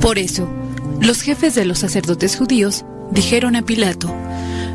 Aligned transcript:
Por 0.00 0.18
eso, 0.18 0.48
los 1.00 1.20
jefes 1.20 1.54
de 1.54 1.64
los 1.64 1.78
sacerdotes 1.78 2.36
judíos 2.36 2.84
dijeron 3.10 3.54
a 3.56 3.62
Pilato, 3.62 4.14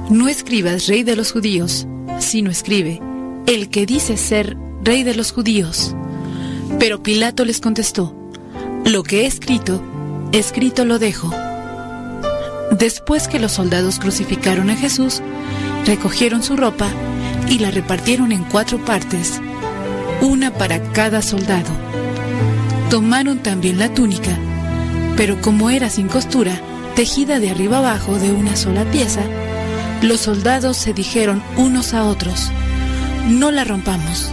no 0.09 0.28
escribas 0.28 0.88
rey 0.88 1.04
de 1.04 1.16
los 1.16 1.32
judíos, 1.32 1.88
sino 2.20 2.51
escribe, 2.51 3.01
el 3.47 3.69
que 3.69 3.85
dice 3.85 4.17
ser 4.17 4.55
rey 4.83 5.03
de 5.03 5.15
los 5.15 5.31
judíos. 5.31 5.96
Pero 6.79 7.01
Pilato 7.01 7.43
les 7.43 7.59
contestó, 7.59 8.15
lo 8.85 9.01
que 9.03 9.21
he 9.21 9.25
escrito, 9.25 9.81
escrito 10.31 10.85
lo 10.85 10.99
dejo. 10.99 11.31
Después 12.71 13.28
que 13.28 13.39
los 13.39 13.53
soldados 13.53 13.99
crucificaron 13.99 14.69
a 14.69 14.76
Jesús, 14.76 15.21
recogieron 15.85 16.44
su 16.44 16.55
ropa 16.55 16.89
y 17.49 17.59
la 17.59 17.71
repartieron 17.71 18.31
en 18.31 18.44
cuatro 18.44 18.84
partes, 18.84 19.41
una 20.21 20.52
para 20.52 20.81
cada 20.91 21.21
soldado. 21.21 21.71
Tomaron 22.89 23.39
también 23.39 23.80
la 23.80 23.94
túnica, 23.94 24.38
pero 25.18 25.40
como 25.41 25.70
era 25.70 25.90
sin 25.90 26.08
costura, 26.08 26.59
tejida 26.95 27.40
de 27.40 27.50
arriba 27.50 27.78
abajo 27.78 28.18
de 28.20 28.32
una 28.32 28.56
sola 28.56 28.84
pieza, 28.86 29.22
los 30.02 30.22
soldados 30.22 30.78
se 30.78 30.94
dijeron 30.94 31.42
unos 31.58 31.94
a 31.94 32.04
otros, 32.04 32.52
no 33.28 33.52
la 33.52 33.64
rompamos, 33.64 34.32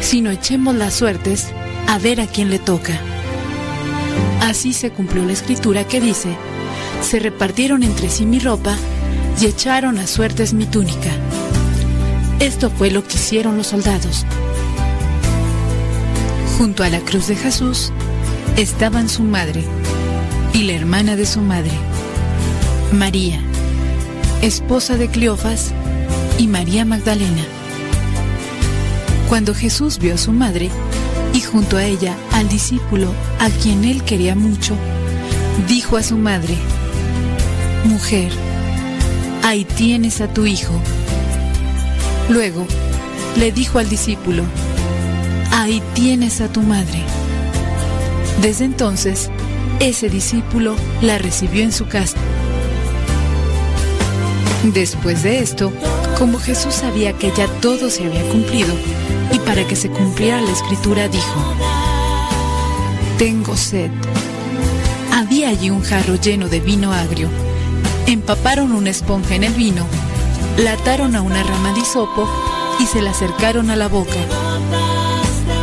sino 0.00 0.30
echemos 0.30 0.74
las 0.74 0.94
suertes 0.94 1.48
a 1.88 1.98
ver 1.98 2.20
a 2.20 2.26
quién 2.26 2.50
le 2.50 2.58
toca. 2.58 2.98
Así 4.42 4.72
se 4.72 4.90
cumplió 4.90 5.24
la 5.24 5.32
escritura 5.32 5.84
que 5.84 6.00
dice, 6.00 6.36
se 7.02 7.18
repartieron 7.18 7.82
entre 7.82 8.08
sí 8.08 8.24
mi 8.24 8.38
ropa 8.38 8.74
y 9.40 9.46
echaron 9.46 9.98
a 9.98 10.06
suertes 10.06 10.54
mi 10.54 10.66
túnica. 10.66 11.10
Esto 12.38 12.70
fue 12.70 12.90
lo 12.90 13.04
que 13.06 13.16
hicieron 13.16 13.56
los 13.56 13.68
soldados. 13.68 14.24
Junto 16.56 16.82
a 16.82 16.88
la 16.88 17.00
cruz 17.00 17.26
de 17.26 17.36
Jesús 17.36 17.92
estaban 18.56 19.08
su 19.08 19.22
madre 19.22 19.64
y 20.52 20.62
la 20.64 20.72
hermana 20.72 21.16
de 21.16 21.26
su 21.26 21.40
madre, 21.40 21.72
María, 22.92 23.40
esposa 24.42 24.96
de 24.96 25.08
Cleofas, 25.08 25.72
y 26.40 26.46
María 26.46 26.86
Magdalena. 26.86 27.42
Cuando 29.28 29.54
Jesús 29.54 29.98
vio 29.98 30.14
a 30.14 30.18
su 30.18 30.32
madre 30.32 30.70
y 31.34 31.40
junto 31.42 31.76
a 31.76 31.84
ella 31.84 32.16
al 32.32 32.48
discípulo 32.48 33.12
a 33.38 33.50
quien 33.50 33.84
él 33.84 34.02
quería 34.04 34.34
mucho, 34.34 34.74
dijo 35.68 35.98
a 35.98 36.02
su 36.02 36.16
madre, 36.16 36.56
Mujer, 37.84 38.32
ahí 39.42 39.66
tienes 39.66 40.22
a 40.22 40.32
tu 40.32 40.46
hijo. 40.46 40.72
Luego 42.30 42.66
le 43.36 43.52
dijo 43.52 43.78
al 43.78 43.90
discípulo, 43.90 44.44
ahí 45.52 45.82
tienes 45.92 46.40
a 46.40 46.48
tu 46.48 46.62
madre. 46.62 47.02
Desde 48.40 48.64
entonces, 48.64 49.30
ese 49.80 50.10
discípulo 50.10 50.76
la 51.00 51.18
recibió 51.18 51.62
en 51.62 51.72
su 51.72 51.86
casa. 51.88 52.18
Después 54.62 55.22
de 55.22 55.40
esto, 55.40 55.72
como 56.18 56.38
Jesús 56.38 56.74
sabía 56.74 57.14
que 57.14 57.32
ya 57.34 57.48
todo 57.60 57.88
se 57.88 58.04
había 58.04 58.22
cumplido, 58.28 58.74
y 59.32 59.38
para 59.38 59.66
que 59.66 59.74
se 59.74 59.88
cumpliera 59.88 60.40
la 60.42 60.50
escritura 60.50 61.08
dijo, 61.08 61.54
Tengo 63.18 63.56
sed. 63.56 63.90
Había 65.14 65.48
allí 65.48 65.70
un 65.70 65.82
jarro 65.82 66.16
lleno 66.16 66.48
de 66.48 66.60
vino 66.60 66.92
agrio. 66.92 67.28
Empaparon 68.06 68.72
una 68.72 68.90
esponja 68.90 69.34
en 69.34 69.44
el 69.44 69.54
vino, 69.54 69.86
la 70.58 70.72
ataron 70.72 71.16
a 71.16 71.22
una 71.22 71.42
rama 71.42 71.72
de 71.72 71.80
hisopo 71.80 72.28
y 72.80 72.86
se 72.86 73.00
la 73.00 73.12
acercaron 73.12 73.70
a 73.70 73.76
la 73.76 73.88
boca. 73.88 74.18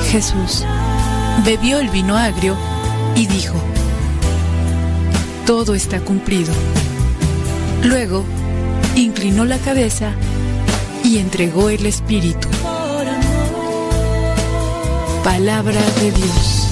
Jesús 0.09 0.63
bebió 1.45 1.79
el 1.79 1.89
vino 1.89 2.17
agrio 2.17 2.55
y 3.15 3.27
dijo, 3.27 3.55
Todo 5.47 5.75
está 5.75 6.01
cumplido. 6.01 6.53
Luego, 7.81 8.25
inclinó 8.97 9.45
la 9.45 9.57
cabeza 9.57 10.11
y 11.05 11.19
entregó 11.19 11.69
el 11.69 11.85
Espíritu. 11.85 12.49
Palabra 15.23 15.79
de 16.01 16.11
Dios. 16.11 16.66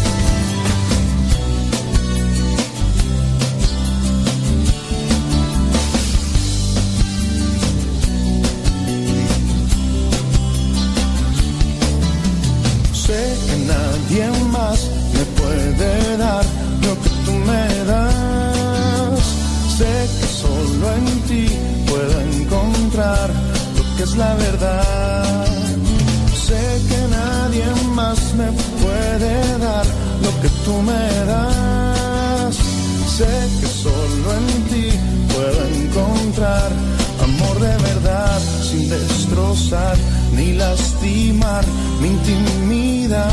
La 24.18 24.34
verdad. 24.36 25.46
Sé 26.48 26.62
que 26.90 27.08
nadie 27.08 27.66
más 27.94 28.20
me 28.36 28.52
puede 28.82 29.58
dar 29.60 29.86
lo 30.24 30.32
que 30.42 30.50
tú 30.64 30.74
me 30.82 31.26
das. 31.26 32.56
Sé 33.18 33.34
que 33.60 33.68
solo 33.68 34.28
en 34.40 34.48
ti 34.72 34.88
puedo 35.34 35.62
encontrar 35.82 36.70
amor 37.24 37.60
de 37.60 37.76
verdad 37.90 38.40
sin 38.70 38.90
destrozar 38.90 39.98
ni 40.36 40.54
lastimar 40.54 41.66
mi 42.02 42.08
intimidad. 42.10 43.26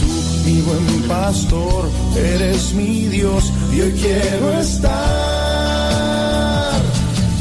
Tú, 0.00 0.10
mi 0.44 0.60
buen 0.62 1.02
pastor, 1.08 1.90
eres 2.16 2.74
mi 2.74 3.06
Dios 3.08 3.52
y 3.72 3.80
hoy 3.80 3.92
quiero 3.92 4.60
estar 4.60 5.70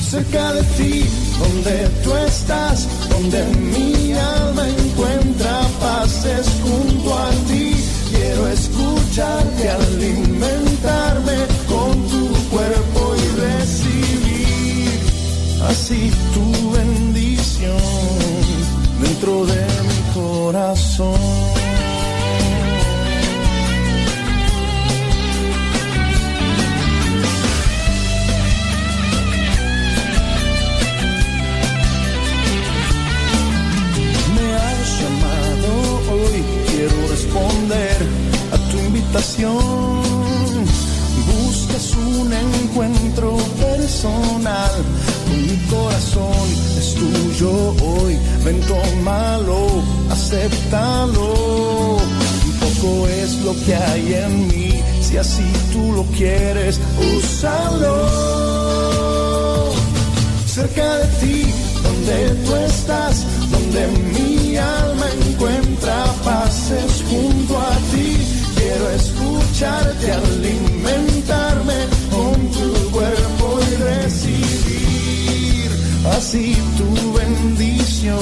cerca 0.10 0.54
de 0.54 0.64
ti, 0.64 1.06
donde 1.40 1.90
tú 2.04 2.16
estás, 2.28 2.88
donde 3.10 3.44
mi 3.74 4.14
alma 4.14 4.68
encuentra 4.68 5.62
paz, 5.80 6.26
es 6.26 6.48
junto 6.64 7.18
a 7.18 7.30
ti. 7.48 7.74
Quiero 8.10 8.48
escucharte, 8.48 9.70
alimentarme 9.70 11.38
con 11.68 11.92
tu 12.08 12.28
cuerpo 12.50 13.16
y 13.16 13.40
recibir 13.40 15.00
así 15.70 16.12
tu 16.34 16.72
bendición 16.72 17.78
dentro 19.02 19.46
de 19.46 19.66
mi 19.90 20.14
corazón. 20.14 21.59
Buscas 41.26 41.96
un 41.96 42.32
encuentro 42.32 43.38
personal 43.60 44.72
mi 45.32 45.58
corazón, 45.68 46.48
es 46.78 46.94
tuyo 46.94 47.52
hoy. 47.84 48.18
Ven, 48.46 48.62
tómalo, 48.62 49.82
acéptalo. 50.12 51.98
Poco 52.60 53.08
es 53.08 53.34
lo 53.42 53.54
que 53.66 53.76
hay 53.76 54.14
en 54.14 54.48
mí, 54.48 54.84
si 55.02 55.18
así 55.18 55.44
tú 55.74 55.94
lo 55.94 56.04
quieres, 56.16 56.80
úsalo 57.18 58.40
cerca 60.60 60.98
de 60.98 61.06
ti, 61.22 61.46
donde 61.84 62.30
tú 62.46 62.56
estás, 62.56 63.26
donde 63.52 63.88
mi 64.14 64.58
alma 64.58 65.06
encuentra 65.28 66.06
paz, 66.26 66.72
es 66.72 67.04
escucharte, 69.60 70.12
alimentarme 70.12 71.76
con 72.10 72.52
tu 72.52 72.92
cuerpo 72.92 73.60
y 73.62 73.76
recibir 73.76 75.70
así 76.16 76.56
tu 76.78 77.14
bendición. 77.14 78.20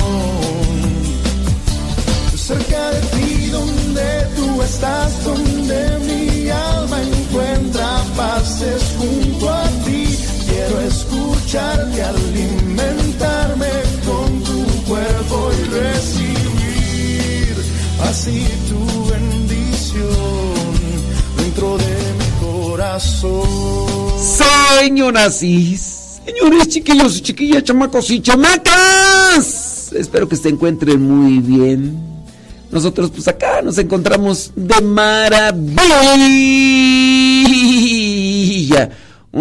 Cerca 2.35 2.89
de 2.89 3.01
ti, 3.01 3.49
donde 3.51 4.27
tú 4.35 4.61
estás, 4.63 5.23
donde 5.23 5.99
mi 6.07 6.49
alma 6.49 7.01
encuentra 7.03 8.03
paz, 8.15 8.61
es 8.61 8.83
junto 8.97 9.53
a 9.53 9.63
ti. 9.85 10.17
Quiero 10.47 10.81
escucharte, 10.81 12.01
alimentarme 12.01 13.69
con 14.07 14.43
tu 14.43 14.65
cuerpo 14.85 15.51
y 15.53 15.63
recibir 15.69 17.55
así 18.09 18.47
tu 18.69 18.86
corazón. 22.97 23.47
Señoras 24.17 25.43
y 25.43 25.77
señores, 25.77 26.67
chiquillos 26.67 27.17
y 27.17 27.21
chiquillas, 27.21 27.63
chamacos 27.63 28.09
y 28.09 28.19
chamacas. 28.21 29.93
Espero 29.93 30.27
que 30.27 30.35
se 30.35 30.49
encuentren 30.49 30.99
muy 31.01 31.37
bien. 31.39 31.95
Nosotros 32.71 33.11
pues 33.11 33.27
acá 33.27 33.61
nos 33.61 33.77
encontramos 33.77 34.51
de 34.55 34.81
maravilla. 34.81 35.29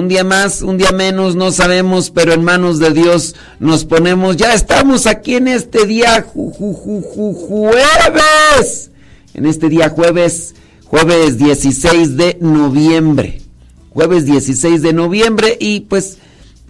día 0.09 0.23
más, 0.25 0.61
un 0.63 0.77
día 0.77 0.93
menos, 0.93 1.35
no 1.35 1.51
sabemos, 1.51 2.11
pero 2.11 2.35
en 2.35 2.45
manos 2.45 2.79
de 2.79 2.91
Dios 2.91 3.35
nos 3.59 3.87
ponemos. 3.87 4.37
Ya 4.37 4.53
estamos 4.53 5.07
aquí 5.07 5.37
en 5.37 5.49
este 5.49 5.87
día 5.87 6.27
jueves. 6.31 6.51
En 9.35 9.47
este 9.47 9.69
día 9.71 9.89
jueves, 9.89 10.55
jueves 10.85 11.39
16 11.39 12.17
de 12.17 12.39
noviembre. 12.41 13.46
Jueves 13.97 14.27
16 14.27 14.83
de 14.83 14.93
noviembre 14.93 15.57
y 15.59 15.81
pues, 15.81 16.19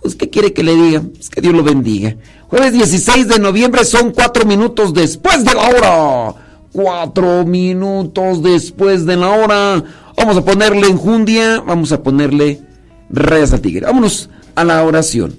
pues, 0.00 0.14
¿qué 0.14 0.30
quiere 0.30 0.52
que 0.52 0.62
le 0.62 0.76
diga? 0.76 1.02
Pues 1.02 1.28
que 1.28 1.40
Dios 1.40 1.52
lo 1.52 1.64
bendiga. 1.64 2.14
Jueves 2.46 2.72
16 2.72 3.26
de 3.26 3.40
noviembre 3.40 3.84
son 3.84 4.12
cuatro 4.12 4.46
minutos 4.46 4.94
después 4.94 5.44
de 5.44 5.52
la 5.52 5.62
hora. 5.62 6.34
Cuatro 6.70 7.44
minutos 7.44 8.44
después 8.44 9.06
de 9.06 9.16
la 9.16 9.30
hora. 9.30 9.82
Vamos 10.16 10.36
a 10.36 10.44
ponerle 10.44 10.86
enjundia, 10.86 11.60
vamos 11.66 11.90
a 11.90 12.00
ponerle 12.00 12.60
reyes 13.10 13.52
al 13.52 13.60
tigre. 13.60 13.86
Vámonos 13.86 14.30
a 14.54 14.62
la 14.62 14.84
oración. 14.84 15.34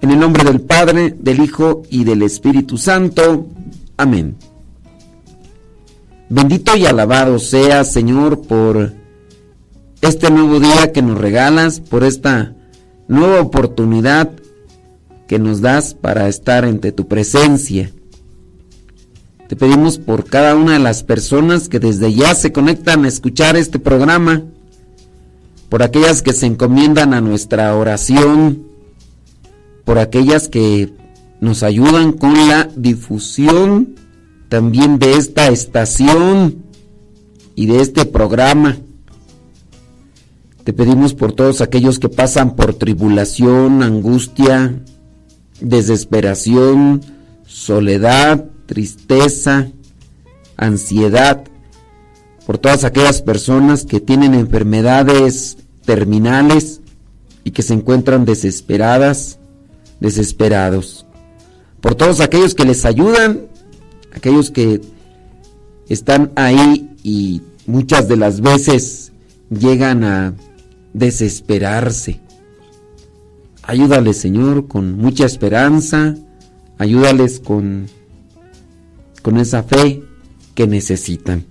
En 0.00 0.10
el 0.10 0.18
nombre 0.18 0.42
del 0.42 0.62
Padre, 0.62 1.14
del 1.16 1.38
Hijo 1.38 1.84
y 1.90 2.02
del 2.02 2.22
Espíritu 2.22 2.76
Santo. 2.76 3.46
Amén. 3.96 4.34
Bendito 6.28 6.76
y 6.76 6.86
alabado 6.86 7.38
sea, 7.38 7.84
Señor, 7.84 8.42
por 8.42 8.98
este 10.00 10.30
nuevo 10.30 10.60
día 10.60 10.92
que 10.92 11.02
nos 11.02 11.18
regalas, 11.18 11.80
por 11.80 12.04
esta 12.04 12.54
nueva 13.08 13.40
oportunidad 13.40 14.30
que 15.26 15.38
nos 15.38 15.60
das 15.60 15.94
para 15.94 16.28
estar 16.28 16.64
entre 16.64 16.92
tu 16.92 17.08
presencia. 17.08 17.90
Te 19.48 19.56
pedimos 19.56 19.98
por 19.98 20.24
cada 20.24 20.54
una 20.54 20.74
de 20.74 20.78
las 20.78 21.02
personas 21.02 21.68
que 21.68 21.80
desde 21.80 22.12
ya 22.12 22.34
se 22.34 22.52
conectan 22.52 23.04
a 23.04 23.08
escuchar 23.08 23.56
este 23.56 23.78
programa, 23.78 24.42
por 25.68 25.82
aquellas 25.82 26.22
que 26.22 26.32
se 26.32 26.46
encomiendan 26.46 27.14
a 27.14 27.20
nuestra 27.20 27.74
oración, 27.74 28.66
por 29.84 29.98
aquellas 29.98 30.48
que 30.48 30.92
nos 31.40 31.62
ayudan 31.62 32.12
con 32.12 32.34
la 32.48 32.68
difusión 32.76 33.94
también 34.48 34.98
de 34.98 35.14
esta 35.14 35.48
estación 35.48 36.64
y 37.54 37.66
de 37.66 37.80
este 37.80 38.04
programa. 38.04 38.78
Te 40.68 40.74
pedimos 40.74 41.14
por 41.14 41.32
todos 41.32 41.62
aquellos 41.62 41.98
que 41.98 42.10
pasan 42.10 42.54
por 42.54 42.74
tribulación, 42.74 43.82
angustia, 43.82 44.78
desesperación, 45.62 47.00
soledad, 47.46 48.44
tristeza, 48.66 49.68
ansiedad, 50.58 51.42
por 52.44 52.58
todas 52.58 52.84
aquellas 52.84 53.22
personas 53.22 53.86
que 53.86 53.98
tienen 54.00 54.34
enfermedades 54.34 55.56
terminales 55.86 56.82
y 57.44 57.52
que 57.52 57.62
se 57.62 57.72
encuentran 57.72 58.26
desesperadas, 58.26 59.38
desesperados, 60.00 61.06
por 61.80 61.94
todos 61.94 62.20
aquellos 62.20 62.54
que 62.54 62.66
les 62.66 62.84
ayudan, 62.84 63.46
aquellos 64.14 64.50
que 64.50 64.82
están 65.88 66.30
ahí 66.36 66.94
y 67.02 67.40
muchas 67.64 68.06
de 68.06 68.18
las 68.18 68.42
veces 68.42 69.12
llegan 69.48 70.04
a 70.04 70.34
desesperarse. 70.98 72.20
Ayúdales, 73.62 74.16
Señor, 74.16 74.66
con 74.68 74.96
mucha 74.96 75.26
esperanza, 75.26 76.14
ayúdales 76.78 77.40
con 77.40 77.86
con 79.22 79.36
esa 79.36 79.62
fe 79.62 80.02
que 80.54 80.66
necesitan. 80.66 81.44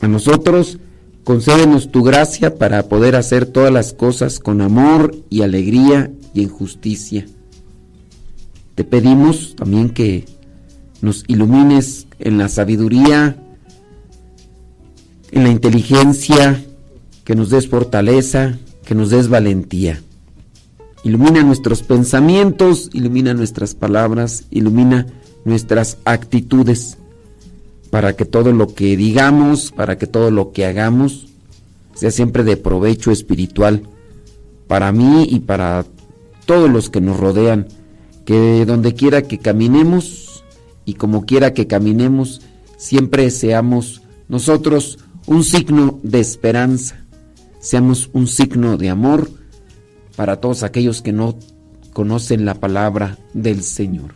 A 0.00 0.08
nosotros, 0.08 0.78
concédenos 1.24 1.90
tu 1.90 2.02
gracia 2.02 2.56
para 2.56 2.88
poder 2.88 3.16
hacer 3.16 3.46
todas 3.46 3.72
las 3.72 3.92
cosas 3.92 4.38
con 4.38 4.60
amor 4.60 5.16
y 5.30 5.42
alegría 5.42 6.10
y 6.34 6.42
en 6.42 6.48
justicia. 6.48 7.26
Te 8.74 8.84
pedimos 8.84 9.56
también 9.56 9.90
que 9.90 10.26
nos 11.00 11.24
ilumines 11.26 12.06
en 12.18 12.38
la 12.38 12.48
sabiduría, 12.48 13.36
en 15.30 15.44
la 15.44 15.50
inteligencia, 15.50 16.62
que 17.28 17.36
nos 17.36 17.50
des 17.50 17.68
fortaleza, 17.68 18.56
que 18.86 18.94
nos 18.94 19.10
des 19.10 19.28
valentía. 19.28 20.00
Ilumina 21.04 21.42
nuestros 21.42 21.82
pensamientos, 21.82 22.88
ilumina 22.94 23.34
nuestras 23.34 23.74
palabras, 23.74 24.44
ilumina 24.50 25.06
nuestras 25.44 25.98
actitudes, 26.06 26.96
para 27.90 28.16
que 28.16 28.24
todo 28.24 28.54
lo 28.54 28.68
que 28.74 28.96
digamos, 28.96 29.72
para 29.72 29.98
que 29.98 30.06
todo 30.06 30.30
lo 30.30 30.52
que 30.52 30.64
hagamos, 30.64 31.26
sea 31.92 32.10
siempre 32.10 32.44
de 32.44 32.56
provecho 32.56 33.10
espiritual 33.10 33.82
para 34.66 34.90
mí 34.90 35.26
y 35.28 35.40
para 35.40 35.84
todos 36.46 36.70
los 36.70 36.88
que 36.88 37.02
nos 37.02 37.18
rodean, 37.18 37.68
que 38.24 38.64
donde 38.64 38.94
quiera 38.94 39.20
que 39.20 39.36
caminemos 39.36 40.44
y 40.86 40.94
como 40.94 41.26
quiera 41.26 41.52
que 41.52 41.66
caminemos, 41.66 42.40
siempre 42.78 43.30
seamos 43.30 44.00
nosotros 44.30 44.98
un 45.26 45.44
signo 45.44 46.00
de 46.02 46.20
esperanza, 46.20 47.04
seamos 47.60 48.10
un 48.12 48.26
signo 48.26 48.76
de 48.76 48.90
amor 48.90 49.30
para 50.16 50.40
todos 50.40 50.62
aquellos 50.62 51.02
que 51.02 51.12
no 51.12 51.38
conocen 51.92 52.44
la 52.44 52.54
palabra 52.54 53.18
del 53.34 53.62
Señor. 53.62 54.14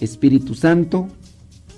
Espíritu 0.00 0.54
Santo, 0.54 1.08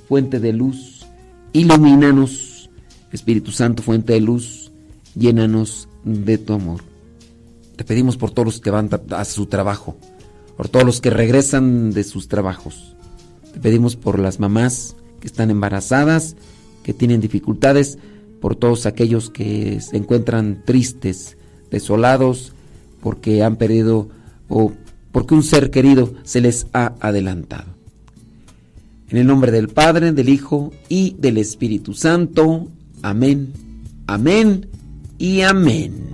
fuente 0.09 0.41
de 0.41 0.53
luz, 0.53 1.07
ilumínanos. 1.53 2.71
Espíritu 3.13 3.53
Santo, 3.53 3.83
fuente 3.83 4.15
de 4.15 4.21
luz, 4.21 4.73
llénanos 5.15 5.89
de 6.05 6.39
tu 6.39 6.53
amor. 6.53 6.83
Te 7.77 7.85
pedimos 7.85 8.17
por 8.17 8.31
todos 8.31 8.47
los 8.47 8.61
que 8.61 8.71
van 8.71 8.91
a 9.11 9.25
su 9.25 9.47
trabajo, 9.47 9.97
por 10.57 10.69
todos 10.69 10.85
los 10.85 11.01
que 11.01 11.11
regresan 11.11 11.91
de 11.91 12.05
sus 12.05 12.29
trabajos. 12.29 12.97
Te 13.53 13.61
pedimos 13.61 13.97
por 13.97 14.19
las 14.19 14.41
mamás 14.41 14.97
que 15.21 15.27
están 15.27 15.51
embarazadas, 15.51 16.37
que 16.83 16.93
tienen 16.93 17.21
dificultades, 17.21 17.99
por 18.45 18.57
todos 18.57 18.85
aquellos 18.85 19.31
que 19.31 19.81
se 19.81 19.97
encuentran 19.97 20.65
tristes, 20.67 21.39
desolados, 21.71 22.53
porque 23.01 23.43
han 23.43 23.57
perdido 23.57 24.11
o 24.51 24.71
porque 25.13 25.33
un 25.33 25.43
ser 25.43 25.71
querido 25.71 26.13
se 26.25 26.43
les 26.43 26.67
ha 26.75 26.93
adelantado. 27.01 27.73
En 29.09 29.17
el 29.17 29.27
nombre 29.27 29.51
del 29.51 29.69
Padre, 29.69 30.13
del 30.13 30.29
Hijo 30.29 30.75
y 30.91 31.17
del 31.19 31.39
Espíritu 31.39 31.95
Santo. 31.95 32.69
Amén, 33.01 33.51
amén 34.07 34.69
y 35.17 35.41
amén. 35.41 36.14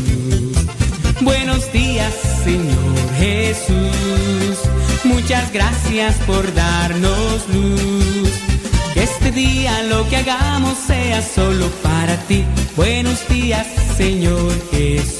Buenos 1.21 1.71
días, 1.71 2.13
Señor 2.43 3.13
Jesús. 3.17 4.57
Muchas 5.03 5.51
gracias 5.53 6.15
por 6.25 6.51
darnos 6.53 7.47
luz. 7.49 8.31
Que 8.93 9.03
este 9.03 9.31
día 9.31 9.83
lo 9.83 10.07
que 10.09 10.17
hagamos 10.17 10.77
sea 10.77 11.21
solo 11.21 11.67
para 11.83 12.17
ti. 12.27 12.43
Buenos 12.75 13.27
días, 13.29 13.67
Señor 13.95 14.51
Jesús. 14.71 15.19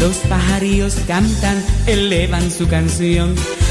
Los 0.00 0.16
pajarillos 0.28 0.94
cantan, 1.06 1.62
elevan 1.86 2.50
su 2.50 2.66
canción. 2.66 3.34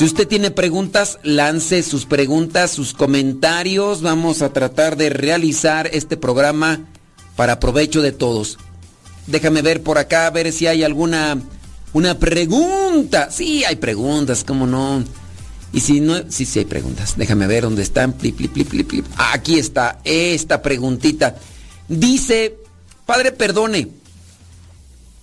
Si 0.00 0.06
usted 0.06 0.26
tiene 0.26 0.50
preguntas, 0.50 1.18
lance 1.24 1.82
sus 1.82 2.06
preguntas, 2.06 2.70
sus 2.70 2.94
comentarios. 2.94 4.00
Vamos 4.00 4.40
a 4.40 4.50
tratar 4.50 4.96
de 4.96 5.10
realizar 5.10 5.90
este 5.92 6.16
programa 6.16 6.88
para 7.36 7.60
provecho 7.60 8.00
de 8.00 8.10
todos. 8.10 8.56
Déjame 9.26 9.60
ver 9.60 9.82
por 9.82 9.98
acá, 9.98 10.26
a 10.26 10.30
ver 10.30 10.54
si 10.54 10.66
hay 10.66 10.84
alguna 10.84 11.38
una 11.92 12.18
pregunta. 12.18 13.30
Sí, 13.30 13.62
hay 13.64 13.76
preguntas, 13.76 14.42
¿cómo 14.42 14.66
no? 14.66 15.04
Y 15.70 15.80
si 15.80 16.00
no, 16.00 16.14
sí, 16.30 16.46
sí 16.46 16.60
hay 16.60 16.64
preguntas. 16.64 17.18
Déjame 17.18 17.46
ver 17.46 17.64
dónde 17.64 17.82
están. 17.82 18.16
Aquí 19.18 19.58
está 19.58 20.00
esta 20.04 20.62
preguntita. 20.62 21.36
Dice, 21.88 22.56
Padre, 23.04 23.32
perdone. 23.32 23.88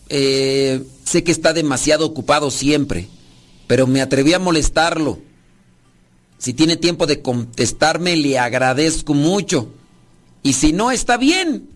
Eh, 0.09 0.83
sé 1.03 1.23
que 1.23 1.31
está 1.31 1.53
demasiado 1.53 2.05
ocupado 2.05 2.51
siempre 2.51 3.09
pero 3.67 3.85
me 3.85 4.01
atreví 4.01 4.33
a 4.33 4.39
molestarlo. 4.39 5.19
Si 6.37 6.53
tiene 6.53 6.77
tiempo 6.77 7.05
de 7.05 7.21
contestarme, 7.21 8.15
le 8.15 8.39
agradezco 8.39 9.13
mucho. 9.13 9.69
Y 10.41 10.53
si 10.53 10.71
no, 10.71 10.91
está 10.91 11.17
bien. 11.17 11.69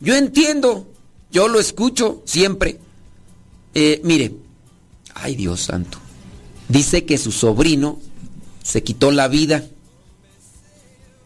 Yo 0.00 0.14
entiendo. 0.14 0.86
Yo 1.32 1.48
lo 1.48 1.58
escucho 1.58 2.22
siempre. 2.24 2.78
Eh, 3.74 4.00
mire, 4.04 4.34
ay 5.14 5.34
Dios 5.34 5.62
santo. 5.62 5.98
Dice 6.68 7.04
que 7.04 7.18
su 7.18 7.32
sobrino 7.32 7.98
se 8.62 8.82
quitó 8.82 9.10
la 9.10 9.28
vida. 9.28 9.64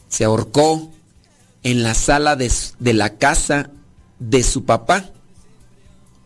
Se 0.09 0.25
ahorcó 0.25 0.91
en 1.63 1.83
la 1.83 1.95
sala 1.95 2.37
de, 2.37 2.51
de 2.79 2.95
la 2.95 3.17
casa 3.19 3.71
de 4.19 4.43
su 4.43 4.65
papá. 4.65 5.11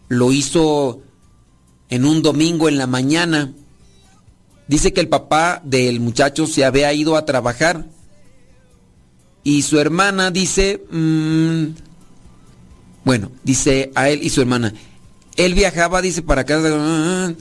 Lo 0.08 0.32
hizo 0.32 1.00
en 1.88 2.04
un 2.04 2.22
domingo 2.22 2.68
en 2.68 2.78
la 2.78 2.86
mañana 2.86 3.52
Dice 4.66 4.92
que 4.92 5.00
el 5.00 5.08
papá 5.08 5.60
del 5.64 6.00
muchacho 6.00 6.46
se 6.46 6.64
había 6.64 6.92
ido 6.92 7.16
a 7.16 7.26
trabajar. 7.26 7.84
Y 9.42 9.62
su 9.62 9.78
hermana 9.78 10.30
dice, 10.30 10.82
mm, 10.90 11.64
bueno, 13.04 13.30
dice 13.42 13.90
a 13.94 14.08
él 14.08 14.20
y 14.22 14.30
su 14.30 14.40
hermana, 14.40 14.72
él 15.36 15.52
viajaba, 15.54 16.00
dice, 16.00 16.22
para 16.22 16.44
casa, 16.44 17.34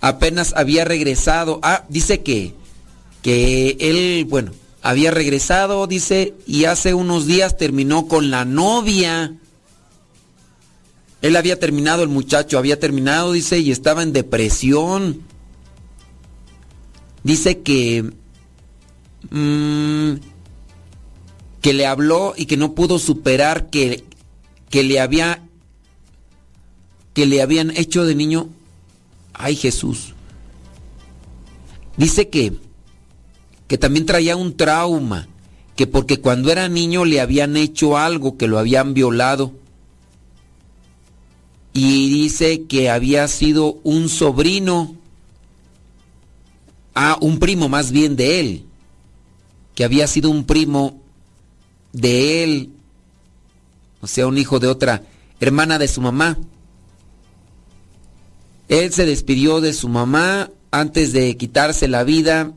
apenas 0.00 0.52
había 0.56 0.84
regresado, 0.84 1.58
ah, 1.62 1.84
dice 1.88 2.22
que, 2.22 2.54
que 3.22 3.76
él, 3.80 4.24
bueno, 4.26 4.52
había 4.82 5.10
regresado, 5.10 5.88
dice, 5.88 6.34
y 6.46 6.66
hace 6.66 6.94
unos 6.94 7.26
días 7.26 7.56
terminó 7.56 8.06
con 8.06 8.30
la 8.30 8.44
novia. 8.44 9.34
Él 11.22 11.36
había 11.36 11.58
terminado, 11.58 12.04
el 12.04 12.08
muchacho 12.08 12.58
había 12.58 12.78
terminado, 12.78 13.32
dice, 13.32 13.58
y 13.58 13.72
estaba 13.72 14.04
en 14.04 14.12
depresión 14.12 15.22
dice 17.22 17.60
que 17.62 18.12
mm, 19.30 20.14
que 21.60 21.72
le 21.72 21.86
habló 21.86 22.34
y 22.36 22.46
que 22.46 22.56
no 22.56 22.74
pudo 22.74 22.98
superar 22.98 23.70
que, 23.70 24.04
que 24.68 24.82
le 24.82 25.00
había 25.00 25.42
que 27.14 27.26
le 27.26 27.42
habían 27.42 27.70
hecho 27.76 28.04
de 28.04 28.14
niño. 28.14 28.48
Ay 29.32 29.56
Jesús. 29.56 30.14
Dice 31.96 32.28
que 32.28 32.54
que 33.68 33.78
también 33.78 34.04
traía 34.04 34.36
un 34.36 34.56
trauma 34.56 35.28
que 35.76 35.86
porque 35.86 36.20
cuando 36.20 36.50
era 36.50 36.68
niño 36.68 37.04
le 37.04 37.20
habían 37.20 37.56
hecho 37.56 37.96
algo 37.96 38.36
que 38.36 38.48
lo 38.48 38.58
habían 38.58 38.92
violado. 38.92 39.52
Y 41.72 42.10
dice 42.10 42.64
que 42.64 42.90
había 42.90 43.26
sido 43.28 43.78
un 43.82 44.10
sobrino 44.10 44.96
a 46.94 47.16
un 47.20 47.38
primo 47.38 47.68
más 47.68 47.92
bien 47.92 48.16
de 48.16 48.40
él, 48.40 48.66
que 49.74 49.84
había 49.84 50.06
sido 50.06 50.30
un 50.30 50.44
primo 50.44 51.00
de 51.92 52.44
él, 52.44 52.70
o 54.00 54.06
sea, 54.06 54.26
un 54.26 54.38
hijo 54.38 54.58
de 54.58 54.68
otra 54.68 55.02
hermana 55.40 55.78
de 55.78 55.88
su 55.88 56.00
mamá. 56.00 56.38
Él 58.68 58.92
se 58.92 59.06
despidió 59.06 59.60
de 59.60 59.72
su 59.72 59.88
mamá 59.88 60.50
antes 60.70 61.12
de 61.12 61.36
quitarse 61.36 61.88
la 61.88 62.04
vida. 62.04 62.52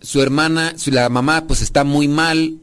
Su 0.00 0.22
hermana, 0.22 0.74
la 0.86 1.08
mamá, 1.08 1.46
pues 1.46 1.62
está 1.62 1.82
muy 1.82 2.08
mal, 2.08 2.58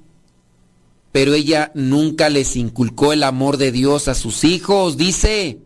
pero 1.12 1.34
ella 1.34 1.72
nunca 1.76 2.30
les 2.30 2.56
inculcó 2.56 3.14
el 3.14 3.24
amor 3.24 3.58
de 3.58 3.72
Dios 3.72 4.08
a 4.08 4.16
sus 4.16 4.44
hijos, 4.44 4.98
dice. 4.98 5.60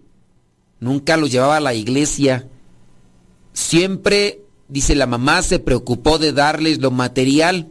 Nunca 0.80 1.18
los 1.18 1.32
llevaba 1.32 1.58
a 1.58 1.62
la 1.62 1.74
iglesia. 1.74 2.48
Siempre 3.54 4.45
Dice, 4.68 4.96
la 4.96 5.06
mamá 5.06 5.42
se 5.42 5.60
preocupó 5.60 6.18
de 6.18 6.34
darles 6.34 6.80
lo 6.80 6.92
material 6.92 7.68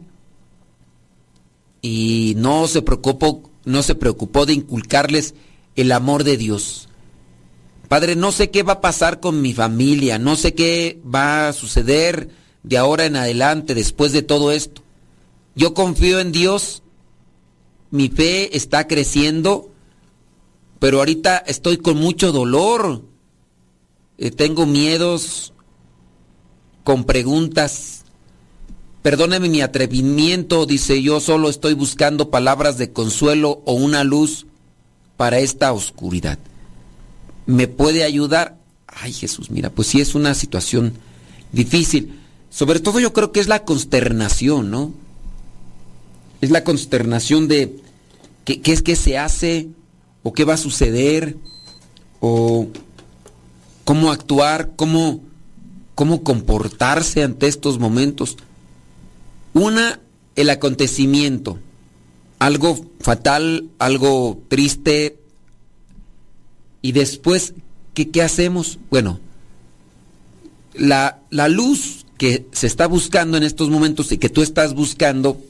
y 1.81 2.33
no 2.37 2.67
se 2.67 2.81
preocupó, 2.81 3.43
no 3.65 3.83
se 3.83 3.95
preocupó 3.95 4.45
de 4.45 4.53
inculcarles 4.53 5.35
el 5.75 5.91
amor 5.91 6.23
de 6.23 6.37
Dios. 6.37 6.87
Padre, 7.87 8.15
no 8.15 8.31
sé 8.31 8.49
qué 8.49 8.63
va 8.63 8.73
a 8.73 8.81
pasar 8.81 9.19
con 9.19 9.41
mi 9.41 9.53
familia, 9.53 10.17
no 10.17 10.35
sé 10.35 10.53
qué 10.53 10.99
va 11.05 11.49
a 11.49 11.53
suceder 11.53 12.29
de 12.63 12.77
ahora 12.77 13.05
en 13.05 13.15
adelante, 13.15 13.75
después 13.75 14.11
de 14.11 14.23
todo 14.23 14.51
esto? 14.51 14.81
Yo 15.53 15.73
confío 15.73 16.19
en 16.19 16.31
Dios, 16.31 16.81
mi 17.91 18.09
fe 18.09 18.57
está 18.57 18.87
creciendo, 18.87 19.71
pero 20.79 20.99
ahorita 20.99 21.37
estoy 21.37 21.77
con 21.77 21.97
mucho 21.97 22.31
dolor, 22.31 23.03
eh, 24.17 24.31
tengo 24.31 24.65
miedos, 24.65 25.53
con 26.85 27.03
preguntas. 27.03 28.03
Perdóneme 29.01 29.49
mi 29.49 29.61
atrevimiento, 29.61 30.65
dice 30.65 31.01
yo 31.01 31.19
solo 31.19 31.49
estoy 31.49 31.73
buscando 31.73 32.29
palabras 32.29 32.77
de 32.77 32.93
consuelo 32.93 33.61
o 33.65 33.73
una 33.73 34.05
luz 34.05 34.45
para 35.17 35.39
esta 35.39 35.73
oscuridad. 35.73 36.39
¿Me 37.47 37.67
puede 37.67 38.03
ayudar? 38.03 38.57
Ay 38.87 39.11
Jesús, 39.11 39.49
mira, 39.51 39.71
pues 39.71 39.89
sí 39.89 39.99
es 39.99 40.15
una 40.15 40.33
situación 40.35 40.93
difícil. 41.51 42.19
Sobre 42.51 42.79
todo 42.79 42.99
yo 42.99 43.13
creo 43.13 43.31
que 43.31 43.39
es 43.39 43.47
la 43.47 43.65
consternación, 43.65 44.69
¿no? 44.69 44.93
Es 46.39 46.51
la 46.51 46.63
consternación 46.63 47.47
de 47.47 47.77
qué, 48.45 48.61
es 48.63 48.83
que 48.83 48.95
se 48.95 49.17
hace 49.17 49.69
o 50.21 50.33
qué 50.33 50.43
va 50.45 50.53
a 50.53 50.57
suceder 50.57 51.35
o 52.19 52.67
cómo 53.83 54.11
actuar, 54.11 54.73
cómo, 54.75 55.21
cómo 55.95 56.23
comportarse 56.23 57.23
ante 57.23 57.47
estos 57.47 57.79
momentos. 57.79 58.37
Una, 59.53 60.01
el 60.35 60.49
acontecimiento, 60.49 61.57
algo 62.39 62.85
fatal, 62.99 63.69
algo 63.79 64.41
triste, 64.49 65.17
y 66.81 66.91
después, 66.91 67.53
¿qué, 67.95 68.11
qué 68.11 68.21
hacemos? 68.21 68.77
Bueno, 68.91 69.19
la, 70.75 71.21
la 71.31 71.47
luz 71.47 72.05
que 72.17 72.45
se 72.51 72.67
está 72.67 72.85
buscando 72.85 73.37
en 73.37 73.43
estos 73.43 73.69
momentos 73.69 74.11
y 74.11 74.17
que 74.17 74.29
tú 74.29 74.41
estás 74.41 74.75
buscando, 74.75 75.41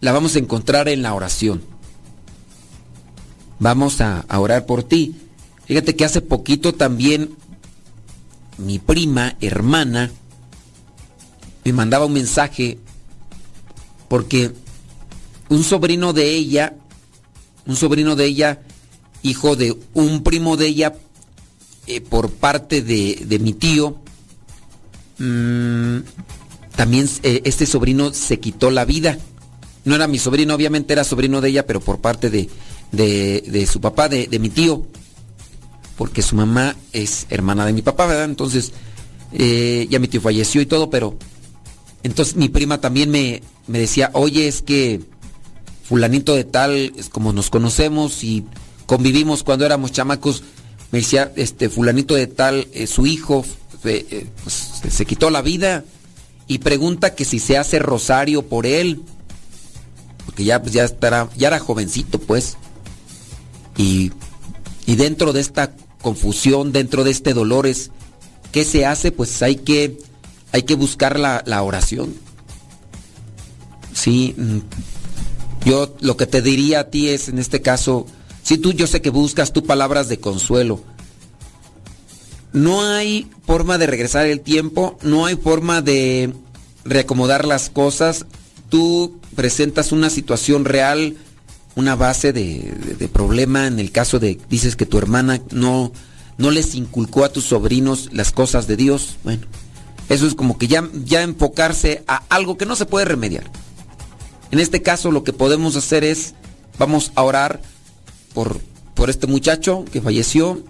la 0.00 0.12
vamos 0.12 0.34
a 0.34 0.38
encontrar 0.40 0.88
en 0.88 1.02
la 1.02 1.14
oración. 1.14 1.62
Vamos 3.58 4.00
a, 4.00 4.20
a 4.28 4.40
orar 4.40 4.66
por 4.66 4.82
ti. 4.82 5.14
Fíjate 5.66 5.94
que 5.94 6.04
hace 6.04 6.20
poquito 6.20 6.74
también 6.74 7.36
mi 8.58 8.78
prima, 8.78 9.36
hermana, 9.40 10.10
me 11.64 11.72
mandaba 11.72 12.06
un 12.06 12.12
mensaje 12.12 12.78
porque 14.08 14.52
un 15.48 15.64
sobrino 15.64 16.12
de 16.12 16.34
ella, 16.34 16.74
un 17.66 17.76
sobrino 17.76 18.16
de 18.16 18.26
ella, 18.26 18.60
hijo 19.22 19.56
de 19.56 19.76
un 19.94 20.22
primo 20.22 20.56
de 20.56 20.66
ella, 20.66 20.94
eh, 21.86 22.00
por 22.00 22.30
parte 22.30 22.82
de, 22.82 23.22
de 23.26 23.38
mi 23.38 23.52
tío, 23.52 23.96
mmm, 25.18 25.98
también 26.76 27.08
eh, 27.22 27.42
este 27.44 27.66
sobrino 27.66 28.12
se 28.12 28.38
quitó 28.38 28.70
la 28.70 28.84
vida. 28.84 29.18
No 29.84 29.94
era 29.94 30.06
mi 30.08 30.18
sobrino, 30.18 30.54
obviamente 30.54 30.92
era 30.92 31.04
sobrino 31.04 31.40
de 31.40 31.48
ella, 31.48 31.66
pero 31.66 31.80
por 31.80 32.00
parte 32.00 32.28
de, 32.28 32.50
de, 32.92 33.44
de 33.46 33.66
su 33.66 33.80
papá, 33.80 34.08
de, 34.08 34.26
de, 34.26 34.38
mi 34.38 34.50
tío. 34.50 34.86
Porque 35.96 36.22
su 36.22 36.36
mamá 36.36 36.76
es 36.92 37.26
hermana 37.30 37.64
de 37.66 37.72
mi 37.72 37.82
papá, 37.82 38.06
¿verdad? 38.06 38.26
Entonces, 38.26 38.72
eh, 39.32 39.86
ya 39.90 39.98
mi 39.98 40.08
tío 40.08 40.20
falleció 40.20 40.60
y 40.60 40.66
todo, 40.66 40.90
pero... 40.90 41.16
Entonces 42.02 42.36
mi 42.36 42.48
prima 42.48 42.80
también 42.80 43.10
me, 43.10 43.42
me 43.66 43.80
decía, 43.80 44.10
oye, 44.12 44.46
es 44.46 44.62
que 44.62 45.00
fulanito 45.82 46.36
de 46.36 46.44
tal, 46.44 46.92
es 46.96 47.08
como 47.08 47.32
nos 47.32 47.50
conocemos 47.50 48.22
y 48.22 48.44
convivimos 48.86 49.42
cuando 49.42 49.66
éramos 49.66 49.90
chamacos, 49.90 50.44
me 50.92 51.00
decía, 51.00 51.32
este 51.34 51.68
fulanito 51.68 52.14
de 52.14 52.28
tal, 52.28 52.68
su 52.86 53.06
hijo 53.06 53.44
eh, 53.84 54.26
pues, 54.42 54.82
se 54.88 55.06
quitó 55.06 55.30
la 55.30 55.42
vida 55.42 55.84
y 56.48 56.58
pregunta 56.58 57.14
que 57.14 57.24
si 57.24 57.38
se 57.38 57.58
hace 57.58 57.78
rosario 57.78 58.42
por 58.42 58.66
él, 58.66 59.02
porque 60.24 60.44
ya, 60.44 60.60
pues, 60.60 60.74
ya, 60.74 60.84
estará, 60.84 61.28
ya 61.36 61.48
era 61.48 61.58
jovencito 61.58 62.18
pues. 62.18 62.56
Y, 63.76 64.12
y 64.86 64.96
dentro 64.96 65.32
de 65.32 65.40
esta 65.40 65.72
confusión, 66.06 66.70
dentro 66.70 67.02
de 67.02 67.10
este 67.10 67.34
dolor, 67.34 67.66
es, 67.66 67.90
¿qué 68.52 68.64
se 68.64 68.86
hace? 68.86 69.10
Pues 69.10 69.42
hay 69.42 69.56
que, 69.56 69.98
hay 70.52 70.62
que 70.62 70.76
buscar 70.76 71.18
la, 71.18 71.42
la 71.46 71.64
oración. 71.64 72.14
Sí, 73.92 74.32
mm, 74.38 74.58
yo 75.64 75.96
lo 75.98 76.16
que 76.16 76.26
te 76.26 76.42
diría 76.42 76.78
a 76.78 76.90
ti 76.90 77.08
es, 77.08 77.28
en 77.28 77.40
este 77.40 77.60
caso, 77.60 78.06
si 78.44 78.56
tú 78.56 78.72
yo 78.72 78.86
sé 78.86 79.02
que 79.02 79.10
buscas 79.10 79.52
tú 79.52 79.64
palabras 79.64 80.08
de 80.08 80.20
consuelo, 80.20 80.80
no 82.52 82.82
hay 82.82 83.28
forma 83.44 83.76
de 83.76 83.88
regresar 83.88 84.26
el 84.26 84.42
tiempo, 84.42 84.96
no 85.02 85.26
hay 85.26 85.34
forma 85.34 85.82
de 85.82 86.32
reacomodar 86.84 87.44
las 87.44 87.68
cosas. 87.68 88.26
Tú 88.68 89.18
presentas 89.34 89.90
una 89.90 90.08
situación 90.08 90.66
real, 90.66 91.16
una 91.76 91.94
base 91.94 92.32
de, 92.32 92.96
de, 92.98 93.08
problema 93.08 93.66
en 93.66 93.78
el 93.78 93.92
caso 93.92 94.18
de, 94.18 94.38
dices 94.48 94.74
que 94.74 94.86
tu 94.86 94.98
hermana 94.98 95.40
no, 95.52 95.92
no 96.38 96.50
les 96.50 96.74
inculcó 96.74 97.24
a 97.24 97.32
tus 97.32 97.44
sobrinos 97.44 98.08
las 98.12 98.32
cosas 98.32 98.66
de 98.66 98.76
Dios. 98.76 99.16
Bueno, 99.22 99.46
eso 100.08 100.26
es 100.26 100.34
como 100.34 100.58
que 100.58 100.66
ya, 100.66 100.88
ya 101.04 101.22
enfocarse 101.22 102.02
a 102.08 102.22
algo 102.28 102.56
que 102.56 102.66
no 102.66 102.74
se 102.74 102.86
puede 102.86 103.04
remediar. 103.04 103.44
En 104.50 104.58
este 104.58 104.82
caso 104.82 105.12
lo 105.12 105.22
que 105.22 105.32
podemos 105.32 105.76
hacer 105.76 106.02
es, 106.02 106.34
vamos 106.78 107.12
a 107.14 107.22
orar 107.22 107.60
por, 108.34 108.60
por 108.94 109.10
este 109.10 109.26
muchacho 109.26 109.84
que 109.92 110.00
falleció, 110.00 110.64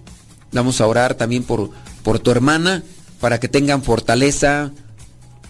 Vamos 0.53 0.81
a 0.81 0.87
orar 0.87 1.15
también 1.15 1.43
por, 1.43 1.71
por 2.03 2.19
tu 2.19 2.31
hermana, 2.31 2.83
para 3.21 3.41
que 3.41 3.49
tengan 3.49 3.83
fortaleza, 3.83 4.73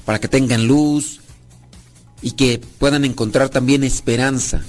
para 0.05 0.19
que 0.19 0.27
tengan 0.27 0.67
luz 0.67 1.21
y 2.23 2.33
que 2.33 2.61
puedan 2.79 3.05
encontrar 3.05 3.49
también 3.49 3.85
esperanza. 3.85 4.65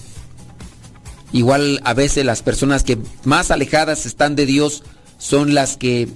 Igual 1.32 1.82
a 1.84 1.94
veces 1.94 2.26
las 2.26 2.42
personas 2.42 2.84
que 2.84 2.98
más 3.24 3.52
alejadas 3.52 4.06
están 4.06 4.36
de 4.36 4.46
Dios 4.46 4.84
son 5.18 5.54
las 5.54 5.78
que 5.78 6.08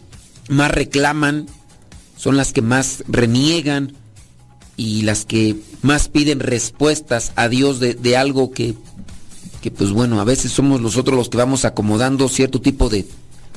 más 0.47 0.71
reclaman, 0.71 1.47
son 2.17 2.37
las 2.37 2.53
que 2.53 2.61
más 2.61 3.03
reniegan 3.07 3.93
y 4.77 5.01
las 5.01 5.25
que 5.25 5.55
más 5.81 6.07
piden 6.07 6.39
respuestas 6.39 7.33
a 7.35 7.49
Dios 7.49 7.79
de, 7.79 7.93
de 7.93 8.15
algo 8.15 8.51
que, 8.51 8.75
que, 9.61 9.71
pues 9.71 9.91
bueno, 9.91 10.21
a 10.21 10.23
veces 10.23 10.51
somos 10.51 10.81
nosotros 10.81 11.17
los 11.17 11.29
que 11.29 11.37
vamos 11.37 11.65
acomodando 11.65 12.29
cierto 12.29 12.61
tipo 12.61 12.89
de, 12.89 13.05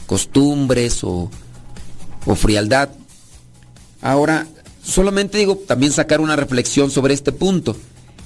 costumbres 0.07 1.03
o, 1.05 1.31
o 2.27 2.35
frialdad. 2.35 2.91
Ahora, 4.01 4.47
solamente 4.83 5.39
digo 5.39 5.57
también 5.57 5.93
sacar 5.93 6.21
una 6.21 6.37
reflexión 6.37 6.91
sobre 6.91 7.15
este 7.15 7.33
punto. 7.33 7.77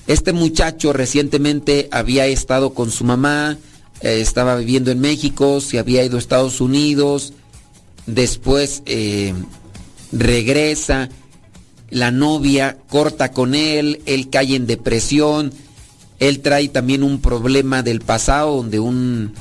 Este 0.09 0.33
muchacho 0.33 0.95
recientemente 0.95 1.87
había 1.93 2.27
estado 2.27 2.73
con 2.73 2.91
su 2.91 3.05
mamá, 3.05 3.59
eh, 4.01 4.23
estaba 4.23 4.57
viviendo 4.57 4.91
en 4.91 5.01
México, 5.01 5.61
se 5.61 5.79
había 5.79 6.03
ido 6.03 6.17
a 6.17 6.19
Estados 6.19 6.63
Unidos, 6.63 7.35
después 8.07 8.83
eh, 8.87 9.35
regresa, 10.11 11.11
la 11.91 12.11
novia 12.11 12.79
corta 12.89 13.33
con 13.33 13.55
él, 13.55 14.01
él 14.07 14.31
cae 14.31 14.57
en 14.57 14.67
depresión, 14.67 15.53
él 16.21 16.41
trae 16.41 16.69
también 16.69 17.03
un 17.03 17.21
problema 17.21 17.83
del 17.83 18.01
pasado 18.01 18.57
donde 18.57 18.81
un 18.81 19.35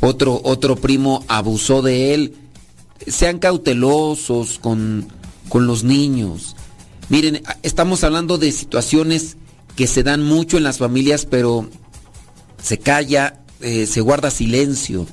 otro, 0.00 0.40
otro 0.44 0.76
primo 0.76 1.24
abusó 1.26 1.82
de 1.82 2.14
él. 2.14 2.34
Sean 3.04 3.40
cautelosos 3.40 4.60
con, 4.60 5.08
con 5.48 5.66
los 5.66 5.82
niños. 5.82 6.54
Miren, 7.08 7.42
estamos 7.64 8.04
hablando 8.04 8.38
de 8.38 8.52
situaciones 8.52 9.36
que 9.76 9.86
se 9.86 10.02
dan 10.02 10.22
mucho 10.22 10.56
en 10.56 10.62
las 10.62 10.78
familias, 10.78 11.26
pero 11.26 11.68
se 12.62 12.78
calla, 12.78 13.40
eh, 13.60 13.86
se 13.86 14.00
guarda 14.00 14.30
silencio. 14.30 15.06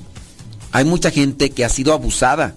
Hay 0.70 0.84
mucha 0.84 1.10
gente 1.10 1.50
que 1.50 1.64
ha 1.64 1.68
sido 1.68 1.92
abusada 1.92 2.56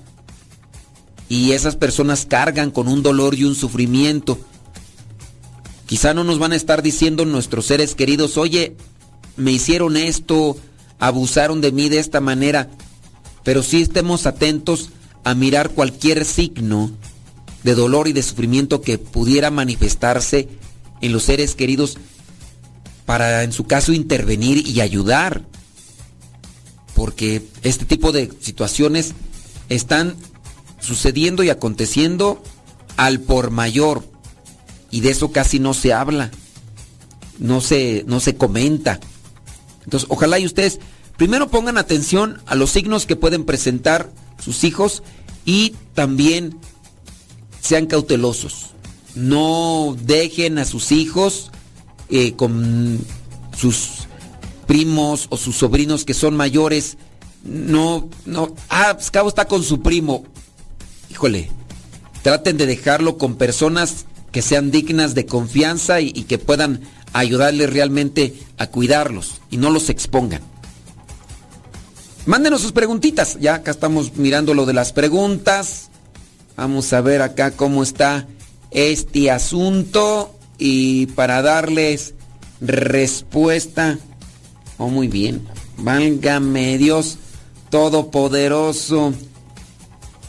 y 1.27 1.51
esas 1.51 1.75
personas 1.75 2.25
cargan 2.25 2.71
con 2.71 2.87
un 2.87 3.03
dolor 3.03 3.35
y 3.35 3.43
un 3.43 3.55
sufrimiento. 3.55 4.39
Quizá 5.85 6.13
no 6.13 6.23
nos 6.23 6.39
van 6.39 6.51
a 6.51 6.55
estar 6.55 6.81
diciendo 6.81 7.25
nuestros 7.25 7.65
seres 7.65 7.95
queridos, 7.95 8.37
oye, 8.37 8.75
me 9.37 9.51
hicieron 9.51 9.97
esto, 9.97 10.57
abusaron 10.99 11.61
de 11.61 11.71
mí 11.71 11.89
de 11.89 11.99
esta 11.99 12.21
manera, 12.21 12.69
pero 13.43 13.61
sí 13.61 13.81
estemos 13.81 14.25
atentos 14.25 14.89
a 15.23 15.35
mirar 15.35 15.71
cualquier 15.71 16.25
signo 16.25 16.91
de 17.63 17.75
dolor 17.75 18.07
y 18.07 18.13
de 18.13 18.23
sufrimiento 18.23 18.81
que 18.81 18.97
pudiera 18.97 19.51
manifestarse 19.51 20.47
en 21.05 21.13
los 21.13 21.23
seres 21.23 21.55
queridos 21.55 21.97
para 23.05 23.43
en 23.43 23.51
su 23.51 23.65
caso 23.65 23.93
intervenir 23.93 24.67
y 24.67 24.81
ayudar. 24.81 25.43
Porque 26.95 27.45
este 27.63 27.85
tipo 27.85 28.11
de 28.11 28.31
situaciones 28.39 29.13
están 29.69 30.15
sucediendo 30.79 31.43
y 31.43 31.49
aconteciendo 31.49 32.41
al 32.97 33.19
por 33.19 33.51
mayor 33.51 34.03
y 34.91 35.01
de 35.01 35.09
eso 35.09 35.31
casi 35.31 35.59
no 35.59 35.73
se 35.73 35.93
habla. 35.93 36.31
No 37.37 37.59
se 37.59 38.05
no 38.07 38.21
se 38.21 38.35
comenta. 38.35 38.99
Entonces, 39.83 40.07
ojalá 40.09 40.39
y 40.39 40.45
ustedes 40.45 40.79
primero 41.17 41.49
pongan 41.49 41.77
atención 41.77 42.41
a 42.45 42.55
los 42.55 42.71
signos 42.71 43.05
que 43.05 43.17
pueden 43.17 43.43
presentar 43.43 44.09
sus 44.39 44.63
hijos 44.63 45.03
y 45.43 45.75
también 45.93 46.57
sean 47.61 47.87
cautelosos. 47.87 48.74
No 49.15 49.95
dejen 50.01 50.59
a 50.59 50.65
sus 50.65 50.91
hijos 50.91 51.51
eh, 52.09 52.33
con 52.35 52.99
sus 53.57 54.07
primos 54.67 55.27
o 55.29 55.37
sus 55.37 55.55
sobrinos 55.55 56.05
que 56.05 56.13
son 56.13 56.35
mayores. 56.35 56.97
No, 57.43 58.09
no. 58.25 58.53
Ah, 58.69 58.93
pues 58.95 59.11
cabo 59.11 59.29
está 59.29 59.45
con 59.45 59.63
su 59.63 59.81
primo. 59.81 60.25
Híjole. 61.09 61.49
Traten 62.21 62.57
de 62.57 62.65
dejarlo 62.65 63.17
con 63.17 63.35
personas 63.35 64.05
que 64.31 64.41
sean 64.41 64.71
dignas 64.71 65.13
de 65.13 65.25
confianza 65.27 66.01
y, 66.01 66.11
y 66.13 66.23
que 66.23 66.39
puedan 66.39 66.81
ayudarles 67.13 67.69
realmente 67.71 68.33
a 68.57 68.67
cuidarlos 68.67 69.41
y 69.49 69.57
no 69.57 69.69
los 69.69 69.89
expongan. 69.89 70.41
Mándenos 72.25 72.61
sus 72.61 72.71
preguntitas. 72.71 73.37
Ya 73.39 73.55
acá 73.55 73.71
estamos 73.71 74.17
mirando 74.17 74.53
lo 74.53 74.65
de 74.65 74.73
las 74.73 74.91
preguntas. 74.91 75.89
Vamos 76.57 76.91
a 76.93 77.01
ver 77.01 77.21
acá 77.21 77.51
cómo 77.51 77.83
está 77.83 78.27
este 78.75 79.31
asunto 79.31 80.35
y 80.57 81.07
para 81.07 81.41
darles 81.41 82.13
respuesta. 82.59 83.97
Oh, 84.77 84.89
muy 84.89 85.07
bien. 85.07 85.47
Válgame 85.77 86.77
Dios 86.77 87.17
Todopoderoso. 87.69 89.13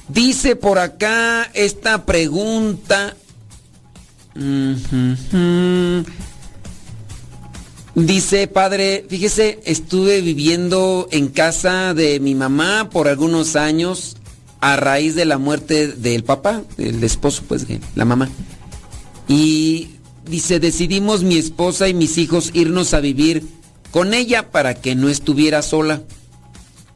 Dice 0.08 0.54
por 0.54 0.78
acá 0.78 1.50
esta 1.54 2.06
pregunta. 2.06 3.16
Dice, 7.96 8.46
padre, 8.46 9.06
fíjese, 9.08 9.60
estuve 9.64 10.20
viviendo 10.20 11.08
en 11.10 11.28
casa 11.28 11.94
de 11.94 12.20
mi 12.20 12.36
mamá 12.36 12.90
por 12.90 13.08
algunos 13.08 13.56
años 13.56 14.16
a 14.60 14.76
raíz 14.76 15.14
de 15.14 15.24
la 15.24 15.38
muerte 15.38 15.88
del 15.88 16.24
papá, 16.24 16.62
del 16.76 17.02
esposo, 17.04 17.42
pues, 17.46 17.66
de 17.68 17.80
la 17.94 18.04
mamá. 18.04 18.28
Y 19.28 19.90
dice, 20.24 20.60
decidimos 20.60 21.22
mi 21.22 21.36
esposa 21.36 21.88
y 21.88 21.94
mis 21.94 22.18
hijos 22.18 22.50
irnos 22.54 22.94
a 22.94 23.00
vivir 23.00 23.46
con 23.90 24.14
ella 24.14 24.50
para 24.50 24.74
que 24.74 24.94
no 24.94 25.08
estuviera 25.08 25.62
sola. 25.62 26.02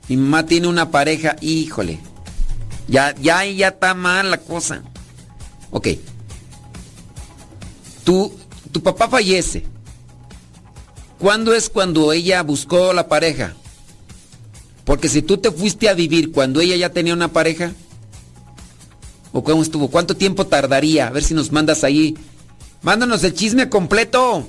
Mi 0.09 0.17
mamá 0.17 0.47
tiene 0.47 0.69
una 0.69 0.91
pareja, 0.91 1.37
híjole. 1.41 1.99
Ya, 2.89 3.15
ya, 3.21 3.45
ya 3.45 3.69
está 3.69 3.95
mal 3.95 4.31
la 4.31 4.39
cosa. 4.39 4.83
Ok. 5.71 5.89
Tu, 8.05 8.33
tu 8.73 8.83
papá 8.83 9.09
fallece 9.09 9.65
¿Cuándo 11.21 11.53
es 11.53 11.69
cuando 11.69 12.15
ella 12.15 12.43
buscó 12.43 12.95
la 12.95 13.07
pareja? 13.07 13.53
Porque 14.91 15.09
si 15.09 15.23
tú 15.23 15.39
te 15.39 15.53
fuiste 15.53 15.89
a 15.89 15.95
vivir 15.95 16.33
cuando 16.33 16.61
ella 16.61 16.75
ya 16.75 16.91
tenía 16.91 17.15
una 17.15 17.33
pareja, 17.33 17.73
¿o 19.31 19.45
cómo 19.45 19.63
estuvo? 19.63 19.87
¿Cuánto 19.87 20.17
tiempo 20.17 20.49
tardaría? 20.49 21.07
A 21.07 21.11
ver 21.11 21.23
si 21.23 21.33
nos 21.33 21.53
mandas 21.53 21.85
ahí. 21.85 22.17
Mándanos 22.83 23.23
el 23.23 23.33
chisme 23.33 23.69
completo. 23.69 24.49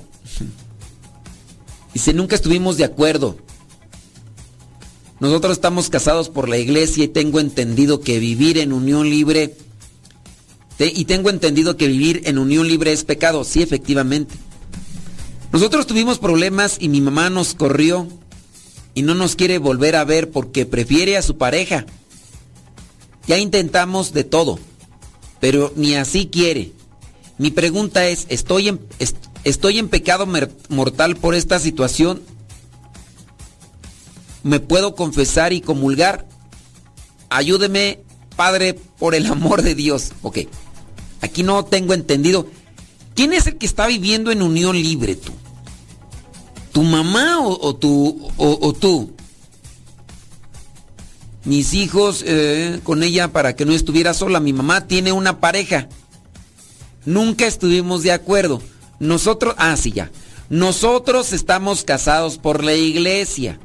Dice, 1.94 2.12
nunca 2.12 2.34
estuvimos 2.34 2.76
de 2.76 2.82
acuerdo. 2.82 3.36
Nosotros 5.20 5.52
estamos 5.52 5.88
casados 5.88 6.28
por 6.28 6.48
la 6.48 6.58
iglesia 6.58 7.04
y 7.04 7.08
tengo 7.08 7.38
entendido 7.38 8.00
que 8.00 8.18
vivir 8.18 8.58
en 8.58 8.72
unión 8.72 9.08
libre... 9.08 9.54
y 10.80 11.04
tengo 11.04 11.30
entendido 11.30 11.76
que 11.76 11.86
vivir 11.86 12.22
en 12.24 12.38
unión 12.38 12.66
libre 12.66 12.90
es 12.90 13.04
pecado. 13.04 13.44
Sí, 13.44 13.62
efectivamente. 13.62 14.34
Nosotros 15.52 15.86
tuvimos 15.86 16.18
problemas 16.18 16.78
y 16.80 16.88
mi 16.88 17.00
mamá 17.00 17.30
nos 17.30 17.54
corrió 17.54 18.08
y 18.94 19.02
no 19.02 19.14
nos 19.14 19.36
quiere 19.36 19.58
volver 19.58 19.96
a 19.96 20.04
ver 20.04 20.30
porque 20.30 20.66
prefiere 20.66 21.16
a 21.16 21.22
su 21.22 21.36
pareja. 21.38 21.86
Ya 23.26 23.38
intentamos 23.38 24.12
de 24.12 24.24
todo, 24.24 24.58
pero 25.40 25.72
ni 25.76 25.94
así 25.94 26.26
quiere. 26.26 26.72
Mi 27.38 27.50
pregunta 27.50 28.06
es, 28.06 28.26
¿estoy 28.28 28.68
en, 28.68 28.80
estoy 29.44 29.78
en 29.78 29.88
pecado 29.88 30.26
mortal 30.68 31.16
por 31.16 31.34
esta 31.34 31.58
situación? 31.58 32.22
¿Me 34.42 34.60
puedo 34.60 34.94
confesar 34.94 35.52
y 35.52 35.60
comulgar? 35.60 36.26
Ayúdeme, 37.30 38.00
Padre, 38.36 38.74
por 38.74 39.14
el 39.14 39.26
amor 39.26 39.62
de 39.62 39.74
Dios. 39.74 40.12
Ok, 40.22 40.40
aquí 41.20 41.42
no 41.42 41.64
tengo 41.64 41.94
entendido. 41.94 42.46
¿Quién 43.14 43.32
es 43.32 43.46
el 43.46 43.56
que 43.56 43.66
está 43.66 43.86
viviendo 43.86 44.30
en 44.30 44.42
unión 44.42 44.80
libre 44.80 45.16
tú? 45.16 45.32
¿Tu 46.72 46.82
mamá 46.82 47.38
o, 47.40 47.76
tú, 47.76 48.30
o, 48.38 48.72
tú? 48.72 49.12
Mis 51.44 51.74
hijos 51.74 52.24
eh, 52.26 52.80
con 52.82 53.02
ella 53.02 53.28
para 53.32 53.54
que 53.54 53.66
no 53.66 53.72
estuviera 53.72 54.14
sola. 54.14 54.40
Mi 54.40 54.54
mamá 54.54 54.86
tiene 54.86 55.12
una 55.12 55.38
pareja. 55.38 55.88
Nunca 57.04 57.46
estuvimos 57.46 58.02
de 58.02 58.12
acuerdo. 58.12 58.62
Nosotros, 59.00 59.54
ah, 59.58 59.76
sí, 59.76 59.92
ya. 59.92 60.10
Nosotros 60.48 61.32
estamos 61.32 61.84
casados 61.84 62.38
por 62.38 62.64
la 62.64 62.74
iglesia. 62.74 63.58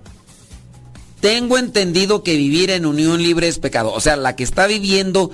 Tengo 1.21 1.57
entendido 1.57 2.23
que 2.23 2.35
vivir 2.35 2.71
en 2.71 2.85
unión 2.85 3.23
libre 3.23 3.47
es 3.47 3.57
pecado. 3.57 3.93
O 3.93 4.01
sea, 4.01 4.17
la 4.17 4.35
que 4.35 4.43
está 4.43 4.67
viviendo 4.67 5.31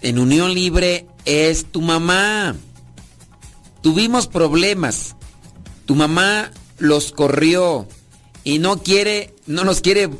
en 0.00 0.18
unión 0.18 0.54
libre 0.54 1.06
es 1.26 1.66
tu 1.66 1.82
mamá. 1.82 2.56
Tuvimos 3.82 4.26
problemas. 4.26 5.16
Tu 5.86 5.94
mamá 5.94 6.50
los 6.78 7.12
corrió 7.12 7.86
y 8.42 8.58
no 8.58 8.82
quiere, 8.82 9.34
no 9.46 9.64
nos 9.64 9.80
quiere 9.80 10.10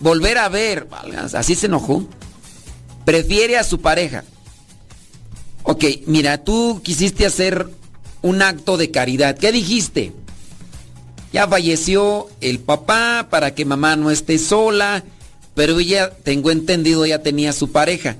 volver 0.00 0.38
a 0.38 0.48
ver. 0.48 0.88
Así 1.34 1.54
se 1.54 1.66
enojó. 1.66 2.06
Prefiere 3.04 3.56
a 3.56 3.64
su 3.64 3.80
pareja. 3.80 4.24
Ok, 5.62 5.84
mira, 6.06 6.44
tú 6.44 6.80
quisiste 6.82 7.26
hacer 7.26 7.68
un 8.22 8.42
acto 8.42 8.76
de 8.76 8.90
caridad. 8.90 9.36
¿Qué 9.36 9.52
dijiste? 9.52 10.12
Ya 11.32 11.48
falleció 11.48 12.28
el 12.40 12.60
papá 12.60 13.28
para 13.30 13.54
que 13.54 13.64
mamá 13.64 13.96
no 13.96 14.10
esté 14.10 14.38
sola, 14.38 15.02
pero 15.54 15.78
ella, 15.78 16.10
tengo 16.22 16.50
entendido, 16.50 17.04
ya 17.06 17.22
tenía 17.22 17.52
su 17.52 17.72
pareja. 17.72 18.16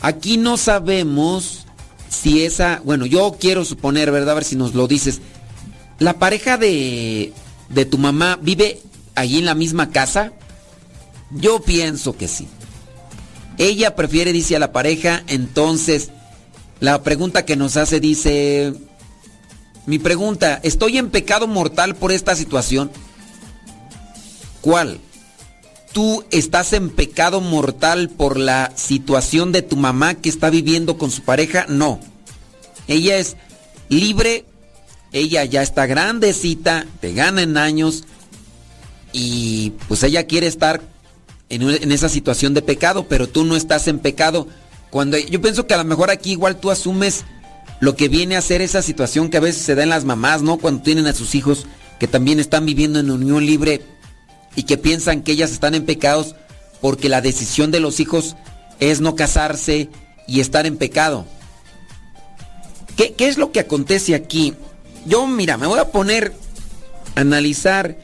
Aquí 0.00 0.36
no 0.36 0.56
sabemos 0.56 1.66
si 2.08 2.44
esa, 2.44 2.80
bueno, 2.84 3.04
yo 3.06 3.36
quiero 3.38 3.64
suponer, 3.64 4.10
¿verdad? 4.10 4.30
A 4.30 4.34
ver 4.34 4.44
si 4.44 4.56
nos 4.56 4.74
lo 4.74 4.88
dices. 4.88 5.20
¿La 5.98 6.18
pareja 6.18 6.58
de, 6.58 7.32
de 7.68 7.84
tu 7.84 7.98
mamá 7.98 8.38
vive 8.40 8.80
allí 9.14 9.38
en 9.38 9.46
la 9.46 9.54
misma 9.54 9.90
casa? 9.90 10.32
Yo 11.30 11.60
pienso 11.62 12.16
que 12.16 12.28
sí. 12.28 12.48
Ella 13.58 13.96
prefiere, 13.96 14.32
dice 14.32 14.56
a 14.56 14.58
la 14.58 14.72
pareja, 14.72 15.22
entonces 15.28 16.10
la 16.80 17.02
pregunta 17.02 17.46
que 17.46 17.56
nos 17.56 17.76
hace 17.78 18.00
dice, 18.00 18.74
mi 19.86 19.98
pregunta, 19.98 20.60
¿estoy 20.62 20.98
en 20.98 21.10
pecado 21.10 21.46
mortal 21.46 21.94
por 21.94 22.12
esta 22.12 22.36
situación? 22.36 22.90
¿Cuál? 24.60 25.00
¿Tú 25.92 26.24
estás 26.30 26.74
en 26.74 26.90
pecado 26.90 27.40
mortal 27.40 28.10
por 28.10 28.38
la 28.38 28.72
situación 28.74 29.52
de 29.52 29.62
tu 29.62 29.76
mamá 29.76 30.14
que 30.14 30.28
está 30.28 30.50
viviendo 30.50 30.98
con 30.98 31.10
su 31.10 31.22
pareja? 31.22 31.64
No. 31.68 32.00
Ella 32.86 33.16
es 33.16 33.36
libre 33.88 34.44
ella 35.16 35.44
ya 35.44 35.62
está 35.62 35.86
grandecita, 35.86 36.86
te 37.00 37.14
gana 37.14 37.40
en 37.40 37.56
años 37.56 38.04
y 39.12 39.72
pues 39.88 40.02
ella 40.02 40.26
quiere 40.26 40.46
estar 40.46 40.82
en, 41.48 41.90
esa 41.90 42.10
situación 42.10 42.52
de 42.52 42.60
pecado, 42.60 43.06
pero 43.08 43.26
tú 43.26 43.44
no 43.44 43.56
estás 43.56 43.88
en 43.88 43.98
pecado. 43.98 44.46
Cuando 44.90 45.16
yo 45.16 45.40
pienso 45.40 45.66
que 45.66 45.72
a 45.72 45.78
lo 45.78 45.84
mejor 45.84 46.10
aquí 46.10 46.32
igual 46.32 46.60
tú 46.60 46.70
asumes 46.70 47.24
lo 47.80 47.96
que 47.96 48.08
viene 48.08 48.36
a 48.36 48.42
ser 48.42 48.60
esa 48.60 48.82
situación 48.82 49.30
que 49.30 49.38
a 49.38 49.40
veces 49.40 49.62
se 49.62 49.74
da 49.74 49.84
en 49.84 49.88
las 49.88 50.04
mamás, 50.04 50.42
¿no? 50.42 50.58
Cuando 50.58 50.82
tienen 50.82 51.06
a 51.06 51.14
sus 51.14 51.34
hijos 51.34 51.66
que 51.98 52.06
también 52.06 52.38
están 52.38 52.66
viviendo 52.66 53.00
en 53.00 53.10
unión 53.10 53.46
libre 53.46 53.80
y 54.54 54.64
que 54.64 54.76
piensan 54.76 55.22
que 55.22 55.32
ellas 55.32 55.50
están 55.50 55.74
en 55.74 55.86
pecados 55.86 56.34
porque 56.82 57.08
la 57.08 57.22
decisión 57.22 57.70
de 57.70 57.80
los 57.80 58.00
hijos 58.00 58.36
es 58.80 59.00
no 59.00 59.14
casarse 59.16 59.88
y 60.28 60.40
estar 60.40 60.66
en 60.66 60.76
pecado. 60.76 61.24
¿Qué, 62.98 63.14
qué 63.14 63.28
es 63.28 63.38
lo 63.38 63.50
que 63.50 63.60
acontece 63.60 64.14
aquí? 64.14 64.54
Yo, 65.06 65.26
mira, 65.26 65.56
me 65.56 65.66
voy 65.66 65.78
a 65.78 65.90
poner 65.90 66.32
a 67.14 67.20
analizar. 67.20 67.96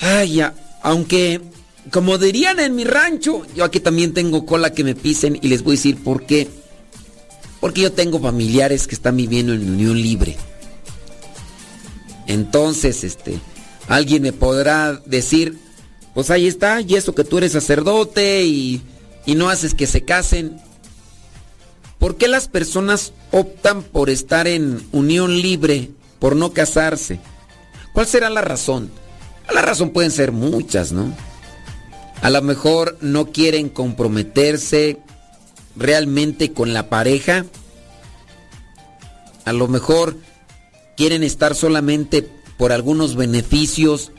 Ay, 0.00 0.34
ya, 0.34 0.54
aunque, 0.82 1.40
como 1.90 2.18
dirían 2.18 2.58
en 2.60 2.74
mi 2.74 2.84
rancho, 2.84 3.46
yo 3.54 3.64
aquí 3.64 3.80
también 3.80 4.14
tengo 4.14 4.46
cola 4.46 4.72
que 4.72 4.84
me 4.84 4.94
pisen 4.94 5.38
y 5.40 5.48
les 5.48 5.62
voy 5.62 5.74
a 5.74 5.76
decir 5.76 6.02
por 6.02 6.26
qué. 6.26 6.48
Porque 7.60 7.82
yo 7.82 7.92
tengo 7.92 8.18
familiares 8.18 8.86
que 8.86 8.94
están 8.94 9.16
viviendo 9.16 9.52
en 9.52 9.68
unión 9.68 10.00
libre. 10.00 10.36
Entonces, 12.26 13.04
este, 13.04 13.38
alguien 13.88 14.22
me 14.22 14.32
podrá 14.32 15.00
decir, 15.04 15.58
pues 16.14 16.30
ahí 16.30 16.46
está, 16.46 16.80
y 16.80 16.94
eso 16.94 17.14
que 17.14 17.24
tú 17.24 17.38
eres 17.38 17.52
sacerdote 17.52 18.44
y, 18.44 18.82
y 19.26 19.34
no 19.34 19.50
haces 19.50 19.74
que 19.74 19.86
se 19.86 20.04
casen. 20.04 20.60
¿Por 22.00 22.16
qué 22.16 22.26
las 22.26 22.48
personas 22.48 23.12
optan 23.30 23.82
por 23.82 24.10
estar 24.10 24.48
en 24.48 24.84
unión 24.90 25.40
libre, 25.40 25.90
por 26.18 26.34
no 26.34 26.52
casarse? 26.52 27.20
¿Cuál 27.92 28.06
será 28.06 28.30
la 28.30 28.40
razón? 28.40 28.90
La 29.54 29.62
razón 29.62 29.90
pueden 29.90 30.10
ser 30.10 30.32
muchas, 30.32 30.92
¿no? 30.92 31.14
A 32.22 32.30
lo 32.30 32.40
mejor 32.40 32.96
no 33.02 33.26
quieren 33.32 33.68
comprometerse 33.68 34.98
realmente 35.76 36.52
con 36.52 36.72
la 36.72 36.88
pareja. 36.88 37.44
a 39.44 39.52
lo 39.52 39.68
mejor 39.68 40.16
quieren 40.96 41.22
estar 41.22 41.54
solamente 41.54 42.28
por 42.56 42.72
algunos 42.72 43.16
beneficios 43.16 44.12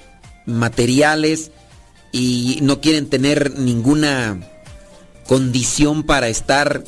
materiales 0.45 1.51
y 2.11 2.59
no 2.63 2.81
quieren 2.81 3.07
tener 3.07 3.57
ninguna 3.57 4.39
condición 5.27 6.03
para 6.03 6.27
estar 6.27 6.83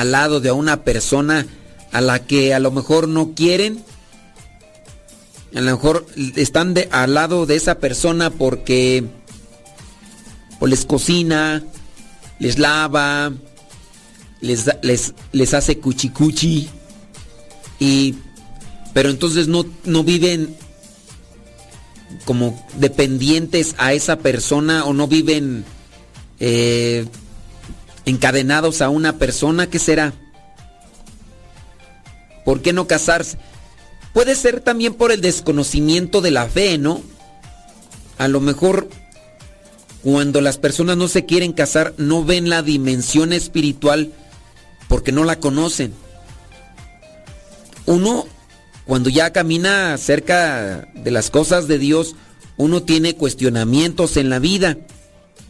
al 0.00 0.12
lado 0.12 0.40
de 0.40 0.50
una 0.50 0.82
persona 0.82 1.46
a 1.92 2.00
la 2.00 2.24
que 2.24 2.54
a 2.54 2.58
lo 2.58 2.70
mejor 2.70 3.06
no 3.06 3.34
quieren. 3.34 3.84
A 5.54 5.60
lo 5.60 5.72
mejor 5.72 6.06
están 6.36 6.72
de, 6.72 6.88
al 6.90 7.12
lado 7.12 7.44
de 7.44 7.56
esa 7.56 7.74
persona 7.80 8.30
porque 8.30 9.04
o 10.58 10.66
les 10.66 10.86
cocina, 10.86 11.62
les 12.38 12.58
lava, 12.58 13.30
les, 14.40 14.70
les, 14.80 15.12
les 15.32 15.52
hace 15.52 15.78
cuchicuchi. 15.78 16.70
Y, 17.78 18.14
pero 18.94 19.10
entonces 19.10 19.48
no, 19.48 19.66
no 19.84 20.02
viven 20.02 20.56
como 22.24 22.66
dependientes 22.78 23.74
a 23.76 23.92
esa 23.92 24.16
persona 24.20 24.86
o 24.86 24.94
no 24.94 25.06
viven 25.08 25.62
eh, 26.38 27.04
encadenados 28.04 28.82
a 28.82 28.88
una 28.88 29.18
persona, 29.18 29.68
¿qué 29.68 29.78
será? 29.78 30.12
¿Por 32.44 32.62
qué 32.62 32.72
no 32.72 32.86
casarse? 32.86 33.38
Puede 34.12 34.34
ser 34.34 34.60
también 34.60 34.94
por 34.94 35.12
el 35.12 35.20
desconocimiento 35.20 36.20
de 36.20 36.30
la 36.30 36.46
fe, 36.46 36.78
¿no? 36.78 37.02
A 38.18 38.28
lo 38.28 38.40
mejor 38.40 38.88
cuando 40.02 40.40
las 40.40 40.58
personas 40.58 40.96
no 40.96 41.08
se 41.08 41.26
quieren 41.26 41.52
casar, 41.52 41.94
no 41.96 42.24
ven 42.24 42.48
la 42.48 42.62
dimensión 42.62 43.32
espiritual 43.32 44.12
porque 44.88 45.12
no 45.12 45.24
la 45.24 45.38
conocen. 45.38 45.92
Uno, 47.86 48.26
cuando 48.86 49.10
ya 49.10 49.32
camina 49.32 49.96
cerca 49.98 50.88
de 50.94 51.10
las 51.10 51.30
cosas 51.30 51.68
de 51.68 51.78
Dios, 51.78 52.16
uno 52.56 52.82
tiene 52.82 53.14
cuestionamientos 53.14 54.16
en 54.16 54.30
la 54.30 54.38
vida. 54.38 54.78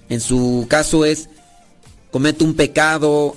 En 0.09 0.21
su 0.21 0.67
caso 0.69 1.05
es, 1.05 1.29
comete 2.11 2.45
un 2.45 2.55
pecado, 2.55 3.37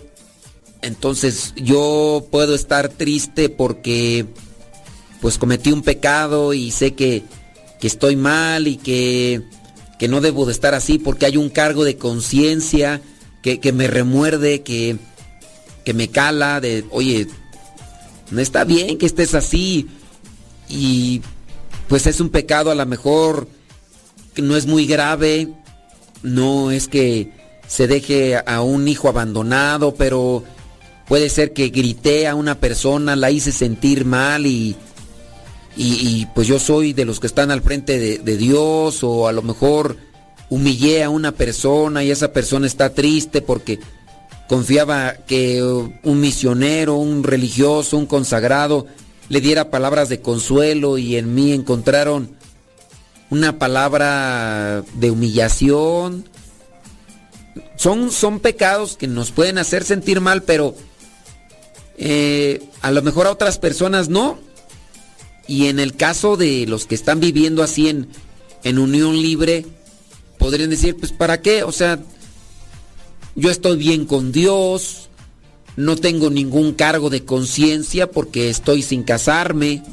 entonces 0.82 1.54
yo 1.56 2.28
puedo 2.32 2.56
estar 2.56 2.90
triste 2.90 3.50
porque 3.50 4.26
pues 5.22 5.38
cometí 5.38 5.72
un 5.72 5.82
pecado 5.82 6.54
y 6.54 6.72
sé 6.72 6.94
que, 6.94 7.24
que 7.80 7.88
estoy 7.88 8.16
mal 8.16 8.68
y 8.68 8.78
que 8.78 9.44
que 10.04 10.10
no 10.10 10.20
debo 10.20 10.46
de 10.46 10.52
estar 10.52 10.74
así 10.74 10.98
porque 10.98 11.26
hay 11.26 11.38
un 11.38 11.50
cargo 11.50 11.86
de 11.86 11.96
conciencia 11.96 13.02
que, 13.42 13.72
me 13.72 13.88
remuerde, 13.88 14.62
que, 14.62 14.98
que 15.86 15.94
me 15.94 16.10
cala 16.10 16.60
de, 16.60 16.84
oye, 16.92 17.28
no 18.30 18.42
está 18.42 18.66
bien 18.66 18.98
que 18.98 19.06
estés 19.06 19.34
así 19.34 19.88
y 20.68 21.22
pues 21.88 22.06
es 22.06 22.20
un 22.20 22.28
pecado 22.28 22.70
a 22.70 22.76
lo 22.76 22.86
mejor 22.86 23.48
que 24.34 24.42
no 24.42 24.58
es 24.58 24.66
muy 24.66 24.86
grave, 24.86 25.48
no 26.22 26.70
es 26.70 26.90
que 26.90 27.32
se 27.68 27.88
deje 27.88 28.38
a 28.38 28.62
un 28.62 28.88
hijo 28.88 29.10
abandonado, 29.10 29.96
pero 29.96 30.44
puede 31.08 31.30
ser 31.30 31.54
que 31.54 31.70
grité 31.70 32.28
a 32.28 32.36
una 32.36 32.60
persona, 32.60 33.16
la 33.16 33.32
hice 33.32 33.52
sentir 33.52 34.06
mal 34.06 34.46
y 34.46 34.76
y, 35.76 36.28
pues 36.36 36.48
yo 36.48 36.60
soy 36.60 36.94
de 36.94 37.06
los 37.06 37.20
que 37.20 37.28
están 37.28 37.50
al 37.50 37.62
frente 37.62 37.98
de, 38.20 38.38
Dios 38.38 39.04
o 39.04 39.28
a 39.28 39.32
lo 39.32 39.42
mejor 39.42 39.98
humillé 40.50 41.04
a 41.04 41.10
una 41.10 41.32
persona 41.32 42.04
y 42.04 42.12
esa 42.12 42.32
persona 42.32 42.68
está 42.68 42.92
triste 42.94 43.42
porque 43.42 43.80
confiaba 44.48 45.14
que 45.26 45.64
un 45.64 46.20
misionero, 46.20 46.96
un 46.96 47.24
religioso, 47.24 47.98
un 47.98 48.06
consagrado 48.06 48.86
le 49.30 49.42
diera 49.42 49.72
palabras 49.72 50.10
de 50.10 50.22
consuelo 50.22 51.00
y 51.00 51.16
en 51.16 51.34
mí 51.34 51.54
encontraron 51.54 52.30
una 53.32 53.58
palabra 53.58 54.84
de 54.94 55.10
humillación. 55.10 56.26
Son, 57.76 58.12
son 58.12 58.40
pecados 58.40 58.98
que 58.98 59.08
nos 59.08 59.32
pueden 59.32 59.58
hacer 59.58 59.84
sentir 59.84 60.22
mal, 60.22 60.44
pero 60.44 60.76
eh, 61.98 62.64
a 62.82 62.92
lo 62.92 63.02
mejor 63.02 63.28
a 63.28 63.32
otras 63.32 63.58
personas 63.58 64.10
no. 64.10 64.40
Y 65.48 65.68
en 65.68 65.80
el 65.80 65.96
caso 65.96 66.38
de 66.38 66.66
los 66.68 66.86
que 66.86 66.96
están 66.96 67.20
viviendo 67.20 67.64
así 67.64 67.90
en, 67.90 68.08
en 68.64 68.80
unión 68.80 69.22
libre, 69.22 69.66
podrían 70.38 70.70
decir, 70.70 70.96
pues 70.98 71.12
¿para 71.12 71.42
qué? 71.42 71.64
O 71.64 71.72
sea, 71.72 72.00
yo 73.36 73.50
estoy 73.50 73.78
bien 73.78 74.06
con 74.06 74.32
Dios, 74.32 75.10
no 75.76 75.96
tengo 75.96 76.30
ningún 76.30 76.74
cargo 76.74 77.10
de 77.10 77.26
conciencia 77.26 78.10
porque 78.10 78.50
estoy 78.50 78.82
sin 78.82 79.04
casarme. 79.04 79.84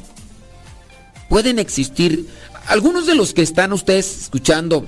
Pueden 1.28 1.58
existir 1.58 2.26
algunos 2.66 3.06
de 3.06 3.14
los 3.14 3.32
que 3.32 3.42
están 3.42 3.72
ustedes 3.72 4.22
escuchando 4.22 4.86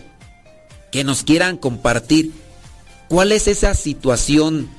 que 0.90 1.04
nos 1.04 1.22
quieran 1.22 1.56
compartir 1.56 2.32
cuál 3.12 3.30
es 3.30 3.46
esa 3.46 3.74
situación 3.74 4.70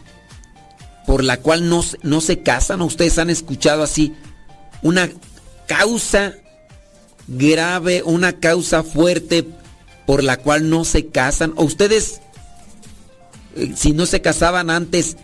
por 1.06 1.24
la 1.24 1.38
cual 1.38 1.70
no, 1.70 1.86
no 2.02 2.20
se 2.20 2.42
casan. 2.42 2.82
Ustedes 2.82 3.20
han 3.20 3.30
escuchado 3.30 3.84
así 3.84 4.12
una 4.82 5.08
causa 5.68 6.34
grave, 7.28 8.02
una 8.02 8.40
causa 8.40 8.82
fuerte 8.82 9.48
por 10.08 10.24
la 10.24 10.38
cual 10.38 10.68
no 10.68 10.84
se 10.84 11.10
casan? 11.10 11.54
¿O 11.58 11.64
ustedes, 11.64 12.22
eh, 13.56 13.74
si 13.78 13.92
no 13.92 14.08
se 14.08 14.24
casaban 14.24 14.72
antes, 14.72 15.16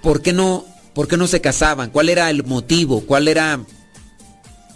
¿por 0.00 0.22
qué 0.22 0.32
no, 0.32 0.64
por 0.94 1.08
qué 1.08 1.18
no 1.18 1.26
se 1.26 1.42
casaban? 1.42 1.90
¿Cuál 1.90 2.08
era 2.08 2.30
el 2.30 2.42
motivo? 2.42 3.02
¿Cuál 3.02 3.28
era 3.28 3.60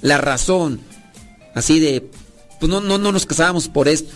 la 0.03 0.19
razón? 0.19 0.83
Así 1.55 1.81
de, 1.81 2.11
pues 2.59 2.69
no, 2.69 2.83
no, 2.83 2.99
no 2.99 3.11
nos 3.11 3.25
casábamos 3.25 3.69
por 3.69 3.89
esto. 3.89 4.13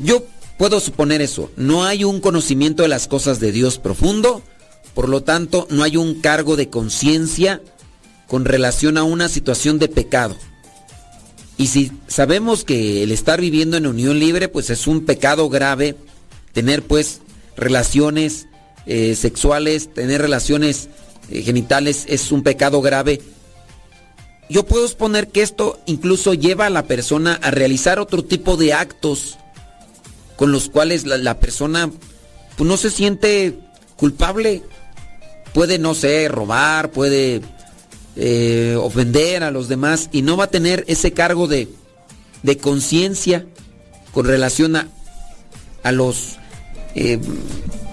Yo 0.00 0.26
puedo 0.58 0.80
suponer 0.80 1.22
eso. 1.22 1.50
No 1.56 1.84
hay 1.84 2.04
un 2.04 2.20
conocimiento 2.20 2.82
de 2.82 2.88
las 2.88 3.08
cosas 3.08 3.40
de 3.40 3.52
Dios 3.52 3.78
profundo, 3.78 4.42
por 4.94 5.08
lo 5.08 5.22
tanto, 5.22 5.66
no 5.70 5.82
hay 5.82 5.96
un 5.96 6.20
cargo 6.20 6.56
de 6.56 6.68
conciencia 6.70 7.60
con 8.28 8.44
relación 8.44 8.96
a 8.96 9.02
una 9.02 9.28
situación 9.28 9.78
de 9.78 9.88
pecado. 9.88 10.36
Y 11.56 11.68
si 11.68 11.92
sabemos 12.06 12.64
que 12.64 13.02
el 13.02 13.12
estar 13.12 13.40
viviendo 13.40 13.76
en 13.76 13.86
unión 13.86 14.18
libre, 14.18 14.48
pues 14.48 14.70
es 14.70 14.86
un 14.86 15.04
pecado 15.04 15.48
grave, 15.48 15.96
tener 16.52 16.82
pues 16.82 17.20
relaciones 17.56 18.46
eh, 18.86 19.14
sexuales, 19.14 19.92
tener 19.92 20.20
relaciones 20.20 20.88
eh, 21.30 21.42
genitales 21.42 22.04
es 22.08 22.32
un 22.32 22.42
pecado 22.42 22.80
grave. 22.80 23.20
Yo 24.50 24.64
puedo 24.64 24.84
exponer 24.84 25.28
que 25.28 25.42
esto 25.42 25.80
incluso 25.86 26.34
lleva 26.34 26.66
a 26.66 26.70
la 26.70 26.84
persona 26.84 27.38
a 27.42 27.50
realizar 27.50 27.98
otro 27.98 28.24
tipo 28.24 28.56
de 28.56 28.74
actos 28.74 29.38
con 30.36 30.52
los 30.52 30.68
cuales 30.68 31.04
la, 31.04 31.38
persona 31.38 31.90
pues, 32.56 32.68
no 32.68 32.76
se 32.76 32.90
siente 32.90 33.58
culpable. 33.96 34.62
Puede, 35.52 35.78
no 35.78 35.94
sé, 35.94 36.28
robar, 36.28 36.90
puede 36.90 37.40
eh, 38.16 38.76
ofender 38.80 39.44
a 39.44 39.50
los 39.50 39.68
demás 39.68 40.08
y 40.10 40.22
no 40.22 40.36
va 40.36 40.44
a 40.44 40.50
tener 40.50 40.84
ese 40.88 41.12
cargo 41.12 41.46
de, 41.46 41.68
de 42.42 42.56
conciencia 42.58 43.46
con 44.12 44.26
relación 44.26 44.76
a, 44.76 44.88
a 45.84 45.92
los 45.92 46.36
eh, 46.94 47.20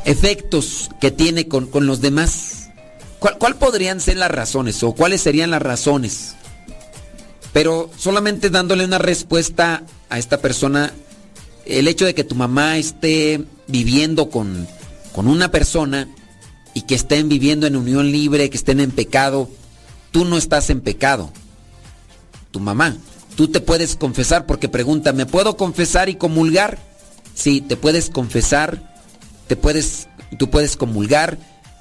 efectos 0.06 0.90
que 1.00 1.12
tiene 1.12 1.48
con, 1.48 1.70
los 1.86 2.02
demás. 2.02 2.70
¿Cuál, 3.20 3.38
¿Cuál, 3.38 3.56
podrían 3.56 4.00
ser 4.00 4.18
las 4.18 4.32
razones 4.32 4.82
o 4.84 4.94
cuáles 4.94 5.22
serían 5.22 5.52
las 5.52 5.62
razones? 5.62 6.36
Pero 7.54 7.92
solamente 7.98 8.50
dándole 8.50 8.86
una 8.86 8.98
respuesta 8.98 9.84
a 10.10 10.18
esta 10.18 10.40
persona, 10.40 10.94
el 11.66 11.88
hecho 11.88 12.06
de 12.06 12.16
que 12.16 12.24
tu 12.24 12.36
mamá 12.36 12.78
esté 12.78 13.44
viviendo 13.68 14.30
con, 14.30 14.68
con 15.14 15.28
una 15.28 15.52
persona 15.52 16.08
y 16.74 16.84
que 16.84 16.96
estén 16.96 17.30
viviendo 17.30 17.68
en 17.68 17.76
unión 17.76 18.12
libre, 18.12 18.50
que 18.50 18.58
estén 18.58 18.80
en 18.80 18.92
pecado, 18.92 19.50
tú 20.12 20.26
no 20.26 20.38
estás 20.38 20.70
en 20.70 20.82
pecado. 20.82 21.32
Tu 22.52 22.60
mamá. 22.60 22.98
Tú 23.36 23.48
te 23.48 23.62
puedes 23.62 23.96
confesar 23.96 24.46
porque 24.46 24.70
pregunta, 24.70 25.14
¿me 25.14 25.26
puedo 25.26 25.56
confesar 25.56 26.10
y 26.10 26.16
comulgar? 26.16 26.78
Sí, 27.34 27.62
te 27.62 27.78
puedes 27.78 28.10
confesar, 28.10 28.94
te 29.48 29.56
puedes, 29.56 30.08
tú 30.38 30.50
puedes 30.50 30.76
comulgar 30.76 31.38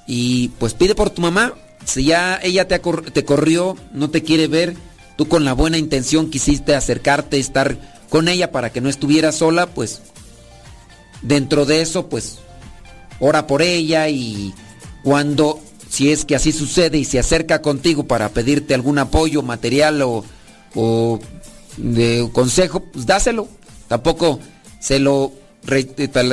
y 0.07 0.49
pues 0.59 0.75
pide 0.75 0.95
por 0.95 1.11
tu 1.11 1.23
mamá. 1.23 1.55
Si 1.85 2.05
ya 2.05 2.39
ella 2.43 2.69
te, 2.69 2.79
te 2.79 3.25
corrió, 3.25 3.77
no 3.93 4.11
te 4.11 4.23
quiere 4.23 4.47
ver, 4.47 4.77
tú 5.17 5.29
con 5.29 5.45
la 5.45 5.55
buena 5.55 5.79
intención 5.79 6.31
quisiste 6.31 6.75
acercarte, 6.75 7.39
estar 7.39 8.00
con 8.11 8.29
ella 8.29 8.53
para 8.53 8.71
que 8.71 8.81
no 8.81 8.91
estuviera 8.91 9.33
sola, 9.33 9.67
pues 9.69 10.03
dentro 11.23 11.65
de 11.65 11.81
eso, 11.81 12.09
pues 12.09 12.41
ora 13.21 13.47
por 13.47 13.63
ella 13.63 14.09
y 14.09 14.53
cuando 15.03 15.61
si 15.89 16.13
es 16.13 16.25
que 16.25 16.37
así 16.37 16.53
sucede 16.53 16.99
y 16.99 17.05
se 17.05 17.19
acerca 17.19 17.63
contigo 17.63 18.05
para 18.05 18.29
pedirte 18.29 18.75
algún 18.75 18.99
apoyo 18.99 19.43
material 19.43 20.03
o, 20.03 21.21
de 21.77 22.29
consejo, 22.33 22.81
pues 22.81 23.07
dáselo. 23.07 23.49
Tampoco 23.89 24.39
se 24.81 24.99
lo 24.99 25.33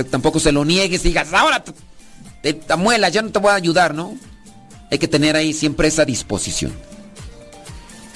tampoco 0.10 0.40
se 0.40 0.52
lo 0.52 0.64
niegues 0.64 1.04
y 1.04 1.10
digas, 1.10 1.34
ahora 1.34 1.64
te, 1.64 2.54
te, 2.54 2.76
ya 3.12 3.22
no 3.22 3.32
te 3.32 3.40
voy 3.40 3.52
a 3.52 3.56
ayudar, 3.56 3.94
¿no? 3.94 4.16
Hay 4.90 5.00
que 5.00 5.08
tener 5.08 5.36
ahí 5.36 5.54
siempre 5.54 5.88
esa 5.90 6.06
disposición. 6.06 6.72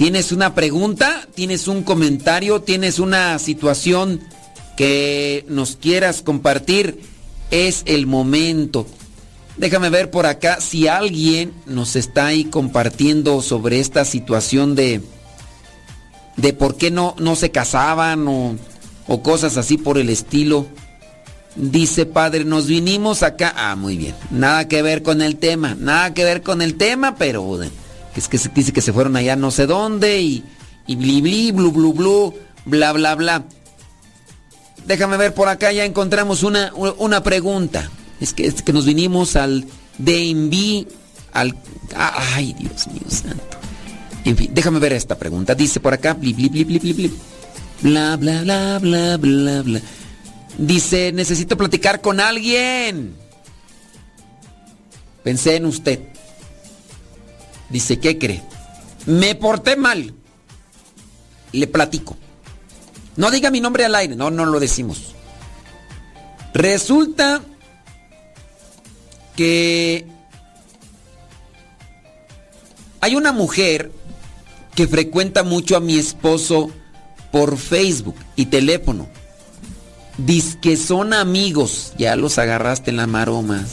¿Tienes 0.02 0.32
una 0.32 0.56
pregunta? 0.56 1.28
¿Tienes 1.36 1.68
un 1.68 1.84
comentario? 1.84 2.64
¿Tienes 2.64 2.98
una 2.98 3.38
situación 3.38 4.20
que 4.76 5.46
nos 5.48 5.76
quieras 5.76 6.24
compartir? 6.24 7.00
Es 7.52 7.84
el 7.86 8.08
momento. 8.08 8.88
Déjame 9.58 9.92
ver 9.92 10.10
por 10.10 10.26
acá 10.26 10.60
si 10.60 10.88
alguien 10.88 11.54
nos 11.68 11.96
está 11.96 12.26
ahí 12.26 12.46
compartiendo 12.46 13.44
sobre 13.44 13.80
esta 13.80 14.04
situación 14.04 14.74
de 14.74 15.04
de 16.36 16.54
por 16.54 16.78
qué 16.78 16.90
no, 16.90 17.16
no 17.20 17.36
se 17.36 17.52
casaban 17.52 18.28
o, 18.28 18.56
o 19.08 19.22
cosas 19.22 19.56
así 19.58 19.78
por 19.78 20.00
el 20.00 20.10
estilo. 20.10 20.66
Dice 21.56 22.08
padre, 22.08 22.44
nos 22.44 22.66
vinimos 22.66 23.22
acá. 23.22 23.54
Ah, 23.56 23.76
muy 23.76 23.98
bien. 23.98 24.16
Nada 24.32 24.68
que 24.68 24.82
ver 24.82 25.04
con 25.04 25.22
el 25.22 25.36
tema. 25.36 25.76
Nada 25.80 26.16
que 26.16 26.24
ver 26.24 26.42
con 26.42 26.64
el 26.64 26.74
tema, 26.74 27.18
pero 27.18 27.44
es 28.16 28.28
que 28.28 28.38
se 28.38 28.50
dice 28.50 28.74
que 28.74 28.82
se 28.82 28.94
fueron 28.94 29.16
allá 29.16 29.36
no 29.36 29.52
sé 29.52 29.66
dónde 29.66 30.22
y, 30.22 30.44
y 30.88 30.96
bli 30.96 31.22
bli, 31.22 31.52
blu 31.52 31.72
blu 31.72 31.94
blu, 31.94 32.34
bla 32.66 32.92
bla 32.94 33.16
bla. 33.16 33.46
Déjame 34.86 35.18
ver 35.18 35.34
por 35.34 35.48
acá, 35.48 35.72
ya 35.72 35.86
encontramos 35.86 36.44
una, 36.44 36.74
una 36.74 37.24
pregunta. 37.24 37.90
Es 38.20 38.34
que, 38.34 38.52
que 38.52 38.74
nos 38.74 38.86
vinimos 38.86 39.36
al 39.36 39.66
DMV, 39.98 40.86
al... 41.34 41.56
Ay, 41.96 42.54
Dios 42.58 42.88
mío 42.88 43.04
santo. 43.08 43.58
En 44.26 44.38
fin, 44.38 44.52
déjame 44.54 44.80
ver 44.80 44.94
esta 44.94 45.18
pregunta. 45.18 45.56
Dice 45.56 45.80
por 45.80 45.94
acá, 45.94 46.14
bli, 46.14 46.34
bli, 46.34 46.50
bli, 46.50 46.64
bli, 46.64 46.80
bli, 46.80 46.94
bli. 46.94 47.14
Bla, 47.82 48.18
bla, 48.18 48.42
bla, 48.42 48.80
bla, 48.80 49.18
bla, 49.18 49.62
bla. 49.62 49.82
Dice, 50.58 51.12
necesito 51.12 51.58
platicar 51.58 52.02
con 52.02 52.20
alguien. 52.20 53.16
Pensé 55.24 55.56
en 55.56 55.66
usted. 55.66 56.11
Dice, 57.72 58.00
¿qué 58.00 58.18
cree? 58.18 58.42
Me 59.06 59.36
porté 59.36 59.76
mal. 59.76 60.14
Le 61.52 61.68
platico. 61.68 62.18
No 63.16 63.32
diga 63.32 63.52
mi 63.52 63.62
nombre 63.62 63.86
al 63.86 63.96
aire, 63.96 64.16
no, 64.16 64.32
no 64.32 64.46
lo 64.46 64.60
decimos. 64.60 65.16
Resulta 66.54 67.42
que 69.36 70.06
hay 73.00 73.16
una 73.16 73.32
mujer 73.32 73.92
que 74.76 74.88
frecuenta 74.88 75.44
mucho 75.44 75.76
a 75.76 75.80
mi 75.80 75.98
esposo 75.98 76.72
por 77.32 77.58
Facebook 77.58 78.16
y 78.36 78.46
teléfono. 78.48 79.10
Dice 80.18 80.58
que 80.62 80.78
son 80.78 81.14
amigos. 81.14 81.94
Ya 81.98 82.16
los 82.16 82.38
agarraste 82.38 82.92
en 82.92 82.98
la 82.98 83.08
maroma. 83.08 83.66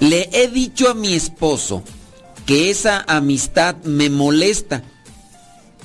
Le 0.00 0.28
he 0.32 0.48
dicho 0.48 0.90
a 0.90 0.94
mi 0.94 1.14
esposo 1.14 1.82
que 2.44 2.70
esa 2.70 3.04
amistad 3.08 3.76
me 3.84 4.10
molesta 4.10 4.82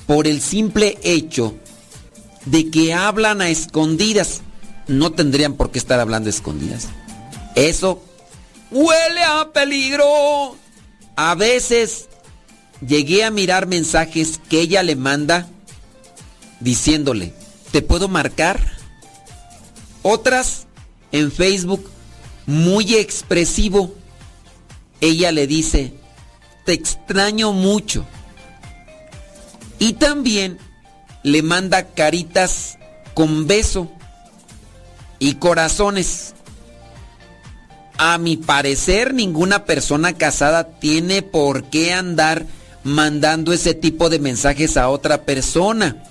por 0.06 0.26
el 0.26 0.40
simple 0.40 0.98
hecho 1.02 1.54
de 2.46 2.70
que 2.70 2.94
hablan 2.94 3.40
a 3.40 3.48
escondidas. 3.48 4.42
No 4.86 5.12
tendrían 5.12 5.54
por 5.54 5.70
qué 5.70 5.78
estar 5.78 6.00
hablando 6.00 6.28
a 6.28 6.30
escondidas. 6.30 6.88
Eso 7.54 8.02
huele 8.70 9.22
a 9.24 9.50
peligro. 9.52 10.56
A 11.16 11.34
veces 11.34 12.08
llegué 12.86 13.24
a 13.24 13.30
mirar 13.30 13.66
mensajes 13.66 14.40
que 14.48 14.60
ella 14.60 14.82
le 14.82 14.96
manda 14.96 15.48
diciéndole, 16.60 17.32
¿te 17.70 17.82
puedo 17.82 18.08
marcar? 18.08 18.60
Otras 20.02 20.66
en 21.12 21.30
Facebook, 21.30 21.88
muy 22.46 22.94
expresivo, 22.94 23.94
ella 25.02 25.32
le 25.32 25.48
dice, 25.48 25.92
te 26.64 26.72
extraño 26.72 27.52
mucho. 27.52 28.06
Y 29.80 29.94
también 29.94 30.58
le 31.24 31.42
manda 31.42 31.88
caritas 31.88 32.78
con 33.12 33.48
beso 33.48 33.90
y 35.18 35.34
corazones. 35.34 36.34
A 37.98 38.16
mi 38.18 38.36
parecer, 38.36 39.12
ninguna 39.12 39.64
persona 39.64 40.12
casada 40.12 40.78
tiene 40.78 41.22
por 41.22 41.64
qué 41.64 41.92
andar 41.92 42.46
mandando 42.84 43.52
ese 43.52 43.74
tipo 43.74 44.08
de 44.08 44.20
mensajes 44.20 44.76
a 44.76 44.88
otra 44.88 45.24
persona. 45.24 46.04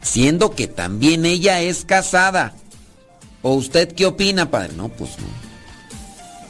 Siendo 0.00 0.54
que 0.54 0.66
también 0.66 1.26
ella 1.26 1.60
es 1.60 1.84
casada. 1.84 2.54
¿O 3.42 3.52
usted 3.52 3.92
qué 3.92 4.06
opina, 4.06 4.50
padre? 4.50 4.72
No, 4.74 4.88
pues 4.88 5.10
no. 5.18 5.45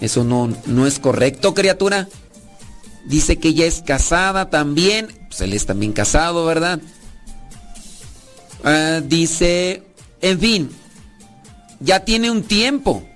Eso 0.01 0.25
no, 0.25 0.53
no 0.67 0.87
es 0.87 0.99
correcto, 0.99 1.55
criatura. 1.55 2.09
Dice 3.07 3.39
que 3.39 3.49
ella 3.49 3.67
es 3.67 3.83
casada 3.83 4.51
también. 4.51 5.09
Pues 5.29 5.41
él 5.41 5.53
es 5.53 5.67
también 5.67 5.93
casado, 5.93 6.45
¿verdad? 6.45 6.81
Ah, 8.65 9.01
dice, 9.05 9.83
en 10.21 10.41
fin, 10.41 10.71
ya 11.81 12.05
tiene 12.05 12.31
un 12.31 12.43
tiempo 12.43 13.07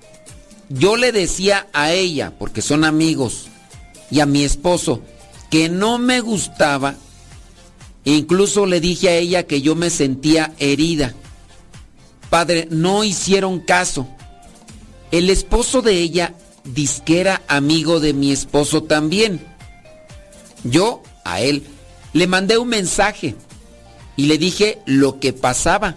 yo 0.73 0.95
le 0.95 1.11
decía 1.11 1.67
a 1.73 1.91
ella, 1.91 2.33
porque 2.37 2.61
son 2.61 2.85
amigos, 2.85 3.47
y 4.09 4.21
a 4.21 4.25
mi 4.25 4.43
esposo, 4.43 5.01
que 5.49 5.67
no 5.67 5.97
me 5.97 6.21
gustaba. 6.21 6.95
E 8.05 8.13
incluso 8.13 8.65
le 8.65 8.79
dije 8.79 9.09
a 9.09 9.15
ella 9.15 9.43
que 9.43 9.61
yo 9.61 9.75
me 9.75 9.89
sentía 9.89 10.53
herida. 10.59 11.13
Padre, 12.29 12.67
no 12.71 13.03
hicieron 13.03 13.59
caso. 13.59 14.07
El 15.11 15.29
esposo 15.29 15.81
de 15.81 15.97
ella 15.99 16.33
disquera 16.63 17.41
amigo 17.47 17.99
de 17.99 18.13
mi 18.13 18.31
esposo 18.31 18.83
también. 18.83 19.45
Yo 20.63 21.01
a 21.23 21.41
él 21.41 21.65
le 22.13 22.27
mandé 22.27 22.57
un 22.57 22.69
mensaje 22.69 23.35
y 24.15 24.25
le 24.25 24.37
dije 24.37 24.79
lo 24.85 25.19
que 25.19 25.33
pasaba, 25.33 25.95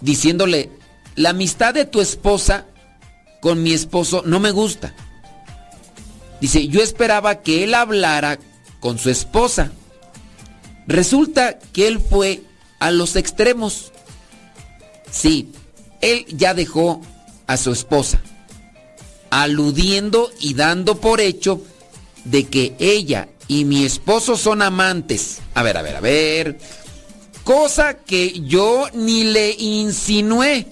diciéndole, 0.00 0.70
la 1.14 1.30
amistad 1.30 1.72
de 1.72 1.84
tu 1.84 2.00
esposa 2.00 2.66
con 3.40 3.62
mi 3.62 3.72
esposo 3.72 4.22
no 4.26 4.40
me 4.40 4.50
gusta. 4.50 4.94
Dice, 6.40 6.68
yo 6.68 6.82
esperaba 6.82 7.42
que 7.42 7.64
él 7.64 7.74
hablara 7.74 8.38
con 8.80 8.98
su 8.98 9.10
esposa. 9.10 9.72
Resulta 10.86 11.58
que 11.58 11.86
él 11.86 12.00
fue 12.00 12.42
a 12.80 12.90
los 12.90 13.16
extremos. 13.16 13.92
Sí, 15.10 15.52
él 16.00 16.26
ya 16.28 16.52
dejó 16.52 17.00
a 17.46 17.56
su 17.56 17.72
esposa, 17.72 18.20
aludiendo 19.34 20.30
y 20.38 20.54
dando 20.54 21.00
por 21.00 21.20
hecho 21.20 21.60
de 22.24 22.44
que 22.44 22.76
ella 22.78 23.28
y 23.48 23.64
mi 23.64 23.84
esposo 23.84 24.36
son 24.36 24.62
amantes. 24.62 25.40
A 25.54 25.64
ver, 25.64 25.76
a 25.76 25.82
ver, 25.82 25.96
a 25.96 26.00
ver. 26.00 26.58
Cosa 27.42 27.94
que 27.94 28.40
yo 28.42 28.86
ni 28.94 29.24
le 29.24 29.50
insinué 29.58 30.68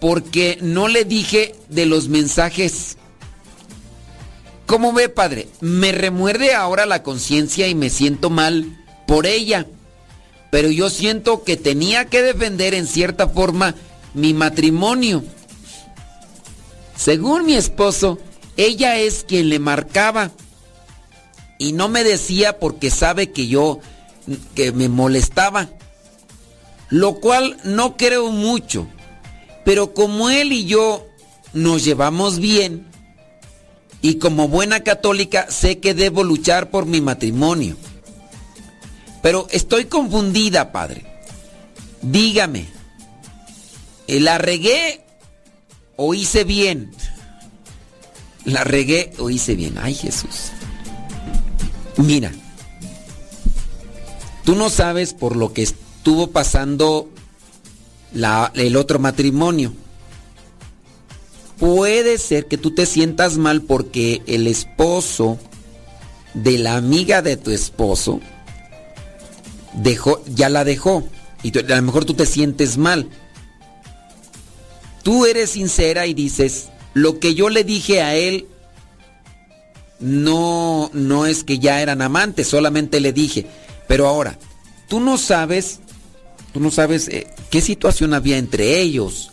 porque 0.00 0.56
no 0.62 0.88
le 0.88 1.04
dije 1.04 1.54
de 1.68 1.84
los 1.84 2.08
mensajes. 2.08 2.96
¿Cómo 4.64 4.94
ve, 4.94 5.10
padre? 5.10 5.46
Me 5.60 5.92
remuerde 5.92 6.54
ahora 6.54 6.86
la 6.86 7.02
conciencia 7.02 7.68
y 7.68 7.74
me 7.74 7.90
siento 7.90 8.30
mal 8.30 8.82
por 9.06 9.26
ella. 9.26 9.66
Pero 10.50 10.70
yo 10.70 10.88
siento 10.88 11.44
que 11.44 11.58
tenía 11.58 12.06
que 12.06 12.22
defender 12.22 12.72
en 12.72 12.86
cierta 12.86 13.28
forma 13.28 13.74
mi 14.14 14.32
matrimonio. 14.32 15.22
Según 16.98 17.46
mi 17.46 17.54
esposo, 17.54 18.18
ella 18.58 18.98
es 18.98 19.24
quien 19.26 19.48
le 19.48 19.58
marcaba. 19.58 20.32
Y 21.56 21.72
no 21.72 21.88
me 21.88 22.04
decía 22.04 22.58
porque 22.58 22.90
sabe 22.90 23.32
que 23.32 23.46
yo 23.48 23.80
que 24.54 24.72
me 24.72 24.90
molestaba. 24.90 25.70
Lo 26.90 27.14
cual 27.20 27.56
no 27.64 27.96
creo 27.96 28.30
mucho 28.30 28.86
pero 29.68 29.92
como 29.92 30.30
él 30.30 30.52
y 30.52 30.64
yo 30.64 31.06
nos 31.52 31.84
llevamos 31.84 32.38
bien, 32.38 32.86
y 34.00 34.14
como 34.14 34.48
buena 34.48 34.80
católica 34.80 35.50
sé 35.50 35.78
que 35.78 35.92
debo 35.92 36.24
luchar 36.24 36.70
por 36.70 36.86
mi 36.86 37.02
matrimonio. 37.02 37.76
Pero 39.20 39.46
estoy 39.50 39.84
confundida, 39.84 40.72
padre. 40.72 41.04
Dígame, 42.00 42.66
¿la 44.06 44.38
regué 44.38 45.04
o 45.98 46.14
hice 46.14 46.44
bien? 46.44 46.92
La 48.44 48.64
regué 48.64 49.12
o 49.18 49.28
hice 49.28 49.56
bien. 49.56 49.76
Ay 49.78 49.94
Jesús. 49.94 50.52
Mira, 51.96 52.32
tú 54.44 54.54
no 54.54 54.70
sabes 54.70 55.12
por 55.12 55.34
lo 55.36 55.52
que 55.52 55.64
estuvo 55.64 56.28
pasando 56.28 57.10
el 58.54 58.76
otro 58.76 59.00
matrimonio. 59.00 59.74
Puede 61.58 62.18
ser 62.18 62.46
que 62.46 62.56
tú 62.56 62.70
te 62.70 62.86
sientas 62.86 63.36
mal 63.36 63.62
porque 63.62 64.22
el 64.26 64.46
esposo 64.46 65.38
de 66.32 66.58
la 66.58 66.76
amiga 66.76 67.22
de 67.22 67.36
tu 67.36 67.50
esposo 67.50 68.20
dejó, 69.74 70.22
ya 70.26 70.48
la 70.48 70.62
dejó. 70.62 71.02
Y 71.42 71.58
a 71.58 71.76
lo 71.76 71.82
mejor 71.82 72.04
tú 72.04 72.14
te 72.14 72.26
sientes 72.26 72.78
mal. 72.78 73.08
Tú 75.08 75.24
eres 75.24 75.52
sincera 75.52 76.06
y 76.06 76.12
dices, 76.12 76.68
lo 76.92 77.18
que 77.18 77.34
yo 77.34 77.48
le 77.48 77.64
dije 77.64 78.02
a 78.02 78.14
él 78.14 78.44
no, 80.00 80.90
no 80.92 81.24
es 81.24 81.44
que 81.44 81.58
ya 81.58 81.80
eran 81.80 82.02
amantes, 82.02 82.46
solamente 82.46 83.00
le 83.00 83.14
dije. 83.14 83.46
Pero 83.86 84.06
ahora, 84.06 84.38
tú 84.86 85.00
no 85.00 85.16
sabes, 85.16 85.80
tú 86.52 86.60
no 86.60 86.70
sabes 86.70 87.08
eh, 87.08 87.26
qué 87.48 87.62
situación 87.62 88.12
había 88.12 88.36
entre 88.36 88.82
ellos. 88.82 89.30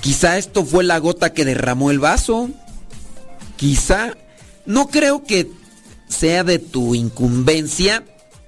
Quizá 0.00 0.38
esto 0.38 0.64
fue 0.64 0.84
la 0.84 0.96
gota 0.96 1.34
que 1.34 1.44
derramó 1.44 1.90
el 1.90 1.98
vaso. 1.98 2.48
Quizá, 3.56 4.16
no 4.64 4.88
creo 4.88 5.22
que 5.24 5.50
sea 6.08 6.44
de 6.44 6.58
tu 6.58 6.94
incumbencia 6.94 8.06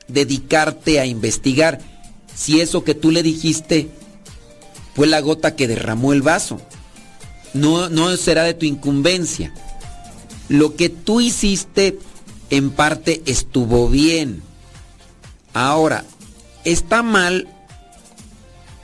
dedicarte 0.08 1.00
a 1.00 1.04
investigar 1.04 1.80
si 2.34 2.62
eso 2.62 2.82
que 2.82 2.94
tú 2.94 3.10
le 3.10 3.22
dijiste 3.22 3.90
fue 4.96 5.06
la 5.06 5.20
gota 5.20 5.54
que 5.54 5.68
derramó 5.68 6.14
el 6.14 6.22
vaso. 6.22 6.58
No, 7.52 7.90
no 7.90 8.16
será 8.16 8.44
de 8.44 8.54
tu 8.54 8.64
incumbencia. 8.64 9.52
Lo 10.48 10.74
que 10.74 10.88
tú 10.88 11.20
hiciste 11.20 11.98
en 12.48 12.70
parte 12.70 13.20
estuvo 13.26 13.90
bien. 13.90 14.42
Ahora, 15.52 16.04
está 16.64 17.02
mal 17.02 17.46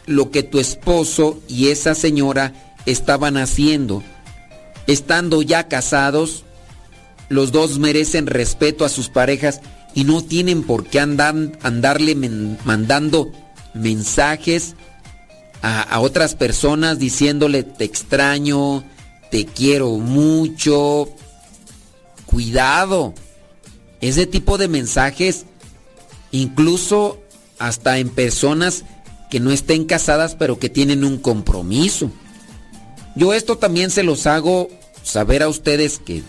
lo 0.04 0.30
que 0.30 0.42
tu 0.42 0.58
esposo 0.58 1.40
y 1.48 1.68
esa 1.68 1.94
señora 1.94 2.76
estaban 2.84 3.38
haciendo. 3.38 4.02
Estando 4.86 5.40
ya 5.40 5.66
casados, 5.66 6.44
los 7.30 7.52
dos 7.52 7.78
merecen 7.78 8.26
respeto 8.26 8.84
a 8.84 8.90
sus 8.90 9.08
parejas 9.08 9.62
y 9.94 10.04
no 10.04 10.22
tienen 10.22 10.62
por 10.62 10.84
qué 10.84 11.00
andar, 11.00 11.34
andarle 11.62 12.14
mandando 12.66 13.32
mensajes 13.72 14.74
a, 15.62 16.00
otras 16.00 16.34
personas 16.34 16.98
diciéndole 16.98 17.62
te 17.62 17.84
extraño, 17.84 18.84
te 19.30 19.46
quiero 19.46 19.90
mucho. 19.98 21.08
Cuidado. 22.26 23.14
Ese 24.00 24.26
tipo 24.26 24.58
de 24.58 24.68
mensajes, 24.68 25.44
incluso 26.32 27.22
hasta 27.58 27.98
en 27.98 28.08
personas 28.08 28.84
que 29.30 29.38
no 29.38 29.52
estén 29.52 29.84
casadas 29.84 30.34
pero 30.34 30.58
que 30.58 30.68
tienen 30.68 31.04
un 31.04 31.18
compromiso. 31.18 32.10
Yo 33.14 33.32
esto 33.32 33.58
también 33.58 33.90
se 33.90 34.02
los 34.02 34.26
hago 34.26 34.68
saber 35.04 35.42
a 35.42 35.48
ustedes 35.48 35.98
que 35.98 36.22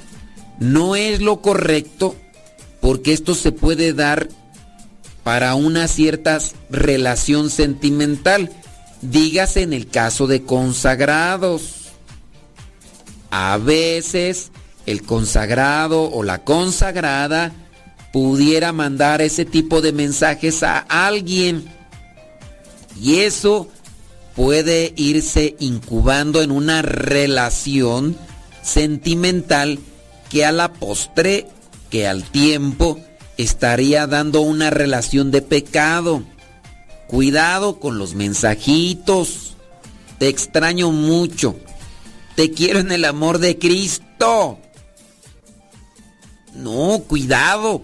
no 0.60 0.96
es 0.96 1.22
lo 1.22 1.42
correcto 1.42 2.16
porque 2.82 3.14
esto 3.14 3.34
se 3.34 3.52
puede 3.52 3.94
dar 3.94 4.30
para 5.24 5.56
una 5.56 5.88
cierta 5.88 6.40
relación 6.70 7.50
sentimental. 7.50 8.52
Dígase 9.04 9.62
en 9.62 9.74
el 9.74 9.88
caso 9.88 10.28
de 10.28 10.44
consagrados. 10.44 11.92
A 13.30 13.58
veces 13.58 14.52
el 14.86 15.04
consagrado 15.04 16.10
o 16.10 16.24
la 16.24 16.44
consagrada 16.44 17.52
pudiera 18.14 18.72
mandar 18.72 19.22
ese 19.22 19.44
tipo 19.44 19.82
de 19.82 19.92
mensajes 19.92 20.64
a 20.64 20.78
alguien. 20.78 21.66
Y 23.02 23.20
eso 23.20 23.68
puede 24.36 24.94
irse 24.96 25.56
incubando 25.60 26.42
en 26.42 26.52
una 26.52 26.82
relación 26.82 28.16
sentimental 28.62 29.80
que 30.30 30.46
a 30.46 30.52
la 30.52 30.74
postre 30.74 31.48
que 31.90 32.08
al 32.08 32.24
tiempo 32.24 33.00
estaría 33.38 34.08
dando 34.08 34.42
una 34.42 34.70
relación 34.70 35.30
de 35.30 35.42
pecado. 35.42 36.24
Cuidado 37.14 37.80
con 37.80 38.00
los 38.00 38.16
mensajitos. 38.16 39.56
Te 40.18 40.30
extraño 40.30 40.90
mucho. 40.90 41.56
Te 42.36 42.50
quiero 42.50 42.80
en 42.80 42.92
el 42.92 43.06
amor 43.06 43.38
de 43.38 43.60
Cristo. 43.60 44.58
No, 46.56 47.04
cuidado. 47.08 47.84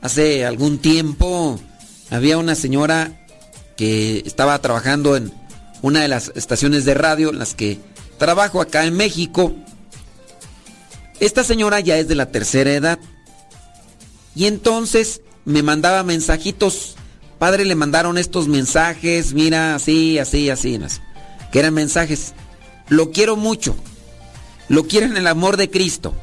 Hace 0.00 0.46
algún 0.46 0.78
tiempo 0.78 1.58
había 2.08 2.38
una 2.38 2.54
señora 2.54 3.26
que 3.76 4.22
estaba 4.24 4.56
trabajando 4.60 5.16
en 5.16 5.32
una 5.82 6.02
de 6.02 6.06
las 6.06 6.30
estaciones 6.36 6.84
de 6.84 6.94
radio 6.94 7.30
en 7.30 7.40
las 7.40 7.56
que 7.56 7.80
trabajo 8.18 8.60
acá 8.60 8.84
en 8.84 8.94
México 8.94 9.52
esta 11.18 11.42
señora 11.42 11.80
ya 11.80 11.96
es 11.96 12.06
de 12.06 12.14
la 12.14 12.30
tercera 12.30 12.72
edad. 12.72 13.00
Y 14.36 14.46
entonces 14.46 15.22
me 15.44 15.62
mandaba 15.62 16.02
mensajitos. 16.02 16.94
Padre, 17.38 17.64
le 17.64 17.74
mandaron 17.74 18.18
estos 18.18 18.48
mensajes, 18.48 19.34
mira, 19.34 19.74
así, 19.74 20.18
así, 20.18 20.48
así, 20.50 20.78
que 21.52 21.58
eran 21.58 21.74
mensajes. 21.74 22.34
Lo 22.88 23.10
quiero 23.10 23.36
mucho. 23.36 23.76
Lo 24.68 24.86
quiero 24.86 25.06
en 25.06 25.16
el 25.16 25.26
amor 25.26 25.56
de 25.56 25.70
Cristo. 25.70 26.14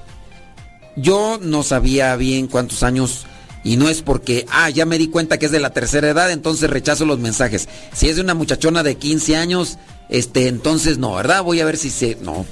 Yo 0.95 1.39
no 1.41 1.63
sabía 1.63 2.15
bien 2.15 2.47
cuántos 2.47 2.83
años 2.83 3.25
y 3.63 3.77
no 3.77 3.89
es 3.89 4.01
porque, 4.01 4.45
ah, 4.51 4.69
ya 4.69 4.85
me 4.85 4.97
di 4.97 5.07
cuenta 5.07 5.39
que 5.39 5.45
es 5.45 5.51
de 5.51 5.59
la 5.59 5.71
tercera 5.71 6.09
edad, 6.09 6.31
entonces 6.31 6.69
rechazo 6.69 7.05
los 7.05 7.19
mensajes. 7.19 7.69
Si 7.93 8.09
es 8.09 8.17
de 8.17 8.21
una 8.21 8.33
muchachona 8.33 8.83
de 8.83 8.95
15 8.95 9.37
años, 9.37 9.77
este, 10.09 10.47
entonces 10.47 10.97
no, 10.97 11.15
¿verdad? 11.15 11.43
Voy 11.43 11.61
a 11.61 11.65
ver 11.65 11.77
si 11.77 11.89
se... 11.89 12.17
No. 12.21 12.45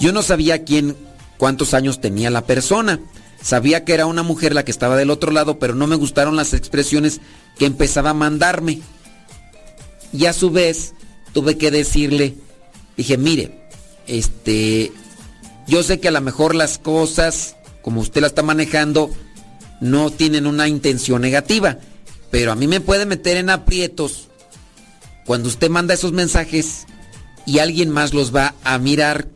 Yo 0.00 0.12
no 0.12 0.22
sabía 0.22 0.64
quién 0.64 0.96
cuántos 1.38 1.72
años 1.74 2.00
tenía 2.00 2.30
la 2.30 2.46
persona. 2.46 2.98
Sabía 3.42 3.84
que 3.84 3.94
era 3.94 4.06
una 4.06 4.22
mujer 4.22 4.54
la 4.54 4.64
que 4.64 4.70
estaba 4.70 4.96
del 4.96 5.10
otro 5.10 5.32
lado, 5.32 5.58
pero 5.58 5.74
no 5.74 5.86
me 5.86 5.96
gustaron 5.96 6.36
las 6.36 6.54
expresiones 6.54 7.20
que 7.58 7.66
empezaba 7.66 8.10
a 8.10 8.14
mandarme. 8.14 8.80
Y 10.12 10.26
a 10.26 10.32
su 10.32 10.50
vez 10.50 10.94
tuve 11.32 11.58
que 11.58 11.70
decirle, 11.70 12.36
dije, 12.96 13.16
mire, 13.18 13.68
este, 14.06 14.92
yo 15.66 15.82
sé 15.82 16.00
que 16.00 16.08
a 16.08 16.12
lo 16.12 16.20
mejor 16.20 16.54
las 16.54 16.78
cosas, 16.78 17.56
como 17.82 18.00
usted 18.00 18.20
la 18.20 18.28
está 18.28 18.42
manejando, 18.42 19.10
no 19.80 20.10
tienen 20.10 20.46
una 20.46 20.68
intención 20.68 21.22
negativa, 21.22 21.78
pero 22.30 22.52
a 22.52 22.56
mí 22.56 22.68
me 22.68 22.80
puede 22.80 23.06
meter 23.06 23.36
en 23.36 23.50
aprietos 23.50 24.28
cuando 25.26 25.48
usted 25.48 25.70
manda 25.70 25.94
esos 25.94 26.12
mensajes 26.12 26.86
y 27.46 27.58
alguien 27.58 27.90
más 27.90 28.14
los 28.14 28.34
va 28.34 28.54
a 28.62 28.78
mirar 28.78 29.26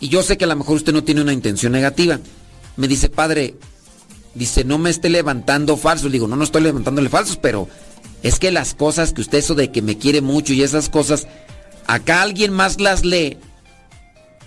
y 0.00 0.08
yo 0.08 0.22
sé 0.22 0.38
que 0.38 0.44
a 0.44 0.48
lo 0.48 0.56
mejor 0.56 0.76
usted 0.76 0.94
no 0.94 1.04
tiene 1.04 1.20
una 1.20 1.34
intención 1.34 1.72
negativa. 1.72 2.18
Me 2.80 2.88
dice, 2.88 3.10
padre, 3.10 3.56
dice, 4.34 4.64
no 4.64 4.78
me 4.78 4.88
esté 4.88 5.10
levantando 5.10 5.76
falsos. 5.76 6.10
digo, 6.10 6.26
no, 6.26 6.34
no 6.36 6.44
estoy 6.44 6.62
levantándole 6.62 7.10
falsos, 7.10 7.36
pero 7.36 7.68
es 8.22 8.38
que 8.38 8.50
las 8.50 8.72
cosas 8.72 9.12
que 9.12 9.20
usted, 9.20 9.36
eso 9.36 9.54
de 9.54 9.70
que 9.70 9.82
me 9.82 9.98
quiere 9.98 10.22
mucho 10.22 10.54
y 10.54 10.62
esas 10.62 10.88
cosas, 10.88 11.26
acá 11.86 12.22
alguien 12.22 12.54
más 12.54 12.80
las 12.80 13.04
lee. 13.04 13.36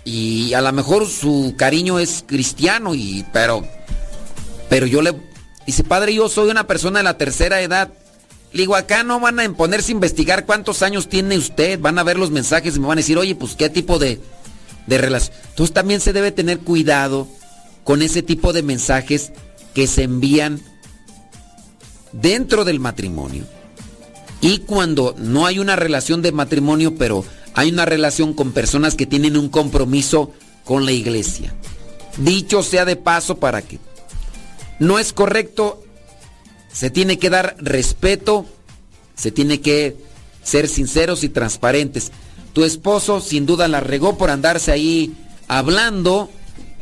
Y 0.04 0.52
a 0.52 0.62
lo 0.62 0.72
mejor 0.72 1.08
su 1.08 1.54
cariño 1.56 2.00
es 2.00 2.24
cristiano, 2.26 2.96
y, 2.96 3.24
pero, 3.32 3.64
pero 4.68 4.86
yo 4.86 5.00
le... 5.00 5.14
Dice, 5.64 5.84
padre, 5.84 6.12
yo 6.12 6.28
soy 6.28 6.50
una 6.50 6.66
persona 6.66 6.98
de 6.98 7.04
la 7.04 7.16
tercera 7.16 7.62
edad. 7.62 7.92
Le 8.52 8.62
digo, 8.62 8.74
acá 8.74 9.04
no 9.04 9.20
van 9.20 9.38
a 9.38 9.48
ponerse 9.52 9.92
a 9.92 9.94
investigar 9.94 10.44
cuántos 10.44 10.82
años 10.82 11.08
tiene 11.08 11.38
usted. 11.38 11.78
Van 11.78 12.00
a 12.00 12.02
ver 12.02 12.18
los 12.18 12.32
mensajes 12.32 12.74
y 12.74 12.80
me 12.80 12.88
van 12.88 12.98
a 12.98 13.02
decir, 13.02 13.16
oye, 13.16 13.36
pues 13.36 13.54
qué 13.54 13.70
tipo 13.70 14.00
de 14.00 14.20
de 14.86 14.98
relación. 14.98 15.36
Entonces 15.50 15.72
también 15.72 16.00
se 16.00 16.12
debe 16.12 16.32
tener 16.32 16.58
cuidado 16.58 17.28
con 17.84 18.02
ese 18.02 18.22
tipo 18.22 18.52
de 18.52 18.62
mensajes 18.62 19.32
que 19.74 19.86
se 19.86 20.02
envían 20.02 20.60
dentro 22.12 22.64
del 22.64 22.80
matrimonio. 22.80 23.44
Y 24.40 24.58
cuando 24.58 25.14
no 25.18 25.46
hay 25.46 25.58
una 25.58 25.76
relación 25.76 26.22
de 26.22 26.32
matrimonio, 26.32 26.96
pero 26.96 27.24
hay 27.54 27.70
una 27.70 27.84
relación 27.84 28.34
con 28.34 28.52
personas 28.52 28.94
que 28.94 29.06
tienen 29.06 29.36
un 29.36 29.48
compromiso 29.48 30.32
con 30.64 30.84
la 30.84 30.92
iglesia. 30.92 31.54
Dicho 32.18 32.62
sea 32.62 32.84
de 32.84 32.96
paso 32.96 33.38
para 33.38 33.62
que 33.62 33.78
no 34.78 34.98
es 34.98 35.12
correcto, 35.12 35.82
se 36.72 36.90
tiene 36.90 37.18
que 37.18 37.30
dar 37.30 37.56
respeto, 37.58 38.46
se 39.14 39.30
tiene 39.30 39.60
que 39.60 39.96
ser 40.42 40.68
sinceros 40.68 41.24
y 41.24 41.28
transparentes. 41.28 42.12
Tu 42.52 42.64
esposo 42.64 43.20
sin 43.20 43.46
duda 43.46 43.68
la 43.68 43.80
regó 43.80 44.18
por 44.18 44.30
andarse 44.30 44.72
ahí 44.72 45.14
hablando 45.48 46.30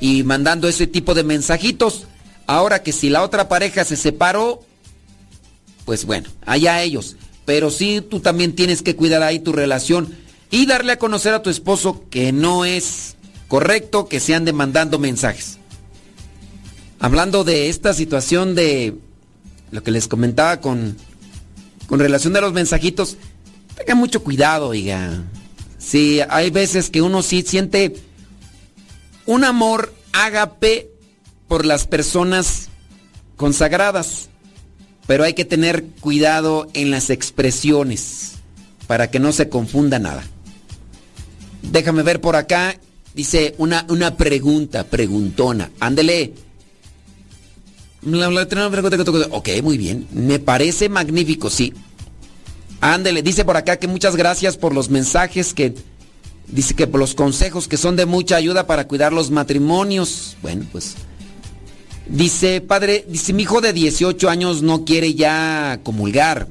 y 0.02 0.24
mandando 0.24 0.66
ese 0.66 0.88
tipo 0.88 1.14
de 1.14 1.22
mensajitos. 1.22 2.08
Ahora 2.48 2.82
que 2.82 2.90
si 2.90 3.08
la 3.08 3.22
otra 3.22 3.48
pareja 3.48 3.84
se 3.84 3.96
separó, 3.96 4.60
pues 5.84 6.04
bueno, 6.04 6.28
allá 6.44 6.82
ellos. 6.82 7.14
Pero 7.44 7.70
sí 7.70 8.04
tú 8.10 8.18
también 8.18 8.56
tienes 8.56 8.82
que 8.82 8.96
cuidar 8.96 9.22
ahí 9.22 9.38
tu 9.38 9.52
relación 9.52 10.12
y 10.50 10.66
darle 10.66 10.94
a 10.94 10.98
conocer 10.98 11.34
a 11.34 11.42
tu 11.42 11.50
esposo 11.50 12.04
que 12.10 12.32
no 12.32 12.64
es 12.64 13.14
correcto 13.46 14.08
que 14.08 14.18
se 14.18 14.34
ande 14.34 14.52
mandando 14.52 14.98
mensajes. 14.98 15.58
Hablando 16.98 17.44
de 17.44 17.68
esta 17.68 17.94
situación 17.94 18.56
de 18.56 18.96
lo 19.70 19.84
que 19.84 19.92
les 19.92 20.08
comentaba 20.08 20.60
con, 20.60 20.96
con 21.86 22.00
relación 22.00 22.36
a 22.36 22.40
los 22.40 22.52
mensajitos, 22.52 23.18
tengan 23.76 23.98
mucho 23.98 24.24
cuidado, 24.24 24.70
oiga. 24.70 25.22
Sí, 25.78 26.18
hay 26.28 26.50
veces 26.50 26.90
que 26.90 27.02
uno 27.02 27.22
sí 27.22 27.44
siente 27.46 27.94
un 29.26 29.44
amor 29.44 29.94
ágape 30.12 30.90
por 31.48 31.66
las 31.66 31.86
personas 31.86 32.68
consagradas, 33.36 34.28
pero 35.06 35.24
hay 35.24 35.34
que 35.34 35.44
tener 35.44 35.84
cuidado 36.00 36.68
en 36.74 36.90
las 36.90 37.10
expresiones 37.10 38.32
para 38.86 39.10
que 39.10 39.18
no 39.18 39.32
se 39.32 39.48
confunda 39.48 39.98
nada. 39.98 40.24
Déjame 41.62 42.02
ver 42.02 42.20
por 42.20 42.36
acá 42.36 42.76
dice 43.14 43.54
una, 43.58 43.86
una 43.88 44.16
pregunta, 44.16 44.84
preguntona. 44.84 45.70
Ándele. 45.80 46.34
Ok, 49.30 49.48
muy 49.62 49.78
bien. 49.78 50.08
Me 50.12 50.38
parece 50.38 50.88
magnífico, 50.88 51.50
sí. 51.50 51.72
Ándele, 52.80 53.22
dice 53.22 53.44
por 53.44 53.56
acá 53.56 53.78
que 53.78 53.86
muchas 53.86 54.16
gracias 54.16 54.56
por 54.56 54.74
los 54.74 54.90
mensajes 54.90 55.54
que 55.54 55.74
dice 56.48 56.74
que 56.74 56.86
por 56.86 57.00
los 57.00 57.14
consejos 57.14 57.68
que 57.68 57.76
son 57.76 57.96
de 57.96 58.06
mucha 58.06 58.36
ayuda 58.36 58.66
para 58.66 58.86
cuidar 58.86 59.12
los 59.12 59.30
matrimonios. 59.30 60.36
Bueno, 60.42 60.66
pues 60.70 60.94
dice, 62.06 62.60
padre, 62.60 63.04
dice 63.08 63.32
mi 63.32 63.42
hijo 63.42 63.60
de 63.60 63.72
18 63.72 64.28
años 64.28 64.62
no 64.62 64.84
quiere 64.84 65.14
ya 65.14 65.80
comulgar. 65.82 66.48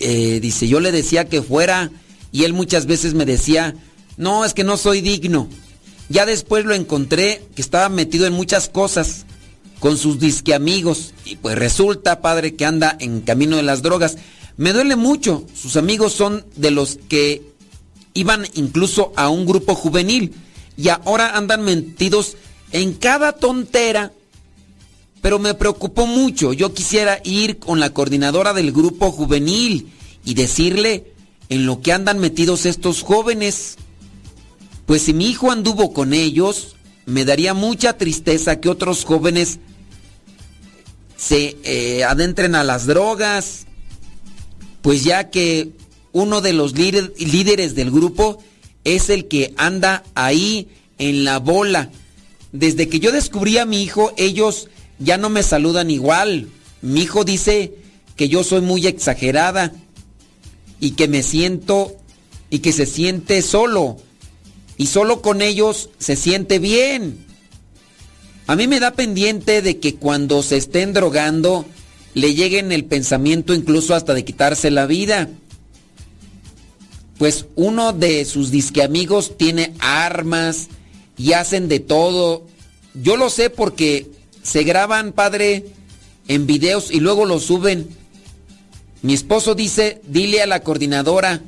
Eh, 0.00 0.40
dice, 0.40 0.68
yo 0.68 0.80
le 0.80 0.92
decía 0.92 1.28
que 1.28 1.42
fuera 1.42 1.90
y 2.32 2.44
él 2.44 2.54
muchas 2.54 2.86
veces 2.86 3.14
me 3.14 3.26
decía, 3.26 3.74
no, 4.16 4.44
es 4.44 4.54
que 4.54 4.64
no 4.64 4.76
soy 4.76 5.00
digno. 5.00 5.48
Ya 6.08 6.26
después 6.26 6.64
lo 6.64 6.74
encontré 6.74 7.42
que 7.54 7.62
estaba 7.62 7.88
metido 7.88 8.26
en 8.26 8.32
muchas 8.32 8.68
cosas 8.68 9.24
con 9.78 9.98
sus 9.98 10.18
disque 10.18 10.54
amigos 10.54 11.12
y 11.24 11.36
pues 11.36 11.58
resulta, 11.58 12.20
padre, 12.20 12.54
que 12.54 12.64
anda 12.64 12.96
en 13.00 13.20
camino 13.20 13.56
de 13.56 13.62
las 13.62 13.82
drogas. 13.82 14.16
Me 14.56 14.72
duele 14.72 14.96
mucho, 14.96 15.46
sus 15.54 15.76
amigos 15.76 16.12
son 16.12 16.44
de 16.56 16.70
los 16.70 16.98
que 17.08 17.42
iban 18.14 18.46
incluso 18.54 19.12
a 19.16 19.28
un 19.28 19.46
grupo 19.46 19.74
juvenil 19.74 20.34
y 20.76 20.88
ahora 20.88 21.36
andan 21.36 21.62
metidos 21.62 22.36
en 22.72 22.94
cada 22.94 23.32
tontera. 23.32 24.12
Pero 25.20 25.38
me 25.38 25.54
preocupó 25.54 26.06
mucho, 26.06 26.52
yo 26.52 26.74
quisiera 26.74 27.20
ir 27.24 27.58
con 27.58 27.78
la 27.78 27.90
coordinadora 27.90 28.52
del 28.52 28.72
grupo 28.72 29.12
juvenil 29.12 29.92
y 30.24 30.34
decirle 30.34 31.12
en 31.48 31.66
lo 31.66 31.80
que 31.80 31.92
andan 31.92 32.18
metidos 32.18 32.66
estos 32.66 33.02
jóvenes. 33.02 33.76
Pues 34.86 35.02
si 35.02 35.14
mi 35.14 35.30
hijo 35.30 35.52
anduvo 35.52 35.92
con 35.92 36.12
ellos, 36.12 36.74
me 37.06 37.24
daría 37.24 37.54
mucha 37.54 37.96
tristeza 37.96 38.60
que 38.60 38.68
otros 38.68 39.04
jóvenes 39.04 39.60
se 41.16 41.56
eh, 41.62 42.02
adentren 42.02 42.56
a 42.56 42.64
las 42.64 42.86
drogas, 42.86 43.66
pues 44.82 45.04
ya 45.04 45.30
que 45.30 45.70
uno 46.12 46.40
de 46.40 46.52
los 46.52 46.74
líderes 46.74 47.74
del 47.74 47.90
grupo 47.90 48.42
es 48.84 49.10
el 49.10 49.28
que 49.28 49.54
anda 49.56 50.04
ahí 50.14 50.68
en 50.98 51.24
la 51.24 51.38
bola. 51.38 51.90
Desde 52.52 52.88
que 52.88 53.00
yo 53.00 53.12
descubrí 53.12 53.58
a 53.58 53.66
mi 53.66 53.82
hijo, 53.82 54.12
ellos 54.16 54.68
ya 54.98 55.16
no 55.16 55.30
me 55.30 55.42
saludan 55.42 55.90
igual. 55.90 56.48
Mi 56.82 57.02
hijo 57.02 57.24
dice 57.24 57.74
que 58.16 58.28
yo 58.28 58.44
soy 58.44 58.60
muy 58.60 58.86
exagerada 58.86 59.72
y 60.80 60.92
que 60.92 61.08
me 61.08 61.22
siento 61.22 61.96
y 62.50 62.58
que 62.58 62.72
se 62.72 62.86
siente 62.86 63.40
solo 63.40 63.96
y 64.76 64.86
solo 64.86 65.22
con 65.22 65.42
ellos 65.42 65.90
se 65.98 66.16
siente 66.16 66.58
bien. 66.58 67.24
A 68.46 68.56
mí 68.56 68.66
me 68.66 68.80
da 68.80 68.92
pendiente 68.92 69.62
de 69.62 69.78
que 69.78 69.94
cuando 69.94 70.42
se 70.42 70.56
estén 70.56 70.92
drogando 70.92 71.64
le 72.14 72.34
lleguen 72.34 72.72
el 72.72 72.84
pensamiento 72.84 73.54
incluso 73.54 73.94
hasta 73.94 74.12
de 74.12 74.24
quitarse 74.24 74.70
la 74.70 74.86
vida. 74.86 75.30
Pues 77.22 77.46
uno 77.54 77.92
de 77.92 78.24
sus 78.24 78.50
disque 78.50 78.82
amigos 78.82 79.36
tiene 79.36 79.74
armas 79.78 80.66
y 81.16 81.34
hacen 81.34 81.68
de 81.68 81.78
todo. 81.78 82.48
Yo 82.94 83.16
lo 83.16 83.30
sé 83.30 83.48
porque 83.48 84.10
se 84.42 84.64
graban, 84.64 85.12
padre, 85.12 85.66
en 86.26 86.48
videos 86.48 86.90
y 86.90 86.98
luego 86.98 87.24
los 87.24 87.44
suben 87.44 87.88
mi 89.02 89.14
esposo 89.14 89.54
dice, 89.54 90.02
dile 90.04 90.42
a 90.42 90.48
la 90.48 90.64
coordinadora, 90.64 91.42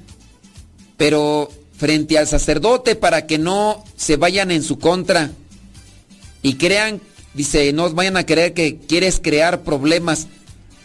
pero 0.97 1.51
frente 1.77 2.19
al 2.19 2.29
sacerdote 2.29 2.95
para 2.95 3.27
que 3.27 3.39
no 3.39 3.83
se 3.97 4.17
vayan 4.17 4.53
en 4.53 4.63
su 4.63 4.79
contra 4.79 5.33
y 6.41 6.55
crean, 6.55 7.01
dice, 7.35 7.73
no 7.73 7.91
vayan 7.91 8.17
a 8.17 8.27
creer 8.27 8.55
que 8.55 8.77
quieres 8.77 9.19
crear 9.21 9.63
problemas. 9.63 10.29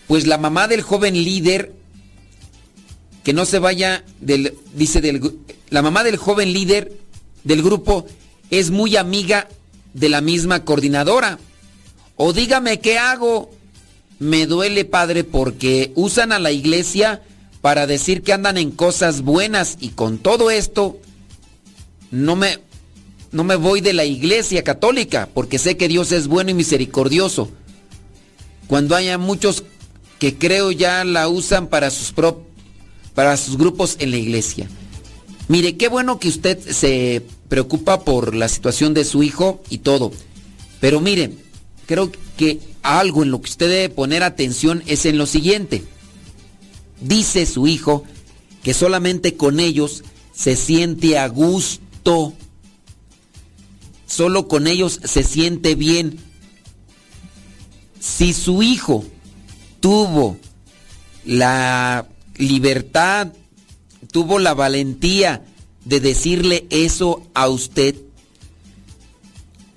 Pues 0.08 0.26
la 0.26 0.40
mamá 0.40 0.68
del 0.68 0.82
joven 0.82 1.14
líder, 1.14 1.76
que 3.24 3.34
no 3.34 3.46
se 3.46 3.60
vaya 3.60 4.04
del, 4.22 4.56
dice, 4.74 5.02
del, 5.02 5.38
la 5.70 5.82
mamá 5.82 6.04
del 6.04 6.18
joven 6.18 6.54
líder 6.54 6.94
del 7.44 7.62
grupo 7.62 8.06
es 8.50 8.72
muy 8.72 8.96
amiga 8.96 9.48
de 9.94 10.10
la 10.10 10.22
misma 10.22 10.66
coordinadora. 10.66 11.40
O 12.16 12.34
dígame 12.34 12.80
qué 12.80 12.98
hago 12.98 13.50
me 14.20 14.46
duele, 14.46 14.84
Padre, 14.84 15.24
porque 15.24 15.94
usan 15.96 16.34
a 16.34 16.40
la 16.40 16.52
iglesia 16.52 17.22
para 17.62 17.88
decir 17.88 18.22
que 18.22 18.34
andan 18.34 18.58
en 18.58 18.72
cosas 18.72 19.22
buenas 19.22 19.78
y 19.80 19.90
con 19.90 20.18
todo 20.18 20.52
esto 20.52 20.98
no 22.12 22.36
me 22.36 22.60
no 23.32 23.44
me 23.44 23.56
voy 23.56 23.80
de 23.80 23.94
la 23.94 24.06
iglesia 24.06 24.64
católica 24.64 25.30
porque 25.34 25.60
sé 25.60 25.78
que 25.78 25.88
Dios 25.88 26.12
es 26.12 26.28
bueno 26.28 26.52
y 26.52 26.56
misericordioso. 26.56 27.50
Cuando 28.68 28.96
haya 28.96 29.18
muchos 29.18 29.64
que 30.20 30.38
creo 30.38 30.72
ya 30.72 31.04
la 31.06 31.28
usan 31.28 31.68
para 31.68 31.92
sus 31.92 32.12
para 33.20 33.36
sus 33.36 33.58
grupos 33.58 33.98
en 34.00 34.12
la 34.12 34.18
iglesia. 34.18 34.70
Mire, 35.50 35.76
qué 35.76 35.90
bueno 35.90 36.22
que 36.22 36.30
usted 36.30 36.58
se 36.58 37.22
preocupa 37.50 38.06
por 38.06 38.34
la 38.34 38.48
situación 38.48 38.94
de 38.94 39.04
su 39.04 39.24
hijo 39.24 39.62
y 39.70 39.80
todo. 39.80 40.14
Pero 40.80 41.02
mire, 41.02 41.34
creo 41.86 42.14
que 42.38 42.62
algo 42.82 43.22
en 43.22 43.32
lo 43.32 43.42
que 43.42 43.50
usted 43.50 43.68
debe 43.68 43.90
poner 43.90 44.24
atención 44.24 44.84
es 44.88 45.06
en 45.06 45.18
lo 45.18 45.26
siguiente. 45.26 45.84
Dice 47.02 47.46
su 47.46 47.68
hijo 47.68 48.06
que 48.64 48.74
solamente 48.74 49.36
con 49.36 49.60
ellos 49.60 50.06
se 50.34 50.56
siente 50.56 51.20
a 51.20 51.28
gusto. 51.28 52.32
Solo 54.08 54.48
con 54.48 54.66
ellos 54.66 55.02
se 55.04 55.24
siente 55.24 55.76
bien. 55.76 56.22
Si 58.00 58.32
su 58.32 58.64
hijo 58.64 59.04
tuvo 59.82 60.38
la 61.26 62.08
libertad, 62.40 63.34
tuvo 64.12 64.40
la 64.40 64.54
valentía 64.54 65.44
de 65.86 66.00
decirle 66.00 66.66
eso 66.70 67.24
a 67.34 67.48
usted, 67.48 67.96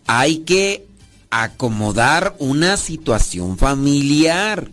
hay 0.07 0.39
que 0.39 0.87
acomodar 1.31 2.37
una 2.39 2.77
situación 2.77 3.57
familiar. 3.57 4.71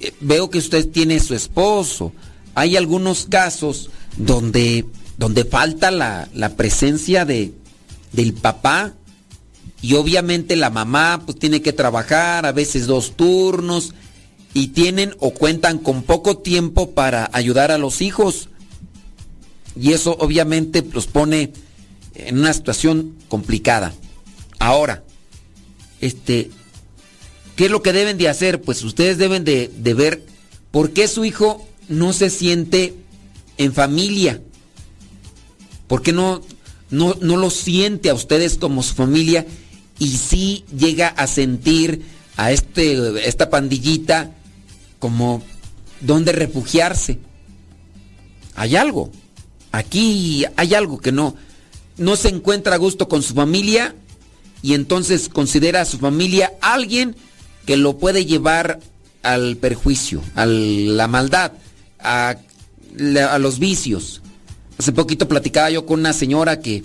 Eh, 0.00 0.12
veo 0.20 0.50
que 0.50 0.58
usted 0.58 0.88
tiene 0.88 1.20
su 1.20 1.34
esposo. 1.34 2.12
Hay 2.54 2.76
algunos 2.76 3.26
casos 3.26 3.90
donde, 4.16 4.86
donde 5.18 5.44
falta 5.44 5.90
la, 5.90 6.28
presencia 6.56 7.24
de, 7.24 7.52
del 8.12 8.34
papá 8.34 8.94
y 9.82 9.94
obviamente 9.94 10.56
la 10.56 10.70
mamá 10.70 11.22
pues 11.24 11.38
tiene 11.38 11.62
que 11.62 11.72
trabajar, 11.72 12.46
a 12.46 12.52
veces 12.52 12.86
dos 12.86 13.16
turnos 13.16 13.94
y 14.56 14.68
tienen 14.68 15.14
o 15.18 15.34
cuentan 15.34 15.76
con 15.76 16.02
poco 16.02 16.38
tiempo 16.38 16.92
para 16.92 17.28
ayudar 17.34 17.70
a 17.70 17.76
los 17.76 18.00
hijos. 18.00 18.48
Y 19.78 19.92
eso 19.92 20.16
obviamente 20.18 20.82
los 20.94 21.06
pone 21.06 21.52
en 22.14 22.38
una 22.38 22.54
situación 22.54 23.16
complicada. 23.28 23.92
Ahora, 24.58 25.04
este, 26.00 26.50
¿qué 27.54 27.66
es 27.66 27.70
lo 27.70 27.82
que 27.82 27.92
deben 27.92 28.16
de 28.16 28.30
hacer? 28.30 28.62
Pues 28.62 28.82
ustedes 28.82 29.18
deben 29.18 29.44
de, 29.44 29.70
ver 29.94 30.24
por 30.70 30.92
qué 30.92 31.06
su 31.06 31.26
hijo 31.26 31.68
no 31.90 32.14
se 32.14 32.30
siente 32.30 32.94
en 33.58 33.74
familia. 33.74 34.40
¿Por 35.86 36.00
qué 36.00 36.14
no, 36.14 36.40
no, 36.88 37.14
lo 37.20 37.50
siente 37.50 38.08
a 38.08 38.14
ustedes 38.14 38.56
como 38.56 38.82
su 38.82 38.94
familia 38.94 39.44
y 39.98 40.16
sí 40.16 40.64
llega 40.74 41.08
a 41.08 41.26
sentir 41.26 42.00
a 42.38 42.52
este, 42.52 43.28
esta 43.28 43.50
pandillita 43.50 44.32
como 44.98 45.42
donde 46.00 46.32
refugiarse? 46.32 47.18
Hay 48.54 48.76
algo. 48.76 49.10
Aquí 49.72 50.44
hay 50.56 50.74
algo 50.74 50.98
que 50.98 51.12
no, 51.12 51.36
no 51.98 52.16
se 52.16 52.28
encuentra 52.28 52.74
a 52.74 52.78
gusto 52.78 53.08
con 53.08 53.22
su 53.22 53.34
familia 53.34 53.94
y 54.62 54.74
entonces 54.74 55.28
considera 55.28 55.82
a 55.82 55.84
su 55.84 55.98
familia 55.98 56.52
alguien 56.60 57.16
que 57.66 57.76
lo 57.76 57.98
puede 57.98 58.24
llevar 58.24 58.80
al 59.22 59.56
perjuicio, 59.56 60.22
a 60.34 60.46
la 60.46 61.08
maldad, 61.08 61.52
a, 61.98 62.36
los 63.38 63.58
vicios. 63.58 64.22
Hace 64.78 64.92
poquito 64.92 65.28
platicaba 65.28 65.70
yo 65.70 65.84
con 65.84 66.00
una 66.00 66.12
señora 66.12 66.60
que, 66.60 66.82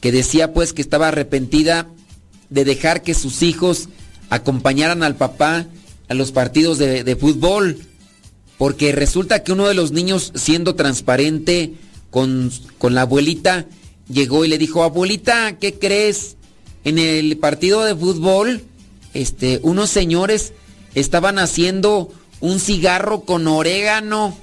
que 0.00 0.10
decía 0.10 0.52
pues 0.52 0.72
que 0.72 0.82
estaba 0.82 1.08
arrepentida 1.08 1.86
de 2.50 2.64
dejar 2.64 3.02
que 3.02 3.14
sus 3.14 3.42
hijos 3.42 3.88
acompañaran 4.30 5.02
al 5.02 5.16
papá 5.16 5.66
a 6.08 6.14
los 6.14 6.32
partidos 6.32 6.78
de, 6.78 7.04
de, 7.04 7.16
fútbol. 7.16 7.78
Porque 8.56 8.92
resulta 8.92 9.44
que 9.44 9.52
uno 9.52 9.68
de 9.68 9.74
los 9.74 9.92
niños, 9.92 10.32
siendo 10.34 10.74
transparente 10.74 11.74
con, 12.10 12.50
con, 12.78 12.94
la 12.94 13.02
abuelita, 13.02 13.66
llegó 14.08 14.44
y 14.44 14.48
le 14.48 14.58
dijo, 14.58 14.82
abuelita, 14.82 15.58
¿qué 15.58 15.74
crees? 15.74 16.36
en 16.88 16.98
el 16.98 17.36
partido 17.36 17.84
de 17.84 17.94
fútbol, 17.94 18.64
este, 19.12 19.60
unos 19.62 19.90
señores 19.90 20.52
estaban 20.94 21.38
haciendo 21.38 22.10
un 22.40 22.60
cigarro 22.60 23.20
con 23.22 23.46
orégano. 23.46 24.36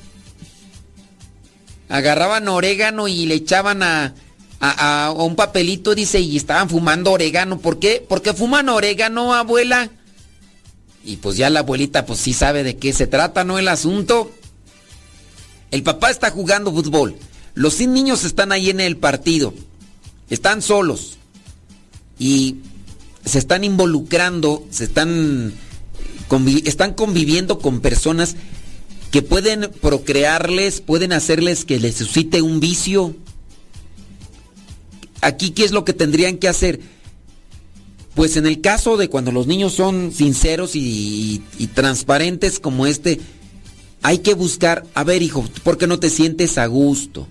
Agarraban 1.90 2.48
orégano 2.48 3.08
y 3.08 3.26
le 3.26 3.36
echaban 3.36 3.82
a, 3.84 4.14
a, 4.60 5.12
un 5.12 5.36
papelito, 5.36 5.96
dice, 5.96 6.20
y 6.20 6.38
estaban 6.38 6.70
fumando 6.70 7.12
orégano. 7.12 7.58
¿Por 7.58 7.80
qué? 7.80 8.06
Porque 8.08 8.34
fuman 8.34 8.70
orégano, 8.70 9.34
abuela. 9.34 9.90
Y 11.06 11.18
pues 11.18 11.38
ya 11.38 11.50
la 11.52 11.60
abuelita 11.60 12.06
pues 12.06 12.20
sí 12.20 12.34
sabe 12.34 12.64
de 12.64 12.78
qué 12.78 12.92
se 12.92 13.06
trata, 13.06 13.44
¿no? 13.44 13.60
El 13.60 13.68
asunto. 13.68 14.32
El 15.70 15.84
papá 15.84 16.10
está 16.10 16.32
jugando 16.32 16.74
fútbol. 16.74 17.16
Los 17.54 17.80
niños 17.80 18.24
están 18.24 18.52
ahí 18.52 18.72
en 18.72 18.80
el 18.80 18.98
partido. 18.98 19.54
Están 20.30 20.64
solos. 20.64 21.18
Y 22.18 22.58
se 23.24 23.38
están 23.38 23.64
involucrando, 23.64 24.66
se 24.72 24.86
están, 24.86 25.54
están 26.64 26.94
conviviendo 26.94 27.60
con 27.60 27.82
personas 27.82 28.36
que 29.12 29.22
pueden 29.22 29.72
procrearles, 29.82 30.82
pueden 30.82 31.14
hacerles 31.14 31.66
que 31.66 31.80
les 31.80 31.96
suscite 31.96 32.42
un 32.42 32.60
vicio. 32.60 33.16
Aquí, 35.22 35.52
¿qué 35.52 35.66
es 35.66 35.72
lo 35.72 35.86
que 35.86 35.94
tendrían 35.94 36.38
que 36.38 36.48
hacer? 36.48 36.80
Pues 38.16 38.38
en 38.38 38.46
el 38.46 38.62
caso 38.62 38.96
de 38.96 39.10
cuando 39.10 39.34
los 39.34 39.46
niños 39.46 39.74
son 39.74 40.14
sinceros 40.14 40.72
y, 40.76 41.44
transparentes 41.74 42.62
como 42.62 42.88
este, 42.88 43.20
hay 44.02 44.20
que 44.20 44.34
buscar, 44.34 44.86
a 44.94 45.04
ver 45.04 45.22
hijo, 45.22 45.46
¿por 45.64 45.78
qué 45.78 45.86
no 45.86 46.00
te 46.00 46.10
sientes 46.10 46.58
a 46.58 46.66
gusto? 46.68 47.28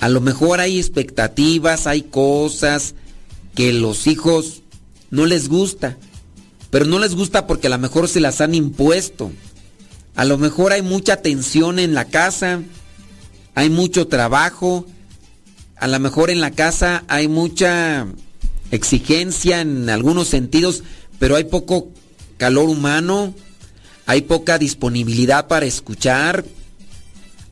A 0.00 0.10
lo 0.10 0.20
mejor 0.20 0.60
hay 0.60 0.78
expectativas, 0.78 1.86
hay 1.86 2.02
cosas 2.02 2.94
que 3.54 3.72
los 3.72 4.06
hijos 4.06 4.62
no 5.10 5.24
les 5.24 5.48
gusta, 5.48 5.96
pero 6.70 6.84
no 6.84 6.98
les 6.98 7.14
gusta 7.14 7.46
porque 7.46 7.68
a 7.68 7.70
lo 7.70 7.78
mejor 7.78 8.06
se 8.06 8.20
las 8.20 8.42
han 8.42 8.54
impuesto. 8.54 9.32
A 10.14 10.26
lo 10.26 10.36
mejor 10.36 10.72
hay 10.72 10.82
mucha 10.82 11.22
tensión 11.22 11.78
en 11.78 11.94
la 11.94 12.04
casa, 12.04 12.62
hay 13.54 13.70
mucho 13.70 14.08
trabajo, 14.08 14.84
a 15.76 15.86
lo 15.86 15.98
mejor 16.00 16.28
en 16.28 16.42
la 16.42 16.50
casa 16.50 17.04
hay 17.08 17.28
mucha 17.28 18.06
exigencia 18.70 19.60
en 19.60 19.88
algunos 19.90 20.28
sentidos, 20.28 20.82
pero 21.18 21.36
hay 21.36 21.44
poco 21.44 21.88
calor 22.36 22.68
humano, 22.68 23.34
hay 24.06 24.22
poca 24.22 24.58
disponibilidad 24.58 25.48
para 25.48 25.66
escuchar. 25.66 26.44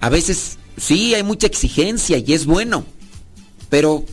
A 0.01 0.09
veces 0.09 0.59
sí 0.77 1.15
hay 1.15 1.23
mucha 1.23 1.47
exigencia 1.47 2.19
y 2.19 2.33
es 2.33 2.47
bueno, 2.47 2.85
pero 3.69 4.05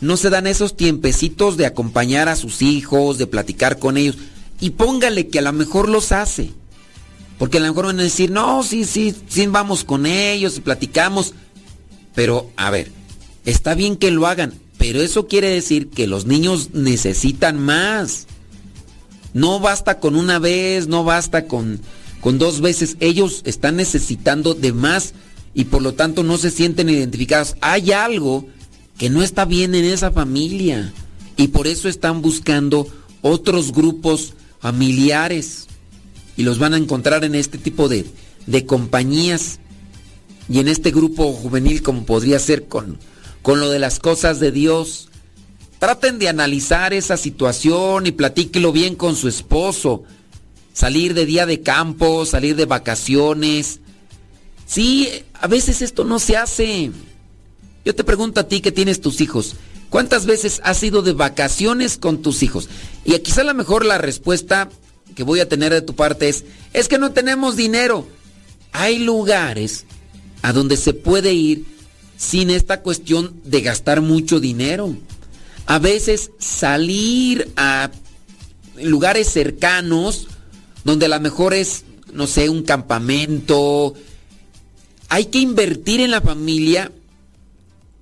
no 0.00 0.16
se 0.16 0.30
dan 0.30 0.46
esos 0.46 0.76
tiempecitos 0.76 1.56
de 1.56 1.66
acompañar 1.66 2.28
a 2.28 2.36
sus 2.36 2.62
hijos, 2.62 3.18
de 3.18 3.26
platicar 3.26 3.78
con 3.78 3.96
ellos. 3.96 4.16
Y 4.60 4.70
póngale 4.70 5.28
que 5.28 5.38
a 5.38 5.42
lo 5.42 5.52
mejor 5.52 5.88
los 5.88 6.12
hace. 6.12 6.50
Porque 7.38 7.58
a 7.58 7.60
lo 7.60 7.68
mejor 7.68 7.86
van 7.86 8.00
a 8.00 8.04
decir, 8.04 8.30
no, 8.30 8.62
sí, 8.64 8.84
sí, 8.84 9.14
sí, 9.28 9.46
vamos 9.46 9.84
con 9.84 10.06
ellos 10.06 10.56
y 10.56 10.60
platicamos. 10.60 11.34
Pero, 12.14 12.50
a 12.56 12.70
ver, 12.70 12.90
está 13.44 13.74
bien 13.74 13.96
que 13.96 14.10
lo 14.10 14.26
hagan, 14.26 14.54
pero 14.78 15.02
eso 15.02 15.26
quiere 15.26 15.48
decir 15.48 15.88
que 15.88 16.06
los 16.06 16.24
niños 16.24 16.70
necesitan 16.72 17.58
más. 17.58 18.26
No 19.34 19.60
basta 19.60 19.98
con 19.98 20.16
una 20.16 20.38
vez, 20.38 20.86
no 20.86 21.04
basta 21.04 21.46
con, 21.46 21.80
con 22.20 22.38
dos 22.38 22.60
veces. 22.60 22.96
Ellos 23.00 23.42
están 23.44 23.76
necesitando 23.76 24.54
de 24.54 24.72
más 24.72 25.14
y 25.52 25.64
por 25.64 25.82
lo 25.82 25.94
tanto 25.94 26.22
no 26.22 26.38
se 26.38 26.50
sienten 26.50 26.88
identificados. 26.88 27.56
Hay 27.60 27.90
algo 27.90 28.46
que 28.96 29.10
no 29.10 29.22
está 29.22 29.44
bien 29.44 29.74
en 29.74 29.84
esa 29.84 30.12
familia 30.12 30.92
y 31.36 31.48
por 31.48 31.66
eso 31.66 31.88
están 31.88 32.22
buscando 32.22 32.86
otros 33.20 33.72
grupos 33.72 34.34
familiares 34.60 35.66
y 36.36 36.44
los 36.44 36.58
van 36.60 36.74
a 36.74 36.78
encontrar 36.78 37.24
en 37.24 37.34
este 37.34 37.58
tipo 37.58 37.88
de, 37.88 38.06
de 38.46 38.64
compañías 38.64 39.58
y 40.48 40.60
en 40.60 40.68
este 40.68 40.92
grupo 40.92 41.32
juvenil 41.32 41.82
como 41.82 42.04
podría 42.04 42.38
ser 42.38 42.66
con, 42.66 42.98
con 43.42 43.60
lo 43.60 43.70
de 43.70 43.78
las 43.78 43.98
cosas 43.98 44.40
de 44.40 44.52
Dios. 44.52 45.08
Traten 45.78 46.18
de 46.18 46.28
analizar 46.28 46.92
esa 46.92 47.16
situación 47.16 48.06
y 48.06 48.12
platíquelo 48.12 48.72
bien 48.72 48.94
con 48.94 49.16
su 49.16 49.28
esposo. 49.28 50.02
Salir 50.72 51.14
de 51.14 51.26
día 51.26 51.46
de 51.46 51.62
campo, 51.62 52.26
salir 52.26 52.56
de 52.56 52.64
vacaciones. 52.64 53.80
Sí, 54.66 55.08
a 55.34 55.46
veces 55.46 55.82
esto 55.82 56.04
no 56.04 56.18
se 56.18 56.36
hace. 56.36 56.90
Yo 57.84 57.94
te 57.94 58.04
pregunto 58.04 58.40
a 58.40 58.48
ti 58.48 58.60
que 58.60 58.72
tienes 58.72 59.00
tus 59.00 59.20
hijos, 59.20 59.54
¿cuántas 59.88 60.26
veces 60.26 60.60
has 60.62 60.82
ido 60.82 61.02
de 61.02 61.12
vacaciones 61.12 61.96
con 61.96 62.22
tus 62.22 62.42
hijos? 62.42 62.68
Y 63.04 63.18
quizá 63.20 63.40
a 63.40 63.44
lo 63.44 63.54
mejor 63.54 63.86
la 63.86 63.98
respuesta 63.98 64.68
que 65.14 65.22
voy 65.22 65.40
a 65.40 65.48
tener 65.48 65.72
de 65.72 65.80
tu 65.80 65.94
parte 65.94 66.28
es, 66.28 66.44
es 66.74 66.88
que 66.88 66.98
no 66.98 67.12
tenemos 67.12 67.56
dinero. 67.56 68.06
Hay 68.72 68.98
lugares 68.98 69.86
a 70.42 70.52
donde 70.52 70.76
se 70.76 70.92
puede 70.92 71.32
ir 71.32 71.77
sin 72.18 72.50
esta 72.50 72.82
cuestión 72.82 73.40
de 73.44 73.62
gastar 73.62 74.02
mucho 74.02 74.40
dinero. 74.40 74.94
A 75.66 75.78
veces 75.78 76.32
salir 76.38 77.52
a 77.56 77.90
lugares 78.82 79.28
cercanos 79.28 80.26
donde 80.84 81.06
a 81.06 81.10
lo 81.10 81.20
mejor 81.20 81.54
es, 81.54 81.84
no 82.12 82.26
sé, 82.26 82.50
un 82.50 82.64
campamento. 82.64 83.94
Hay 85.08 85.26
que 85.26 85.38
invertir 85.38 86.00
en 86.00 86.10
la 86.10 86.20
familia 86.20 86.90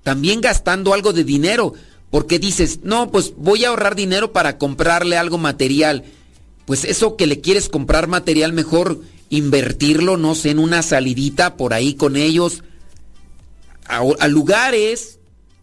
también 0.01 0.41
gastando 0.41 0.93
algo 0.93 1.13
de 1.13 1.23
dinero, 1.23 1.73
porque 2.09 2.39
dices, 2.39 2.79
no, 2.83 3.11
pues 3.11 3.33
voy 3.37 3.65
a 3.65 3.69
ahorrar 3.69 3.95
dinero 3.95 4.31
para 4.31 4.57
comprarle 4.57 5.17
algo 5.17 5.37
material. 5.37 6.05
Pues 6.65 6.85
eso 6.85 7.17
que 7.17 7.27
le 7.27 7.39
quieres 7.41 7.69
comprar 7.69 8.07
material, 8.07 8.51
mejor 8.51 8.99
invertirlo, 9.29 10.17
no 10.17 10.33
sé, 10.33 10.51
en 10.51 10.59
una 10.59 10.81
salidita 10.81 11.55
por 11.55 11.73
ahí 11.73 11.93
con 11.93 12.15
ellos, 12.15 12.63
a, 13.87 14.27
lugares 14.27 15.19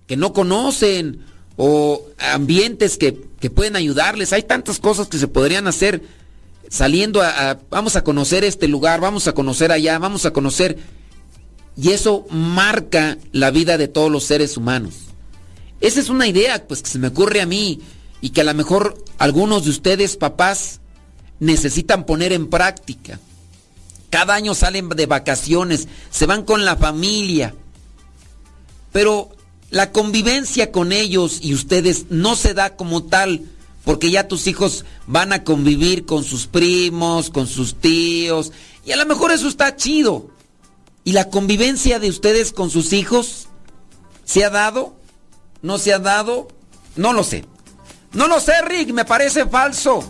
que 0.06 0.16
no 0.16 0.32
conocen 0.32 1.24
o 1.56 2.02
ambientes 2.18 2.96
que, 2.96 3.12
pueden 3.54 3.76
ayudarles. 3.76 4.32
Hay 4.32 4.42
tantas 4.42 4.78
cosas 4.78 5.08
que 5.08 5.18
se 5.18 5.28
podrían 5.28 5.66
hacer 5.66 6.02
saliendo 6.70 7.20
a, 7.20 7.58
vamos 7.68 7.94
a 7.94 8.02
conocer 8.02 8.42
este 8.42 8.68
lugar, 8.68 9.00
vamos 9.00 9.28
a 9.28 9.32
conocer 9.32 9.70
allá, 9.70 9.98
vamos 9.98 10.24
a 10.24 10.32
conocer 10.32 10.78
y 11.76 11.90
eso 11.90 12.24
marca 12.30 13.18
la 13.32 13.50
vida 13.50 13.76
de 13.76 13.88
todos 13.88 14.10
los 14.10 14.24
seres 14.24 14.56
humanos. 14.56 14.94
Esa 15.80 16.00
es 16.00 16.08
una 16.08 16.26
idea 16.26 16.66
pues 16.66 16.82
que 16.82 16.88
se 16.88 16.98
me 16.98 17.08
ocurre 17.08 17.42
a 17.42 17.46
mí 17.46 17.80
y 18.20 18.30
que 18.30 18.40
a 18.40 18.44
lo 18.44 18.54
mejor 18.54 19.04
algunos 19.18 19.64
de 19.64 19.70
ustedes 19.70 20.16
papás 20.16 20.80
necesitan 21.40 22.06
poner 22.06 22.32
en 22.32 22.48
práctica. 22.48 23.20
Cada 24.08 24.34
año 24.34 24.54
salen 24.54 24.88
de 24.88 25.06
vacaciones, 25.06 25.88
se 26.10 26.26
van 26.26 26.44
con 26.44 26.64
la 26.64 26.76
familia. 26.76 27.54
Pero 28.94 29.30
la 29.70 29.90
convivencia 29.90 30.70
con 30.70 30.92
ellos 30.92 31.40
y 31.42 31.52
ustedes 31.52 32.06
no 32.10 32.36
se 32.36 32.54
da 32.54 32.76
como 32.76 33.02
tal, 33.02 33.42
porque 33.84 34.12
ya 34.12 34.28
tus 34.28 34.46
hijos 34.46 34.84
van 35.08 35.32
a 35.32 35.42
convivir 35.42 36.06
con 36.06 36.22
sus 36.22 36.46
primos, 36.46 37.28
con 37.28 37.48
sus 37.48 37.74
tíos, 37.74 38.52
y 38.86 38.92
a 38.92 38.96
lo 38.96 39.04
mejor 39.04 39.32
eso 39.32 39.48
está 39.48 39.74
chido. 39.74 40.30
¿Y 41.02 41.10
la 41.10 41.28
convivencia 41.28 41.98
de 41.98 42.08
ustedes 42.08 42.52
con 42.52 42.70
sus 42.70 42.92
hijos 42.92 43.48
se 44.24 44.44
ha 44.44 44.50
dado? 44.50 44.94
¿No 45.60 45.78
se 45.78 45.92
ha 45.92 45.98
dado? 45.98 46.46
No 46.94 47.12
lo 47.12 47.24
sé. 47.24 47.44
No 48.12 48.28
lo 48.28 48.38
sé, 48.38 48.52
Rick, 48.62 48.92
me 48.92 49.04
parece 49.04 49.44
falso. 49.46 50.04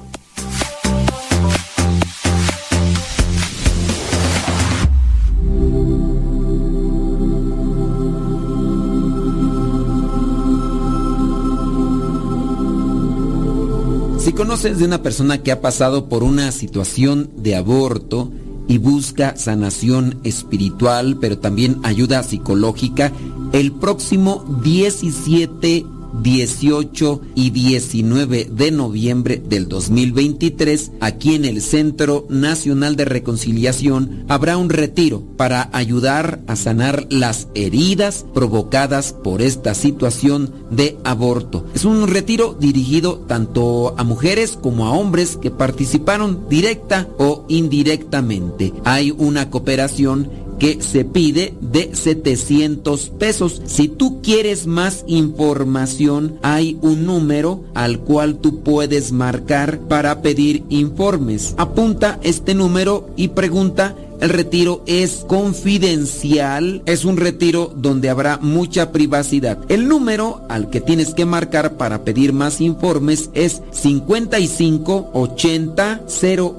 Si 14.24 14.32
conoces 14.32 14.78
de 14.78 14.86
una 14.86 15.02
persona 15.02 15.42
que 15.42 15.52
ha 15.52 15.60
pasado 15.60 16.08
por 16.08 16.22
una 16.22 16.50
situación 16.50 17.28
de 17.36 17.56
aborto, 17.56 18.32
y 18.66 18.78
busca 18.78 19.36
sanación 19.36 20.20
espiritual, 20.24 21.18
pero 21.20 21.38
también 21.38 21.80
ayuda 21.82 22.22
psicológica, 22.22 23.12
el 23.52 23.72
próximo 23.72 24.44
17 24.62 25.84
18 26.22 27.20
y 27.34 27.50
19 27.50 28.48
de 28.50 28.70
noviembre 28.70 29.42
del 29.44 29.68
2023, 29.68 30.92
aquí 31.00 31.34
en 31.34 31.44
el 31.44 31.60
Centro 31.60 32.26
Nacional 32.28 32.96
de 32.96 33.04
Reconciliación, 33.04 34.24
habrá 34.28 34.56
un 34.56 34.70
retiro 34.70 35.22
para 35.36 35.70
ayudar 35.72 36.40
a 36.46 36.56
sanar 36.56 37.06
las 37.10 37.48
heridas 37.54 38.24
provocadas 38.34 39.12
por 39.12 39.42
esta 39.42 39.74
situación 39.74 40.52
de 40.70 40.96
aborto. 41.04 41.66
Es 41.74 41.84
un 41.84 42.06
retiro 42.08 42.56
dirigido 42.58 43.24
tanto 43.26 43.94
a 43.98 44.04
mujeres 44.04 44.58
como 44.60 44.86
a 44.86 44.92
hombres 44.92 45.36
que 45.36 45.50
participaron 45.50 46.48
directa 46.48 47.08
o 47.18 47.44
indirectamente. 47.48 48.72
Hay 48.84 49.10
una 49.10 49.50
cooperación 49.50 50.43
que 50.58 50.82
se 50.82 51.04
pide 51.04 51.54
de 51.60 51.94
700 51.94 53.10
pesos. 53.10 53.62
Si 53.66 53.88
tú 53.88 54.20
quieres 54.22 54.66
más 54.66 55.04
información, 55.06 56.38
hay 56.42 56.78
un 56.82 57.06
número 57.06 57.64
al 57.74 58.00
cual 58.00 58.36
tú 58.36 58.62
puedes 58.62 59.12
marcar 59.12 59.80
para 59.80 60.22
pedir 60.22 60.64
informes. 60.68 61.54
Apunta 61.58 62.18
este 62.22 62.54
número 62.54 63.10
y 63.16 63.28
pregunta 63.28 63.94
El 64.20 64.30
retiro 64.30 64.82
es 64.86 65.24
confidencial, 65.26 66.82
es 66.86 67.04
un 67.04 67.16
retiro 67.16 67.72
donde 67.76 68.10
habrá 68.10 68.38
mucha 68.38 68.92
privacidad. 68.92 69.58
El 69.68 69.88
número 69.88 70.42
al 70.48 70.70
que 70.70 70.80
tienes 70.80 71.14
que 71.14 71.24
marcar 71.24 71.76
para 71.76 72.04
pedir 72.04 72.32
más 72.32 72.60
informes 72.60 73.30
es 73.34 73.62
55 73.72 75.10
80 75.12 76.02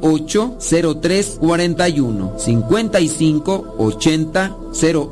08 0.01 0.58
03 1.01 1.38
41. 1.39 2.34
55 2.38 3.76
80 3.78 4.58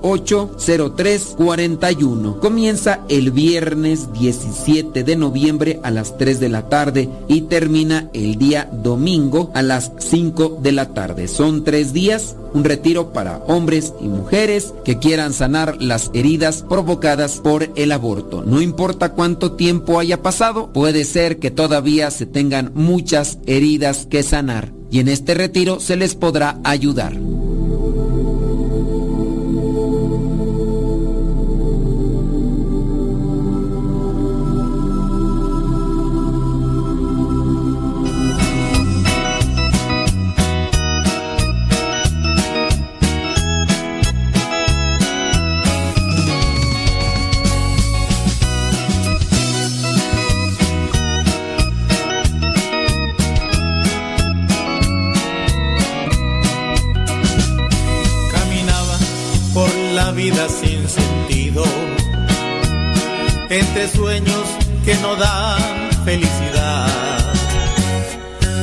08 0.01 0.51
03 0.95 1.35
41. 1.37 2.39
Comienza 2.39 2.99
el 3.09 3.31
viernes 3.31 4.11
17 4.13 5.03
de 5.03 5.15
noviembre 5.15 5.79
a 5.83 5.91
las 5.91 6.17
3 6.17 6.39
de 6.39 6.49
la 6.49 6.69
tarde 6.69 7.09
y 7.27 7.41
termina 7.41 8.09
el 8.13 8.37
día 8.37 8.69
domingo 8.71 9.51
a 9.53 9.61
las 9.61 9.91
5 9.97 10.59
de 10.61 10.71
la 10.71 10.93
tarde. 10.93 11.27
Son 11.27 11.63
tres 11.63 11.93
días, 11.93 12.32
un 12.53 12.63
retiro 12.63 13.13
para 13.13 13.37
hombres 13.47 13.93
y 13.99 14.07
mujeres 14.07 14.73
que 14.85 14.99
quieran 14.99 15.33
sanar 15.33 15.81
las 15.81 16.11
heridas 16.13 16.63
provocadas 16.67 17.37
por 17.37 17.71
el 17.75 17.91
aborto. 17.91 18.43
No 18.45 18.61
importa 18.61 19.13
cuánto 19.13 19.53
tiempo 19.53 19.99
haya 19.99 20.21
pasado, 20.21 20.71
puede 20.71 21.05
ser 21.05 21.39
que 21.39 21.51
todavía 21.51 22.11
se 22.11 22.25
tengan 22.25 22.71
muchas 22.73 23.39
heridas 23.45 24.07
que 24.09 24.23
sanar 24.23 24.71
y 24.91 24.99
en 24.99 25.07
este 25.07 25.33
retiro 25.33 25.79
se 25.79 25.95
les 25.95 26.15
podrá 26.15 26.59
ayudar. 26.63 27.13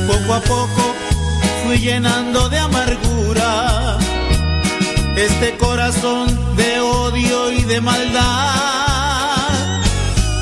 Poco 0.07 0.33
a 0.33 0.39
poco 0.39 0.95
fui 1.63 1.79
llenando 1.79 2.47
de 2.47 2.57
amargura 2.57 3.97
este 5.17 5.57
corazón 5.57 6.27
de 6.55 6.79
odio 6.79 7.51
y 7.51 7.63
de 7.63 7.81
maldad. 7.81 8.21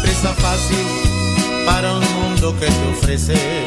Presa 0.03 0.33
fácil 0.35 0.85
para 1.65 1.93
un 1.93 2.13
mundo 2.13 2.55
que 2.59 2.67
te 2.67 2.87
ofrece 2.91 3.65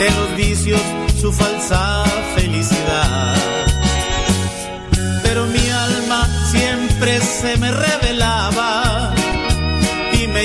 en 0.00 0.16
los 0.16 0.36
vicios 0.36 0.82
su 1.20 1.32
falsa 1.32 2.02
felicidad. 2.34 3.36
Pero 5.22 5.46
mi 5.46 5.70
alma 5.70 6.28
siempre 6.50 7.20
se 7.20 7.56
me 7.58 7.70
revelaba 7.70 8.85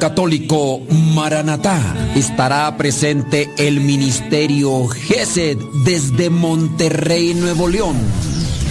Católico 0.00 0.80
Maranatá. 1.14 1.94
Estará 2.16 2.74
presente 2.76 3.50
el 3.58 3.80
Ministerio 3.80 4.88
GESED 4.88 5.58
desde 5.84 6.30
Monterrey, 6.30 7.34
Nuevo 7.34 7.68
León. 7.68 7.96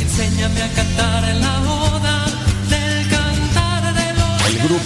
Enséñame 0.01 0.61
a 0.63 0.69
cantar 0.73 1.29
en 1.29 1.39
la 1.39 1.59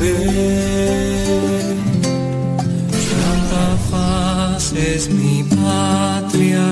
Santa 0.00 0.08
Faz 3.90 4.72
es 4.72 5.10
mi 5.10 5.44
patria, 5.44 6.64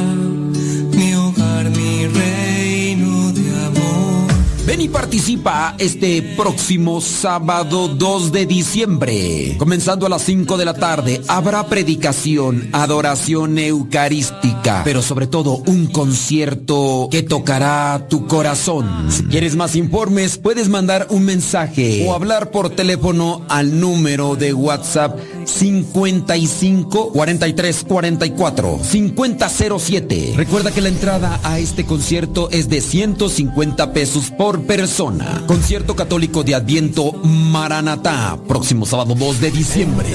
Ven 4.69 4.83
y 4.83 4.89
participa 4.89 5.75
este 5.79 6.21
próximo 6.37 7.01
sábado 7.01 7.89
2 7.89 8.33
de 8.33 8.45
diciembre. 8.45 9.55
Comenzando 9.57 10.05
a 10.05 10.11
las 10.11 10.21
5 10.21 10.59
de 10.59 10.67
la 10.67 10.75
tarde, 10.75 11.23
habrá 11.27 11.65
predicación, 11.69 12.69
adoración 12.73 13.59
eucarística, 13.59 14.83
pero 14.85 15.01
sobre 15.01 15.27
todo 15.27 15.63
un 15.65 15.87
concierto 15.87 17.09
que 17.11 17.23
tocará 17.23 18.09
tu 18.11 18.27
corazón. 18.27 19.11
Si 19.11 19.23
quieres 19.23 19.57
más 19.57 19.75
informes, 19.75 20.37
puedes 20.37 20.69
mandar 20.69 21.07
un 21.09 21.25
mensaje 21.25 22.07
o 22.07 22.13
hablar 22.13 22.51
por 22.51 22.69
teléfono 22.69 23.47
al 23.49 23.81
número 23.81 24.37
de 24.37 24.53
WhatsApp 24.53 25.19
55 25.47 27.13
43 27.15 27.85
44 27.89 28.81
5007. 28.83 30.35
Recuerda 30.37 30.73
que 30.73 30.83
la 30.83 30.91
entrada 30.91 31.41
a 31.43 31.59
este 31.59 31.87
concierto 31.87 32.51
es 32.51 32.69
de 32.69 32.83
150 32.83 33.95
pesos 33.95 34.31
por 34.31 34.58
persona. 34.61 35.43
Concierto 35.47 35.95
católico 35.97 36.43
de 36.43 36.55
Adviento 36.55 37.13
Maranatá, 37.25 38.39
próximo 38.47 38.87
sábado 38.87 39.15
2 39.15 39.41
de 39.41 39.51
diciembre. 39.51 40.09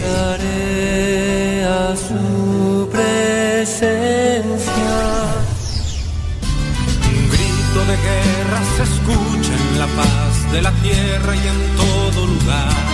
A 1.65 1.95
su 1.95 2.89
presencia. 2.89 4.03
Un 7.09 7.29
grito 7.29 7.79
de 7.87 7.97
guerra 7.97 8.61
se 8.77 8.83
escucha 8.83 9.53
en 9.53 9.79
la 9.79 9.87
paz 9.87 10.51
de 10.51 10.61
la 10.61 10.71
tierra 10.81 11.35
y 11.35 11.47
en 11.47 11.75
todo 11.75 12.27
lugar. 12.27 12.92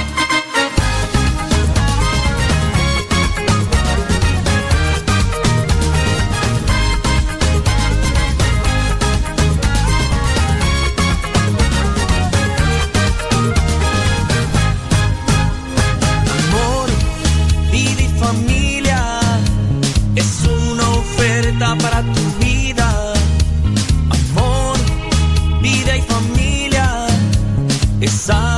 Es 28.10 28.49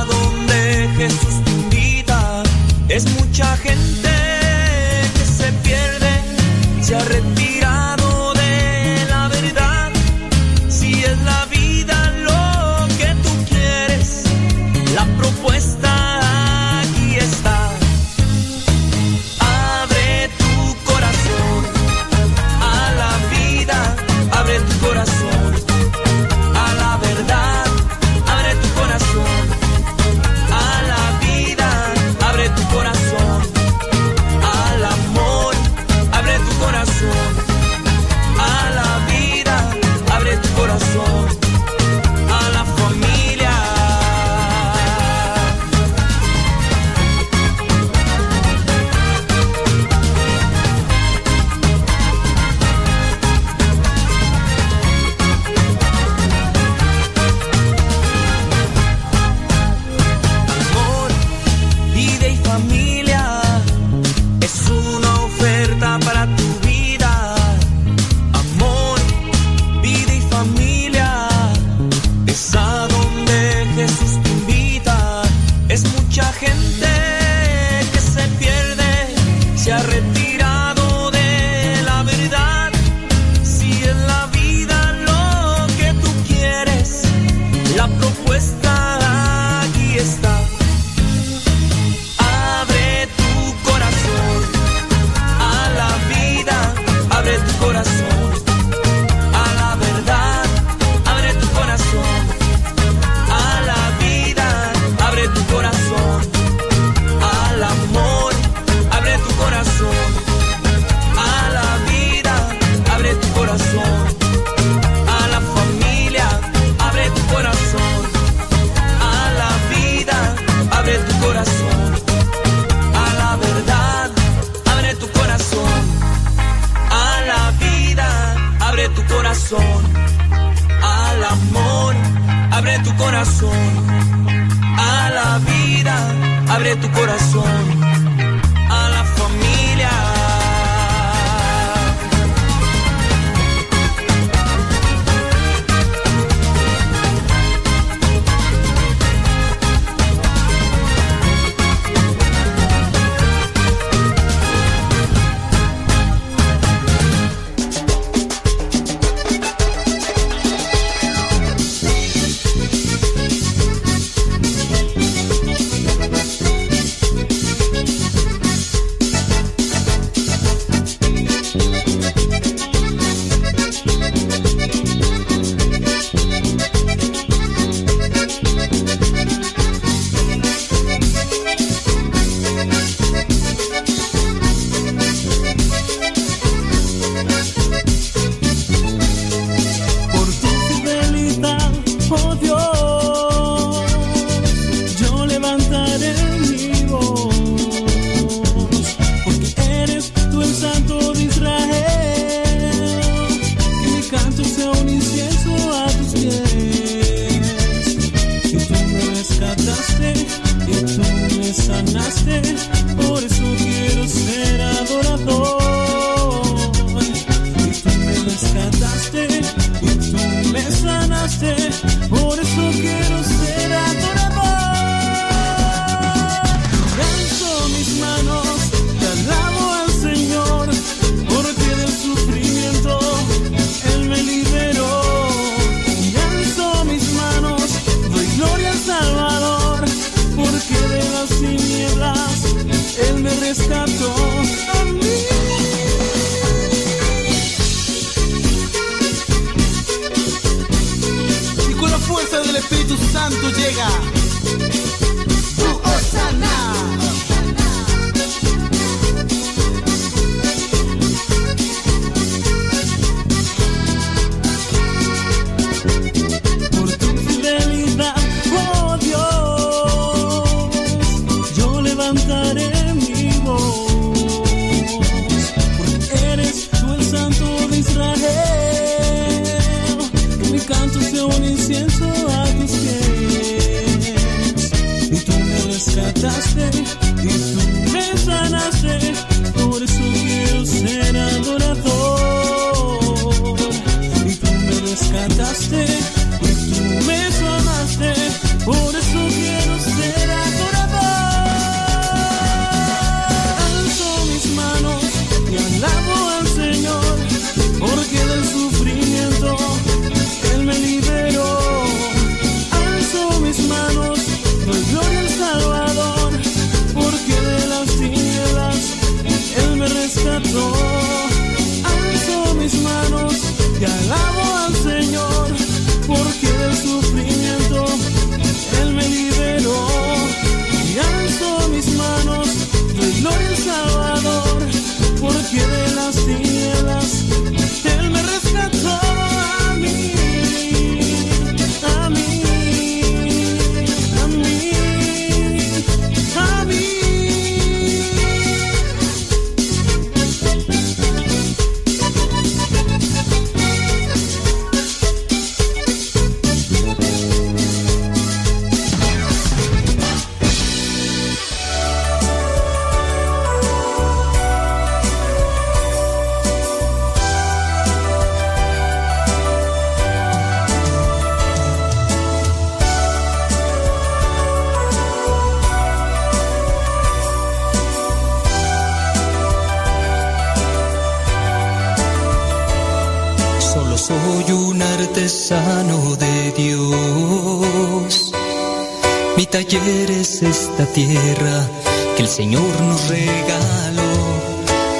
esta 390.72 390.86
tierra 390.92 391.68
que 392.16 392.22
el 392.22 392.28
Señor 392.28 392.80
nos 392.80 393.08
regaló. 393.08 394.12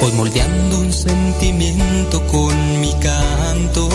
Voy 0.00 0.12
moldeando 0.12 0.80
un 0.80 0.92
sentimiento 0.92 2.26
con 2.26 2.80
mi 2.80 2.92
canto. 2.94 3.88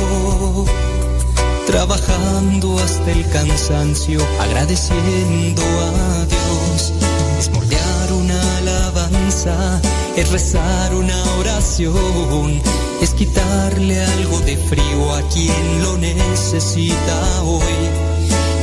Trabajando 1.68 2.80
hasta 2.80 3.12
el 3.12 3.30
cansancio, 3.30 4.20
agradeciendo 4.40 5.62
a 5.62 6.26
Dios. 6.26 6.94
Es 7.40 7.52
moldear 7.52 8.14
una 8.14 8.58
alabanza, 8.58 9.82
es 10.16 10.32
rezar 10.32 10.96
una 10.96 11.22
oración 11.40 12.62
es 13.02 13.12
quitarle 13.12 14.02
algo 14.04 14.40
de 14.40 14.58
frío 14.58 15.14
a 15.14 15.22
quien 15.30 15.84
lo 15.84 15.98
necesita 15.98 17.44
hoy. 17.44 17.62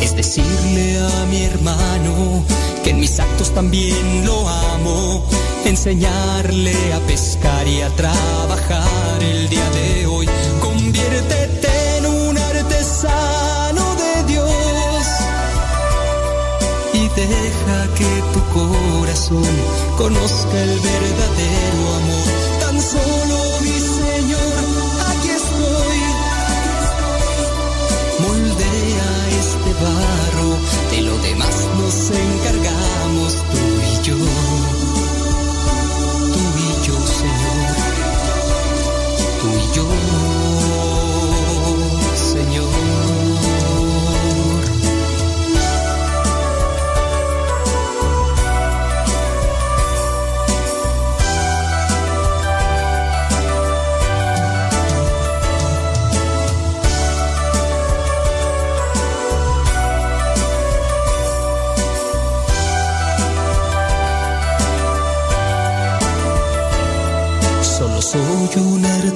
Es 0.01 0.17
decirle 0.17 0.99
a 0.99 1.27
mi 1.27 1.45
hermano 1.45 2.45
que 2.85 2.91
en 2.91 3.01
mis 3.01 3.19
actos 3.19 3.53
también 3.55 4.27
lo 4.27 4.47
amo. 4.49 5.27
Enseñarle 5.65 6.77
a 6.93 7.01
pescar 7.01 7.67
y 7.67 7.81
a 7.81 7.89
trabajar 7.97 9.23
el 9.23 9.49
día 9.49 9.69
de 9.71 10.07
hoy. 10.07 10.29
Conviértete 10.61 11.97
en 11.99 12.07
un 12.07 12.37
artesano 12.37 13.85
de 14.03 14.33
Dios 14.33 15.07
y 16.93 17.09
deja 17.09 17.95
que 17.99 18.13
tu 18.35 18.41
corazón 18.53 19.55
conozca 19.97 20.63
el 20.63 20.79
verdadero 20.81 21.81
amor. 21.97 22.29
Tan 22.61 22.81
solo 22.81 23.45
de 30.91 31.03
lo 31.03 31.17
demás 31.19 31.69
nos 31.79 32.11
encargamos 32.11 33.35
tú 33.51 33.59
y 33.93 34.07
yo. 34.07 34.74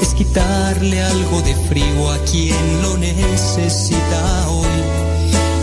es 0.00 0.14
quitarle 0.14 1.02
algo 1.02 1.40
de 1.42 1.54
frío 1.54 2.10
a 2.10 2.18
quien 2.18 2.82
lo 2.82 2.96
necesita 2.96 4.48
hoy. 4.48 4.66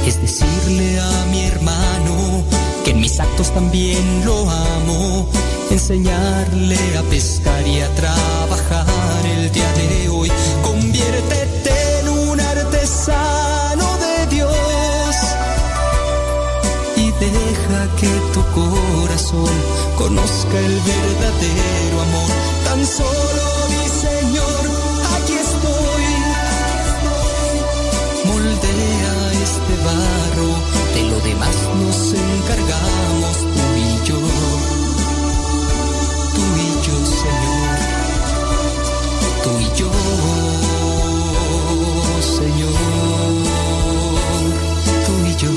Es 0.05 0.21
decirle 0.21 0.99
a 0.99 1.25
mi 1.31 1.45
hermano 1.45 2.43
que 2.83 2.91
en 2.91 2.99
mis 2.99 3.19
actos 3.19 3.51
también 3.53 4.25
lo 4.25 4.49
amo. 4.49 5.27
Enseñarle 5.71 6.77
a 6.97 7.01
pescar 7.03 7.67
y 7.67 7.81
a 7.81 7.89
trabajar 7.95 9.25
el 9.25 9.51
día 9.51 9.71
de 9.73 10.09
hoy. 10.09 10.31
Conviértete 10.63 11.99
en 12.01 12.09
un 12.09 12.39
artesano 12.39 13.87
de 13.97 14.35
Dios 14.35 15.15
y 16.97 17.11
deja 17.11 17.95
que 17.99 18.11
tu 18.33 18.41
corazón 18.53 19.55
conozca 19.97 20.59
el 20.59 20.79
verdadero 20.93 22.01
amor. 22.01 22.31
Tan 22.65 22.85
solo 22.85 23.45
de 23.69 23.85
demás 31.25 31.57
nos 31.81 32.13
encargamos 32.13 33.37
tú 33.55 33.63
y 33.75 34.07
yo, 34.07 34.19
tú 36.35 36.43
y 36.55 36.69
yo, 36.85 36.95
Señor, 37.23 37.77
tú 39.43 39.49
y 39.59 39.67
yo, 39.79 39.89
Señor, 42.21 42.73
tú 45.05 45.13
y 45.25 45.35
yo, 45.35 45.51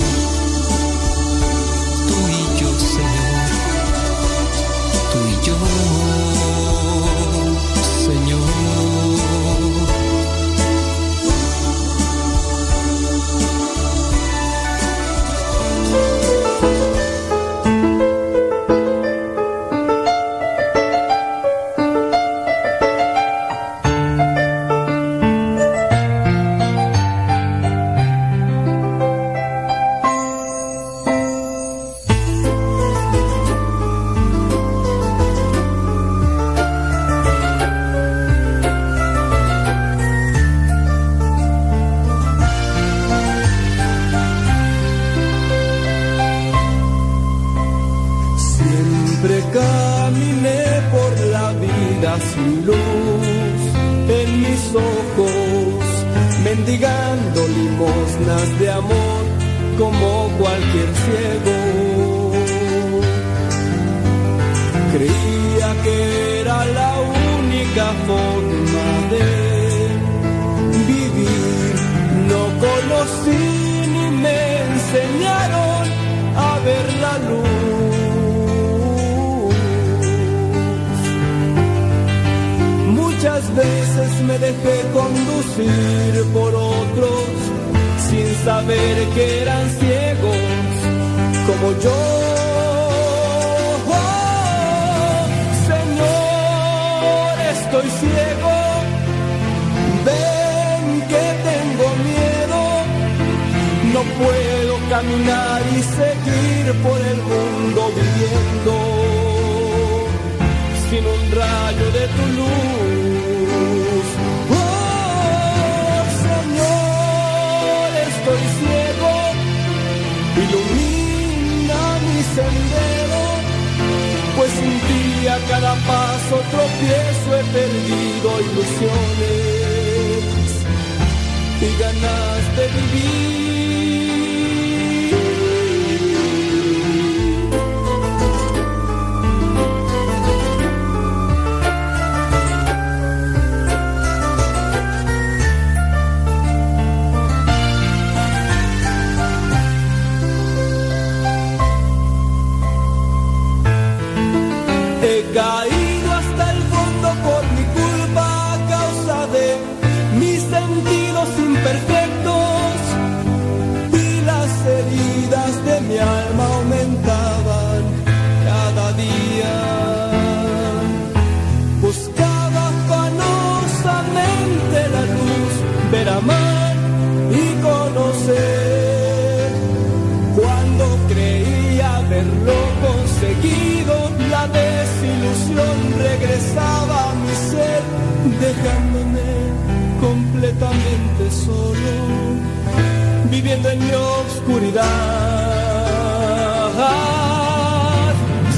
viviendo 193.41 193.69
en 193.71 193.79
mi 193.79 193.93
oscuridad. 193.93 194.85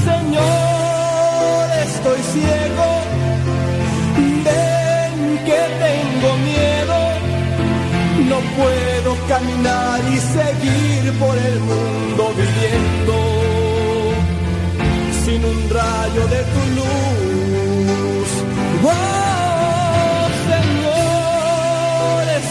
Señor, 0.08 1.62
estoy 1.86 2.20
ciego, 2.34 2.88
ven 4.46 5.14
que 5.48 5.60
tengo 5.84 6.28
miedo, 6.50 6.98
no 8.30 8.38
puedo 8.58 9.10
caminar 9.28 9.98
y 10.14 10.18
seguir 10.36 11.02
por 11.18 11.36
el 11.36 11.58
mundo 11.60 12.22
viviendo 12.40 13.14
sin 15.24 15.40
un 15.44 15.58
rayo 15.78 16.22
de 16.34 16.40
tu 16.52 16.62
luz. 16.76 17.00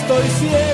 estoy 0.09 0.27
ciego, 0.39 0.68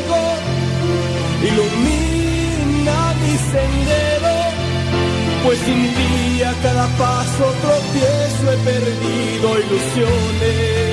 pues 5.46 5.60
sin 5.60 5.82
día 5.84 6.54
cada 6.64 6.88
paso 6.98 7.54
tropiezo 7.62 8.52
he 8.52 8.58
perdido 8.58 9.60
ilusiones 9.60 10.86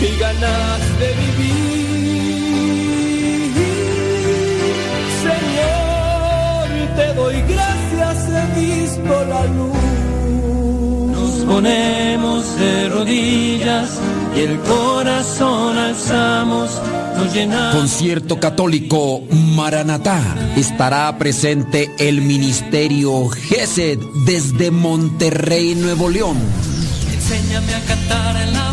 y 0.00 0.20
ganas 0.20 0.80
de 1.00 1.08
vivir. 1.22 1.56
Señor, 5.24 6.66
te 6.96 7.06
doy 7.14 7.36
gracias, 7.48 8.16
he 8.28 8.44
visto 8.60 9.12
la 9.24 9.42
luz. 9.46 9.86
Nos 11.12 11.32
ponemos 11.46 12.58
de 12.58 12.88
rodillas 12.90 13.88
y 14.36 14.40
el 14.40 14.58
corazón 14.60 15.78
alzamos, 15.78 16.70
nos 17.16 17.32
llenamos. 17.32 17.74
Concierto 17.74 18.38
católico 18.38 19.22
Maranatá. 19.56 20.20
Estará 20.54 21.16
presente 21.16 21.90
el 21.98 22.20
Ministerio 22.20 23.26
GESED 23.28 23.98
desde 24.26 24.70
Monterrey, 24.70 25.74
Nuevo 25.74 26.10
León. 26.10 26.36
Enséñame 27.10 27.74
a 27.74 27.80
cantar 27.86 28.36
en 28.36 28.52
la 28.52 28.72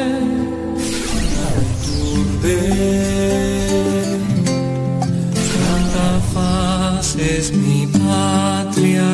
Santa 5.53 6.19
Faz 6.33 7.15
es 7.15 7.53
mi 7.53 7.85
patria, 7.85 9.05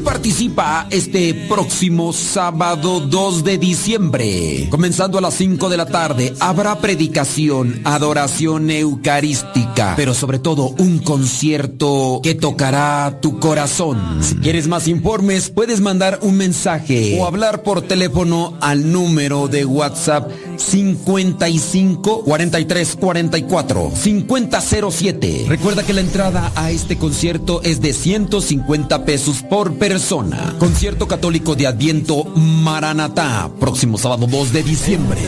participa 0.00 0.86
este 0.90 1.34
próximo 1.48 2.12
sábado 2.12 3.00
2 3.00 3.44
de 3.44 3.58
diciembre. 3.58 4.66
Comenzando 4.70 5.18
a 5.18 5.20
las 5.20 5.34
5 5.34 5.68
de 5.68 5.76
la 5.76 5.86
tarde, 5.86 6.34
habrá 6.40 6.78
predicación, 6.78 7.80
adoración 7.84 8.70
eucarística, 8.70 9.94
pero 9.96 10.14
sobre 10.14 10.38
todo 10.38 10.74
un 10.78 10.98
concierto 10.98 12.20
que 12.22 12.34
tocará 12.34 13.18
tu 13.20 13.38
corazón. 13.38 14.22
Si 14.22 14.36
quieres 14.36 14.68
más 14.68 14.88
informes, 14.88 15.50
puedes 15.50 15.80
mandar 15.80 16.18
un 16.22 16.36
mensaje 16.36 17.18
o 17.18 17.26
hablar 17.26 17.62
por 17.62 17.82
teléfono 17.82 18.56
al 18.60 18.92
número 18.92 19.48
de 19.48 19.64
WhatsApp 19.64 20.30
55 20.58 22.24
43 22.24 22.96
44 22.96 23.92
5007. 23.94 25.46
Recuerda 25.48 25.82
que 25.84 25.92
la 25.92 26.00
entrada 26.00 26.52
a 26.54 26.70
este 26.70 26.98
concierto 26.98 27.62
es 27.62 27.80
de 27.80 27.92
150 27.92 29.04
pesos 29.04 29.42
por 29.42 29.74
persona. 29.74 30.54
Concierto 30.58 31.08
católico 31.08 31.54
de 31.54 31.66
Adviento 31.66 32.24
Maranatá, 32.24 33.50
próximo 33.58 33.98
sábado 33.98 34.26
2 34.26 34.52
de 34.52 34.62
diciembre. 34.62 35.20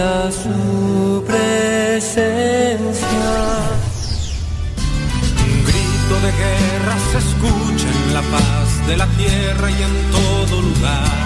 a 0.00 0.30
su 0.30 1.24
presencia. 1.26 3.06
Un 5.44 5.64
grito 5.64 6.14
de 6.24 6.32
guerra 6.32 6.96
se 7.12 7.18
escucha 7.18 7.88
en 7.90 8.14
la 8.14 8.22
paz 8.22 8.86
de 8.86 8.96
la 8.96 9.06
tierra 9.08 9.70
y 9.70 9.82
en 9.82 10.10
todo 10.12 10.62
lugar. 10.62 11.25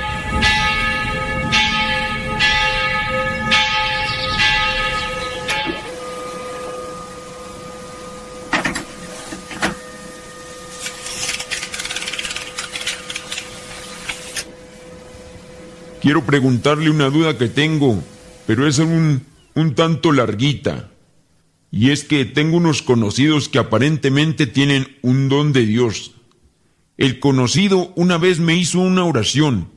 Quiero 16.01 16.25
preguntarle 16.25 16.89
una 16.89 17.11
duda 17.11 17.37
que 17.37 17.47
tengo, 17.47 18.03
pero 18.47 18.67
es 18.67 18.79
un, 18.79 19.23
un 19.53 19.75
tanto 19.75 20.11
larguita. 20.11 20.89
Y 21.69 21.91
es 21.91 22.03
que 22.03 22.25
tengo 22.25 22.57
unos 22.57 22.81
conocidos 22.81 23.47
que 23.47 23.59
aparentemente 23.59 24.47
tienen 24.47 24.97
un 25.03 25.29
don 25.29 25.53
de 25.53 25.65
Dios. 25.65 26.13
el 26.97 27.19
conocido 27.19 27.93
una 27.95 28.17
vez 28.17 28.39
me 28.39 28.55
hizo 28.55 28.79
una 28.79 29.05
oración 29.05 29.69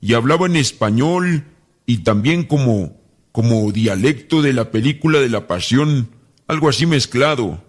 y 0.00 0.14
hablaba 0.14 0.46
en 0.46 0.56
español 0.56 1.44
y 1.86 1.98
también 1.98 2.44
como, 2.44 3.00
como 3.32 3.70
dialecto 3.72 4.42
de 4.42 4.52
la 4.52 4.70
película 4.70 5.20
de 5.20 5.28
la 5.28 5.46
pasión, 5.46 6.08
algo 6.46 6.68
así 6.68 6.86
mezclado. 6.86 7.62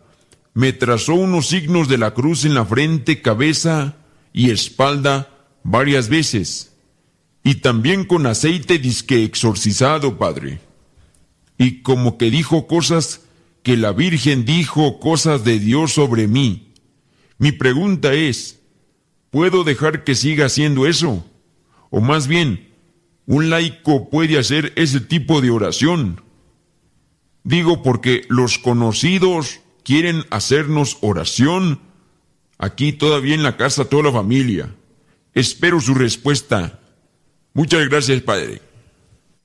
Me 0.53 0.73
trazó 0.73 1.15
unos 1.15 1.47
signos 1.47 1.87
de 1.87 1.97
la 1.97 2.13
cruz 2.13 2.45
en 2.45 2.53
la 2.53 2.65
frente, 2.65 3.21
cabeza 3.21 3.95
y 4.33 4.49
espalda 4.49 5.29
varias 5.63 6.09
veces. 6.09 6.70
Y 7.43 7.55
también 7.55 8.05
con 8.05 8.25
aceite 8.25 8.77
disque 8.77 9.23
exorcizado, 9.23 10.17
padre. 10.17 10.59
Y 11.57 11.81
como 11.81 12.17
que 12.17 12.29
dijo 12.29 12.67
cosas 12.67 13.21
que 13.63 13.77
la 13.77 13.91
Virgen 13.91 14.45
dijo 14.45 14.99
cosas 14.99 15.43
de 15.43 15.59
Dios 15.59 15.93
sobre 15.93 16.27
mí. 16.27 16.73
Mi 17.37 17.51
pregunta 17.51 18.13
es, 18.13 18.59
¿puedo 19.29 19.63
dejar 19.63 20.03
que 20.03 20.15
siga 20.15 20.45
haciendo 20.45 20.87
eso? 20.87 21.25
O 21.89 22.01
más 22.01 22.27
bien, 22.27 22.69
¿un 23.25 23.49
laico 23.49 24.09
puede 24.09 24.37
hacer 24.37 24.73
ese 24.75 24.99
tipo 24.99 25.41
de 25.41 25.51
oración? 25.51 26.21
Digo 27.43 27.81
porque 27.81 28.25
los 28.29 28.59
conocidos 28.59 29.61
quieren 29.83 30.23
hacernos 30.29 30.97
oración 31.01 31.79
aquí 32.57 32.93
todavía 32.93 33.33
en 33.33 33.43
la 33.43 33.57
casa 33.57 33.85
toda 33.85 34.03
la 34.03 34.11
familia. 34.11 34.75
Espero 35.33 35.81
su 35.81 35.95
respuesta. 35.95 36.80
Muchas 37.53 37.87
gracias, 37.89 38.21
Padre. 38.21 38.61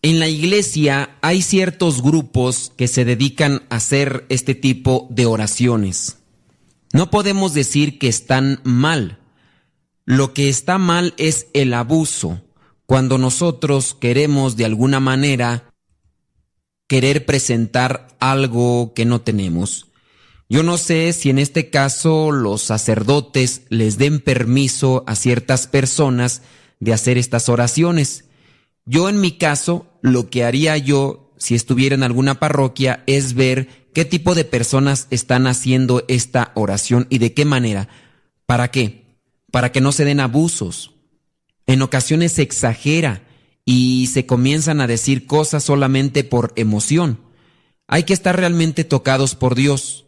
En 0.03 0.21
la 0.21 0.29
iglesia 0.29 1.17
hay 1.21 1.43
ciertos 1.43 2.03
grupos 2.03 2.73
que 2.77 2.87
se 2.87 3.05
dedican 3.05 3.63
a 3.71 3.77
hacer 3.77 4.25
este 4.29 4.55
tipo 4.55 5.09
de 5.11 5.27
oraciones. 5.27 6.19
No 6.93 7.11
podemos 7.11 7.55
decir 7.55 7.99
que 7.99 8.09
están 8.09 8.61
mal. 8.63 9.19
Lo 10.05 10.33
que 10.33 10.49
está 10.49 10.79
mal 10.79 11.15
es 11.17 11.49
el 11.53 11.75
abuso, 11.75 12.43
cuando 12.87 13.19
nosotros 13.19 13.97
queremos 13.99 14.57
de 14.57 14.65
alguna 14.65 15.01
manera 15.01 15.75
querer 16.87 17.27
presentar 17.27 18.17
algo 18.21 18.95
que 18.95 19.05
no 19.05 19.21
tenemos. 19.23 19.89
Yo 20.49 20.63
no 20.63 20.79
sé 20.79 21.13
si 21.13 21.31
en 21.31 21.41
este 21.41 21.71
caso 21.71 22.31
los 22.31 22.63
sacerdotes 22.63 23.63
les 23.69 23.99
den 23.99 24.21
permiso 24.21 25.03
a 25.09 25.17
ciertas 25.17 25.67
personas 25.67 26.43
de 26.81 26.93
hacer 26.93 27.19
estas 27.19 27.49
oraciones. 27.49 28.25
Yo 28.85 29.09
en 29.09 29.21
mi 29.21 29.33
caso, 29.33 29.87
lo 30.03 30.31
que 30.31 30.45
haría 30.45 30.77
yo 30.77 31.33
si 31.39 31.55
estuviera 31.55 31.95
en 31.95 32.03
alguna 32.03 32.39
parroquia 32.39 33.03
es 33.07 33.35
ver 33.35 33.89
qué 33.93 34.05
tipo 34.05 34.35
de 34.35 34.45
personas 34.45 35.07
están 35.11 35.47
haciendo 35.47 36.05
esta 36.09 36.53
oración 36.55 37.07
y 37.11 37.19
de 37.19 37.35
qué 37.35 37.45
manera. 37.45 37.89
¿Para 38.47 38.71
qué? 38.71 39.19
Para 39.51 39.73
que 39.73 39.81
no 39.81 39.93
se 39.93 40.05
den 40.05 40.21
abusos. 40.21 40.95
En 41.67 41.83
ocasiones 41.83 42.33
se 42.33 42.43
exagera 42.43 43.23
y 43.65 44.09
se 44.13 44.25
comienzan 44.25 44.81
a 44.81 44.87
decir 44.87 45.27
cosas 45.27 45.65
solamente 45.65 46.25
por 46.25 46.53
emoción. 46.57 47.21
Hay 47.89 48.05
que 48.05 48.13
estar 48.13 48.37
realmente 48.37 48.85
tocados 48.85 49.35
por 49.35 49.55
Dios. 49.55 50.07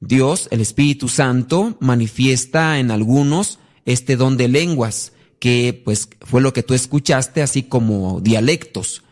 Dios, 0.00 0.48
el 0.50 0.60
Espíritu 0.60 1.08
Santo, 1.08 1.76
manifiesta 1.80 2.78
en 2.78 2.90
algunos 2.90 3.58
este 3.84 4.16
don 4.16 4.36
de 4.36 4.48
lenguas 4.48 5.12
que 5.38 5.80
pues 5.84 6.08
fue 6.20 6.40
lo 6.40 6.52
que 6.52 6.62
tú 6.62 6.74
escuchaste, 6.74 7.42
así 7.42 7.62
como 7.62 8.20
dialectos. 8.20 9.02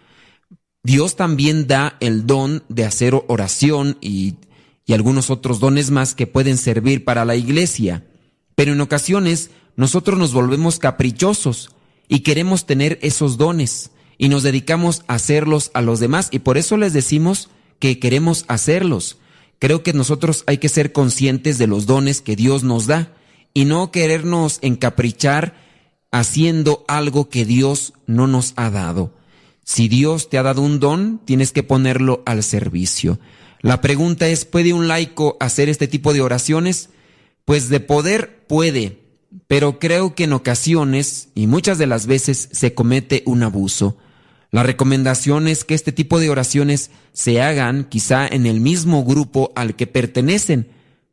Dios 0.82 1.16
también 1.16 1.66
da 1.66 1.96
el 2.00 2.26
don 2.26 2.62
de 2.68 2.84
hacer 2.84 3.14
oración 3.28 3.98
y, 4.00 4.36
y 4.84 4.92
algunos 4.92 5.30
otros 5.30 5.58
dones 5.58 5.90
más 5.90 6.14
que 6.14 6.26
pueden 6.26 6.56
servir 6.56 7.04
para 7.04 7.24
la 7.24 7.36
iglesia. 7.36 8.06
Pero 8.54 8.72
en 8.72 8.80
ocasiones 8.80 9.50
nosotros 9.76 10.18
nos 10.18 10.32
volvemos 10.32 10.78
caprichosos 10.78 11.70
y 12.08 12.20
queremos 12.20 12.66
tener 12.66 12.98
esos 13.02 13.36
dones 13.36 13.90
y 14.18 14.28
nos 14.28 14.42
dedicamos 14.42 15.02
a 15.08 15.14
hacerlos 15.14 15.70
a 15.74 15.82
los 15.82 16.00
demás 16.00 16.28
y 16.30 16.38
por 16.38 16.56
eso 16.56 16.76
les 16.76 16.92
decimos 16.92 17.50
que 17.78 17.98
queremos 17.98 18.44
hacerlos. 18.48 19.18
Creo 19.58 19.82
que 19.82 19.92
nosotros 19.92 20.44
hay 20.46 20.58
que 20.58 20.68
ser 20.68 20.92
conscientes 20.92 21.58
de 21.58 21.66
los 21.66 21.86
dones 21.86 22.20
que 22.20 22.36
Dios 22.36 22.62
nos 22.62 22.86
da 22.86 23.12
y 23.54 23.64
no 23.64 23.90
querernos 23.90 24.58
encaprichar 24.62 25.65
haciendo 26.18 26.82
algo 26.88 27.28
que 27.28 27.44
Dios 27.44 27.92
no 28.06 28.26
nos 28.26 28.54
ha 28.56 28.70
dado. 28.70 29.12
Si 29.64 29.88
Dios 29.88 30.30
te 30.30 30.38
ha 30.38 30.42
dado 30.42 30.62
un 30.62 30.80
don, 30.80 31.20
tienes 31.24 31.52
que 31.52 31.62
ponerlo 31.62 32.22
al 32.24 32.42
servicio. 32.42 33.18
La 33.60 33.82
pregunta 33.82 34.26
es, 34.26 34.46
¿puede 34.46 34.72
un 34.72 34.88
laico 34.88 35.36
hacer 35.40 35.68
este 35.68 35.88
tipo 35.88 36.14
de 36.14 36.22
oraciones? 36.22 36.88
Pues 37.44 37.68
de 37.68 37.80
poder 37.80 38.46
puede, 38.46 39.02
pero 39.46 39.78
creo 39.78 40.14
que 40.14 40.24
en 40.24 40.32
ocasiones 40.32 41.28
y 41.34 41.48
muchas 41.48 41.76
de 41.76 41.86
las 41.86 42.06
veces 42.06 42.48
se 42.50 42.72
comete 42.72 43.22
un 43.26 43.42
abuso. 43.42 43.98
La 44.50 44.62
recomendación 44.62 45.48
es 45.48 45.64
que 45.64 45.74
este 45.74 45.92
tipo 45.92 46.18
de 46.18 46.30
oraciones 46.30 46.90
se 47.12 47.42
hagan 47.42 47.84
quizá 47.84 48.26
en 48.26 48.46
el 48.46 48.60
mismo 48.60 49.04
grupo 49.04 49.52
al 49.54 49.76
que 49.76 49.86
pertenecen, 49.86 50.68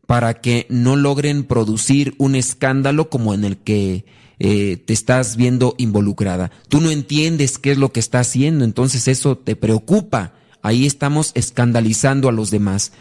para 0.07 0.39
que 0.39 0.65
no 0.69 0.95
logren 0.95 1.43
producir 1.43 2.15
un 2.19 2.35
escándalo 2.35 3.09
como 3.09 3.33
en 3.33 3.43
el 3.43 3.57
que 3.57 4.05
eh, 4.39 4.77
te 4.77 4.93
estás 4.93 5.35
viendo 5.35 5.75
involucrada. 5.77 6.51
Tú 6.69 6.81
no 6.81 6.91
entiendes 6.91 7.57
qué 7.57 7.71
es 7.71 7.77
lo 7.77 7.91
que 7.91 7.99
está 7.99 8.19
haciendo, 8.19 8.65
entonces 8.65 9.07
eso 9.07 9.37
te 9.37 9.55
preocupa. 9.55 10.33
Ahí 10.61 10.85
estamos 10.85 11.31
escandalizando 11.35 12.29
a 12.29 12.31
los 12.31 12.51
demás. 12.51 12.93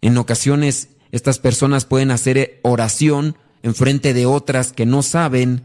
En 0.00 0.16
ocasiones 0.16 0.88
estas 1.12 1.38
personas 1.38 1.84
pueden 1.84 2.10
hacer 2.10 2.60
oración 2.62 3.36
en 3.62 3.74
frente 3.74 4.14
de 4.14 4.26
otras 4.26 4.72
que 4.72 4.86
no 4.86 5.02
saben 5.02 5.62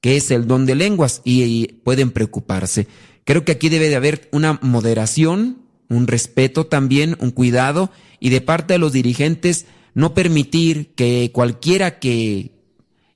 qué 0.00 0.16
es 0.16 0.30
el 0.30 0.46
don 0.46 0.66
de 0.66 0.74
lenguas 0.74 1.20
y, 1.24 1.66
pueden 1.84 2.10
preocuparse. 2.10 2.86
Creo 3.24 3.44
que 3.44 3.52
aquí 3.52 3.68
debe 3.68 3.88
de 3.88 3.96
haber 3.96 4.28
una 4.32 4.58
moderación, 4.62 5.58
un 5.88 6.06
respeto 6.06 6.66
también, 6.66 7.16
un 7.20 7.30
cuidado 7.30 7.90
y 8.20 8.30
de 8.30 8.40
parte 8.40 8.74
de 8.74 8.78
los 8.78 8.92
dirigentes 8.92 9.66
no 9.94 10.14
permitir 10.14 10.94
que 10.94 11.30
cualquiera 11.32 11.98
que 11.98 12.52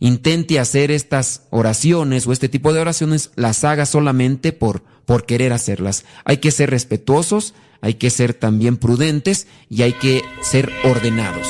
intente 0.02 0.58
hacer 0.58 0.90
estas 0.90 1.44
oraciones 1.50 2.26
o 2.26 2.32
este 2.32 2.48
tipo 2.48 2.72
de 2.72 2.80
oraciones 2.80 3.30
las 3.36 3.62
haga 3.62 3.86
solamente 3.86 4.52
por, 4.52 4.82
por 5.06 5.26
querer 5.26 5.52
hacerlas. 5.52 6.04
Hay 6.24 6.38
que 6.38 6.50
ser 6.50 6.70
respetuosos, 6.70 7.54
hay 7.80 7.94
que 7.94 8.10
ser 8.10 8.34
también 8.34 8.78
prudentes 8.78 9.46
y 9.70 9.82
hay 9.82 9.92
que 9.92 10.22
ser 10.40 10.72
ordenados. 10.82 11.46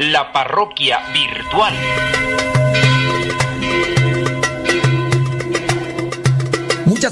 La 0.00 0.30
parroquia 0.34 0.98
virtual. 1.14 1.74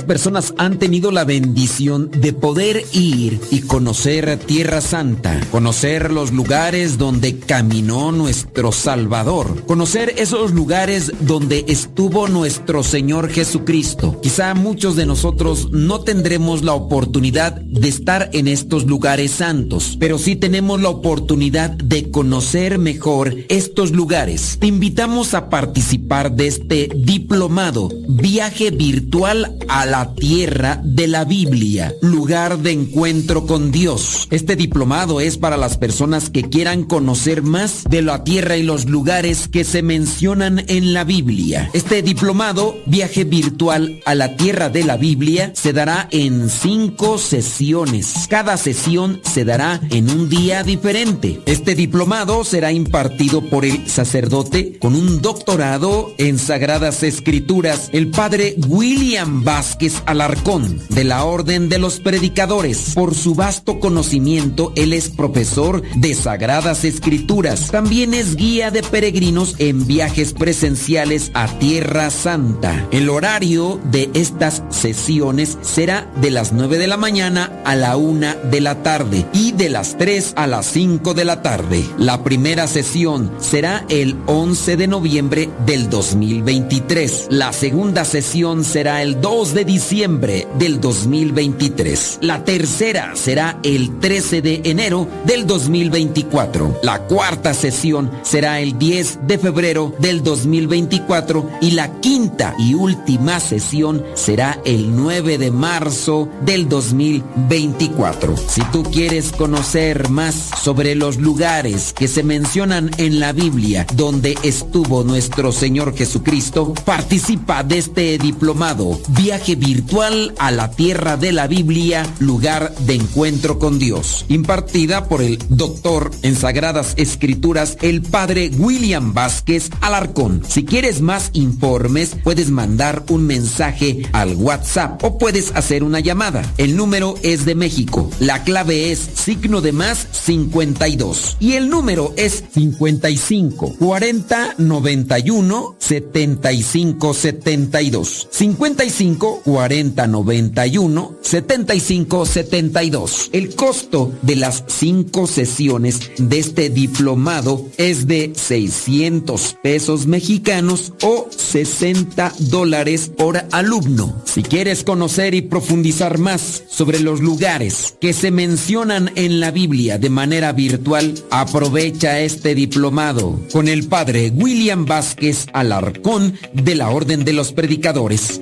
Personas 0.05 0.55
han 0.59 0.79
tenido 0.79 1.11
la 1.11 1.25
bendición 1.25 2.11
de 2.11 2.33
poder 2.33 2.85
ir 2.93 3.41
y 3.51 3.61
conocer 3.61 4.39
Tierra 4.39 4.81
Santa, 4.81 5.41
conocer 5.51 6.13
los 6.13 6.33
lugares 6.33 6.99
donde 6.99 7.39
caminó 7.39 8.13
nuestro 8.13 8.73
Salvador, 8.73 9.65
conocer 9.67 10.15
esos 10.19 10.53
lugares 10.53 11.13
donde 11.21 11.65
estuvo 11.69 12.29
nuestro 12.29 12.83
Señor 12.83 13.31
Jesucristo. 13.31 14.21
Quizá 14.23 14.55
muchos 14.55 14.97
de 14.97 15.07
nosotros 15.07 15.71
no 15.73 16.01
tendremos 16.01 16.63
la 16.63 16.75
oportunidad 16.75 17.53
de 17.53 17.89
estar 17.89 18.31
en 18.33 18.49
estos 18.49 18.85
lugares 18.85 19.31
santos, 19.31 19.97
pero 19.99 20.19
sí 20.19 20.37
tenemos 20.37 20.81
la 20.83 20.91
oportunidad 20.91 21.71
de 21.71 22.11
conocer 22.11 22.79
mejor 22.79 23.35
estos 23.49 23.93
lugares. 23.93 24.59
Te 24.61 24.67
invitamos 24.67 25.35
a 25.35 25.49
participar 25.49 26.33
de 26.33 26.47
este 26.47 26.89
diplomado, 26.95 27.89
viaje 28.09 28.71
virtual 28.71 29.57
a 29.69 29.86
la 29.87 30.15
tierra 30.15 30.81
de 30.85 31.07
la 31.07 31.25
Biblia, 31.25 31.95
lugar 32.03 32.59
de 32.59 32.73
encuentro 32.73 33.47
con 33.47 33.71
Dios. 33.71 34.29
Este 34.31 34.57
diplomado 34.57 35.21
es 35.21 35.39
para 35.39 35.57
las 35.57 35.79
personas 35.79 36.29
que 36.31 36.49
quieran 36.49 36.85
conocer 36.85 37.43
más 37.43 37.85
de 37.89 38.03
la 38.03 38.25
tierra 38.25 38.57
y 38.57 38.63
los 38.63 38.87
lugares 38.87 39.49
que 39.49 39.65
se 39.65 39.83
mencionan 39.83 40.65
en 40.69 40.93
la 40.93 41.05
Biblia. 41.05 41.71
Este 41.73 42.03
diplomado, 42.03 42.77
viaje 42.87 43.25
virtual 43.25 44.01
a 44.05 44.15
la 44.15 44.37
tierra 44.37 44.69
de 44.69 44.85
la 44.85 44.97
Biblia, 44.97 45.53
se 45.55 45.73
dará 45.73 46.09
en 46.11 46.51
cinco 46.51 47.19
sesiones. 47.19 48.27
Cada 48.29 48.57
sesión 48.57 49.21
se 49.23 49.45
dará 49.45 49.81
en 49.91 50.11
un 50.11 50.29
día 50.29 50.63
diferente. 50.63 51.41
Este 51.47 51.75
diplomado 51.75 52.45
será 52.45 52.73
impartido 52.73 53.49
por 53.49 53.65
el 53.65 53.89
sacerdote 53.89 54.79
con 54.79 54.95
un 54.95 55.23
doctorado 55.23 56.13
en 56.19 56.39
Sagradas 56.39 57.03
Escrituras, 57.03 57.91
el 57.93 58.09
padre 58.09 58.57
William 58.69 59.45
Bass 59.45 59.66
Vázquez 59.67 60.01
Alarcón, 60.07 60.81
de 60.91 61.03
la 61.03 61.25
Orden 61.25 61.69
de 61.69 61.81
los 61.81 61.99
Predicadores. 61.99 62.93
Por 62.95 63.17
su 63.17 63.35
vasto 63.35 63.81
conocimiento, 63.81 64.73
él 64.77 64.93
es 64.93 65.09
profesor 65.09 65.83
de 65.97 66.15
Sagradas 66.15 66.85
Escrituras. 66.85 67.73
También 67.73 68.15
es 68.15 68.37
guía 68.37 68.71
de 68.71 68.85
peregrinos 68.85 69.57
en 69.59 69.85
viajes 69.85 70.35
presenciales 70.35 71.33
a 71.35 71.49
Tierra 71.59 72.11
Santa. 72.11 72.87
El 72.93 73.09
horario 73.09 73.81
de 73.91 74.09
estas 74.15 74.63
sesiones 74.71 75.59
será 75.63 76.13
de 76.21 76.31
las 76.31 76.53
9 76.53 76.79
de 76.79 76.87
la 76.87 76.97
mañana 76.97 77.61
a 77.65 77.75
la 77.75 77.97
1 77.97 78.37
de 78.49 78.61
la 78.61 78.85
tarde 78.85 79.27
y 79.33 79.51
de 79.51 79.69
las 79.69 79.99
3 79.99 80.35
a 80.37 80.47
las 80.47 80.67
5 80.67 81.13
de 81.13 81.25
la 81.25 81.43
tarde. 81.43 81.85
La 81.99 82.23
primera 82.23 82.69
sesión 82.69 83.33
será 83.41 83.85
el 83.89 84.15
11 84.27 84.77
de 84.77 84.87
noviembre 84.87 85.51
del 85.67 85.91
2023. 85.91 87.27
La 87.31 87.53
segunda 87.53 88.05
sesión 88.05 88.63
será 88.63 89.03
el 89.03 89.21
2 89.21 89.55
de 89.55 89.56
diciembre 89.65 90.47
del 90.59 90.81
2023. 90.81 92.19
La 92.23 92.45
tercera 92.45 93.15
será 93.15 93.59
el 93.63 93.99
13 93.99 94.43
de 94.43 94.61
enero 94.65 95.09
del 95.25 95.47
2024. 95.47 96.81
La 96.83 97.03
cuarta 97.03 97.55
sesión 97.55 98.11
será 98.23 98.61
el 98.61 98.79
10 98.79 99.27
de 99.27 99.39
febrero 99.39 99.95
del 99.99 100.23
2024 100.23 101.49
y 101.61 101.73
la 101.73 102.01
quinta 102.01 102.55
y 102.59 102.75
última 102.75 103.41
sesión 103.41 104.05
será 104.15 104.61
el 104.65 104.95
9 104.95 105.39
de 105.39 105.51
marzo 105.51 106.29
del 106.45 106.69
2024. 106.69 108.37
Si 108.37 108.63
tú 108.73 108.83
quieres 108.83 109.33
conocer 109.33 110.09
más 110.09 110.51
sobre 110.63 110.95
los 110.95 111.19
lugares 111.19 111.93
que 111.93 112.09
se 112.09 112.23
mencionan 112.23 112.91
en 112.99 113.21
la 113.21 113.33
Biblia 113.33 113.87
donde 113.95 114.37
estuvo 114.43 115.05
nuestro 115.05 115.53
Señor 115.53 115.95
Jesucristo, 115.97 116.75
participa 116.85 117.63
de 117.63 117.79
este 117.79 118.19
diplomado, 118.19 118.99
viaje 119.09 119.46
virtual 119.55 120.35
a 120.39 120.51
la 120.51 120.71
tierra 120.71 121.17
de 121.17 121.33
la 121.33 121.47
Biblia, 121.47 122.05
lugar 122.19 122.75
de 122.81 122.95
encuentro 122.95 123.59
con 123.59 123.79
Dios, 123.79 124.25
impartida 124.29 125.09
por 125.09 125.23
el 125.23 125.39
doctor 125.49 126.11
en 126.23 126.35
Sagradas 126.35 126.95
Escrituras, 126.97 127.79
el 127.83 128.03
padre 128.03 128.51
William 128.57 129.15
Vázquez 129.15 129.71
Alarcón. 129.81 130.43
Si 130.49 130.65
quieres 130.65 131.01
más 131.01 131.31
informes, 131.35 132.17
puedes 132.25 132.51
mandar 132.51 133.05
un 133.09 133.27
mensaje 133.27 134.03
al 134.13 134.35
WhatsApp 134.35 135.03
o 135.05 135.19
puedes 135.19 135.55
hacer 135.55 135.85
una 135.85 136.01
llamada. 136.01 136.43
El 136.59 136.77
número 136.77 137.15
es 137.23 137.45
de 137.45 137.55
México. 137.55 138.11
La 138.19 138.43
clave 138.43 138.91
es 138.91 138.99
signo 138.99 139.61
de 139.61 139.73
más 139.73 140.09
52 140.13 141.37
y 141.41 141.53
el 141.53 141.69
número 141.69 142.13
es 142.17 142.45
55 142.53 143.77
40 143.79 144.55
91 144.59 145.77
75 145.79 147.15
72. 147.15 148.29
55 148.31 149.36
40 149.45 150.07
91 150.07 151.17
75 151.21 152.27
72. 152.27 153.31
El 153.33 153.55
costo 153.55 154.13
de 154.23 154.37
las 154.37 154.65
cinco 154.67 155.27
sesiones 155.27 156.13
de 156.19 156.39
este 156.39 156.71
diplomado 156.71 157.65
es 157.77 158.07
de 158.07 158.33
600 158.35 159.57
pesos 159.63 160.07
mexicanos 160.07 160.93
o 161.03 161.29
60 161.31 162.33
dólares 162.39 163.11
por 163.17 163.45
alumno. 163.53 164.23
Si 164.25 164.43
quieres 164.43 164.85
conocer 164.85 165.35
y 165.35 165.43
profundizar 165.43 166.19
más 166.19 166.65
sobre 166.69 167.01
los 167.01 167.21
lugares 167.21 167.97
que 168.01 168.13
se 168.13 168.31
mencionan 168.31 169.11
en 169.15 169.41
la 169.41 169.51
Biblia 169.51 169.99
de 169.99 170.11
manera 170.11 170.53
virtual, 170.53 171.15
aprovecha 171.31 172.21
este 172.21 172.55
diplomado 172.55 173.41
con 173.53 173.69
el 173.69 173.87
padre 173.89 174.31
William 174.35 174.87
Vázquez 174.87 175.47
Alarcón 175.53 176.35
de 176.53 176.75
la 176.75 176.91
Orden 176.91 177.25
de 177.25 177.33
los 177.33 177.53
Predicadores. 177.53 178.41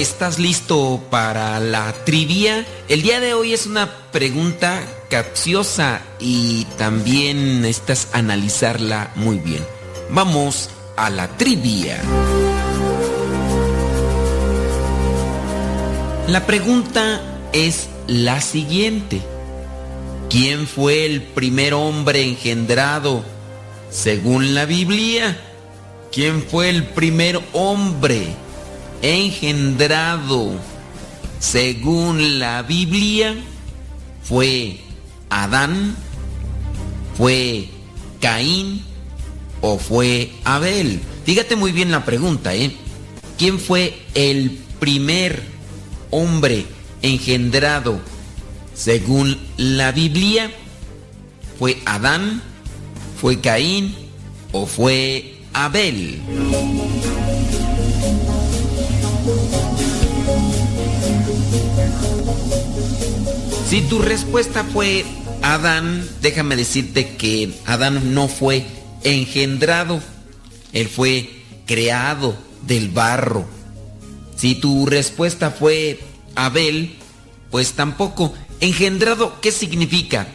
¿Estás 0.00 0.38
listo 0.38 1.04
para 1.10 1.60
la 1.60 1.92
trivia? 2.06 2.64
El 2.88 3.02
día 3.02 3.20
de 3.20 3.34
hoy 3.34 3.52
es 3.52 3.66
una 3.66 3.86
pregunta 4.10 4.80
capciosa 5.10 6.00
y 6.18 6.64
también 6.78 7.60
necesitas 7.60 8.08
analizarla 8.14 9.10
muy 9.14 9.38
bien. 9.40 9.62
Vamos 10.08 10.70
a 10.96 11.10
la 11.10 11.28
trivia. 11.36 12.00
La 16.28 16.46
pregunta 16.46 17.20
es 17.52 17.90
la 18.06 18.40
siguiente. 18.40 19.20
¿Quién 20.30 20.66
fue 20.66 21.04
el 21.04 21.20
primer 21.20 21.74
hombre 21.74 22.22
engendrado 22.22 23.22
según 23.90 24.54
la 24.54 24.64
Biblia? 24.64 25.38
¿Quién 26.10 26.42
fue 26.42 26.70
el 26.70 26.84
primer 26.84 27.38
hombre 27.52 28.34
engendrado 29.02 30.52
según 31.38 32.38
la 32.38 32.62
Biblia? 32.62 33.34
¿Fue 34.22 34.80
Adán? 35.30 35.96
¿Fue 37.16 37.68
Caín? 38.20 38.84
¿O 39.60 39.78
fue 39.78 40.32
Abel? 40.44 41.00
Fíjate 41.24 41.56
muy 41.56 41.72
bien 41.72 41.90
la 41.90 42.04
pregunta, 42.04 42.54
¿eh? 42.54 42.74
¿Quién 43.38 43.58
fue 43.58 43.98
el 44.14 44.58
primer 44.78 45.42
hombre 46.10 46.66
engendrado 47.02 48.00
según 48.74 49.38
la 49.56 49.92
Biblia? 49.92 50.50
¿Fue 51.58 51.78
Adán? 51.84 52.42
¿Fue 53.20 53.40
Caín? 53.40 53.94
¿O 54.52 54.66
fue 54.66 55.42
Abel? 55.52 56.20
Si 63.70 63.82
tu 63.82 64.00
respuesta 64.00 64.64
fue 64.64 65.04
Adán, 65.42 66.04
déjame 66.22 66.56
decirte 66.56 67.14
que 67.14 67.54
Adán 67.66 68.14
no 68.14 68.26
fue 68.26 68.66
engendrado, 69.04 70.00
él 70.72 70.88
fue 70.88 71.44
creado 71.66 72.36
del 72.66 72.88
barro. 72.88 73.46
Si 74.34 74.56
tu 74.56 74.86
respuesta 74.86 75.52
fue 75.52 76.00
Abel, 76.34 76.96
pues 77.52 77.74
tampoco. 77.74 78.34
Engendrado, 78.58 79.40
¿qué 79.40 79.52
significa? 79.52 80.26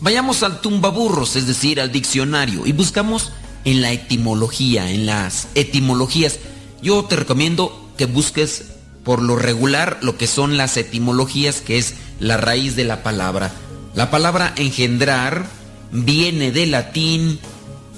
Vayamos 0.00 0.44
al 0.44 0.60
tumbaburros, 0.60 1.34
es 1.34 1.48
decir, 1.48 1.80
al 1.80 1.90
diccionario, 1.90 2.64
y 2.64 2.70
buscamos 2.70 3.32
en 3.64 3.82
la 3.82 3.90
etimología, 3.90 4.88
en 4.88 5.06
las 5.06 5.48
etimologías. 5.56 6.38
Yo 6.80 7.06
te 7.06 7.16
recomiendo 7.16 7.92
que 7.98 8.06
busques 8.06 8.66
por 9.04 9.22
lo 9.22 9.36
regular 9.36 9.98
lo 10.00 10.16
que 10.16 10.26
son 10.26 10.56
las 10.56 10.76
etimologías, 10.76 11.60
que 11.60 11.78
es 11.78 11.94
la 12.18 12.36
raíz 12.36 12.74
de 12.74 12.84
la 12.84 13.02
palabra. 13.02 13.52
La 13.94 14.10
palabra 14.10 14.52
engendrar 14.56 15.46
viene 15.92 16.50
del 16.50 16.72
latín 16.72 17.38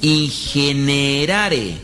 ingenerare 0.03 1.78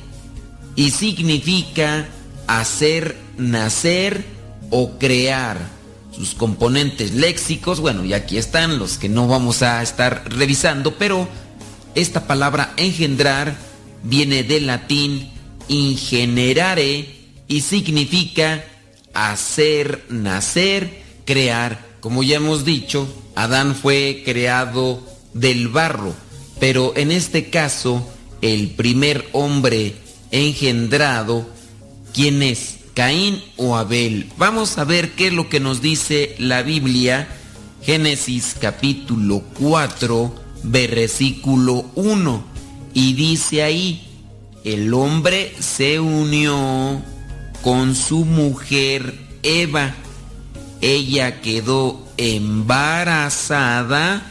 y 0.76 0.90
significa 0.90 2.06
hacer 2.46 3.16
nacer 3.38 4.24
o 4.70 4.98
crear. 4.98 5.82
Sus 6.12 6.34
componentes 6.34 7.14
léxicos, 7.14 7.80
bueno, 7.80 8.04
y 8.04 8.12
aquí 8.12 8.36
están 8.36 8.78
los 8.78 8.98
que 8.98 9.08
no 9.08 9.28
vamos 9.28 9.62
a 9.62 9.82
estar 9.82 10.24
revisando, 10.26 10.98
pero 10.98 11.26
esta 11.94 12.26
palabra 12.26 12.74
engendrar 12.76 13.56
viene 14.02 14.42
del 14.42 14.66
latín 14.66 15.30
ingenerare 15.68 17.08
y 17.48 17.60
significa 17.62 18.62
hacer 19.14 20.04
nacer, 20.08 21.02
crear. 21.24 21.92
Como 22.00 22.22
ya 22.22 22.36
hemos 22.36 22.64
dicho, 22.64 23.08
Adán 23.34 23.74
fue 23.74 24.22
creado 24.24 25.06
del 25.34 25.68
barro, 25.68 26.14
pero 26.58 26.92
en 26.96 27.12
este 27.12 27.50
caso, 27.50 28.06
el 28.40 28.70
primer 28.70 29.28
hombre 29.32 29.94
engendrado, 30.30 31.46
¿quién 32.12 32.42
es? 32.42 32.78
Caín 32.94 33.42
o 33.56 33.76
Abel. 33.76 34.30
Vamos 34.36 34.76
a 34.78 34.84
ver 34.84 35.12
qué 35.12 35.28
es 35.28 35.32
lo 35.32 35.48
que 35.48 35.60
nos 35.60 35.80
dice 35.80 36.34
la 36.38 36.62
Biblia. 36.62 37.28
Génesis 37.82 38.54
capítulo 38.60 39.42
4, 39.58 40.34
versículo 40.64 41.86
1. 41.94 42.44
Y 42.94 43.14
dice 43.14 43.62
ahí, 43.62 44.06
el 44.64 44.92
hombre 44.92 45.54
se 45.58 45.98
unió 46.00 47.02
con 47.62 47.94
su 47.94 48.24
mujer 48.24 49.14
Eva. 49.42 49.94
Ella 50.80 51.40
quedó 51.40 52.04
embarazada 52.16 54.22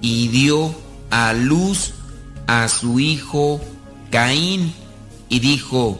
y 0.00 0.28
dio 0.28 0.74
a 1.10 1.32
luz 1.32 1.94
a 2.46 2.68
su 2.68 3.00
hijo 3.00 3.60
Caín 4.10 4.72
y 5.28 5.40
dijo, 5.40 5.98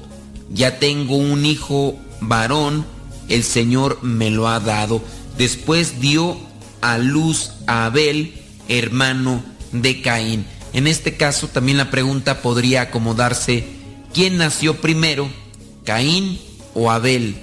ya 0.51 0.78
tengo 0.78 1.16
un 1.16 1.45
hijo 1.45 1.99
varón, 2.20 2.86
el 3.28 3.45
Señor 3.45 4.03
me 4.03 4.31
lo 4.31 4.49
ha 4.49 4.61
dado. 4.61 5.03
Después 5.36 6.01
dio 6.01 6.39
a 6.81 6.99
luz 6.99 7.53
a 7.66 7.86
Abel, 7.86 8.35
hermano 8.69 9.43
de 9.73 10.01
Caín. 10.03 10.47
En 10.73 10.86
este 10.86 11.16
caso 11.16 11.49
también 11.49 11.78
la 11.78 11.90
pregunta 11.90 12.43
podría 12.43 12.82
acomodarse, 12.82 13.65
¿quién 14.12 14.36
nació 14.36 14.81
primero, 14.81 15.28
Caín 15.85 16.39
o 16.74 16.90
Abel? 16.90 17.36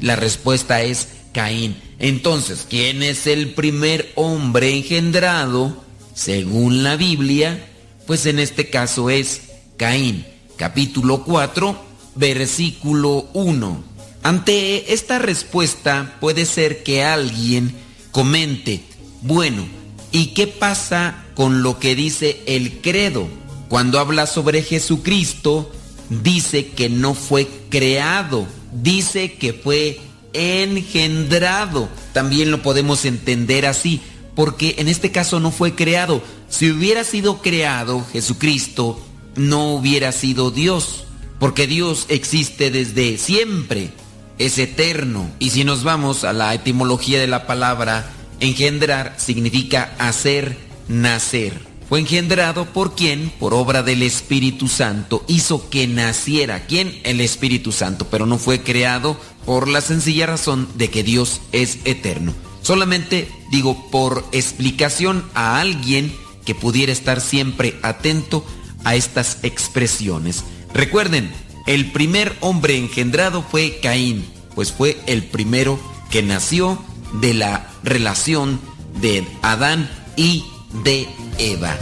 La 0.00 0.16
respuesta 0.16 0.82
es 0.82 1.08
Caín. 1.32 1.76
Entonces, 1.98 2.66
¿quién 2.68 3.02
es 3.02 3.26
el 3.26 3.54
primer 3.54 4.12
hombre 4.14 4.76
engendrado 4.76 5.84
según 6.14 6.82
la 6.82 6.96
Biblia? 6.96 7.66
Pues 8.06 8.26
en 8.26 8.38
este 8.38 8.70
caso 8.70 9.10
es 9.10 9.42
Caín, 9.76 10.24
capítulo 10.56 11.24
4, 11.24 11.76
versículo 12.14 13.28
1. 13.34 13.84
Ante 14.22 14.92
esta 14.92 15.18
respuesta 15.18 16.16
puede 16.20 16.46
ser 16.46 16.82
que 16.82 17.02
alguien 17.04 17.74
comente, 18.10 18.82
bueno, 19.22 19.66
¿y 20.12 20.28
qué 20.28 20.46
pasa 20.46 21.24
con 21.34 21.62
lo 21.62 21.78
que 21.78 21.94
dice 21.94 22.40
el 22.46 22.80
credo? 22.80 23.28
Cuando 23.68 23.98
habla 23.98 24.26
sobre 24.26 24.62
Jesucristo, 24.62 25.70
dice 26.08 26.68
que 26.68 26.88
no 26.88 27.14
fue 27.14 27.48
creado, 27.68 28.46
dice 28.72 29.34
que 29.34 29.52
fue 29.52 30.00
engendrado. 30.32 31.88
También 32.12 32.50
lo 32.50 32.62
podemos 32.62 33.04
entender 33.04 33.66
así, 33.66 34.00
porque 34.34 34.76
en 34.78 34.88
este 34.88 35.10
caso 35.10 35.40
no 35.40 35.50
fue 35.50 35.74
creado. 35.74 36.22
Si 36.48 36.70
hubiera 36.70 37.04
sido 37.04 37.42
creado, 37.42 38.04
Jesucristo 38.12 39.00
no 39.36 39.74
hubiera 39.74 40.12
sido 40.12 40.50
Dios, 40.50 41.04
porque 41.38 41.66
Dios 41.66 42.06
existe 42.08 42.70
desde 42.70 43.18
siempre, 43.18 43.90
es 44.38 44.58
eterno. 44.58 45.30
Y 45.38 45.50
si 45.50 45.64
nos 45.64 45.84
vamos 45.84 46.24
a 46.24 46.32
la 46.32 46.54
etimología 46.54 47.20
de 47.20 47.26
la 47.26 47.46
palabra, 47.46 48.10
engendrar 48.40 49.14
significa 49.18 49.94
hacer 49.98 50.56
nacer. 50.88 51.67
Fue 51.88 52.00
engendrado 52.00 52.66
por 52.66 52.94
quien, 52.94 53.30
por 53.40 53.54
obra 53.54 53.82
del 53.82 54.02
Espíritu 54.02 54.68
Santo, 54.68 55.24
hizo 55.26 55.70
que 55.70 55.86
naciera. 55.86 56.66
¿Quién? 56.66 57.00
El 57.02 57.20
Espíritu 57.22 57.72
Santo, 57.72 58.08
pero 58.10 58.26
no 58.26 58.38
fue 58.38 58.62
creado 58.62 59.18
por 59.46 59.68
la 59.68 59.80
sencilla 59.80 60.26
razón 60.26 60.68
de 60.74 60.90
que 60.90 61.02
Dios 61.02 61.40
es 61.52 61.78
eterno. 61.86 62.34
Solamente 62.60 63.30
digo 63.50 63.90
por 63.90 64.26
explicación 64.32 65.24
a 65.32 65.60
alguien 65.60 66.14
que 66.44 66.54
pudiera 66.54 66.92
estar 66.92 67.22
siempre 67.22 67.78
atento 67.82 68.44
a 68.84 68.94
estas 68.94 69.38
expresiones. 69.42 70.44
Recuerden, 70.74 71.30
el 71.66 71.90
primer 71.90 72.36
hombre 72.40 72.76
engendrado 72.76 73.42
fue 73.42 73.78
Caín, 73.82 74.26
pues 74.54 74.72
fue 74.72 74.98
el 75.06 75.24
primero 75.24 75.80
que 76.10 76.22
nació 76.22 76.78
de 77.14 77.32
la 77.32 77.70
relación 77.82 78.60
de 79.00 79.26
Adán 79.40 79.90
y 80.16 80.44
de 80.72 81.08
Eva. 81.38 81.76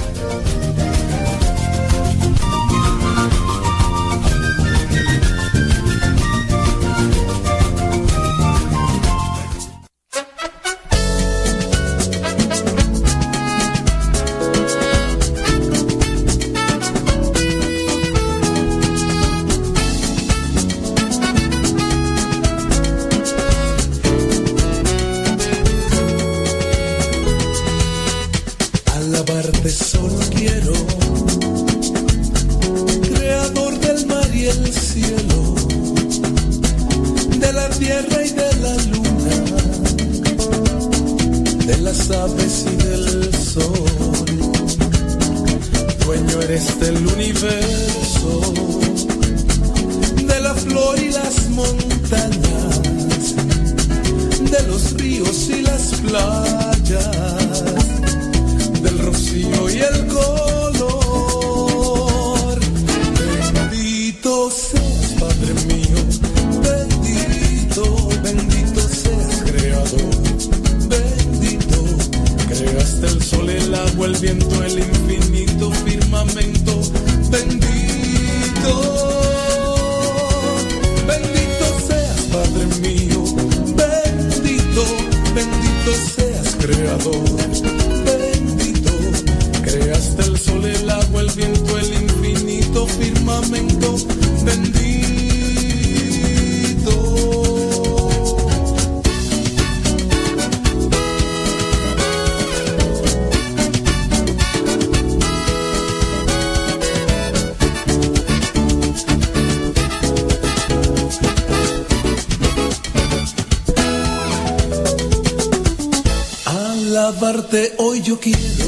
yo 118.07 118.17
quiero. 118.21 118.66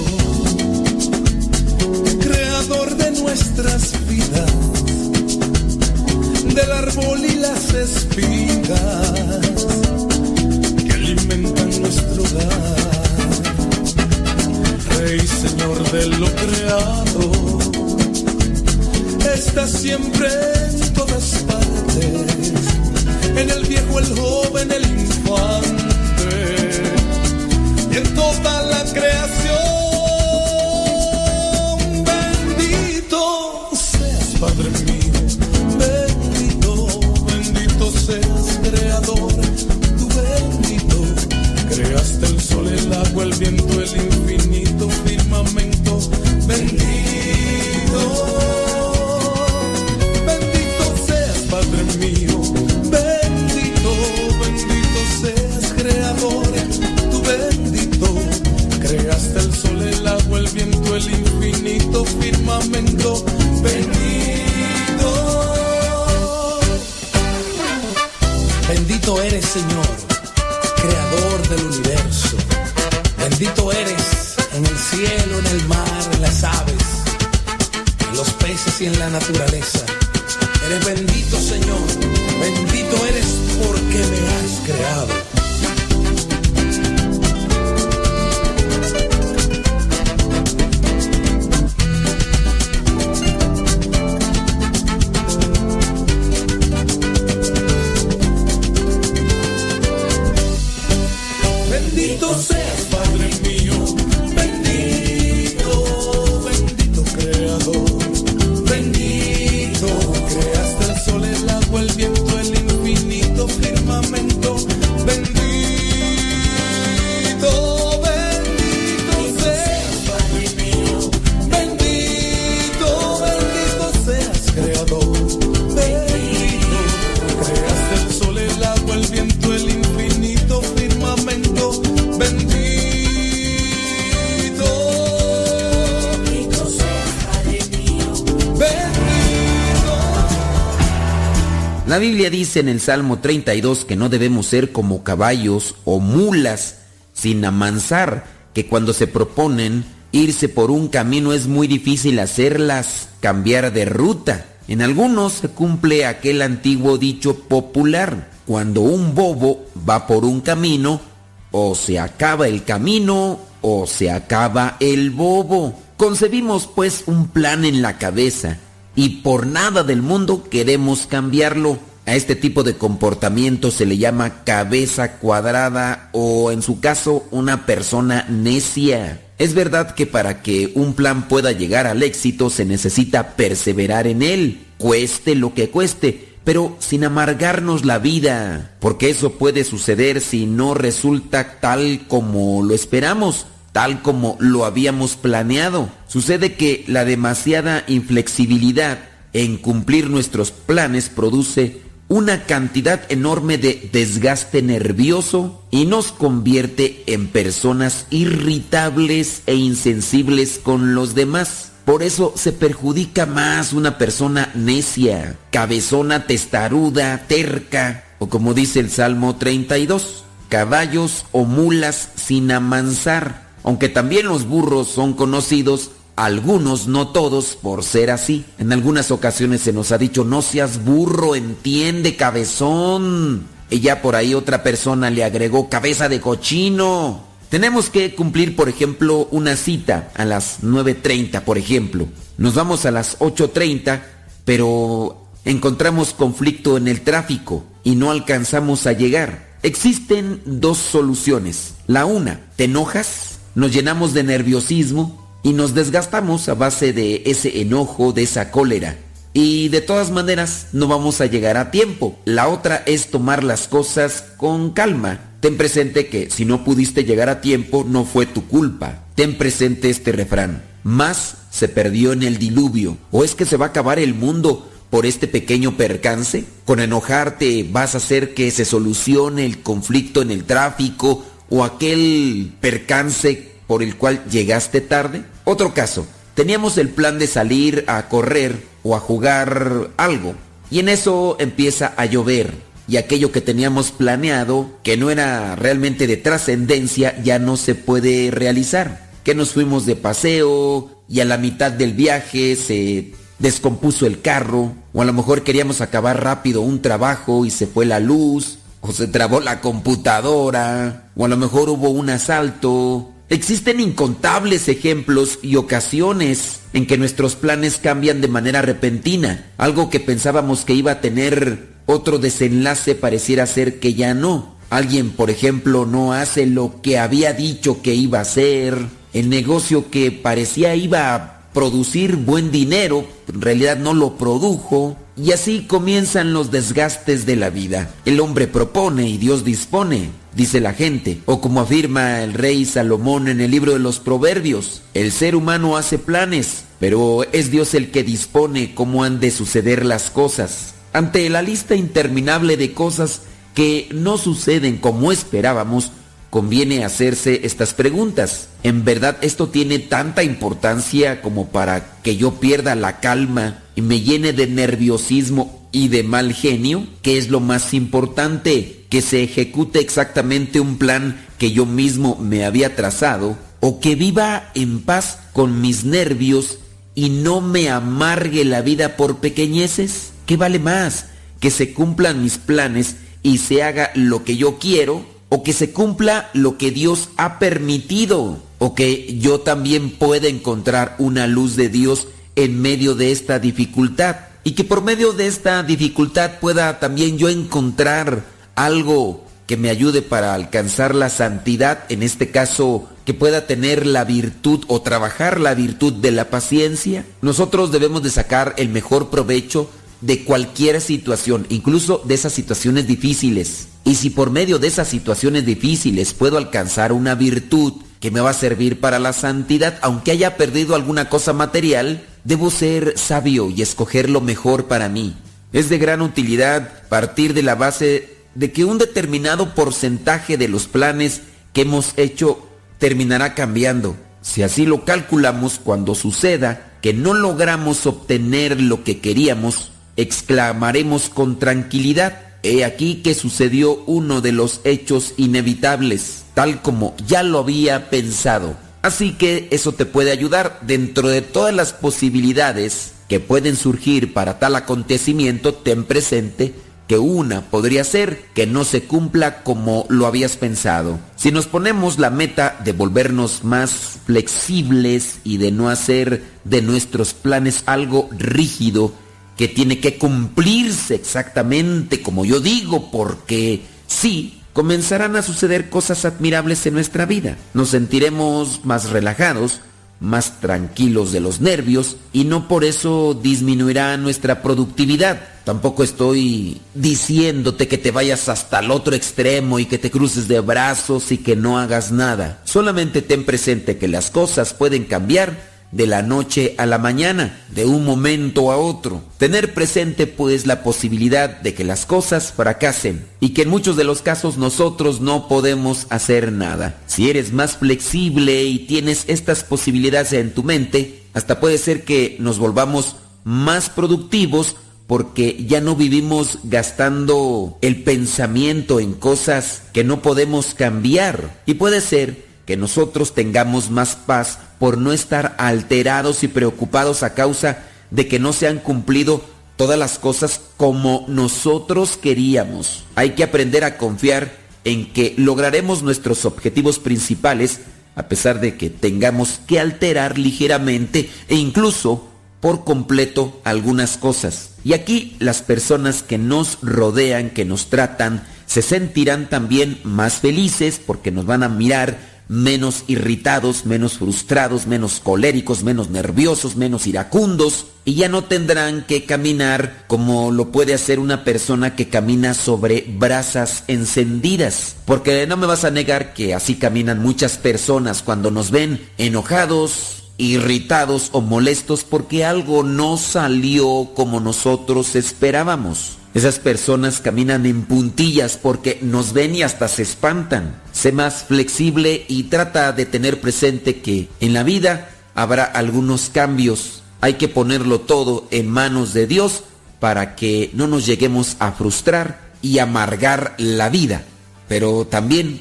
Dice 142.49 142.61
en 142.61 142.71
el 142.71 142.81
Salmo 142.81 143.19
32 143.19 143.85
que 143.85 143.95
no 143.95 144.09
debemos 144.09 144.47
ser 144.47 144.73
como 144.73 145.03
caballos 145.03 145.75
o 145.85 146.01
mulas 146.01 146.77
sin 147.13 147.45
amansar, 147.45 148.25
que 148.55 148.67
cuando 148.67 148.95
se 148.95 149.07
proponen 149.07 149.85
irse 150.13 150.49
por 150.49 150.71
un 150.71 150.89
camino 150.89 151.35
es 151.35 151.47
muy 151.47 151.67
difícil 151.67 152.19
hacerlas 152.19 153.11
cambiar 153.21 153.71
de 153.75 153.85
ruta. 153.85 154.47
En 154.67 154.81
algunos 154.81 155.35
se 155.35 155.49
cumple 155.49 156.07
aquel 156.07 156.41
antiguo 156.41 156.97
dicho 156.97 157.39
popular, 157.39 158.31
cuando 158.47 158.81
un 158.81 159.15
bobo 159.15 159.67
va 159.87 160.07
por 160.07 160.25
un 160.25 160.41
camino, 160.41 161.03
o 161.51 161.75
se 161.75 161.99
acaba 161.99 162.49
el 162.49 162.65
camino 162.65 163.41
o 163.61 163.87
se 163.87 164.11
acaba 164.11 164.79
el 164.81 165.11
bobo. 165.11 165.79
Concebimos 165.99 166.67
pues 166.67 167.03
un 167.05 167.29
plan 167.29 167.67
en 167.67 167.83
la 167.83 167.99
cabeza 167.99 168.57
y 168.97 169.21
por 169.21 169.47
nada 169.47 169.85
del 169.85 170.01
mundo 170.01 170.45
queremos 170.49 171.07
cambiarlo. 171.07 171.88
A 172.09 172.15
este 172.15 172.37
tipo 172.37 172.63
de 172.63 172.73
comportamiento 172.73 173.71
se 173.71 173.85
le 173.85 173.99
llama 173.99 174.43
cabeza 174.45 175.19
cuadrada 175.19 176.09
o 176.13 176.51
en 176.51 176.63
su 176.63 176.81
caso 176.81 177.27
una 177.31 177.67
persona 177.67 178.25
necia. 178.31 179.21
Es 179.37 179.53
verdad 179.53 179.95
que 179.95 180.07
para 180.07 180.41
que 180.41 180.73
un 180.75 180.95
plan 180.95 181.29
pueda 181.29 181.53
llegar 181.53 181.87
al 181.87 182.03
éxito 182.03 182.49
se 182.49 182.65
necesita 182.65 183.37
perseverar 183.37 184.07
en 184.07 184.23
él, 184.23 184.65
cueste 184.79 185.35
lo 185.35 185.53
que 185.53 185.69
cueste, 185.69 186.31
pero 186.45 186.79
sin 186.79 187.05
amargarnos 187.05 187.85
la 187.85 187.99
vida, 187.99 188.75
porque 188.81 189.11
eso 189.11 189.33
puede 189.33 189.63
suceder 189.65 190.23
si 190.23 190.47
no 190.47 190.73
resulta 190.73 191.61
tal 191.61 192.07
como 192.09 192.63
lo 192.63 192.75
esperamos, 192.75 193.45
tal 193.73 194.01
como 194.01 194.39
lo 194.41 194.65
habíamos 194.65 195.17
planeado. 195.17 195.91
Sucede 196.07 196.55
que 196.55 196.87
la 196.89 197.05
demasiada 197.05 197.85
inflexibilidad 197.87 198.99
en 199.35 199.59
cumplir 199.59 200.09
nuestros 200.09 200.53
planes 200.53 201.11
produce 201.11 201.87
una 202.09 202.45
cantidad 202.45 203.01
enorme 203.11 203.59
de 203.59 203.91
desgaste 203.93 204.63
nervioso 204.63 205.63
y 205.71 205.85
nos 205.85 206.11
convierte 206.11 207.05
en 207.07 207.29
personas 207.29 208.07
irritables 208.11 209.43
e 209.47 209.55
insensibles 209.55 210.59
con 210.59 210.95
los 210.95 211.15
demás. 211.15 211.73
Por 211.85 212.03
eso 212.03 212.33
se 212.35 212.53
perjudica 212.53 213.27
más 213.27 213.73
una 213.73 213.99
persona 213.99 214.51
necia, 214.55 215.39
cabezona, 215.51 216.27
testaruda, 216.27 217.27
terca, 217.29 218.05
o 218.19 218.29
como 218.29 218.55
dice 218.55 218.81
el 218.81 218.91
Salmo 218.91 219.37
32, 219.37 220.25
caballos 220.49 221.27
o 221.33 221.45
mulas 221.45 222.11
sin 222.17 222.51
amansar, 222.53 223.49
aunque 223.65 223.89
también 223.89 224.27
los 224.27 224.47
burros 224.47 224.89
son 224.89 225.13
conocidos 225.13 225.91
algunos, 226.25 226.89
no 226.89 227.09
todos, 227.09 227.57
por 227.61 227.85
ser 227.85 228.11
así. 228.11 228.45
En 228.59 228.73
algunas 228.73 229.11
ocasiones 229.11 229.61
se 229.61 229.73
nos 229.73 229.93
ha 229.93 229.99
dicho, 229.99 230.25
no 230.25 230.43
seas 230.43 230.85
burro, 230.85 231.37
entiende, 231.37 232.17
cabezón. 232.17 233.47
Y 233.71 233.81
ya 233.81 234.03
por 234.03 234.17
ahí 234.17 234.35
otra 234.35 234.63
persona 234.63 235.11
le 235.11 235.25
agregó 235.25 235.69
cabeza 235.69 236.09
de 236.09 236.21
cochino. 236.21 237.23
Tenemos 237.51 237.89
que 237.89 238.15
cumplir, 238.15 238.57
por 238.57 238.69
ejemplo, 238.69 239.29
una 239.31 239.57
cita 239.57 240.11
a 240.15 240.25
las 240.25 240.63
9.30, 240.63 241.43
por 241.43 241.57
ejemplo. 241.57 242.09
Nos 242.37 242.55
vamos 242.55 242.85
a 242.85 242.91
las 242.91 243.19
8.30, 243.21 244.03
pero 244.45 245.29
encontramos 245.45 246.13
conflicto 246.15 246.77
en 246.77 246.89
el 246.89 247.03
tráfico 247.03 247.65
y 247.85 247.95
no 247.95 248.11
alcanzamos 248.11 248.87
a 248.87 248.93
llegar. 248.93 249.57
Existen 249.63 250.43
dos 250.45 250.79
soluciones. 250.79 251.75
La 251.87 252.07
una, 252.07 252.41
te 252.57 252.65
enojas, 252.65 253.39
nos 253.55 253.73
llenamos 253.73 254.15
de 254.15 254.25
nerviosismo 254.25 255.28
y 255.43 255.53
nos 255.53 255.75
desgastamos 255.75 256.49
a 256.49 256.55
base 256.55 256.93
de 256.93 257.23
ese 257.27 257.61
enojo, 257.61 258.13
de 258.13 258.23
esa 258.23 258.51
cólera. 258.51 258.99
Y 259.33 259.69
de 259.69 259.81
todas 259.81 260.11
maneras 260.11 260.69
no 260.73 260.89
vamos 260.89 261.21
a 261.21 261.27
llegar 261.27 261.57
a 261.57 261.71
tiempo. 261.71 262.19
La 262.25 262.49
otra 262.49 262.83
es 262.87 263.11
tomar 263.11 263.45
las 263.45 263.69
cosas 263.69 264.25
con 264.37 264.73
calma. 264.73 265.21
Ten 265.41 265.57
presente 265.57 266.09
que 266.09 266.31
si 266.31 266.45
no 266.45 266.65
pudiste 266.65 267.05
llegar 267.05 267.29
a 267.29 267.41
tiempo 267.41 267.87
no 267.89 268.05
fue 268.05 268.27
tu 268.27 268.47
culpa. 268.49 269.05
Ten 269.15 269.39
presente 269.39 269.91
este 269.91 270.13
refrán. 270.13 270.65
Más 270.83 271.37
se 271.51 271.69
perdió 271.69 272.13
en 272.13 272.23
el 272.23 272.39
diluvio. 272.39 272.97
¿O 273.13 273.23
es 273.23 273.35
que 273.35 273.45
se 273.45 273.57
va 273.57 273.67
a 273.67 273.69
acabar 273.69 273.99
el 273.99 274.15
mundo 274.15 274.69
por 274.91 275.07
este 275.07 275.29
pequeño 275.29 275.77
percance? 275.77 276.45
Con 276.65 276.81
enojarte 276.81 277.69
vas 277.71 277.95
a 277.95 277.99
hacer 277.99 278.35
que 278.35 278.51
se 278.51 278.65
solucione 278.65 279.47
el 279.47 279.63
conflicto 279.63 280.23
en 280.23 280.33
el 280.33 280.45
tráfico 280.45 281.25
o 281.49 281.65
aquel 281.65 282.55
percance 282.61 283.58
por 283.69 283.85
el 283.85 283.97
cual 283.97 284.25
llegaste 284.29 284.81
tarde? 284.81 285.23
Otro 285.45 285.73
caso, 285.73 286.09
teníamos 286.35 286.77
el 286.79 286.89
plan 286.89 287.21
de 287.21 287.29
salir 287.29 287.85
a 287.87 288.09
correr 288.09 288.65
o 288.83 288.97
a 288.97 289.01
jugar 289.01 289.91
algo 289.97 290.35
y 290.71 290.81
en 290.81 290.89
eso 290.89 291.37
empieza 291.39 291.95
a 291.97 292.07
llover 292.07 292.67
y 292.89 292.97
aquello 292.97 293.31
que 293.31 293.43
teníamos 293.43 293.91
planeado, 293.91 294.71
que 294.83 294.97
no 294.97 295.11
era 295.11 295.55
realmente 295.57 296.07
de 296.07 296.17
trascendencia, 296.17 297.23
ya 297.23 297.39
no 297.39 297.59
se 297.59 297.75
puede 297.75 298.31
realizar. 298.31 299.11
Que 299.25 299.35
nos 299.35 299.51
fuimos 299.51 299.85
de 299.85 299.95
paseo 299.95 300.91
y 301.07 301.21
a 301.21 301.27
la 301.27 301.37
mitad 301.37 301.71
del 301.71 301.93
viaje 301.93 302.57
se 302.57 303.13
descompuso 303.39 304.07
el 304.07 304.23
carro, 304.23 304.73
o 304.95 305.03
a 305.03 305.05
lo 305.05 305.13
mejor 305.13 305.43
queríamos 305.43 305.83
acabar 305.83 306.25
rápido 306.25 306.63
un 306.63 306.81
trabajo 306.81 307.45
y 307.45 307.51
se 307.51 307.67
fue 307.67 307.85
la 307.85 308.01
luz, 308.01 308.59
o 308.81 308.91
se 308.91 309.07
trabó 309.07 309.41
la 309.41 309.61
computadora, 309.61 311.11
o 311.15 311.27
a 311.27 311.29
lo 311.29 311.37
mejor 311.37 311.69
hubo 311.69 311.91
un 311.91 312.09
asalto, 312.09 313.11
Existen 313.31 313.79
incontables 313.79 314.69
ejemplos 314.69 315.39
y 315.43 315.57
ocasiones 315.57 316.61
en 316.73 316.87
que 316.87 316.97
nuestros 316.97 317.37
planes 317.37 317.77
cambian 317.77 318.23
de 318.23 318.29
manera 318.29 318.63
repentina. 318.63 319.51
Algo 319.59 319.91
que 319.91 320.01
pensábamos 320.01 320.65
que 320.65 320.73
iba 320.73 320.93
a 320.93 321.01
tener 321.03 321.69
otro 321.85 322.19
desenlace 322.19 322.95
pareciera 322.95 323.47
ser 323.47 323.81
que 323.81 323.93
ya 323.93 324.15
no. 324.15 324.57
Alguien, 324.71 325.11
por 325.11 325.29
ejemplo, 325.29 325.85
no 325.85 326.15
hace 326.15 326.47
lo 326.47 326.81
que 326.81 326.99
había 326.99 327.35
dicho 327.35 327.83
que 327.83 327.95
iba 327.95 328.19
a 328.19 328.23
hacer. 328.23 328.79
El 329.13 329.29
negocio 329.29 329.91
que 329.91 330.11
parecía 330.11 330.75
iba 330.75 331.15
a 331.15 331.51
producir 331.53 332.17
buen 332.17 332.51
dinero, 332.51 333.07
en 333.33 333.43
realidad 333.43 333.77
no 333.77 333.93
lo 333.93 334.17
produjo. 334.17 334.97
Y 335.17 335.33
así 335.33 335.67
comienzan 335.67 336.33
los 336.33 336.51
desgastes 336.51 337.27
de 337.27 337.37
la 337.37 337.51
vida. 337.51 337.91
El 338.07 338.21
hombre 338.21 338.47
propone 338.47 339.09
y 339.09 339.19
Dios 339.19 339.45
dispone 339.45 340.11
dice 340.39 340.61
la 340.61 340.73
gente, 340.73 341.19
o 341.27 341.41
como 341.41 341.61
afirma 341.61 342.23
el 342.23 342.33
rey 342.33 342.65
Salomón 342.65 343.27
en 343.27 343.41
el 343.41 343.51
libro 343.51 343.73
de 343.73 343.81
los 343.81 343.99
Proverbios, 343.99 344.83
el 344.95 345.11
ser 345.11 345.35
humano 345.35 345.77
hace 345.77 345.99
planes, 345.99 346.63
pero 346.79 347.25
es 347.33 347.51
Dios 347.51 347.75
el 347.75 347.91
que 347.91 348.05
dispone 348.05 348.73
cómo 348.73 349.03
han 349.03 349.19
de 349.19 349.33
suceder 349.33 349.85
las 349.85 350.11
cosas. 350.11 350.75
Ante 350.93 351.29
la 351.29 351.43
lista 351.43 351.75
interminable 351.75 352.57
de 352.57 352.73
cosas 352.73 353.23
que 353.57 353.89
no 353.93 354.17
suceden 354.17 354.77
como 354.77 355.11
esperábamos, 355.11 355.91
conviene 356.31 356.85
hacerse 356.85 357.41
estas 357.43 357.75
preguntas. 357.75 358.47
¿En 358.63 358.85
verdad 358.85 359.17
esto 359.23 359.49
tiene 359.49 359.81
tanta 359.81 360.23
importancia 360.23 361.21
como 361.21 361.49
para 361.49 362.01
que 362.05 362.17
yo 362.17 362.39
pierda 362.39 362.77
la 362.77 363.01
calma 363.01 363.65
y 363.75 363.83
me 363.83 364.03
llene 364.03 364.33
de 364.33 364.47
nerviosismo 364.47 365.58
y 365.73 365.89
de 365.89 366.03
mal 366.03 366.33
genio? 366.33 366.87
¿Qué 367.03 367.19
es 367.19 367.29
lo 367.29 367.41
más 367.41 367.75
importante? 367.75 368.79
que 368.89 369.03
se 369.03 369.23
ejecute 369.23 369.81
exactamente 369.81 370.61
un 370.61 370.79
plan 370.79 371.27
que 371.39 371.53
yo 371.53 371.67
mismo 371.67 372.17
me 372.17 372.45
había 372.45 372.75
trazado, 372.75 373.37
o 373.61 373.81
que 373.81 373.95
viva 373.95 374.51
en 374.55 374.81
paz 374.81 375.19
con 375.33 375.61
mis 375.61 375.85
nervios 375.85 376.59
y 376.95 377.11
no 377.11 377.41
me 377.41 377.71
amargue 377.71 378.45
la 378.45 378.63
vida 378.63 378.97
por 378.97 379.19
pequeñeces? 379.19 380.13
¿Qué 380.27 380.37
vale 380.37 380.59
más? 380.59 381.07
¿Que 381.41 381.51
se 381.51 381.73
cumplan 381.73 382.23
mis 382.23 382.39
planes 382.39 382.97
y 383.23 383.39
se 383.39 383.63
haga 383.63 383.91
lo 383.95 384.25
que 384.25 384.37
yo 384.37 384.59
quiero? 384.59 385.05
¿O 385.29 385.43
que 385.43 385.53
se 385.53 385.73
cumpla 385.73 386.31
lo 386.33 386.57
que 386.57 386.71
Dios 386.71 387.11
ha 387.17 387.39
permitido? 387.39 388.41
¿O 388.59 388.75
que 388.75 389.19
yo 389.19 389.41
también 389.41 389.91
pueda 389.91 390.29
encontrar 390.29 390.97
una 390.99 391.27
luz 391.27 391.55
de 391.57 391.69
Dios 391.69 392.09
en 392.37 392.61
medio 392.61 392.95
de 392.95 393.13
esta 393.13 393.39
dificultad? 393.39 394.28
Y 394.49 394.53
que 394.53 394.65
por 394.65 394.83
medio 394.83 395.13
de 395.13 395.27
esta 395.27 395.63
dificultad 395.63 396.39
pueda 396.41 396.81
también 396.81 397.19
yo 397.19 397.29
encontrar 397.29 398.25
algo 398.55 399.27
que 399.47 399.59
me 399.59 399.69
ayude 399.69 400.01
para 400.01 400.33
alcanzar 400.33 400.95
la 400.95 401.11
santidad, 401.11 401.85
en 401.91 402.03
este 402.03 402.31
caso 402.31 402.89
que 403.05 403.13
pueda 403.13 403.47
tener 403.47 403.85
la 403.85 404.05
virtud 404.05 404.65
o 404.69 404.81
trabajar 404.81 405.39
la 405.39 405.53
virtud 405.53 405.93
de 405.93 406.13
la 406.13 406.31
paciencia. 406.31 407.05
Nosotros 407.21 407.73
debemos 407.73 408.03
de 408.03 408.09
sacar 408.09 408.55
el 408.57 408.71
mejor 408.71 409.11
provecho 409.11 409.69
de 410.01 410.25
cualquier 410.25 410.81
situación, 410.81 411.45
incluso 411.51 412.01
de 412.07 412.15
esas 412.15 412.33
situaciones 412.33 412.87
difíciles. 412.87 413.69
Y 413.85 413.97
si 413.97 414.09
por 414.09 414.31
medio 414.31 414.59
de 414.59 414.69
esas 414.69 414.89
situaciones 414.89 415.45
difíciles 415.45 416.15
puedo 416.15 416.39
alcanzar 416.39 416.95
una 416.95 417.15
virtud 417.15 417.75
que 418.01 418.11
me 418.11 418.21
va 418.21 418.31
a 418.31 418.33
servir 418.33 418.81
para 418.81 418.99
la 418.99 419.13
santidad, 419.13 419.79
aunque 419.83 420.13
haya 420.13 420.39
perdido 420.39 420.75
alguna 420.75 421.11
cosa 421.11 421.35
material, 421.35 422.07
debo 422.25 422.51
ser 422.51 422.99
sabio 422.99 423.51
y 423.51 423.63
escoger 423.63 424.11
lo 424.11 424.21
mejor 424.21 424.67
para 424.67 424.89
mí. 424.89 425.17
Es 425.53 425.69
de 425.69 425.79
gran 425.79 426.03
utilidad 426.03 426.87
partir 426.89 427.35
de 427.35 427.43
la 427.43 427.55
base 427.55 428.17
de 428.35 428.53
que 428.53 428.65
un 428.65 428.79
determinado 428.79 429.55
porcentaje 429.55 430.37
de 430.37 430.49
los 430.49 430.67
planes 430.67 431.23
que 431.53 431.63
hemos 431.63 431.95
hecho 431.97 432.47
terminará 432.79 433.35
cambiando. 433.35 433.97
Si 434.23 434.43
así 434.43 434.67
lo 434.67 434.85
calculamos, 434.85 435.59
cuando 435.59 435.95
suceda 435.95 436.73
que 436.83 436.93
no 436.93 437.15
logramos 437.15 437.87
obtener 437.87 438.61
lo 438.61 438.85
que 438.85 439.01
queríamos 439.01 439.73
exclamaremos 439.99 441.09
con 441.09 441.41
tranquilidad, 441.41 442.21
he 442.45 442.65
aquí 442.65 443.03
que 443.03 443.15
sucedió 443.15 443.83
uno 443.87 444.21
de 444.21 444.31
los 444.31 444.61
hechos 444.63 445.13
inevitables, 445.17 446.25
tal 446.35 446.63
como 446.63 446.95
ya 447.05 447.25
lo 447.25 447.41
había 447.41 447.91
pensado. 447.91 448.57
Así 448.83 449.13
que 449.13 449.49
eso 449.51 449.73
te 449.73 449.87
puede 449.87 450.13
ayudar 450.13 450.61
dentro 450.63 451.09
de 451.09 451.23
todas 451.23 451.55
las 451.55 451.73
posibilidades 451.73 452.93
que 453.09 453.21
pueden 453.21 453.57
surgir 453.57 454.13
para 454.13 454.39
tal 454.39 454.55
acontecimiento, 454.57 455.55
ten 455.55 455.85
presente 455.85 456.55
que 456.89 456.99
una 456.99 457.43
podría 457.43 457.85
ser 457.85 458.25
que 458.35 458.47
no 458.47 458.65
se 458.65 458.85
cumpla 458.85 459.43
como 459.43 459.87
lo 459.91 460.07
habías 460.07 460.37
pensado. 460.37 460.99
Si 461.17 461.31
nos 461.31 461.47
ponemos 461.47 461.99
la 461.99 462.09
meta 462.09 462.59
de 462.65 462.73
volvernos 462.73 463.45
más 463.45 463.99
flexibles 464.07 465.19
y 465.23 465.37
de 465.37 465.53
no 465.53 465.69
hacer 465.69 466.25
de 466.45 466.63
nuestros 466.63 467.13
planes 467.13 467.63
algo 467.67 468.09
rígido 468.17 468.93
que 469.37 469.49
tiene 469.49 469.81
que 469.81 469.99
cumplirse 469.99 470.95
exactamente 470.95 472.03
como 472.03 472.25
yo 472.25 472.41
digo, 472.41 472.91
porque 472.91 473.63
sí, 473.87 474.38
comenzarán 474.59 475.15
a 475.15 475.23
suceder 475.23 475.71
cosas 475.71 476.05
admirables 476.05 476.67
en 476.67 476.75
nuestra 476.75 477.07
vida. 477.07 477.37
Nos 477.55 477.69
sentiremos 477.69 478.65
más 478.65 478.91
relajados, 478.91 479.61
más 480.01 480.41
tranquilos 480.41 481.13
de 481.13 481.21
los 481.21 481.41
nervios 481.41 481.97
y 482.13 482.25
no 482.25 482.49
por 482.49 482.65
eso 482.65 483.15
disminuirá 483.15 483.97
nuestra 483.99 484.43
productividad. 484.43 485.21
Tampoco 485.45 485.85
estoy 485.85 486.61
diciéndote 486.75 487.69
que 487.69 487.79
te 487.79 487.93
vayas 487.93 488.29
hasta 488.29 488.59
el 488.59 488.73
otro 488.73 488.97
extremo 488.97 489.61
y 489.61 489.67
que 489.67 489.79
te 489.79 489.93
cruces 489.93 490.27
de 490.27 490.41
brazos 490.41 491.13
y 491.13 491.19
que 491.19 491.37
no 491.37 491.61
hagas 491.61 491.93
nada. 491.93 492.41
Solamente 492.43 493.01
ten 493.01 493.25
presente 493.25 493.79
que 493.79 493.87
las 493.87 494.11
cosas 494.11 494.55
pueden 494.55 494.87
cambiar 494.87 495.37
de 495.73 495.87
la 495.87 496.03
noche 496.03 496.55
a 496.59 496.67
la 496.67 496.79
mañana, 496.79 497.41
de 497.55 497.67
un 497.67 497.85
momento 497.85 498.51
a 498.51 498.57
otro. 498.57 499.03
Tener 499.19 499.55
presente 499.55 500.07
pues 500.07 500.47
la 500.47 500.63
posibilidad 500.63 501.41
de 501.41 501.55
que 501.55 501.65
las 501.65 501.87
cosas 501.87 502.33
fracasen 502.33 503.07
y 503.21 503.31
que 503.31 503.43
en 503.43 503.51
muchos 503.51 503.77
de 503.77 503.85
los 503.85 504.03
casos 504.03 504.39
nosotros 504.39 505.01
no 505.01 505.29
podemos 505.29 505.87
hacer 505.91 506.33
nada. 506.33 506.81
Si 506.87 507.11
eres 507.11 507.33
más 507.33 507.57
flexible 507.57 508.45
y 508.45 508.61
tienes 508.61 509.05
estas 509.09 509.45
posibilidades 509.45 510.13
en 510.13 510.33
tu 510.33 510.43
mente, 510.43 511.03
hasta 511.15 511.41
puede 511.41 511.59
ser 511.59 511.85
que 511.85 512.17
nos 512.21 512.39
volvamos 512.39 512.97
más 513.25 513.69
productivos 513.71 514.57
porque 514.87 515.45
ya 515.47 515.61
no 515.61 515.77
vivimos 515.77 516.39
gastando 516.45 517.59
el 517.61 517.83
pensamiento 517.83 518.81
en 518.81 518.95
cosas 518.95 519.63
que 519.75 519.85
no 519.85 520.01
podemos 520.01 520.55
cambiar. 520.55 521.43
Y 521.45 521.55
puede 521.55 521.83
ser 521.83 522.27
que 522.47 522.57
nosotros 522.57 523.13
tengamos 523.13 523.71
más 523.71 523.97
paz 523.97 524.39
por 524.59 524.79
no 524.79 524.93
estar 524.93 525.35
alterados 525.39 526.23
y 526.25 526.29
preocupados 526.29 527.03
a 527.03 527.15
causa 527.15 527.59
de 527.91 528.09
que 528.09 528.19
no 528.19 528.33
se 528.33 528.49
han 528.49 528.59
cumplido 528.59 529.25
todas 529.57 529.79
las 529.79 529.99
cosas 529.99 530.41
como 530.57 531.05
nosotros 531.09 531.97
queríamos. 531.97 532.85
Hay 532.95 533.11
que 533.11 533.25
aprender 533.25 533.65
a 533.65 533.77
confiar 533.77 534.33
en 534.65 534.93
que 534.93 535.15
lograremos 535.17 535.83
nuestros 535.83 536.25
objetivos 536.25 536.79
principales 536.79 537.61
a 537.95 538.07
pesar 538.09 538.41
de 538.41 538.57
que 538.57 538.71
tengamos 538.71 539.41
que 539.47 539.59
alterar 539.59 540.19
ligeramente 540.19 541.11
e 541.29 541.35
incluso 541.35 542.09
por 542.41 542.65
completo 542.65 543.41
algunas 543.43 543.97
cosas. 543.97 544.51
Y 544.63 544.73
aquí 544.73 545.17
las 545.19 545.43
personas 545.43 546.05
que 546.05 546.19
nos 546.19 546.59
rodean, 546.63 547.31
que 547.31 547.45
nos 547.45 547.71
tratan, 547.71 548.25
se 548.47 548.63
sentirán 548.63 549.29
también 549.29 549.81
más 549.83 550.15
felices 550.15 550.81
porque 550.85 551.11
nos 551.11 551.27
van 551.27 551.43
a 551.43 551.49
mirar 551.49 552.18
menos 552.29 552.85
irritados, 552.87 553.65
menos 553.67 553.99
frustrados, 553.99 554.67
menos 554.67 555.01
coléricos, 555.01 555.63
menos 555.63 555.91
nerviosos, 555.91 556.57
menos 556.57 556.87
iracundos, 556.87 557.67
y 557.85 557.95
ya 557.95 558.09
no 558.09 558.25
tendrán 558.25 558.85
que 558.87 559.07
caminar 559.07 559.85
como 559.87 560.31
lo 560.31 560.53
puede 560.53 560.75
hacer 560.75 560.99
una 560.99 561.25
persona 561.25 561.75
que 561.75 561.89
camina 561.89 562.35
sobre 562.35 562.85
brasas 562.99 563.65
encendidas. 563.67 564.77
Porque 564.85 565.27
no 565.27 565.39
me 565.39 565.47
vas 565.47 565.65
a 565.65 565.71
negar 565.71 566.13
que 566.13 566.35
así 566.35 566.57
caminan 566.57 567.03
muchas 567.03 567.39
personas 567.39 568.03
cuando 568.03 568.31
nos 568.31 568.51
ven 568.51 568.87
enojados, 568.99 570.05
irritados 570.19 571.11
o 571.13 571.21
molestos 571.21 571.85
porque 571.85 572.25
algo 572.25 572.63
no 572.63 572.99
salió 572.99 573.91
como 573.95 574.21
nosotros 574.21 574.95
esperábamos. 574.97 575.98
Esas 576.15 576.39
personas 576.39 577.01
caminan 577.01 577.47
en 577.47 577.63
puntillas 577.63 578.37
porque 578.37 578.79
nos 578.83 579.13
ven 579.13 579.35
y 579.35 579.43
hasta 579.43 579.69
se 579.69 579.83
espantan. 579.83 580.61
Sé 580.73 580.91
más 580.93 581.25
flexible 581.25 582.05
y 582.09 582.25
trata 582.25 582.73
de 582.73 582.87
tener 582.87 583.21
presente 583.21 583.81
que 583.81 584.09
en 584.21 584.33
la 584.33 584.43
vida 584.43 584.91
habrá 585.15 585.45
algunos 585.45 586.09
cambios. 586.09 586.83
Hay 587.01 587.15
que 587.15 587.29
ponerlo 587.29 587.81
todo 587.81 588.27
en 588.31 588.49
manos 588.49 588.95
de 588.95 589.07
Dios 589.07 589.45
para 589.81 590.17
que 590.17 590.51
no 590.55 590.67
nos 590.67 590.87
lleguemos 590.87 591.37
a 591.39 591.53
frustrar 591.53 592.21
y 592.43 592.59
amargar 592.59 593.35
la 593.39 593.69
vida, 593.69 594.03
pero 594.49 594.87
también 594.87 595.41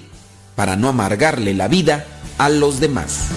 para 0.56 0.76
no 0.76 0.90
amargarle 0.90 1.54
la 1.54 1.68
vida 1.68 2.06
a 2.38 2.50
los 2.50 2.80
demás. 2.80 3.30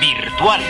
Virtual. 0.00 0.60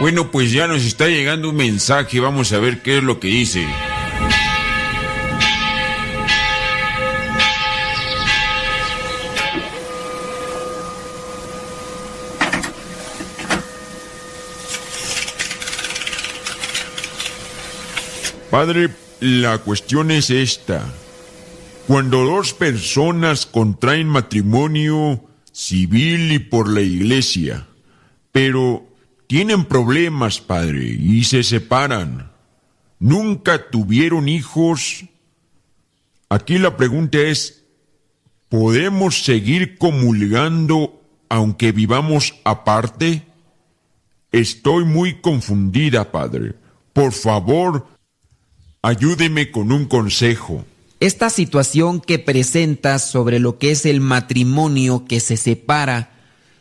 Bueno, 0.00 0.30
pues 0.30 0.50
ya 0.50 0.66
nos 0.66 0.82
está 0.84 1.08
llegando 1.08 1.50
un 1.50 1.56
mensaje, 1.56 2.20
vamos 2.20 2.52
a 2.52 2.58
ver 2.58 2.80
qué 2.80 2.98
es 2.98 3.04
lo 3.04 3.20
que 3.20 3.28
dice. 3.28 3.66
Padre, 18.50 18.88
la 19.20 19.58
cuestión 19.58 20.10
es 20.10 20.30
esta. 20.30 21.03
Cuando 21.86 22.24
dos 22.24 22.54
personas 22.54 23.46
contraen 23.46 24.08
matrimonio 24.08 25.24
civil 25.52 26.32
y 26.32 26.38
por 26.38 26.68
la 26.68 26.80
iglesia, 26.80 27.66
pero 28.32 28.86
tienen 29.26 29.64
problemas, 29.64 30.40
padre, 30.40 30.84
y 30.84 31.24
se 31.24 31.42
separan, 31.42 32.32
nunca 32.98 33.70
tuvieron 33.70 34.28
hijos, 34.28 35.04
aquí 36.28 36.58
la 36.58 36.76
pregunta 36.76 37.18
es, 37.18 37.64
¿podemos 38.48 39.24
seguir 39.24 39.76
comulgando 39.76 41.02
aunque 41.28 41.72
vivamos 41.72 42.34
aparte? 42.44 43.26
Estoy 44.32 44.84
muy 44.84 45.20
confundida, 45.20 46.10
padre. 46.10 46.54
Por 46.92 47.12
favor, 47.12 47.86
Ayúdeme 48.84 49.50
con 49.50 49.72
un 49.72 49.86
consejo. 49.86 50.66
Esta 51.00 51.28
situación 51.28 52.00
que 52.00 52.18
presentas 52.18 53.10
sobre 53.10 53.38
lo 53.38 53.58
que 53.58 53.72
es 53.72 53.84
el 53.84 54.00
matrimonio 54.00 55.04
que 55.06 55.20
se 55.20 55.36
separa, 55.36 56.12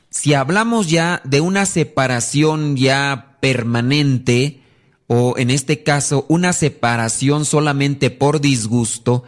si 0.09 0.33
hablamos 0.33 0.89
ya 0.89 1.21
de 1.23 1.41
una 1.41 1.65
separación 1.65 2.75
ya 2.75 3.37
permanente, 3.39 4.61
o 5.07 5.35
en 5.37 5.49
este 5.49 5.83
caso 5.83 6.25
una 6.29 6.53
separación 6.53 7.45
solamente 7.45 8.09
por 8.09 8.41
disgusto, 8.41 9.23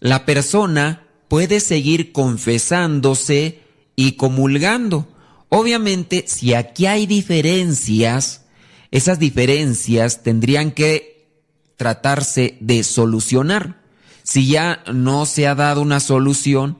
la 0.00 0.24
persona 0.24 1.06
puede 1.28 1.60
seguir 1.60 2.12
confesándose 2.12 3.60
y 3.96 4.12
comulgando. 4.12 5.08
Obviamente, 5.48 6.24
si 6.26 6.54
aquí 6.54 6.86
hay 6.86 7.06
diferencias, 7.06 8.44
esas 8.90 9.18
diferencias 9.18 10.22
tendrían 10.22 10.70
que 10.70 11.28
tratarse 11.76 12.56
de 12.60 12.84
solucionar. 12.84 13.82
Si 14.26 14.48
ya 14.48 14.82
no 14.92 15.24
se 15.24 15.46
ha 15.46 15.54
dado 15.54 15.80
una 15.80 16.00
solución, 16.00 16.78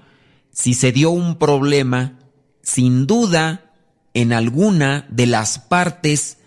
si 0.51 0.75
se 0.75 0.91
dio 0.91 1.11
un 1.11 1.37
problema, 1.37 2.19
sin 2.63 3.07
duda 3.07 3.71
en 4.15 4.33
alguna 4.33 5.07
de 5.11 5.27
las 5.27 5.61
partes 5.61 6.39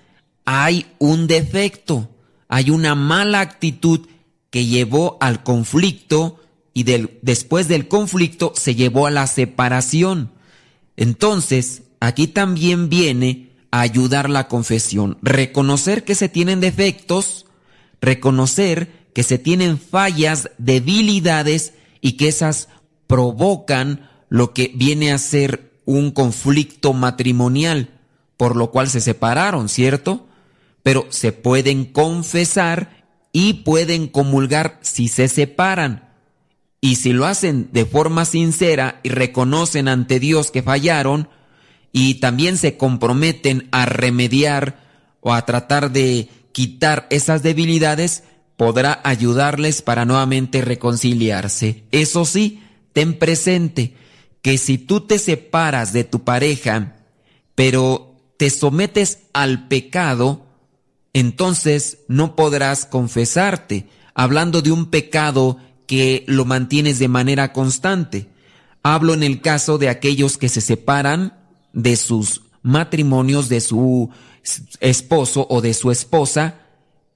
hay 0.44 0.88
un 1.00 1.26
defecto, 1.26 2.10
hay 2.50 2.70
una 2.70 2.96
mala 2.96 3.40
actitud 3.40 4.08
que 4.50 4.66
llevó 4.66 5.18
al 5.22 5.42
conflicto 5.42 6.42
y 6.74 6.84
del, 6.84 7.18
después 7.22 7.70
del 7.70 7.88
conflicto 7.88 8.52
se 8.58 8.76
llevó 8.76 9.08
a 9.08 9.12
la 9.12 9.26
separación. 9.26 10.34
Entonces, 10.98 11.84
aquí 12.02 12.28
también 12.28 12.90
viene 12.90 13.52
a 13.72 13.80
ayudar 13.80 14.30
la 14.30 14.50
confesión, 14.50 15.18
reconocer 15.22 16.04
que 16.04 16.16
se 16.16 16.28
tienen 16.28 16.60
defectos, 16.60 17.46
reconocer 18.02 18.99
que 19.14 19.24
se 19.24 19.38
tienen 19.38 19.80
fallas, 19.80 20.50
debilidades 20.58 21.74
y 22.02 22.14
que 22.14 22.28
esas 22.28 22.70
provocan 23.08 24.10
lo 24.30 24.54
que 24.54 24.72
viene 24.76 25.12
a 25.12 25.18
ser 25.18 25.72
un 25.86 26.12
conflicto 26.12 26.94
matrimonial, 26.94 27.90
por 28.38 28.56
lo 28.56 28.72
cual 28.72 28.90
se 28.90 29.02
separaron, 29.02 29.70
¿cierto? 29.70 30.28
Pero 30.84 31.08
se 31.10 31.32
pueden 31.32 31.86
confesar 31.86 33.06
y 33.32 33.54
pueden 33.54 34.08
comulgar 34.08 34.80
si 34.82 35.08
se 35.08 35.28
separan. 35.28 36.10
Y 36.82 36.96
si 36.96 37.12
lo 37.12 37.26
hacen 37.26 37.70
de 37.74 37.86
forma 37.86 38.26
sincera 38.26 39.00
y 39.04 39.10
reconocen 39.10 39.88
ante 39.88 40.20
Dios 40.20 40.52
que 40.52 40.64
fallaron, 40.64 41.28
y 41.92 42.16
también 42.16 42.58
se 42.58 42.78
comprometen 42.78 43.68
a 43.72 43.86
remediar 43.86 44.80
o 45.22 45.34
a 45.34 45.46
tratar 45.46 45.92
de 45.92 46.30
quitar 46.52 47.08
esas 47.10 47.44
debilidades, 47.44 48.24
podrá 48.60 49.00
ayudarles 49.06 49.82
para 49.82 50.04
nuevamente 50.04 50.60
reconciliarse. 50.60 51.86
Eso 51.94 52.26
sí, 52.26 52.62
ten 52.92 53.18
presente 53.18 53.96
que 54.42 54.58
si 54.58 54.78
tú 54.78 55.00
te 55.00 55.18
separas 55.18 55.94
de 55.94 56.04
tu 56.04 56.26
pareja, 56.26 56.98
pero 57.56 58.18
te 58.36 58.50
sometes 58.50 59.20
al 59.32 59.70
pecado, 59.70 60.46
entonces 61.14 62.00
no 62.10 62.36
podrás 62.36 62.86
confesarte, 62.86 63.88
hablando 64.14 64.62
de 64.62 64.74
un 64.74 64.88
pecado 64.88 65.58
que 65.88 66.26
lo 66.28 66.44
mantienes 66.44 67.00
de 67.00 67.08
manera 67.08 67.54
constante. 67.54 68.28
Hablo 68.84 69.14
en 69.14 69.24
el 69.24 69.40
caso 69.40 69.78
de 69.78 69.88
aquellos 69.88 70.38
que 70.38 70.50
se 70.50 70.60
separan 70.60 71.34
de 71.72 71.96
sus 71.96 72.42
matrimonios, 72.62 73.48
de 73.48 73.62
su 73.62 74.10
esposo 74.82 75.48
o 75.50 75.62
de 75.62 75.74
su 75.74 75.92
esposa, 75.92 76.56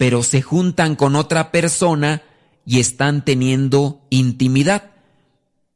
pero 0.03 0.21
se 0.21 0.41
juntan 0.41 0.97
con 0.97 1.15
otra 1.15 1.49
persona 1.49 2.23
y 2.65 2.81
están 2.81 3.23
teniendo 3.23 4.01
intimidad. 4.09 4.91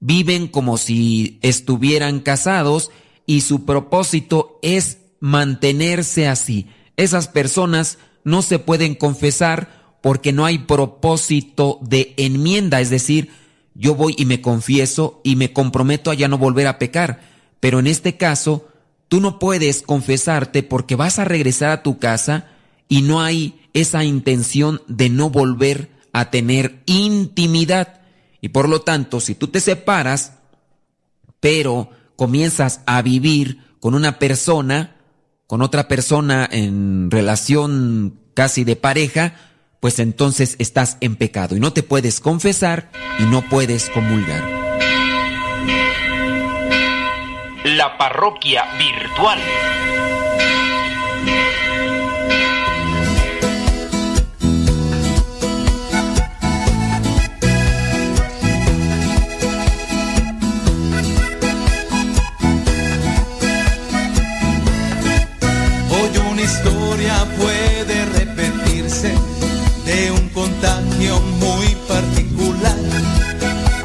Viven 0.01 0.49
como 0.49 0.77
si 0.77 1.39
estuvieran 1.41 2.19
casados 2.19 2.91
y 3.25 3.39
su 3.39 3.63
propósito 3.63 4.59
es 4.61 4.97
mantenerse 5.21 6.27
así. 6.27 6.67
Esas 6.97 7.29
personas 7.29 7.99
no 8.25 8.41
se 8.41 8.59
pueden 8.59 8.95
confesar 8.95 9.95
porque 10.01 10.33
no 10.33 10.43
hay 10.43 10.57
propósito 10.57 11.79
de 11.81 12.13
enmienda, 12.17 12.81
es 12.81 12.89
decir, 12.89 13.29
yo 13.75 13.95
voy 13.95 14.13
y 14.17 14.25
me 14.25 14.41
confieso 14.41 15.21
y 15.23 15.37
me 15.37 15.53
comprometo 15.53 16.11
a 16.11 16.15
ya 16.15 16.27
no 16.27 16.37
volver 16.37 16.67
a 16.67 16.79
pecar, 16.79 17.21
pero 17.61 17.79
en 17.79 17.87
este 17.87 18.17
caso 18.17 18.67
Tú 19.07 19.21
no 19.21 19.39
puedes 19.39 19.83
confesarte 19.83 20.63
porque 20.63 20.95
vas 20.95 21.17
a 21.17 21.23
regresar 21.23 21.71
a 21.71 21.81
tu 21.81 21.97
casa 21.97 22.47
y 22.89 23.03
no 23.03 23.21
hay 23.21 23.61
esa 23.77 24.03
intención 24.03 24.81
de 24.87 25.09
no 25.09 25.29
volver 25.29 25.91
a 26.11 26.31
tener 26.31 26.81
intimidad. 26.87 28.01
Y 28.41 28.49
por 28.49 28.67
lo 28.67 28.81
tanto, 28.81 29.19
si 29.19 29.35
tú 29.35 29.49
te 29.49 29.59
separas, 29.59 30.33
pero 31.39 31.91
comienzas 32.15 32.81
a 32.87 33.01
vivir 33.03 33.59
con 33.79 33.93
una 33.93 34.17
persona, 34.17 34.95
con 35.45 35.61
otra 35.61 35.87
persona 35.87 36.49
en 36.51 37.11
relación 37.11 38.19
casi 38.33 38.63
de 38.63 38.75
pareja, 38.75 39.35
pues 39.79 39.99
entonces 39.99 40.55
estás 40.57 40.97
en 40.99 41.15
pecado 41.15 41.55
y 41.55 41.59
no 41.59 41.71
te 41.71 41.83
puedes 41.83 42.19
confesar 42.19 42.89
y 43.19 43.23
no 43.23 43.47
puedes 43.47 43.89
comulgar. 43.89 44.43
La 47.63 47.95
parroquia 47.97 48.63
virtual. 48.79 49.39
Historia 66.47 67.25
puede 67.37 68.05
repetirse 68.05 69.13
de 69.85 70.11
un 70.11 70.29
contagio 70.29 71.19
muy 71.39 71.67
particular 71.87 72.77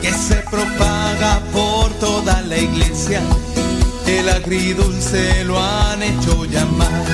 que 0.01 0.13
se 0.13 0.37
propaga 0.51 1.41
por 1.53 1.93
toda 1.95 2.41
la 2.43 2.57
iglesia 2.57 3.21
el 4.19 4.29
agridulce 4.29 5.45
lo 5.45 5.59
han 5.61 6.03
hecho 6.03 6.45
llamar. 6.45 7.05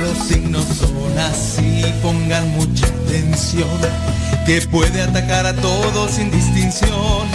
Los 0.00 0.28
signos 0.28 0.64
son 0.64 1.18
así, 1.18 1.84
pongan 2.02 2.48
mucha 2.50 2.86
atención, 2.86 3.68
que 4.46 4.60
puede 4.62 5.02
atacar 5.02 5.46
a 5.46 5.54
todos 5.54 6.12
sin 6.12 6.30
distinción. 6.30 7.26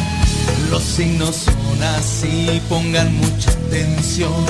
Los 0.72 0.84
signos 0.84 1.36
son 1.36 1.84
así, 1.84 2.62
pongan 2.70 3.14
mucha 3.16 3.52
atención, 3.52 4.46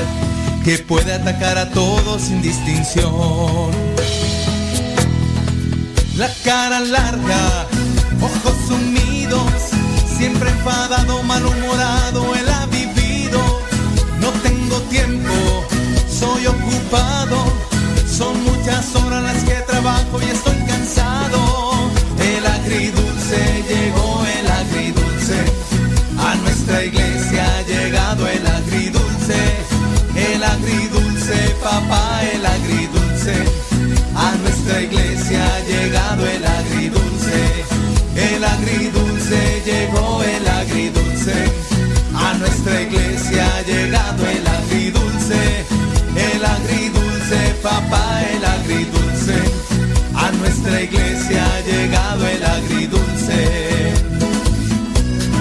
que 0.64 0.78
puede 0.80 1.14
atacar 1.14 1.58
a 1.58 1.70
todos 1.70 2.22
sin 2.24 2.42
distinción. 2.42 3.72
La 6.18 6.30
cara 6.44 6.80
larga, 6.82 7.68
ojos 8.22 8.56
sumidos, 8.68 9.52
siempre 10.18 10.50
enfadado, 10.50 11.24
malhumorado, 11.24 12.36
el 12.36 12.50
tiempo, 14.90 15.66
soy 16.10 16.48
ocupado, 16.48 17.38
son 18.08 18.44
muchas 18.44 18.96
horas 18.96 19.24
las 19.24 19.44
que 19.44 19.56
trabajo 19.62 20.22
y 20.22 20.26
estoy 20.26 20.59
iglesia 34.82 35.46
ha 35.46 35.60
llegado 35.62 36.26
el 36.28 36.46
agridulce. 36.46 37.66
El 38.16 38.44
agridulce 38.44 39.62
llegó 39.66 40.24
el 40.24 40.48
agridulce. 40.48 41.34
A 42.16 42.34
nuestra 42.36 42.82
iglesia 42.82 43.48
ha 43.56 43.62
llegado 43.64 44.28
el 44.28 44.48
agridulce. 44.48 45.66
El 46.16 46.46
agridulce, 46.46 47.56
papá, 47.62 48.22
el 48.34 48.46
agridulce. 48.46 49.38
A 50.16 50.32
nuestra 50.32 50.82
iglesia 50.82 51.46
ha 51.46 51.62
llegado 51.62 52.28
el 52.28 52.44
agridulce. 52.44 53.94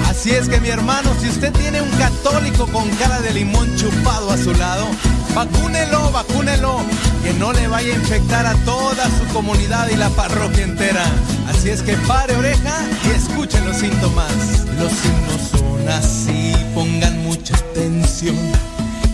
Así 0.08 0.30
es 0.30 0.48
que 0.48 0.60
mi 0.60 0.68
hermano, 0.68 1.10
si 1.20 1.28
usted 1.28 1.52
tiene 1.52 1.80
un 1.80 1.90
católico 1.90 2.66
con 2.66 2.88
cara 2.96 3.20
de 3.20 3.32
limón 3.32 3.74
chupado 3.76 4.30
a 4.30 4.36
su 4.36 4.52
lado, 4.54 4.86
vacúnelo, 5.34 6.10
vacúnelo, 6.10 6.80
que 7.22 7.32
no 7.34 7.52
le 7.52 7.68
vaya 7.68 7.92
a 7.94 7.96
infectar 7.96 8.46
a 8.46 8.54
toda 8.64 9.04
su 9.04 9.32
comunidad 9.32 9.88
y 9.90 9.96
la 9.96 10.08
parroquia 10.10 10.64
entera. 10.64 11.04
Así 11.48 11.70
es 11.70 11.82
que 11.82 11.94
pare 12.08 12.34
oreja 12.36 12.74
y 13.04 13.10
escuche 13.10 13.60
los 13.60 13.76
síntomas. 13.76 14.32
Los 14.78 14.92
signos 14.92 15.42
son 15.50 15.88
así, 15.88 16.54
pongan 16.74 17.22
mucha 17.22 17.56
atención, 17.56 18.36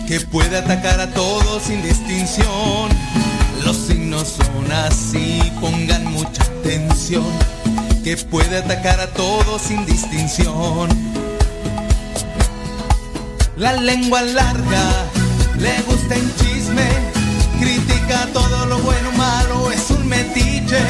que 0.07 0.19
puede 0.19 0.57
atacar 0.57 0.99
a 0.99 1.07
todos 1.11 1.63
sin 1.63 1.81
distinción. 1.81 2.89
Los 3.63 3.77
signos 3.77 4.27
son 4.37 4.71
así, 4.71 5.41
pongan 5.59 6.05
mucha 6.05 6.43
atención, 6.43 7.25
que 8.03 8.15
puede 8.17 8.57
atacar 8.57 8.99
a 8.99 9.07
todos 9.07 9.61
sin 9.61 9.85
distinción. 9.85 10.89
La 13.57 13.73
lengua 13.73 14.21
larga, 14.21 14.91
le 15.65 15.81
gusta 15.89 16.13
en 16.15 16.27
chisme, 16.39 16.87
critica 17.59 18.27
todo 18.33 18.65
lo 18.67 18.77
bueno 18.79 19.09
o 19.09 19.17
malo, 19.17 19.71
es 19.71 19.89
un 19.89 20.07
metiche. 20.07 20.81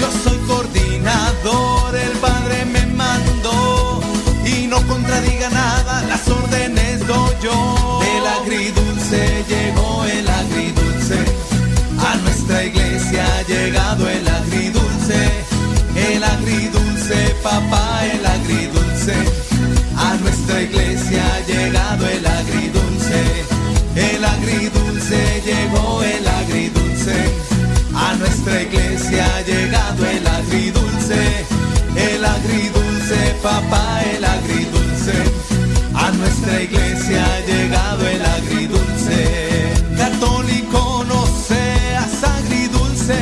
Yo 0.00 0.08
soy 0.24 0.38
coordinador, 0.50 1.94
el 1.94 2.14
padre 2.26 2.64
me 2.74 2.84
mandó 3.02 4.00
y 4.44 4.66
no 4.66 4.78
contradiga 4.92 5.48
nada, 5.50 6.02
las 6.10 6.26
órdenes 6.28 7.06
doy 7.06 7.34
yo. 7.46 7.58
El 8.16 8.24
agridulce 8.38 9.20
llegó 9.52 10.04
el 10.04 10.26
agridulce, 10.42 11.18
a 12.10 12.12
nuestra 12.24 12.64
iglesia 12.64 13.22
ha 13.34 13.42
llegado 13.52 14.08
el 14.08 14.26
agridulce, 14.26 15.20
el 16.10 16.24
agridulce, 16.24 17.18
papá, 17.42 17.86
el 18.14 18.24
agridulce, 18.26 19.14
a 19.96 20.14
nuestra 20.22 20.60
iglesia 20.60 21.22
ha 21.34 21.40
llegado 21.52 22.02
el 22.06 22.26
agridulce, 22.26 22.31
el 23.94 24.24
agridulce 24.24 25.42
llegó 25.44 26.02
el 26.02 26.26
agridulce, 26.26 27.14
a 27.94 28.14
nuestra 28.14 28.62
iglesia 28.62 29.26
ha 29.36 29.40
llegado 29.42 30.06
el 30.06 30.26
agridulce, 30.26 31.44
el 31.96 32.24
agridulce, 32.24 33.34
papá, 33.42 34.02
el 34.16 34.24
agridulce, 34.24 35.12
a 35.94 36.10
nuestra 36.12 36.62
iglesia 36.62 37.24
ha 37.24 37.40
llegado 37.40 38.08
el 38.08 38.24
agridulce. 38.24 39.72
Católico 39.96 41.04
no 41.08 41.26
seas 41.46 42.24
agridulce, 42.24 43.18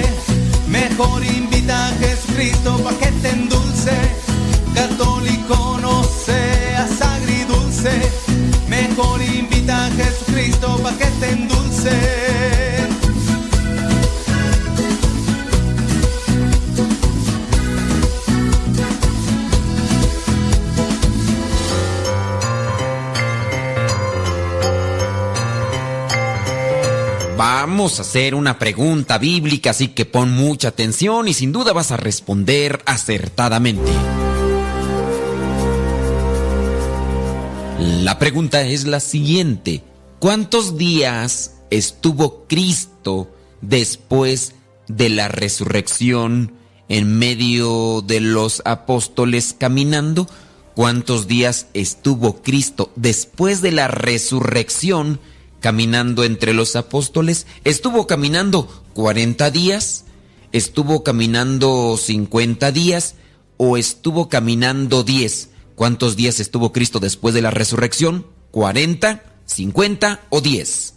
mejor 0.68 1.24
invita 1.24 1.88
a 1.88 1.92
Jesucristo 1.98 2.78
pa' 2.84 2.94
que 2.94 3.10
te 3.22 3.30
Vamos 27.36 27.98
a 27.98 28.02
hacer 28.02 28.34
una 28.34 28.58
pregunta 28.58 29.16
bíblica, 29.16 29.70
así 29.70 29.88
que 29.88 30.04
pon 30.04 30.30
mucha 30.30 30.68
atención 30.68 31.28
y 31.28 31.32
sin 31.32 31.52
duda 31.52 31.72
vas 31.72 31.92
a 31.92 31.96
responder 31.96 32.82
acertadamente. 32.84 33.90
La 37.78 38.18
pregunta 38.18 38.60
es 38.62 38.84
la 38.84 39.00
siguiente. 39.00 39.82
¿Cuántos 40.18 40.76
días 40.76 41.59
estuvo 41.70 42.44
Cristo 42.46 43.30
después 43.60 44.54
de 44.88 45.08
la 45.08 45.28
resurrección 45.28 46.52
en 46.88 47.18
medio 47.18 48.02
de 48.02 48.20
los 48.20 48.62
apóstoles 48.64 49.54
caminando? 49.56 50.28
¿Cuántos 50.74 51.26
días 51.26 51.66
estuvo 51.74 52.42
Cristo 52.42 52.90
después 52.96 53.60
de 53.62 53.72
la 53.72 53.88
resurrección 53.88 55.20
caminando 55.60 56.24
entre 56.24 56.54
los 56.54 56.76
apóstoles? 56.76 57.46
¿Estuvo 57.64 58.06
caminando 58.06 58.84
40 58.94 59.50
días? 59.50 60.04
¿Estuvo 60.52 61.04
caminando 61.04 61.96
50 61.96 62.72
días? 62.72 63.14
¿O 63.56 63.76
estuvo 63.76 64.28
caminando 64.28 65.04
10? 65.04 65.50
¿Cuántos 65.74 66.16
días 66.16 66.40
estuvo 66.40 66.72
Cristo 66.72 66.98
después 66.98 67.34
de 67.34 67.42
la 67.42 67.50
resurrección? 67.50 68.26
¿40, 68.52 69.22
50 69.46 70.22
o 70.30 70.40
10? 70.40 70.94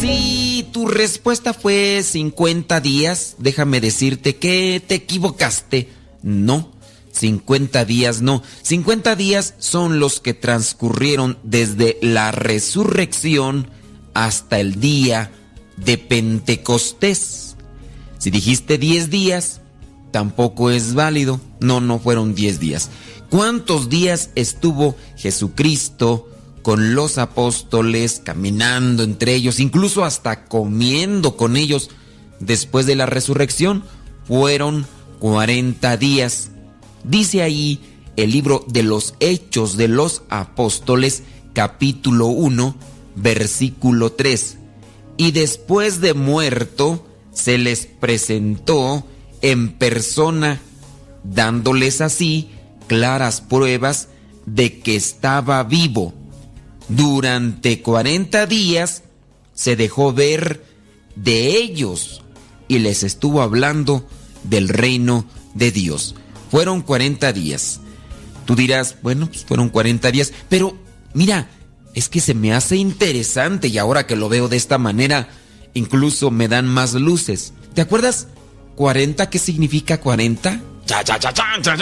Si 0.00 0.68
tu 0.72 0.86
respuesta 0.86 1.52
fue 1.54 2.02
50 2.02 2.80
días, 2.80 3.36
déjame 3.38 3.80
decirte 3.80 4.36
que 4.36 4.82
te 4.86 4.96
equivocaste. 4.96 5.88
No, 6.22 6.72
50 7.12 7.84
días 7.84 8.22
no. 8.22 8.42
50 8.62 9.16
días 9.16 9.54
son 9.58 9.98
los 9.98 10.20
que 10.20 10.34
transcurrieron 10.34 11.38
desde 11.42 11.98
la 12.00 12.30
resurrección 12.30 13.68
hasta 14.14 14.60
el 14.60 14.80
día 14.80 15.32
de 15.76 15.98
Pentecostés. 15.98 17.56
Si 18.18 18.30
dijiste 18.30 18.78
10 18.78 19.10
días, 19.10 19.60
tampoco 20.12 20.70
es 20.70 20.94
válido. 20.94 21.40
No, 21.60 21.80
no 21.80 21.98
fueron 21.98 22.34
10 22.34 22.60
días. 22.60 22.90
¿Cuántos 23.32 23.88
días 23.88 24.28
estuvo 24.34 24.94
Jesucristo 25.16 26.28
con 26.60 26.94
los 26.94 27.16
apóstoles, 27.16 28.20
caminando 28.22 29.04
entre 29.04 29.34
ellos, 29.34 29.58
incluso 29.58 30.04
hasta 30.04 30.44
comiendo 30.44 31.34
con 31.34 31.56
ellos 31.56 31.88
después 32.40 32.84
de 32.84 32.94
la 32.94 33.06
resurrección? 33.06 33.84
Fueron 34.26 34.86
40 35.20 35.96
días. 35.96 36.50
Dice 37.04 37.40
ahí 37.40 37.80
el 38.16 38.32
libro 38.32 38.66
de 38.68 38.82
los 38.82 39.14
Hechos 39.18 39.78
de 39.78 39.88
los 39.88 40.24
Apóstoles, 40.28 41.22
capítulo 41.54 42.26
1, 42.26 42.76
versículo 43.16 44.12
3. 44.12 44.58
Y 45.16 45.30
después 45.30 46.02
de 46.02 46.12
muerto, 46.12 47.06
se 47.32 47.56
les 47.56 47.86
presentó 47.86 49.06
en 49.40 49.72
persona, 49.72 50.60
dándoles 51.24 52.02
así 52.02 52.50
claras 52.86 53.40
pruebas 53.40 54.08
de 54.46 54.80
que 54.80 54.96
estaba 54.96 55.62
vivo. 55.64 56.14
Durante 56.88 57.80
40 57.80 58.46
días 58.46 59.02
se 59.54 59.76
dejó 59.76 60.12
ver 60.12 60.64
de 61.16 61.56
ellos 61.56 62.22
y 62.68 62.78
les 62.78 63.02
estuvo 63.02 63.42
hablando 63.42 64.06
del 64.44 64.68
reino 64.68 65.26
de 65.54 65.70
Dios. 65.70 66.14
Fueron 66.50 66.82
40 66.82 67.32
días. 67.32 67.80
Tú 68.44 68.56
dirás, 68.56 68.96
bueno, 69.02 69.26
pues 69.26 69.44
fueron 69.44 69.68
40 69.68 70.10
días, 70.10 70.32
pero 70.48 70.76
mira, 71.14 71.48
es 71.94 72.08
que 72.08 72.20
se 72.20 72.34
me 72.34 72.52
hace 72.52 72.76
interesante 72.76 73.68
y 73.68 73.78
ahora 73.78 74.06
que 74.06 74.16
lo 74.16 74.28
veo 74.28 74.48
de 74.48 74.56
esta 74.56 74.78
manera, 74.78 75.28
incluso 75.74 76.30
me 76.30 76.48
dan 76.48 76.66
más 76.66 76.94
luces. 76.94 77.52
¿Te 77.74 77.80
acuerdas 77.80 78.28
40 78.76 79.30
qué 79.30 79.38
significa 79.38 80.00
40? 80.00 80.60
Cha, 80.86 81.04
cha, 81.04 81.18
cha, 81.18 81.32
cha. 81.32 81.76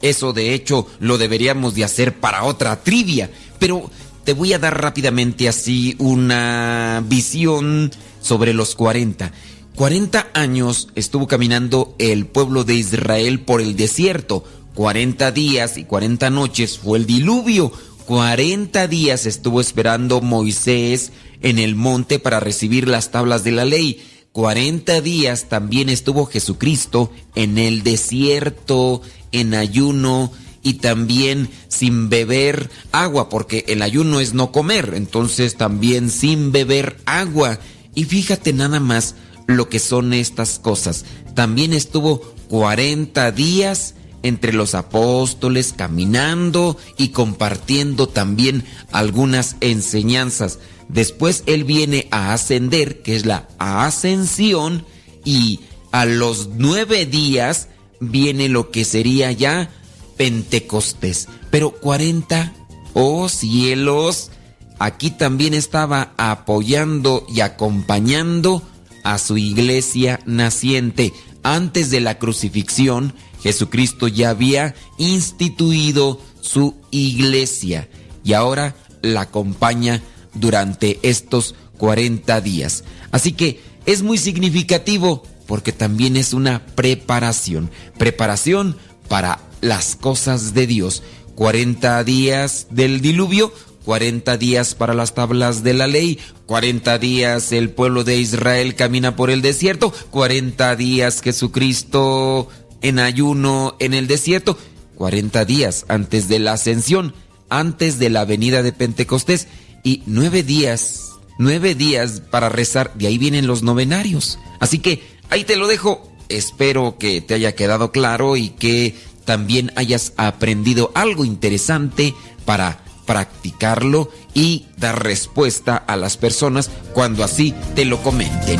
Eso 0.00 0.32
de 0.32 0.54
hecho 0.54 0.86
lo 1.00 1.18
deberíamos 1.18 1.74
de 1.74 1.84
hacer 1.84 2.20
para 2.20 2.44
otra 2.44 2.82
trivia, 2.82 3.30
pero 3.58 3.90
te 4.24 4.32
voy 4.32 4.52
a 4.52 4.58
dar 4.58 4.80
rápidamente 4.80 5.48
así 5.48 5.94
una 5.98 7.02
visión 7.06 7.90
sobre 8.20 8.52
los 8.52 8.74
40. 8.74 9.32
40 9.76 10.28
años 10.32 10.88
estuvo 10.94 11.26
caminando 11.26 11.94
el 11.98 12.26
pueblo 12.26 12.64
de 12.64 12.74
Israel 12.74 13.40
por 13.40 13.60
el 13.60 13.76
desierto. 13.76 14.42
40 14.74 15.32
días 15.32 15.76
y 15.76 15.84
40 15.84 16.30
noches 16.30 16.78
fue 16.78 16.98
el 16.98 17.06
diluvio. 17.06 17.70
40 18.06 18.88
días 18.88 19.26
estuvo 19.26 19.60
esperando 19.60 20.20
Moisés 20.20 21.12
en 21.42 21.58
el 21.58 21.74
monte 21.74 22.18
para 22.18 22.40
recibir 22.40 22.88
las 22.88 23.10
tablas 23.10 23.44
de 23.44 23.52
la 23.52 23.64
ley. 23.64 24.02
40 24.36 25.00
días 25.00 25.46
también 25.48 25.88
estuvo 25.88 26.26
Jesucristo 26.26 27.10
en 27.34 27.56
el 27.56 27.82
desierto, 27.82 29.00
en 29.32 29.54
ayuno 29.54 30.30
y 30.62 30.74
también 30.74 31.48
sin 31.68 32.10
beber 32.10 32.68
agua, 32.92 33.30
porque 33.30 33.64
el 33.66 33.80
ayuno 33.80 34.20
es 34.20 34.34
no 34.34 34.52
comer, 34.52 34.92
entonces 34.94 35.56
también 35.56 36.10
sin 36.10 36.52
beber 36.52 36.98
agua. 37.06 37.60
Y 37.94 38.04
fíjate 38.04 38.52
nada 38.52 38.78
más 38.78 39.14
lo 39.46 39.70
que 39.70 39.78
son 39.78 40.12
estas 40.12 40.58
cosas. 40.58 41.06
También 41.32 41.72
estuvo 41.72 42.20
40 42.50 43.32
días 43.32 43.94
entre 44.22 44.52
los 44.52 44.74
apóstoles, 44.74 45.72
caminando 45.74 46.76
y 46.98 47.08
compartiendo 47.08 48.06
también 48.06 48.64
algunas 48.92 49.56
enseñanzas. 49.60 50.58
Después 50.88 51.42
Él 51.46 51.64
viene 51.64 52.08
a 52.10 52.32
ascender, 52.32 53.02
que 53.02 53.16
es 53.16 53.26
la 53.26 53.48
ascensión, 53.58 54.84
y 55.24 55.60
a 55.92 56.04
los 56.04 56.48
nueve 56.56 57.06
días 57.06 57.68
viene 58.00 58.48
lo 58.48 58.70
que 58.70 58.84
sería 58.84 59.32
ya 59.32 59.70
Pentecostés. 60.16 61.28
Pero 61.50 61.72
40, 61.72 62.52
oh 62.94 63.28
cielos, 63.28 64.30
aquí 64.78 65.10
también 65.10 65.54
estaba 65.54 66.12
apoyando 66.16 67.26
y 67.28 67.40
acompañando 67.40 68.62
a 69.04 69.18
su 69.18 69.38
iglesia 69.38 70.20
naciente. 70.26 71.12
Antes 71.42 71.90
de 71.90 72.00
la 72.00 72.18
crucifixión, 72.18 73.14
Jesucristo 73.42 74.08
ya 74.08 74.30
había 74.30 74.74
instituido 74.98 76.20
su 76.40 76.74
iglesia 76.90 77.88
y 78.24 78.32
ahora 78.32 78.74
la 79.02 79.22
acompaña 79.22 80.02
durante 80.40 80.98
estos 81.02 81.54
40 81.78 82.40
días. 82.40 82.84
Así 83.10 83.32
que 83.32 83.60
es 83.86 84.02
muy 84.02 84.18
significativo 84.18 85.22
porque 85.46 85.72
también 85.72 86.16
es 86.16 86.32
una 86.32 86.64
preparación, 86.66 87.70
preparación 87.98 88.76
para 89.08 89.40
las 89.60 89.96
cosas 89.96 90.54
de 90.54 90.66
Dios. 90.66 91.02
40 91.36 92.02
días 92.04 92.66
del 92.70 93.00
diluvio, 93.00 93.52
40 93.84 94.36
días 94.38 94.74
para 94.74 94.94
las 94.94 95.14
tablas 95.14 95.62
de 95.62 95.74
la 95.74 95.86
ley, 95.86 96.18
40 96.46 96.98
días 96.98 97.52
el 97.52 97.70
pueblo 97.70 98.04
de 98.04 98.16
Israel 98.16 98.74
camina 98.74 99.14
por 99.14 99.30
el 99.30 99.42
desierto, 99.42 99.92
40 100.10 100.74
días 100.76 101.20
Jesucristo 101.20 102.48
en 102.80 102.98
ayuno 102.98 103.76
en 103.78 103.94
el 103.94 104.06
desierto, 104.06 104.58
40 104.96 105.44
días 105.44 105.84
antes 105.88 106.26
de 106.28 106.38
la 106.38 106.54
ascensión, 106.54 107.14
antes 107.48 107.98
de 107.98 108.10
la 108.10 108.24
venida 108.24 108.62
de 108.62 108.72
Pentecostés 108.72 109.46
y 109.86 110.02
nueve 110.04 110.42
días, 110.42 111.12
nueve 111.38 111.76
días 111.76 112.20
para 112.20 112.48
rezar, 112.48 112.92
de 112.94 113.06
ahí 113.06 113.18
vienen 113.18 113.46
los 113.46 113.62
novenarios. 113.62 114.36
Así 114.58 114.80
que 114.80 115.00
ahí 115.30 115.44
te 115.44 115.54
lo 115.54 115.68
dejo, 115.68 116.10
espero 116.28 116.96
que 116.98 117.20
te 117.20 117.34
haya 117.34 117.54
quedado 117.54 117.92
claro 117.92 118.36
y 118.36 118.48
que 118.48 118.96
también 119.24 119.70
hayas 119.76 120.12
aprendido 120.16 120.90
algo 120.96 121.24
interesante 121.24 122.16
para 122.44 122.80
practicarlo 123.06 124.10
y 124.34 124.66
dar 124.76 125.04
respuesta 125.04 125.76
a 125.76 125.96
las 125.96 126.16
personas 126.16 126.68
cuando 126.92 127.22
así 127.22 127.54
te 127.76 127.84
lo 127.84 128.02
comenten. 128.02 128.58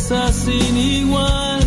Belleza 0.00 0.32
sin 0.32 0.76
igual. 0.76 1.60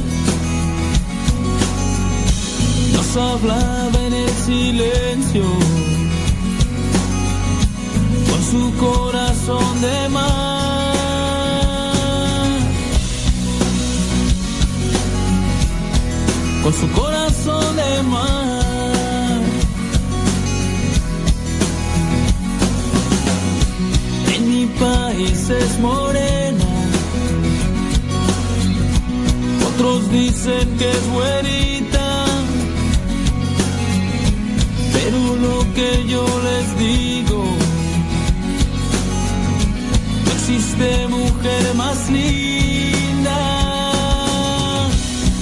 Nos 2.94 3.18
hablaba 3.18 4.00
en 4.08 4.14
el 4.14 4.30
silencio 4.30 5.44
con 8.30 8.44
su 8.52 8.74
corazón 8.78 9.82
de 9.82 10.10
mar. 10.10 10.24
Con 16.64 16.74
su 16.74 16.92
corazón 16.92 17.76
de 17.76 18.04
mar. 18.04 18.64
país 24.80 25.50
es 25.50 25.80
morena. 25.80 26.43
Otros 29.86 30.10
dicen 30.12 30.78
que 30.78 30.90
es 30.90 31.12
güerita. 31.12 32.26
Pero 34.94 35.36
lo 35.36 35.74
que 35.74 36.08
yo 36.08 36.26
les 36.48 36.80
digo, 36.80 37.44
no 40.24 40.32
existe 40.32 41.08
mujer 41.10 41.74
más 41.76 42.10
linda. 42.10 43.40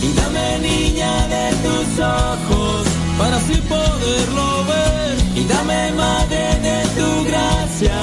Y 0.02 0.12
dame 0.20 0.58
niña 0.70 1.28
de 1.28 1.46
tus 1.64 2.00
ojos 2.00 2.88
para 3.20 3.38
así 3.38 3.62
poderlo 3.70 4.66
ver. 4.66 5.18
Y 5.36 5.44
dame 5.44 5.92
madre 5.92 6.46
de 6.68 6.80
tu 6.98 7.26
gracia 7.30 8.00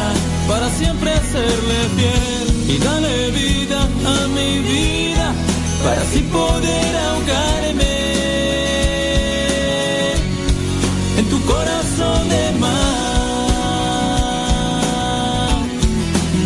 para 0.47 0.70
siempre 0.70 1.10
serle 1.32 1.78
fiel 1.97 2.77
y 2.77 2.78
dale 2.78 3.31
vida 3.32 3.82
a 3.82 4.28
mi 4.28 4.59
vida 4.60 5.47
para 5.82 6.00
así 6.00 6.20
poder 6.22 6.96
ahogarme 6.96 7.94
en 11.18 11.24
tu 11.30 11.40
corazón 11.44 12.28
de 12.28 12.52
mar, 12.59 12.98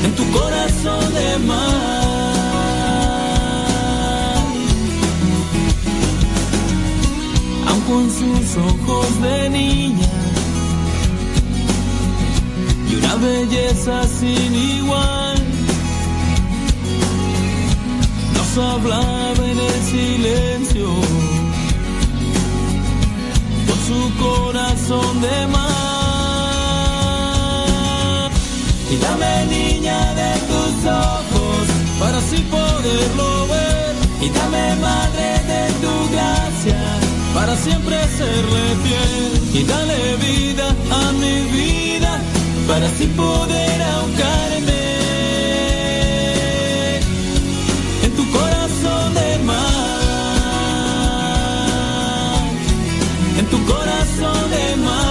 en 0.04 0.12
tu 0.14 0.30
corazón 0.30 1.14
de 1.14 1.38
mar. 1.46 1.92
Aun 7.68 7.80
con 7.90 8.10
sus 8.10 8.56
ojos 8.56 9.22
de 9.22 9.50
niña 9.50 10.22
una 12.96 13.14
belleza 13.16 14.06
sin 14.06 14.54
igual. 14.54 15.41
Nos 18.54 18.64
hablaba 18.66 19.42
en 19.46 19.58
el 19.58 19.82
silencio, 19.82 20.88
con 23.66 23.78
su 23.88 24.00
corazón 24.22 25.22
de 25.22 25.46
mar. 25.46 25.62
Y 28.90 28.96
dame 28.96 29.46
niña 29.46 29.98
de 30.12 30.32
tus 30.50 30.84
ojos 30.84 31.64
para 31.98 32.18
así 32.18 32.42
poderlo 32.50 33.46
ver. 33.46 33.94
Y 34.20 34.28
dame 34.28 34.76
madre 34.76 35.28
de 35.52 35.72
tu 35.80 35.94
gracia 36.12 36.80
para 37.34 37.56
siempre 37.56 37.96
serle 38.18 38.76
fiel. 38.84 39.32
Y 39.54 39.64
dale 39.64 40.16
vida 40.16 40.66
a 40.90 41.12
mi 41.12 41.40
vida 41.56 42.20
para 42.68 42.84
así 42.86 43.06
poder 43.06 43.82
ahogarme 43.82 44.91
tu 53.52 53.58
corazón 53.72 54.50
de 54.54 54.66
mar. 54.86 55.10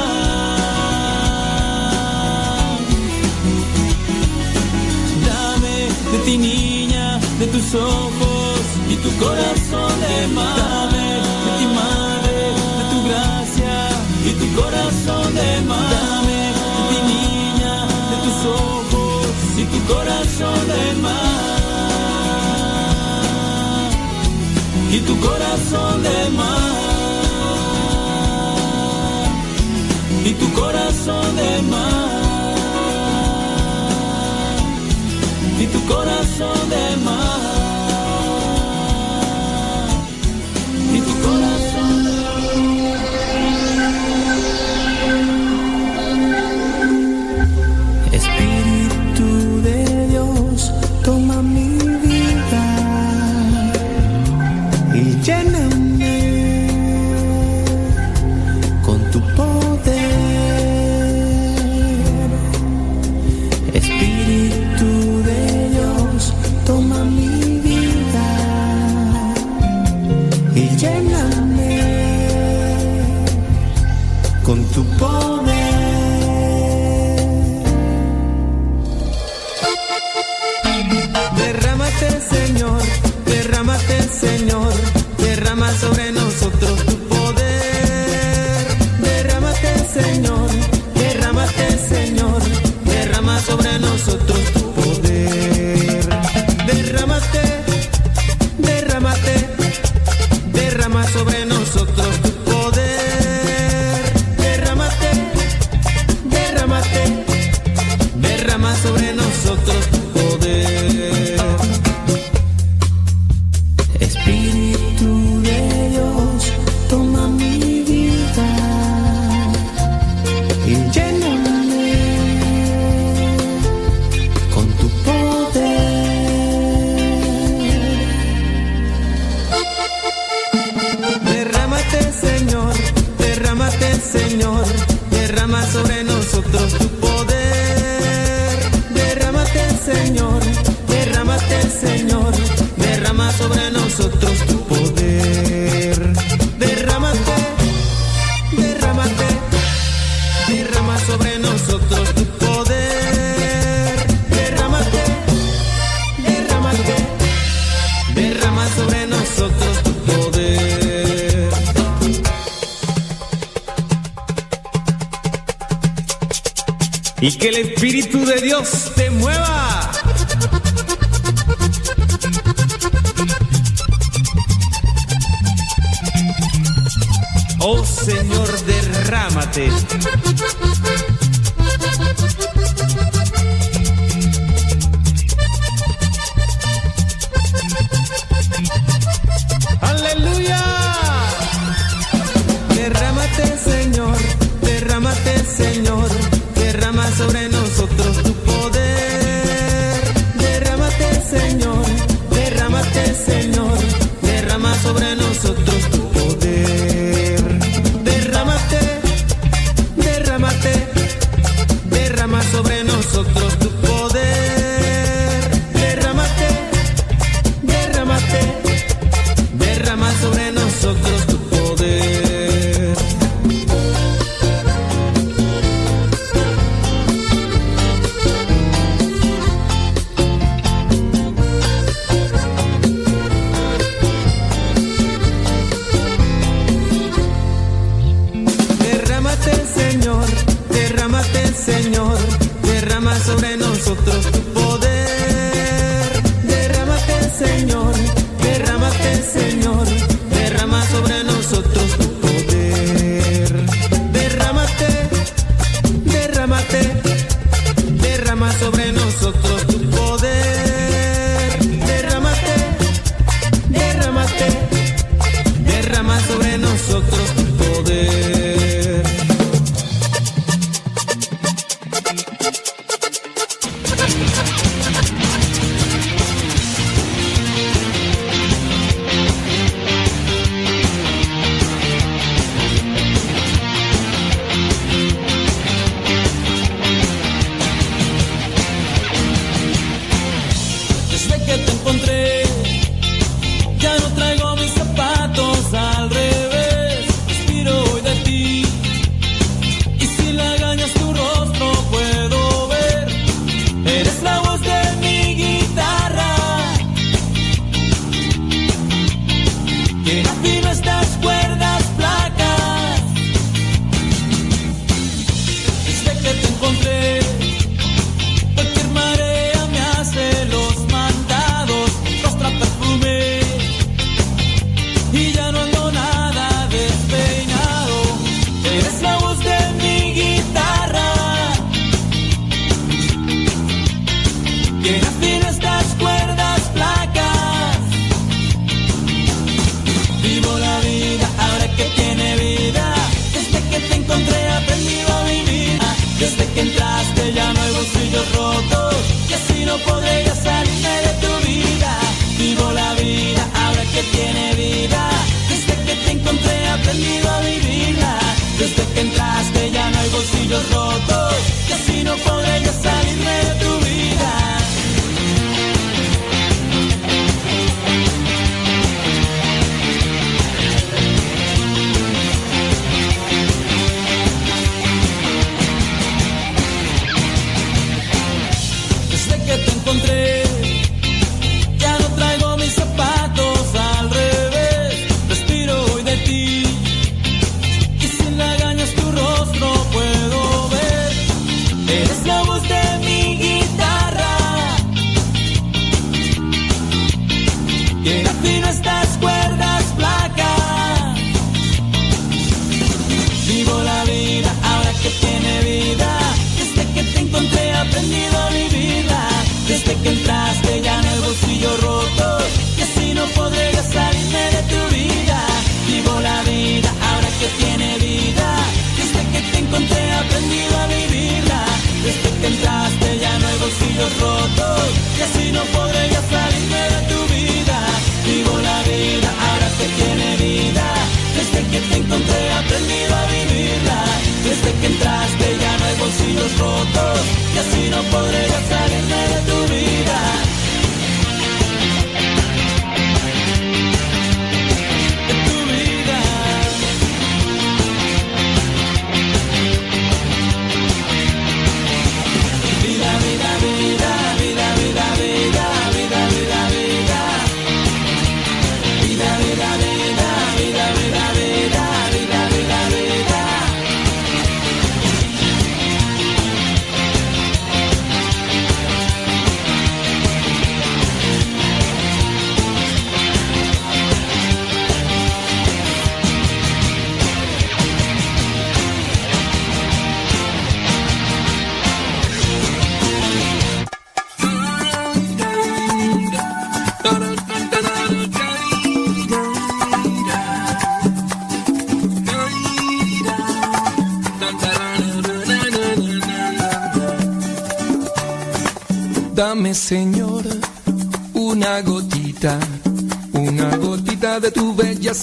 Dame 5.28 5.76
de 6.12 6.18
ti 6.26 6.36
niña, 6.38 7.20
de 7.40 7.48
tus 7.54 7.68
ojos 7.76 8.62
y 8.94 8.96
tu 9.04 9.10
corazón 9.24 9.94
de 10.06 10.16
mar. 10.38 10.58
Dame 10.58 11.08
de 11.46 11.52
ti 11.60 11.68
madre, 11.80 12.40
de 12.78 12.84
tu 12.92 13.00
gracia 13.08 13.78
y 14.30 14.32
tu 14.40 14.48
corazón 14.60 15.28
de 15.36 15.62
mar. 15.70 15.92
corazón 19.88 20.68
de 20.68 21.02
mar 21.02 21.22
y 24.92 25.00
tu 25.00 25.20
corazón 25.20 26.04
de 26.04 26.30
mar 26.38 26.91
y 35.72 35.78
tu 35.78 36.61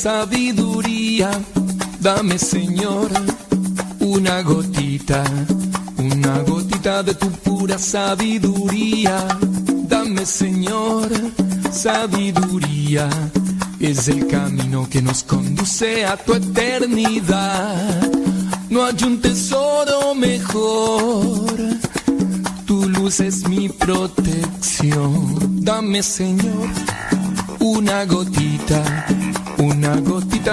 sabiduría. 0.08 1.30
Dame, 2.00 2.38
Señor, 2.38 3.10
una 4.00 4.40
gotita, 4.40 5.22
una 5.98 6.38
gotita 6.50 7.02
de 7.02 7.12
tu 7.12 7.28
pura 7.44 7.76
sabiduría. 7.78 9.16
Dame, 9.86 10.24
Señor, 10.24 11.10
sabiduría. 11.70 13.10
Es 13.80 14.08
el 14.08 14.26
camino 14.28 14.88
que 14.88 15.02
nos 15.02 15.24
conduce 15.24 16.06
a 16.06 16.16
tu 16.16 16.32
eternidad. 16.32 18.10
No 18.70 18.86
hay 18.86 18.96
un 19.04 19.20
tesoro 19.20 20.14
mejor. 20.14 21.54
Tu 22.64 22.88
luz 22.88 23.20
es 23.20 23.46
mi 23.46 23.68
protección. 23.68 25.62
Dame, 25.62 26.02
Señor, 26.02 26.68
una 27.60 28.06
gotita, 28.06 29.06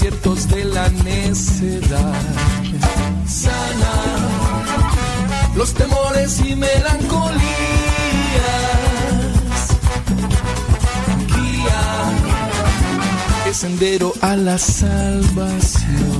Desiertos 0.00 0.48
de 0.48 0.64
la 0.64 0.88
necedad. 0.88 2.22
Sana 3.26 3.92
los 5.54 5.74
temores 5.74 6.40
y 6.40 6.56
melancolías. 6.56 7.42
Guía 11.26 11.82
el 13.46 13.54
sendero 13.54 14.14
a 14.22 14.36
la 14.36 14.56
salvación. 14.56 16.19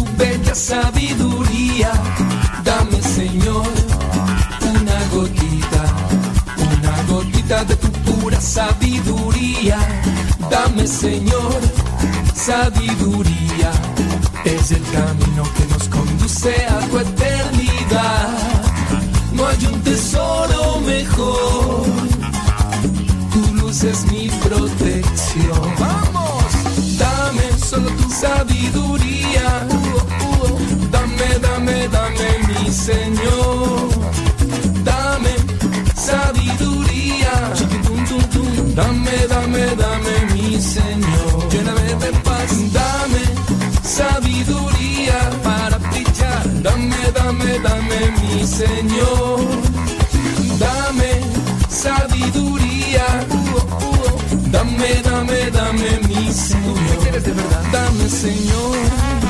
sabiduría. 0.55 1.91
Dame 2.63 3.01
Señor 3.01 3.67
una 4.61 4.99
gotita, 5.13 5.83
una 6.75 7.03
gotita 7.13 7.63
de 7.65 7.75
tu 7.75 7.91
pura 7.91 8.39
sabiduría. 8.39 9.77
Dame 10.49 10.87
Señor 10.87 11.59
sabiduría. 12.35 13.71
Es 14.45 14.71
el 14.71 14.83
camino 14.91 15.43
que 15.55 15.65
nos 15.73 15.87
conduce 15.87 16.53
a 16.67 16.79
tu 16.87 16.99
eternidad. 16.99 18.29
No 19.33 19.47
hay 19.47 19.65
un 19.65 19.81
tesoro 19.81 20.81
mejor 20.81 21.85
tu 23.31 23.53
luz 23.55 23.83
es 23.83 24.05
mi 24.11 24.29
protección. 24.29 25.75
Vamos, 25.79 26.43
dame 26.97 27.57
solo 27.57 27.89
tu 27.91 28.09
sabiduría. 28.09 29.70
Señor. 32.91 33.89
Dame 34.83 35.33
sabiduría. 35.95 37.33
Dame, 38.75 39.17
dame, 39.33 39.65
dame, 39.83 40.15
mi 40.33 40.59
Señor. 40.59 41.33
Lléname 41.51 41.89
de 42.03 42.11
paz. 42.25 42.51
Dame 42.79 43.23
sabiduría 43.97 45.19
para 45.43 45.77
brillar. 45.77 46.43
Dame, 46.67 47.01
dame, 47.19 47.51
dame, 47.67 47.99
mi 48.19 48.45
Señor. 48.59 49.39
Dame 50.65 51.11
sabiduría. 51.69 53.07
Dame, 54.55 54.91
dame, 55.09 55.39
dame 55.51 55.89
mi 56.09 56.23
Señor. 56.33 56.99
¿Quieres 57.03 57.23
de 57.23 57.31
verdad? 57.31 57.63
Dame, 57.71 58.09
Señor. 58.09 59.20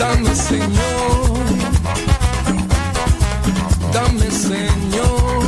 Dame, 0.00 0.34
Señor. 0.34 1.44
Dame, 3.92 4.30
Señor. 4.30 5.42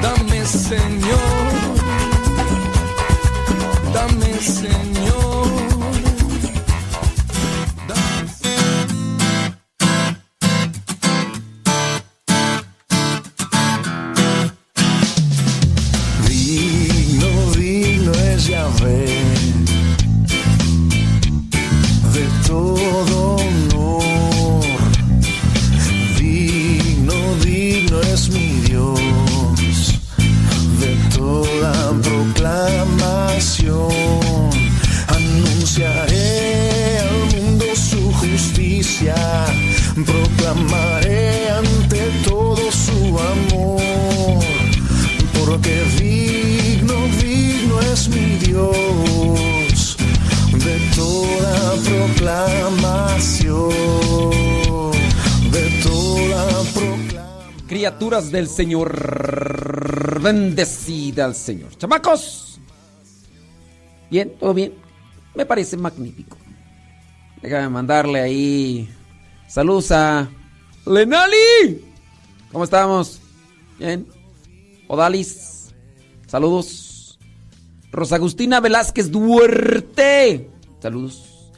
Dame, 0.00 0.46
Señor. 0.46 1.52
Dame, 3.92 4.40
Señor. 4.40 4.95
Señor, 58.48 60.20
bendecida 60.22 61.24
al 61.24 61.34
Señor. 61.34 61.76
Chamacos. 61.76 62.60
Bien, 64.10 64.32
todo 64.38 64.54
bien. 64.54 64.74
Me 65.34 65.44
parece 65.44 65.76
magnífico. 65.76 66.36
Déjame 67.42 67.68
mandarle 67.68 68.20
ahí 68.20 68.88
saludos 69.48 69.90
a 69.92 70.28
Lenali. 70.86 71.84
¿Cómo 72.52 72.64
estamos? 72.64 73.20
Bien. 73.78 74.06
Odalis, 74.88 75.74
saludos. 76.26 77.18
Rosa 77.92 78.16
Agustina 78.16 78.60
Velázquez 78.60 79.10
Duerte, 79.10 80.50
saludos. 80.80 81.52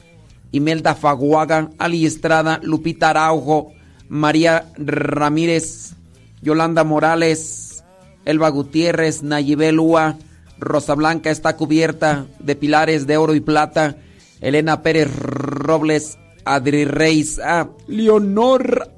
Imelda 0.51 0.95
Faguaga, 0.95 1.69
Ali 1.77 2.05
Estrada, 2.05 2.59
Lupita 2.63 3.09
Araujo, 3.09 3.73
María 4.07 4.71
Ramírez, 4.77 5.93
Yolanda 6.41 6.83
Morales, 6.83 7.83
Elba 8.25 8.49
Gutiérrez, 8.49 9.23
Nayibel 9.23 9.79
Ua, 9.79 10.17
Rosa 10.57 10.93
Blanca 10.93 11.31
está 11.31 11.55
cubierta 11.55 12.27
de 12.39 12.55
pilares 12.55 13.07
de 13.07 13.17
oro 13.17 13.33
y 13.35 13.39
plata, 13.39 13.97
Elena 14.41 14.81
Pérez 14.83 15.09
Robles, 15.15 16.17
Adri 16.45 16.85
Reis, 16.85 17.39
ah, 17.39 17.69
Leonor, 17.87 18.91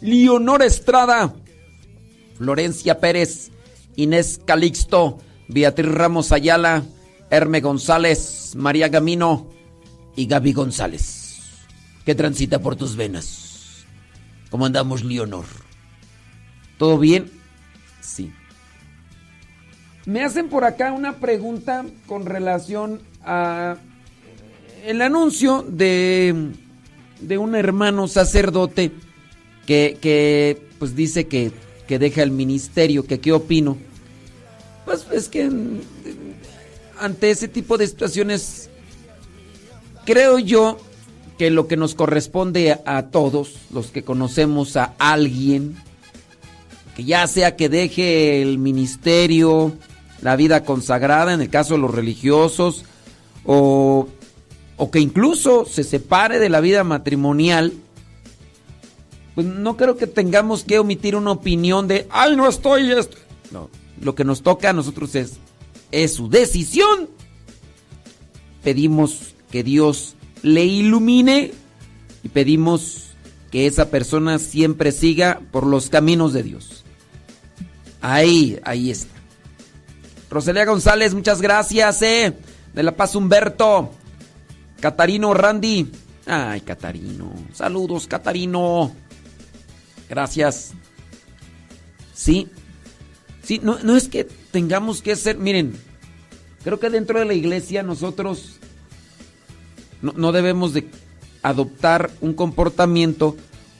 Leonor 0.00 0.62
Estrada, 0.62 1.34
Florencia 2.36 3.00
Pérez, 3.00 3.50
Inés 3.94 4.40
Calixto, 4.44 5.18
Beatriz 5.48 5.90
Ramos 5.90 6.32
Ayala, 6.32 6.84
Herme 7.30 7.60
González, 7.60 8.52
María 8.56 8.88
Gamino 8.88 9.50
y 10.16 10.26
Gaby 10.26 10.52
González. 10.52 11.40
¿Qué 12.04 12.14
transita 12.14 12.60
por 12.60 12.76
tus 12.76 12.96
venas? 12.96 13.86
¿Cómo 14.50 14.66
andamos, 14.66 15.02
Leonor? 15.02 15.65
¿Todo 16.78 16.98
bien? 16.98 17.30
Sí. 18.00 18.32
Me 20.04 20.22
hacen 20.22 20.48
por 20.48 20.64
acá 20.64 20.92
una 20.92 21.16
pregunta 21.16 21.84
con 22.06 22.26
relación 22.26 23.00
a 23.24 23.76
el 24.84 25.02
anuncio 25.02 25.64
de, 25.68 26.52
de 27.20 27.38
un 27.38 27.56
hermano 27.56 28.06
sacerdote 28.06 28.92
que, 29.66 29.98
que 30.00 30.62
pues 30.78 30.94
dice 30.94 31.26
que, 31.26 31.50
que 31.88 31.98
deja 31.98 32.22
el 32.22 32.30
ministerio, 32.30 33.04
que 33.04 33.18
qué 33.18 33.32
opino. 33.32 33.76
Pues 34.84 35.06
es 35.12 35.28
que 35.28 35.50
ante 37.00 37.30
ese 37.30 37.48
tipo 37.48 37.76
de 37.76 37.88
situaciones, 37.88 38.70
creo 40.04 40.38
yo 40.38 40.78
que 41.36 41.50
lo 41.50 41.66
que 41.66 41.76
nos 41.76 41.94
corresponde 41.94 42.80
a 42.86 43.06
todos, 43.08 43.56
los 43.72 43.88
que 43.88 44.04
conocemos 44.04 44.76
a 44.76 44.94
alguien, 44.98 45.76
que 46.96 47.04
ya 47.04 47.26
sea 47.26 47.56
que 47.56 47.68
deje 47.68 48.42
el 48.42 48.58
ministerio, 48.58 49.76
la 50.22 50.34
vida 50.34 50.64
consagrada, 50.64 51.34
en 51.34 51.42
el 51.42 51.50
caso 51.50 51.74
de 51.74 51.80
los 51.80 51.94
religiosos, 51.94 52.84
o, 53.44 54.08
o 54.76 54.90
que 54.90 54.98
incluso 54.98 55.66
se 55.66 55.84
separe 55.84 56.38
de 56.38 56.48
la 56.48 56.60
vida 56.60 56.84
matrimonial, 56.84 57.74
pues 59.34 59.46
no 59.46 59.76
creo 59.76 59.96
que 59.96 60.06
tengamos 60.06 60.64
que 60.64 60.78
omitir 60.78 61.14
una 61.14 61.32
opinión 61.32 61.86
de, 61.86 62.06
ay, 62.10 62.34
no 62.34 62.48
estoy, 62.48 62.90
esto. 62.90 63.18
No, 63.50 63.68
lo 64.00 64.14
que 64.14 64.24
nos 64.24 64.42
toca 64.42 64.70
a 64.70 64.72
nosotros 64.72 65.14
es 65.14 65.38
es 65.92 66.14
su 66.14 66.28
decisión. 66.28 67.08
Pedimos 68.62 69.34
que 69.50 69.62
Dios 69.62 70.16
le 70.42 70.64
ilumine 70.64 71.52
y 72.22 72.28
pedimos 72.28 73.08
que 73.50 73.66
esa 73.66 73.90
persona 73.90 74.38
siempre 74.38 74.92
siga 74.92 75.40
por 75.52 75.66
los 75.66 75.88
caminos 75.88 76.32
de 76.32 76.42
Dios. 76.42 76.84
Ahí, 78.00 78.58
ahí 78.64 78.90
está. 78.90 79.14
Rosalía 80.30 80.64
González, 80.64 81.14
muchas 81.14 81.40
gracias, 81.40 82.02
eh. 82.02 82.36
De 82.74 82.82
La 82.82 82.96
Paz 82.96 83.14
Humberto. 83.14 83.92
Catarino 84.80 85.32
Randy. 85.34 85.90
Ay, 86.26 86.60
Catarino. 86.60 87.32
Saludos, 87.52 88.06
Catarino. 88.06 88.92
Gracias. 90.08 90.72
Sí. 92.14 92.48
Sí, 93.42 93.60
no, 93.62 93.78
no 93.82 93.96
es 93.96 94.08
que 94.08 94.24
tengamos 94.24 95.02
que 95.02 95.14
ser, 95.14 95.38
miren, 95.38 95.74
creo 96.64 96.80
que 96.80 96.90
dentro 96.90 97.20
de 97.20 97.24
la 97.24 97.34
iglesia 97.34 97.84
nosotros 97.84 98.58
no, 100.02 100.12
no 100.16 100.32
debemos 100.32 100.72
de 100.72 100.90
adoptar 101.42 102.10
un 102.20 102.34
comportamiento 102.34 103.36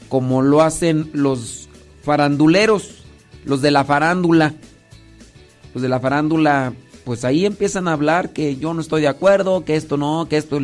como 0.08 0.42
lo 0.42 0.62
hacen 0.62 1.10
los 1.12 1.68
faranduleros, 2.02 3.05
los 3.46 3.62
de 3.62 3.70
la 3.70 3.84
farándula. 3.84 4.54
Los 5.72 5.82
de 5.82 5.88
la 5.88 6.00
farándula, 6.00 6.74
pues 7.04 7.24
ahí 7.24 7.46
empiezan 7.46 7.88
a 7.88 7.92
hablar 7.92 8.32
que 8.32 8.56
yo 8.56 8.74
no 8.74 8.80
estoy 8.80 9.02
de 9.02 9.08
acuerdo, 9.08 9.64
que 9.64 9.76
esto 9.76 9.96
no, 9.96 10.28
que 10.28 10.36
esto... 10.36 10.58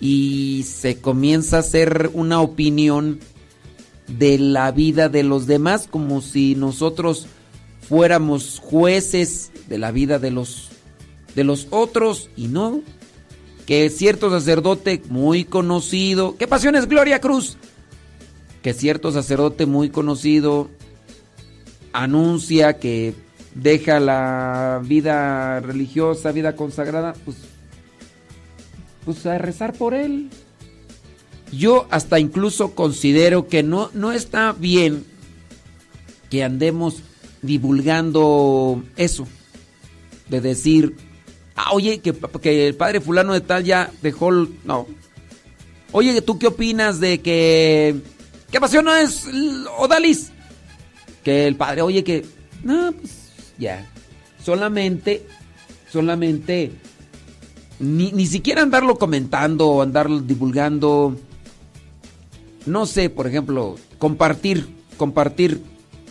Y 0.00 0.64
se 0.68 1.00
comienza 1.00 1.56
a 1.56 1.60
hacer 1.60 2.10
una 2.14 2.40
opinión 2.40 3.20
de 4.08 4.38
la 4.38 4.70
vida 4.72 5.08
de 5.08 5.22
los 5.22 5.46
demás 5.46 5.86
como 5.88 6.20
si 6.20 6.56
nosotros 6.56 7.26
fuéramos 7.88 8.60
jueces 8.62 9.52
de 9.68 9.78
la 9.78 9.92
vida 9.92 10.18
de 10.18 10.30
los 10.30 10.70
de 11.34 11.44
los 11.44 11.68
otros 11.70 12.28
y 12.36 12.48
no 12.48 12.82
que 13.66 13.88
cierto 13.88 14.30
sacerdote 14.30 15.02
muy 15.08 15.44
conocido, 15.44 16.36
¿qué 16.36 16.46
pasiones 16.46 16.86
Gloria 16.86 17.20
Cruz? 17.20 17.56
Que 18.62 18.74
cierto 18.74 19.10
sacerdote 19.10 19.64
muy 19.64 19.88
conocido 19.88 20.68
anuncia 21.94 22.78
que 22.78 23.14
deja 23.54 24.00
la 24.00 24.82
vida 24.84 25.60
religiosa, 25.60 26.32
vida 26.32 26.54
consagrada, 26.56 27.14
pues 27.24 27.38
pues 29.06 29.24
a 29.26 29.38
rezar 29.38 29.72
por 29.74 29.94
él. 29.94 30.30
Yo 31.52 31.86
hasta 31.90 32.18
incluso 32.18 32.74
considero 32.74 33.48
que 33.48 33.62
no 33.62 33.90
no 33.94 34.12
está 34.12 34.52
bien 34.52 35.04
que 36.30 36.42
andemos 36.42 37.02
divulgando 37.42 38.82
eso. 38.96 39.26
De 40.28 40.40
decir, 40.40 40.96
ah, 41.54 41.72
oye, 41.72 42.00
que, 42.00 42.12
que, 42.12 42.66
el 42.66 42.74
padre 42.74 43.00
fulano 43.00 43.34
de 43.34 43.40
tal 43.40 43.62
ya 43.64 43.92
dejó... 44.02 44.32
No. 44.64 44.86
Oye, 45.92 46.20
¿tú 46.22 46.38
qué 46.38 46.48
opinas 46.48 46.98
de 46.98 47.20
que... 47.20 48.00
¿Qué 48.50 48.58
pasión 48.58 48.86
no 48.86 48.96
es 48.96 49.26
Odalis? 49.78 50.32
Que 51.24 51.46
el 51.46 51.56
padre, 51.56 51.82
oye, 51.82 52.04
que... 52.04 52.24
No, 52.62 52.92
pues 52.92 53.32
ya. 53.58 53.86
Solamente, 54.42 55.26
solamente... 55.90 56.72
Ni, 57.80 58.12
ni 58.12 58.26
siquiera 58.26 58.62
andarlo 58.62 58.98
comentando 58.98 59.68
o 59.68 59.82
andarlo 59.82 60.20
divulgando. 60.20 61.16
No 62.66 62.86
sé, 62.86 63.10
por 63.10 63.26
ejemplo, 63.26 63.76
compartir, 63.98 64.68
compartir 64.96 65.60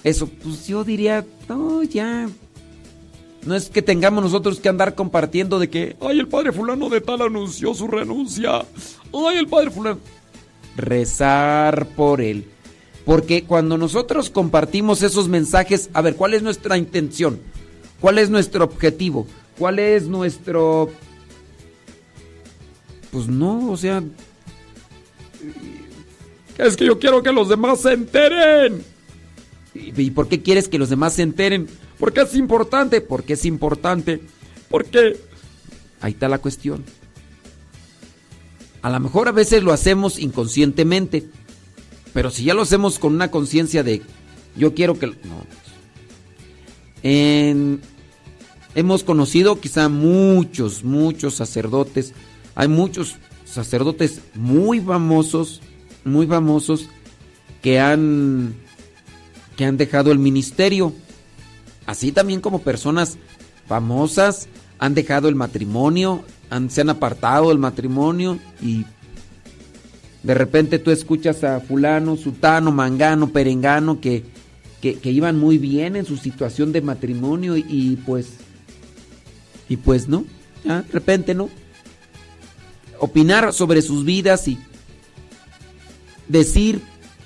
eso, 0.04 0.28
pues 0.28 0.68
yo 0.68 0.84
diría, 0.84 1.26
no, 1.48 1.84
ya. 1.84 2.30
No 3.46 3.56
es 3.56 3.70
que 3.70 3.82
tengamos 3.82 4.24
nosotros 4.24 4.60
que 4.60 4.70
andar 4.70 4.96
compartiendo 4.96 5.60
de 5.60 5.70
que, 5.70 5.96
ay, 6.02 6.20
el 6.20 6.28
padre 6.28 6.52
fulano 6.52 6.90
de 6.90 7.02
tal 7.02 7.22
anunció 7.22 7.74
su 7.74 7.88
renuncia. 7.88 8.60
Ay, 9.14 9.38
el 9.38 9.48
padre 9.48 9.72
fulano. 9.72 10.00
Rezar 10.76 11.88
por 11.96 12.22
él. 12.22 12.46
Porque 13.06 13.44
cuando 13.44 13.78
nosotros 13.78 14.30
compartimos 14.30 15.02
esos 15.02 15.28
mensajes, 15.28 15.90
a 15.94 16.02
ver, 16.02 16.16
¿cuál 16.16 16.34
es 16.34 16.42
nuestra 16.42 16.78
intención? 16.78 17.40
¿Cuál 18.00 18.18
es 18.18 18.30
nuestro 18.30 18.64
objetivo? 18.64 19.28
¿Cuál 19.58 19.80
es 19.80 20.08
nuestro... 20.08 20.90
Pues 23.12 23.28
no, 23.28 23.72
o 23.72 23.78
sea... 23.78 24.04
Es 26.58 26.78
que 26.78 26.86
yo 26.86 27.00
quiero 27.00 27.24
que 27.24 27.32
los 27.32 27.50
demás 27.50 27.82
se 27.82 27.94
enteren. 27.94 28.84
¿Y 29.74 30.12
por 30.12 30.28
qué 30.28 30.42
quieres 30.42 30.68
que 30.68 30.78
los 30.78 30.90
demás 30.90 31.14
se 31.14 31.24
enteren? 31.24 31.68
Porque 32.00 32.22
es 32.22 32.36
importante, 32.36 33.02
porque 33.02 33.34
es 33.34 33.46
importante, 33.46 34.22
porque... 34.70 35.20
Ahí 36.00 36.12
está 36.12 36.28
la 36.28 36.40
cuestión. 36.40 36.84
A 38.82 38.90
lo 38.90 39.00
mejor 39.00 39.30
a 39.30 39.32
veces 39.32 39.64
lo 39.64 39.72
hacemos 39.72 40.20
inconscientemente, 40.20 41.30
pero 42.14 42.30
si 42.30 42.44
ya 42.44 42.54
lo 42.54 42.62
hacemos 42.62 43.00
con 43.00 43.14
una 43.14 43.32
conciencia 43.32 43.84
de 43.84 44.02
yo 44.56 44.74
quiero 44.74 44.98
que... 45.00 45.08
No. 45.08 45.44
hemos 48.76 49.04
conocido 49.04 49.60
quizá 49.60 49.90
muchos, 49.90 50.84
muchos 50.84 51.34
sacerdotes. 51.34 52.14
Hay 52.56 52.68
muchos 52.68 53.16
sacerdotes 53.46 54.22
muy 54.36 54.80
famosos, 54.80 55.62
muy 56.06 56.28
famosos, 56.28 56.88
que 57.62 57.80
han 57.80 58.56
que 59.56 59.66
han 59.66 59.78
dejado 59.78 60.12
el 60.12 60.20
ministerio. 60.20 60.94
Así 61.86 62.12
también 62.12 62.42
como 62.42 62.62
personas 62.62 63.18
famosas 63.68 64.48
han 64.80 64.94
dejado 64.94 65.30
el 65.30 65.36
matrimonio, 65.36 66.24
se 66.70 66.82
han 66.82 66.90
apartado 66.90 67.50
del 67.50 67.60
matrimonio 67.60 68.40
y 68.62 68.86
de 70.24 70.34
repente 70.34 70.80
tú 70.80 70.92
escuchas 70.92 71.44
a 71.44 71.60
fulano, 71.60 72.16
sutano, 72.16 72.72
mangano, 72.72 73.30
perengano 73.30 74.00
que, 74.00 74.24
que, 74.82 75.12
iban 75.12 75.38
muy 75.38 75.58
bien 75.58 75.96
en 75.96 76.06
su 76.06 76.18
situación 76.18 76.72
de 76.72 76.82
matrimonio 76.82 77.56
y, 77.58 77.98
pues 78.06 78.34
y 79.70 79.78
pues 79.78 80.08
no, 80.08 80.26
de 80.64 80.82
repente 80.92 81.34
no. 81.34 81.50
Opinar 83.00 83.52
sobre 83.54 83.82
sus 83.82 84.06
vidas 84.06 84.48
y 84.48 84.58
decir 86.28 86.82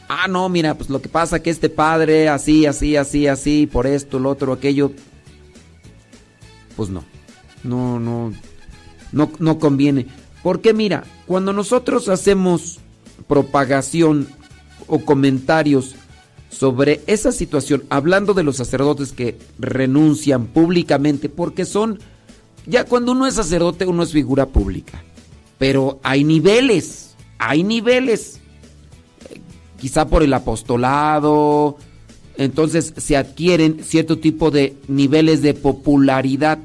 ah, 0.07 0.28
no, 0.28 0.49
mira, 0.49 0.76
pues 0.76 0.90
lo 0.90 1.02
que 1.02 1.10
pasa 1.10 1.41
que 1.41 1.49
este 1.49 1.69
padre, 1.69 2.30
así, 2.30 2.65
así, 2.65 2.95
así, 2.95 3.28
así, 3.28 3.68
por 3.68 3.88
esto, 3.88 4.19
lo 4.19 4.30
otro, 4.30 4.53
aquello, 4.53 4.91
pues 6.76 6.90
no, 6.90 7.03
no, 7.64 7.99
no, 7.99 8.34
no, 9.11 9.32
no 9.40 9.60
conviene. 9.60 10.07
Porque 10.44 10.74
mira, 10.74 11.03
cuando 11.26 11.53
nosotros 11.53 12.10
hacemos 12.10 12.80
propagación 13.27 14.27
o 14.88 14.99
comentarios 14.99 15.95
sobre 16.49 17.02
esa 17.07 17.31
situación, 17.31 17.84
hablando 17.89 18.34
de 18.34 18.44
los 18.44 18.57
sacerdotes 18.57 19.11
que 19.11 19.38
renuncian 19.60 20.48
públicamente, 20.48 21.30
porque 21.30 21.65
son, 21.65 21.99
ya 22.65 22.85
cuando 22.85 23.11
uno 23.11 23.27
es 23.27 23.35
sacerdote, 23.35 23.85
uno 23.85 24.03
es 24.03 24.11
figura 24.11 24.48
pública, 24.48 25.03
pero 25.57 25.99
hay 26.03 26.23
niveles, 26.23 27.15
hay 27.38 27.64
niveles, 27.64 28.39
quizá 29.80 30.07
por 30.07 30.23
el 30.23 30.34
apostolado, 30.34 31.77
entonces 32.38 32.94
se 32.98 33.18
adquieren 33.18 33.84
cierto 33.84 34.18
tipo 34.18 34.49
de 34.49 34.76
niveles 34.88 35.41
de 35.41 35.53
popularidad, 35.53 36.60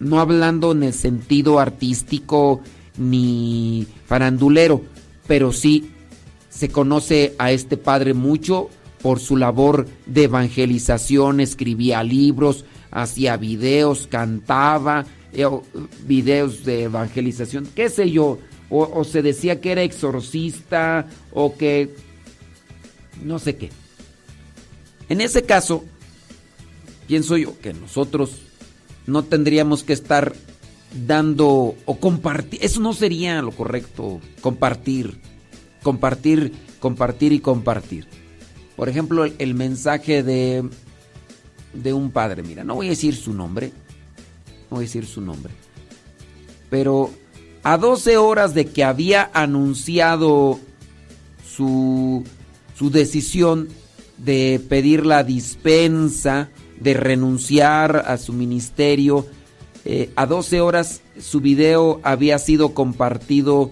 no 0.00 0.20
hablando 0.20 0.72
en 0.72 0.82
el 0.82 0.94
sentido 0.94 1.58
artístico 1.58 2.60
ni 2.98 3.86
farandulero, 4.06 4.82
pero 5.26 5.52
sí 5.52 5.90
se 6.48 6.68
conoce 6.68 7.34
a 7.38 7.52
este 7.52 7.76
padre 7.76 8.14
mucho 8.14 8.70
por 9.02 9.20
su 9.20 9.36
labor 9.36 9.86
de 10.06 10.24
evangelización, 10.24 11.40
escribía 11.40 12.02
libros, 12.02 12.64
hacía 12.90 13.36
videos, 13.36 14.06
cantaba, 14.06 15.04
eh, 15.32 15.46
videos 16.06 16.64
de 16.64 16.84
evangelización, 16.84 17.68
qué 17.74 17.88
sé 17.90 18.10
yo, 18.10 18.38
o, 18.70 18.90
o 18.94 19.04
se 19.04 19.22
decía 19.22 19.60
que 19.60 19.72
era 19.72 19.82
exorcista 19.82 21.06
o 21.32 21.56
que 21.56 21.94
no 23.22 23.38
sé 23.38 23.56
qué. 23.56 23.70
En 25.08 25.20
ese 25.20 25.42
caso, 25.42 25.84
pienso 27.06 27.36
yo 27.36 27.58
que 27.60 27.72
nosotros 27.74 28.38
no 29.06 29.22
tendríamos 29.22 29.84
que 29.84 29.92
estar 29.92 30.34
dando 31.06 31.74
o 31.84 31.98
compartir, 31.98 32.60
eso 32.62 32.80
no 32.80 32.92
sería 32.92 33.42
lo 33.42 33.50
correcto, 33.50 34.20
compartir, 34.40 35.20
compartir, 35.82 36.52
compartir 36.80 37.32
y 37.32 37.40
compartir. 37.40 38.06
Por 38.76 38.88
ejemplo, 38.88 39.24
el, 39.24 39.54
mensaje 39.54 40.22
de, 40.22 40.68
de 41.72 41.92
un 41.92 42.10
padre, 42.10 42.42
mira, 42.42 42.64
no 42.64 42.74
voy 42.76 42.86
a 42.86 42.90
decir 42.90 43.14
su 43.16 43.32
nombre, 43.32 43.72
no 44.70 44.76
voy 44.76 44.84
a 44.84 44.86
decir 44.88 45.06
su 45.06 45.20
nombre, 45.20 45.52
pero 46.70 47.10
a 47.62 47.78
12 47.78 48.16
horas 48.16 48.54
de 48.54 48.66
que 48.66 48.84
había 48.84 49.30
anunciado 49.32 50.60
su, 51.48 52.24
su 52.76 52.90
decisión 52.90 53.68
de 54.18 54.60
pedir 54.68 55.06
la 55.06 55.24
dispensa, 55.24 56.50
de 56.80 56.94
renunciar 56.94 58.04
a 58.06 58.18
su 58.18 58.32
ministerio, 58.32 59.26
eh, 59.88 60.10
a 60.16 60.26
12 60.26 60.60
horas 60.60 61.00
su 61.20 61.40
video 61.40 62.00
había 62.02 62.40
sido 62.40 62.74
compartido 62.74 63.70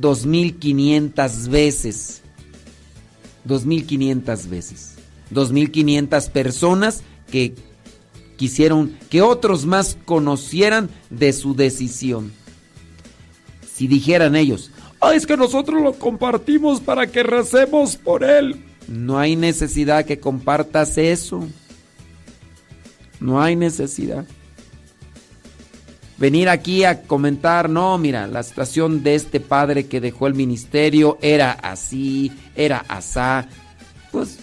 2.500 0.00 1.48
veces. 1.48 2.22
2.500 3.46 4.48
veces. 4.48 4.94
2.500 5.30 6.30
personas 6.30 7.02
que 7.30 7.54
quisieron 8.38 8.96
que 9.10 9.20
otros 9.20 9.66
más 9.66 9.98
conocieran 10.06 10.88
de 11.10 11.34
su 11.34 11.54
decisión. 11.54 12.32
Si 13.70 13.86
dijeran 13.86 14.34
ellos, 14.34 14.70
ah, 14.98 15.14
es 15.14 15.26
que 15.26 15.36
nosotros 15.36 15.82
lo 15.82 15.92
compartimos 15.92 16.80
para 16.80 17.06
que 17.06 17.22
recemos 17.22 17.96
por 17.96 18.24
él. 18.24 18.64
No 18.88 19.18
hay 19.18 19.36
necesidad 19.36 20.06
que 20.06 20.20
compartas 20.20 20.96
eso. 20.96 21.46
No 23.20 23.42
hay 23.42 23.56
necesidad 23.56 24.24
venir 26.18 26.48
aquí 26.48 26.84
a 26.84 27.02
comentar, 27.02 27.70
no, 27.70 27.96
mira, 27.98 28.26
la 28.26 28.42
situación 28.42 29.02
de 29.02 29.14
este 29.14 29.40
padre 29.40 29.86
que 29.86 30.00
dejó 30.00 30.26
el 30.26 30.34
ministerio 30.34 31.18
era 31.22 31.52
así, 31.52 32.32
era 32.56 32.84
asá. 32.88 33.48
Pues 34.10 34.38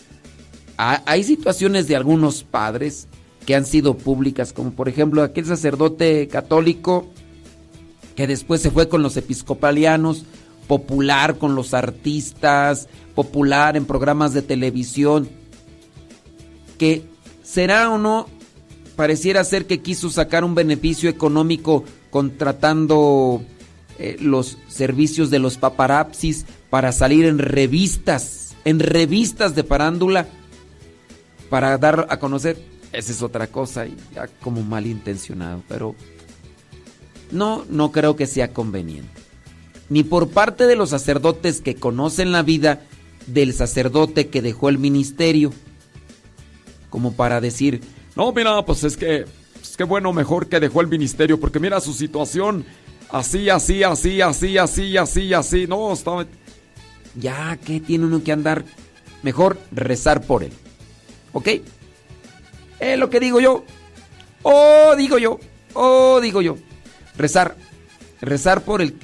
hay 0.78 1.24
situaciones 1.24 1.88
de 1.88 1.96
algunos 1.96 2.44
padres 2.44 3.08
que 3.46 3.56
han 3.56 3.66
sido 3.66 3.98
públicas, 3.98 4.54
como 4.54 4.72
por 4.72 4.90
ejemplo 4.90 5.24
aquel 5.24 5.46
sacerdote 5.46 6.28
católico 6.28 7.08
que 8.16 8.28
después 8.28 8.62
se 8.62 8.72
fue 8.72 8.90
con 8.90 9.04
los 9.04 9.18
episcopalianos, 9.18 10.26
popular 10.68 11.38
con 11.38 11.56
los 11.56 11.74
artistas, 11.74 12.88
popular 13.14 13.78
en 13.78 13.86
programas 13.86 14.34
de 14.34 14.42
televisión, 14.42 15.30
que 16.78 17.04
será 17.44 17.90
o 17.92 17.98
no 17.98 18.28
pareciera 18.96 19.44
ser 19.44 19.66
que 19.66 19.82
quiso 19.82 20.10
sacar 20.10 20.44
un 20.44 20.56
beneficio 20.56 21.10
económico 21.10 21.84
contratando 22.10 23.44
eh, 24.00 24.18
los 24.20 24.58
servicios 24.68 25.30
de 25.30 25.40
los 25.40 25.58
paparapsis 25.58 26.46
para 26.70 26.92
salir 26.92 27.26
en 27.26 27.38
revistas, 27.38 28.56
en 28.66 28.80
revistas 28.80 29.56
de 29.56 29.64
parándula, 29.64 30.28
para 31.50 31.78
dar 31.78 32.08
a 32.10 32.20
conocer. 32.20 32.58
Esa 32.92 33.12
es 33.12 33.22
otra 33.22 33.48
cosa, 33.48 33.86
ya 34.14 34.28
como 34.42 34.64
malintencionado, 34.64 35.62
pero 35.68 35.96
no, 37.32 37.66
no 37.70 37.92
creo 37.92 38.16
que 38.16 38.28
sea 38.28 38.54
conveniente. 38.54 39.10
Ni 39.90 40.04
por 40.04 40.30
parte 40.30 40.66
de 40.66 40.76
los 40.76 40.90
sacerdotes 40.90 41.62
que 41.62 41.76
conocen 41.76 42.32
la 42.32 42.42
vida 42.42 42.82
del 43.28 43.54
sacerdote 43.54 44.28
que 44.28 44.42
dejó 44.42 44.70
el 44.70 44.78
ministerio, 44.78 45.52
como 46.90 47.14
para 47.14 47.42
decir, 47.42 47.82
no, 48.16 48.32
mira, 48.32 48.64
pues 48.66 48.84
es 48.84 48.96
que, 48.96 49.26
es 49.62 49.78
que 49.78 49.84
bueno, 49.84 50.14
mejor 50.14 50.48
que 50.48 50.60
dejó 50.60 50.82
el 50.82 50.88
ministerio, 50.88 51.40
porque 51.40 51.60
mira 51.60 51.82
su 51.82 51.94
situación, 51.94 52.66
así, 53.10 53.50
así, 53.50 53.84
así, 53.84 54.22
así, 54.22 54.58
así, 54.58 54.98
así, 54.98 55.34
así, 55.34 55.68
no, 55.68 55.92
está... 55.94 56.26
Ya, 57.16 57.58
¿qué 57.64 57.80
tiene 57.80 58.06
uno 58.06 58.24
que 58.24 58.32
andar? 58.32 58.66
Mejor 59.24 59.58
rezar 59.72 60.22
por 60.22 60.44
él. 60.44 60.52
¿Ok? 61.34 61.48
Es 62.80 63.00
lo 63.00 63.10
que 63.10 63.20
digo 63.20 63.40
yo. 63.40 63.64
Oh, 64.44 64.94
digo 64.98 65.18
yo. 65.18 65.40
Oh, 65.74 66.20
digo 66.22 66.42
yo. 66.42 66.58
Rezar. 67.18 67.56
Rezar 68.22 68.64
por 68.64 68.82
el, 68.82 68.96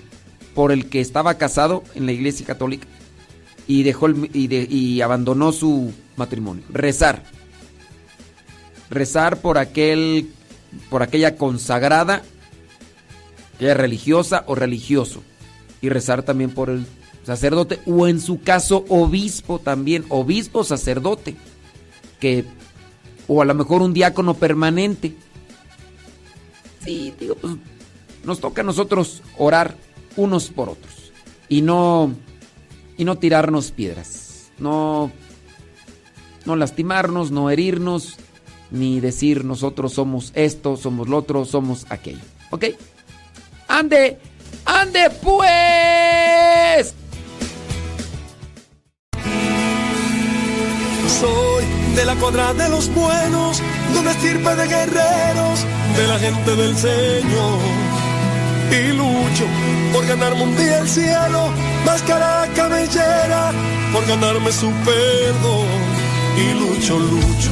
por 0.53 0.71
el 0.71 0.89
que 0.89 0.99
estaba 0.99 1.35
casado 1.35 1.83
en 1.95 2.05
la 2.05 2.11
iglesia 2.11 2.45
católica 2.45 2.87
y 3.65 3.83
dejó 3.83 4.07
el, 4.07 4.29
y, 4.33 4.53
y 4.75 5.01
abandonó 5.01 5.51
su 5.53 5.93
matrimonio. 6.17 6.63
Rezar 6.69 7.23
rezar 8.91 9.41
por 9.41 9.57
aquel 9.57 10.29
por 10.89 11.01
aquella 11.01 11.35
consagrada 11.35 12.21
que 13.57 13.71
es 13.71 13.77
religiosa 13.77 14.43
o 14.47 14.55
religioso 14.55 15.23
y 15.81 15.89
rezar 15.89 16.23
también 16.23 16.51
por 16.51 16.69
el 16.69 16.85
sacerdote 17.23 17.79
o 17.85 18.07
en 18.07 18.19
su 18.19 18.41
caso 18.41 18.85
obispo 18.89 19.59
también, 19.59 20.05
obispo 20.09 20.63
sacerdote 20.63 21.35
que 22.19 22.45
o 23.27 23.41
a 23.41 23.45
lo 23.45 23.53
mejor 23.53 23.81
un 23.81 23.93
diácono 23.93 24.33
permanente. 24.33 25.15
Sí, 26.83 27.13
digo, 27.19 27.35
pues 27.35 27.53
nos 28.25 28.39
toca 28.39 28.61
a 28.61 28.65
nosotros 28.65 29.21
orar 29.37 29.75
unos 30.17 30.49
por 30.49 30.69
otros 30.69 31.11
y 31.47 31.61
no 31.61 32.13
y 32.97 33.05
no 33.05 33.17
tirarnos 33.17 33.71
piedras, 33.71 34.51
no 34.59 35.11
no 36.45 36.55
lastimarnos, 36.55 37.31
no 37.31 37.49
herirnos, 37.49 38.17
ni 38.71 38.99
decir 38.99 39.45
nosotros 39.45 39.93
somos 39.93 40.31
esto, 40.33 40.77
somos 40.77 41.07
lo 41.07 41.17
otro, 41.17 41.45
somos 41.45 41.85
aquello. 41.89 42.21
¿Ok? 42.49 42.65
¡Ande! 43.67 44.17
¡Ande 44.65 45.09
pues! 45.21 46.93
Soy 51.19 51.65
de 51.95 52.05
la 52.05 52.15
cuadra 52.15 52.53
de 52.53 52.69
los 52.69 52.93
buenos, 52.93 53.61
de 53.93 53.99
una 53.99 54.11
estirpe 54.11 54.55
de 54.55 54.67
guerreros, 54.67 55.65
de 55.97 56.07
la 56.07 56.19
gente 56.19 56.55
del 56.55 56.75
Señor. 56.75 57.59
Y 58.71 58.93
lucho 58.93 59.45
por 59.91 60.07
ganarme 60.07 60.43
un 60.43 60.55
día 60.55 60.79
el 60.79 60.87
cielo, 60.87 61.49
máscara 61.85 62.47
cabellera, 62.55 63.51
por 63.91 64.05
ganarme 64.07 64.51
su 64.51 64.71
perdón. 64.85 65.67
Y 66.37 66.53
lucho, 66.53 66.97
lucho 66.97 67.51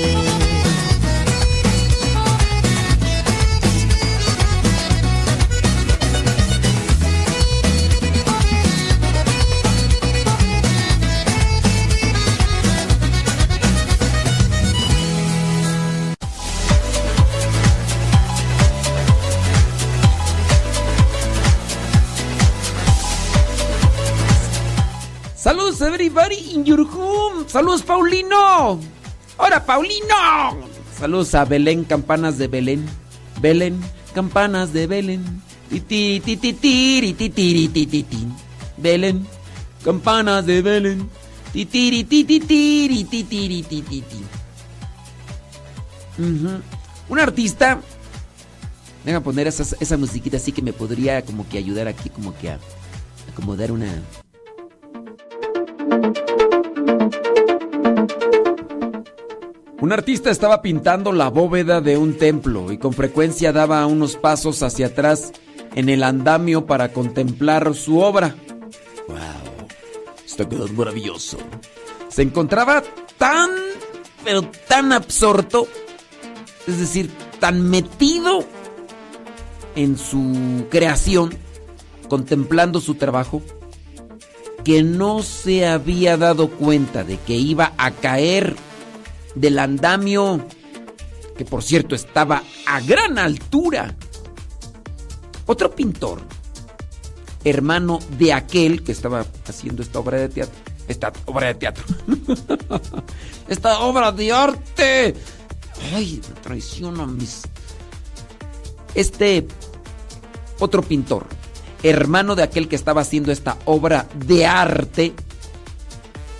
Everybody 25.81 26.53
in 26.53 26.63
your 26.63 26.81
home. 26.81 27.47
Saludos 27.47 27.81
Paulino. 27.81 28.79
Hola 29.37 29.65
Paulino. 29.65 30.57
Saludos 30.97 31.33
a 31.33 31.43
Belén, 31.45 31.83
campanas 31.83 32.37
de 32.37 32.47
Belén. 32.47 32.85
Belén, 33.41 33.79
campanas 34.13 34.73
de 34.73 34.85
Belén. 34.85 35.41
Belén, 38.77 39.25
campanas 39.83 40.45
de 40.45 40.61
Belén. 40.61 41.11
Un 47.09 47.19
artista. 47.19 47.81
Deja 49.03 49.19
poner 49.21 49.47
esa, 49.47 49.75
esa 49.79 49.97
musiquita 49.97 50.37
así 50.37 50.51
que 50.51 50.61
me 50.61 50.73
podría 50.73 51.23
como 51.23 51.49
que 51.49 51.57
ayudar 51.57 51.87
aquí, 51.87 52.09
como 52.09 52.37
que 52.37 52.51
a 52.51 52.59
acomodar 53.31 53.71
una. 53.71 54.03
Un 59.81 59.91
artista 59.91 60.29
estaba 60.29 60.61
pintando 60.61 61.11
la 61.11 61.29
bóveda 61.29 61.81
de 61.81 61.97
un 61.97 62.17
templo 62.17 62.71
y 62.71 62.77
con 62.77 62.93
frecuencia 62.93 63.51
daba 63.51 63.85
unos 63.87 64.15
pasos 64.15 64.61
hacia 64.61 64.87
atrás 64.87 65.33
en 65.75 65.89
el 65.89 66.03
andamio 66.03 66.65
para 66.65 66.93
contemplar 66.93 67.73
su 67.73 67.99
obra. 67.99 68.35
¡Wow! 69.07 69.17
Está 70.25 70.47
quedando 70.47 70.73
maravilloso. 70.73 71.37
Se 72.09 72.21
encontraba 72.21 72.83
tan, 73.17 73.49
pero 74.23 74.43
tan 74.67 74.93
absorto, 74.93 75.67
es 76.67 76.79
decir, 76.79 77.09
tan 77.39 77.67
metido 77.69 78.45
en 79.75 79.97
su 79.97 80.67
creación, 80.69 81.33
contemplando 82.07 82.79
su 82.81 82.95
trabajo, 82.95 83.41
que 84.63 84.83
no 84.83 85.23
se 85.23 85.65
había 85.65 86.17
dado 86.17 86.49
cuenta 86.49 87.03
de 87.03 87.17
que 87.17 87.33
iba 87.33 87.73
a 87.77 87.91
caer 87.91 88.55
del 89.35 89.59
andamio, 89.59 90.45
que 91.37 91.45
por 91.45 91.63
cierto 91.63 91.95
estaba 91.95 92.43
a 92.65 92.79
gran 92.81 93.17
altura. 93.17 93.95
Otro 95.45 95.71
pintor, 95.71 96.21
hermano 97.43 97.99
de 98.17 98.33
aquel 98.33 98.83
que 98.83 98.91
estaba 98.91 99.25
haciendo 99.47 99.81
esta 99.81 99.99
obra 99.99 100.17
de 100.19 100.29
teatro, 100.29 100.55
esta 100.87 101.11
obra 101.25 101.47
de 101.47 101.55
teatro, 101.55 101.83
esta 103.47 103.79
obra 103.79 104.11
de 104.11 104.31
arte, 104.31 105.15
ay, 105.93 106.21
me 106.27 106.41
traiciona 106.41 107.05
mis... 107.05 107.41
Este 108.93 109.47
otro 110.59 110.83
pintor, 110.83 111.25
hermano 111.83 112.35
de 112.35 112.43
aquel 112.43 112.67
que 112.67 112.75
estaba 112.75 113.01
haciendo 113.01 113.31
esta 113.31 113.57
obra 113.65 114.07
de 114.25 114.45
arte, 114.45 115.13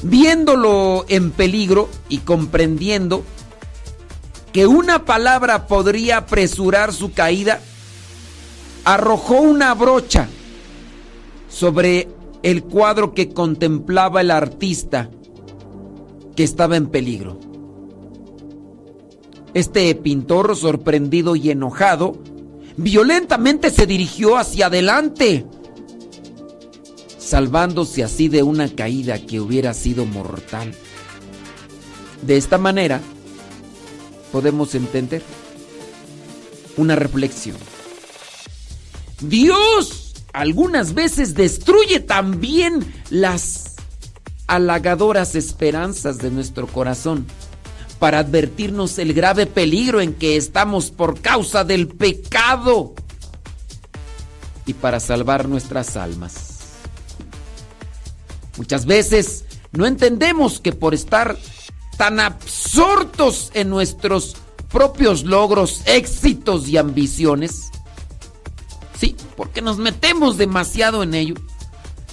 viéndolo 0.03 1.05
en 1.07 1.31
peligro 1.31 1.89
y 2.09 2.19
comprendiendo 2.19 3.23
que 4.53 4.67
una 4.67 5.05
palabra 5.05 5.67
podría 5.67 6.17
apresurar 6.17 6.93
su 6.93 7.13
caída, 7.13 7.61
arrojó 8.83 9.35
una 9.35 9.73
brocha 9.73 10.27
sobre 11.49 12.07
el 12.43 12.63
cuadro 12.63 13.13
que 13.13 13.29
contemplaba 13.29 14.21
el 14.21 14.31
artista 14.31 15.09
que 16.35 16.43
estaba 16.43 16.75
en 16.77 16.87
peligro. 16.87 17.39
Este 19.53 19.93
pintor, 19.95 20.55
sorprendido 20.55 21.35
y 21.35 21.51
enojado, 21.51 22.17
violentamente 22.81 23.69
se 23.69 23.85
dirigió 23.85 24.37
hacia 24.37 24.67
adelante 24.67 25.45
salvándose 27.31 28.03
así 28.03 28.27
de 28.27 28.43
una 28.43 28.67
caída 28.67 29.25
que 29.25 29.39
hubiera 29.39 29.73
sido 29.73 30.05
mortal. 30.05 30.73
De 32.23 32.35
esta 32.35 32.57
manera, 32.57 32.99
podemos 34.33 34.75
entender 34.75 35.21
una 36.75 36.97
reflexión. 36.97 37.55
Dios 39.21 40.13
algunas 40.33 40.93
veces 40.93 41.33
destruye 41.33 42.01
también 42.01 42.85
las 43.09 43.75
halagadoras 44.47 45.35
esperanzas 45.35 46.17
de 46.17 46.31
nuestro 46.31 46.67
corazón 46.67 47.25
para 48.01 48.17
advertirnos 48.17 48.97
el 48.97 49.13
grave 49.13 49.45
peligro 49.45 50.01
en 50.01 50.15
que 50.15 50.35
estamos 50.35 50.89
por 50.89 51.21
causa 51.21 51.63
del 51.63 51.87
pecado 51.87 52.95
y 54.65 54.73
para 54.73 54.99
salvar 54.99 55.47
nuestras 55.47 55.95
almas. 55.95 56.79
Muchas 58.57 58.87
veces 58.87 59.45
no 59.71 59.85
entendemos 59.85 60.59
que 60.59 60.71
por 60.71 60.95
estar 60.95 61.37
tan 61.95 62.19
absortos 62.19 63.51
en 63.53 63.69
nuestros 63.69 64.35
propios 64.71 65.23
logros, 65.23 65.83
éxitos 65.85 66.67
y 66.69 66.77
ambiciones, 66.77 67.69
sí, 68.99 69.15
porque 69.37 69.61
nos 69.61 69.77
metemos 69.77 70.39
demasiado 70.39 71.03
en 71.03 71.13
ello, 71.13 71.35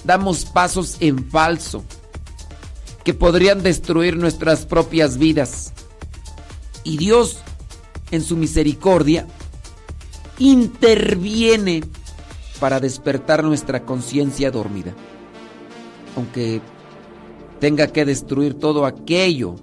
damos 0.03 0.45
pasos 0.45 0.97
en 0.99 1.27
falso 1.31 1.83
que 3.03 3.15
podrían 3.15 3.63
destruir 3.63 4.17
nuestras 4.17 4.67
propias 4.67 5.17
vidas. 5.17 5.73
Y 6.89 6.97
Dios, 6.97 7.37
en 8.11 8.23
su 8.23 8.35
misericordia, 8.35 9.27
interviene 10.39 11.83
para 12.59 12.79
despertar 12.79 13.43
nuestra 13.43 13.85
conciencia 13.85 14.51
dormida 14.51 14.93
aunque 16.15 16.61
tenga 17.59 17.87
que 17.87 18.05
destruir 18.05 18.55
todo 18.55 18.85
aquello 18.85 19.55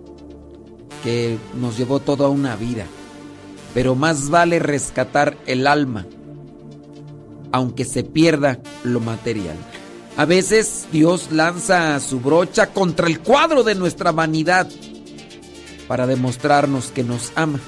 que 1.02 1.38
nos 1.54 1.76
llevó 1.76 2.00
toda 2.00 2.28
una 2.28 2.56
vida. 2.56 2.86
Pero 3.74 3.94
más 3.94 4.30
vale 4.30 4.58
rescatar 4.58 5.36
el 5.46 5.66
alma, 5.66 6.06
aunque 7.52 7.84
se 7.84 8.04
pierda 8.04 8.58
lo 8.84 9.00
material. 9.00 9.56
A 10.16 10.24
veces 10.24 10.86
Dios 10.92 11.30
lanza 11.30 12.00
su 12.00 12.20
brocha 12.20 12.72
contra 12.72 13.06
el 13.06 13.20
cuadro 13.20 13.62
de 13.62 13.74
nuestra 13.74 14.12
vanidad 14.12 14.66
para 15.88 16.06
demostrarnos 16.06 16.86
que 16.86 17.04
nos 17.04 17.32
ama 17.34 17.60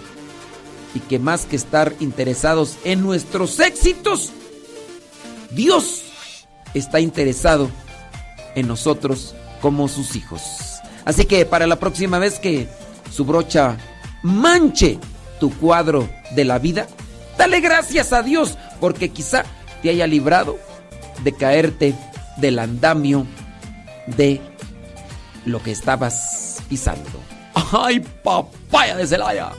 y 0.94 1.00
que 1.00 1.18
más 1.18 1.47
que 1.47 1.56
estar 1.56 1.94
interesados 2.00 2.78
en 2.84 3.02
nuestros 3.02 3.60
éxitos, 3.60 4.32
Dios 5.50 6.05
está 6.74 7.00
interesado 7.00 7.70
en 8.55 8.68
nosotros 8.68 9.34
como 9.60 9.88
sus 9.88 10.16
hijos. 10.16 10.42
Así 11.05 11.24
que 11.24 11.47
para 11.47 11.66
la 11.66 11.76
próxima 11.76 12.18
vez 12.18 12.38
que 12.38 12.68
su 13.10 13.24
brocha 13.24 13.76
manche 14.22 14.98
tu 15.40 15.50
cuadro 15.58 16.08
de 16.34 16.44
la 16.44 16.58
vida, 16.58 16.86
dale 17.36 17.60
gracias 17.60 18.12
a 18.12 18.22
Dios 18.22 18.58
porque 18.80 19.10
quizá 19.10 19.44
te 19.82 19.90
haya 19.90 20.06
librado 20.06 20.58
de 21.22 21.32
caerte 21.32 21.94
del 22.36 22.58
andamio 22.58 23.26
de 24.06 24.40
lo 25.44 25.62
que 25.62 25.70
estabas 25.70 26.62
pisando. 26.68 27.38
¡Ay, 27.70 28.00
papaya 28.22 28.97
de 28.97 29.06
Celaya! 29.06 29.52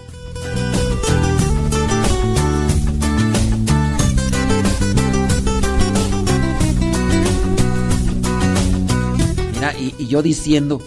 y, 9.97 10.07
yo 10.07 10.21
diciendo, 10.21 10.81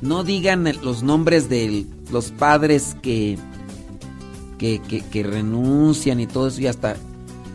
no 0.00 0.24
digan 0.24 0.64
los 0.82 1.02
nombres 1.02 1.48
de 1.48 1.86
los 2.10 2.30
padres 2.30 2.96
que, 3.02 3.38
que, 4.58 5.22
renuncian 5.22 6.20
y 6.20 6.26
todo 6.26 6.48
eso 6.48 6.60
y 6.60 6.66
hasta, 6.66 6.96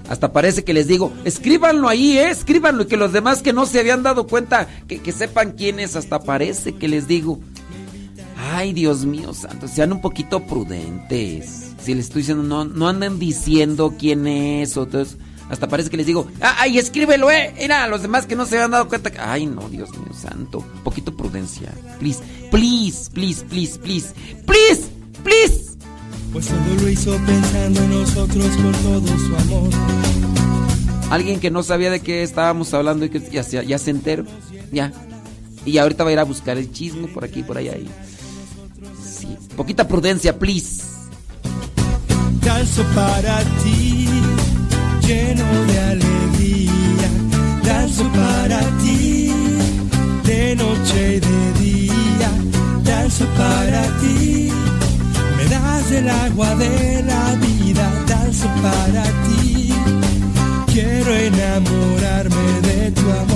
hasta 0.09 0.31
parece 0.31 0.63
que 0.63 0.73
les 0.73 0.87
digo, 0.87 1.11
escríbanlo 1.23 1.87
ahí, 1.87 2.17
¿eh? 2.17 2.29
escríbanlo 2.29 2.83
y 2.83 2.85
que 2.87 2.97
los 2.97 3.13
demás 3.13 3.41
que 3.41 3.53
no 3.53 3.65
se 3.65 3.79
habían 3.79 4.03
dado 4.03 4.27
cuenta, 4.27 4.67
que, 4.87 4.99
que 5.01 5.11
sepan 5.11 5.53
quién 5.53 5.79
es, 5.79 5.95
hasta 5.95 6.19
parece 6.19 6.73
que 6.73 6.87
les 6.87 7.07
digo. 7.07 7.39
Ay, 8.47 8.73
Dios 8.73 9.05
mío 9.05 9.33
santo, 9.33 9.67
sean 9.67 9.91
un 9.91 10.01
poquito 10.01 10.45
prudentes. 10.45 11.73
Si 11.81 11.95
les 11.95 12.05
estoy 12.05 12.21
diciendo, 12.21 12.43
no, 12.43 12.63
no 12.63 12.87
anden 12.87 13.17
diciendo 13.17 13.95
quién 13.97 14.27
es 14.27 14.77
o 14.77 14.83
eso. 14.83 15.17
Hasta 15.49 15.67
parece 15.67 15.89
que 15.89 15.97
les 15.97 16.05
digo, 16.05 16.27
ah, 16.41 16.55
ay, 16.59 16.77
escríbelo, 16.77 17.31
eh. 17.31 17.53
Mira, 17.59 17.83
a 17.83 17.87
los 17.87 18.03
demás 18.03 18.25
que 18.25 18.35
no 18.35 18.45
se 18.45 18.59
han 18.59 18.71
dado 18.71 18.87
cuenta. 18.87 19.11
Que... 19.11 19.19
Ay, 19.19 19.47
no, 19.47 19.67
Dios 19.69 19.89
mío 19.97 20.13
santo. 20.13 20.59
Un 20.59 20.83
poquito 20.83 21.15
prudencia. 21.15 21.73
Please, 21.99 22.19
please, 22.51 23.09
please, 23.11 23.43
please, 23.45 23.79
please, 23.79 24.13
please, 24.45 24.89
please. 25.23 25.77
Pues 26.31 26.47
todo 26.47 26.81
lo 26.81 26.89
hizo 26.89 27.17
pensando 27.25 27.81
en 27.81 27.89
nosotros 27.91 28.47
por 28.57 28.75
todo 28.77 29.17
su 29.17 29.35
amor. 29.35 29.69
Alguien 31.09 31.39
que 31.39 31.49
no 31.49 31.63
sabía 31.63 31.89
de 31.89 31.99
qué 31.99 32.23
estábamos 32.23 32.73
hablando 32.73 33.05
y 33.05 33.09
que 33.09 33.19
ya, 33.19 33.43
se, 33.43 33.65
ya 33.65 33.77
se 33.79 33.91
enteró. 33.91 34.25
Ya. 34.71 34.91
Y 35.65 35.79
ahorita 35.79 36.03
va 36.03 36.11
a 36.11 36.13
ir 36.13 36.19
a 36.19 36.23
buscar 36.23 36.57
el 36.57 36.71
chisme 36.71 37.07
por 37.07 37.23
aquí, 37.23 37.41
por 37.41 37.57
allá. 37.57 37.75
Y... 37.77 37.87
Sí. 39.25 39.55
Poquita 39.55 39.87
prudencia, 39.87 40.37
please. 40.37 40.83
Danzo 42.41 42.83
para 42.93 43.39
ti 43.63 44.07
lleno 45.07 45.65
de 45.65 45.79
alegría, 45.79 47.09
danzo 47.63 48.03
para 48.11 48.59
ti, 48.81 49.31
de 50.23 50.55
noche 50.55 51.15
y 51.15 51.19
de 51.19 51.53
día, 51.59 52.29
danzo 52.83 53.25
para 53.37 53.83
ti. 53.99 54.51
Me 55.37 55.45
das 55.45 55.91
el 55.91 56.09
agua 56.09 56.55
de 56.55 57.03
la 57.03 57.35
vida, 57.35 58.05
danzo 58.07 58.47
para 58.63 59.03
ti. 59.25 59.73
Quiero 60.73 61.13
enamorarme 61.13 62.61
de 62.61 62.91
tu 62.91 63.11
amor. 63.11 63.34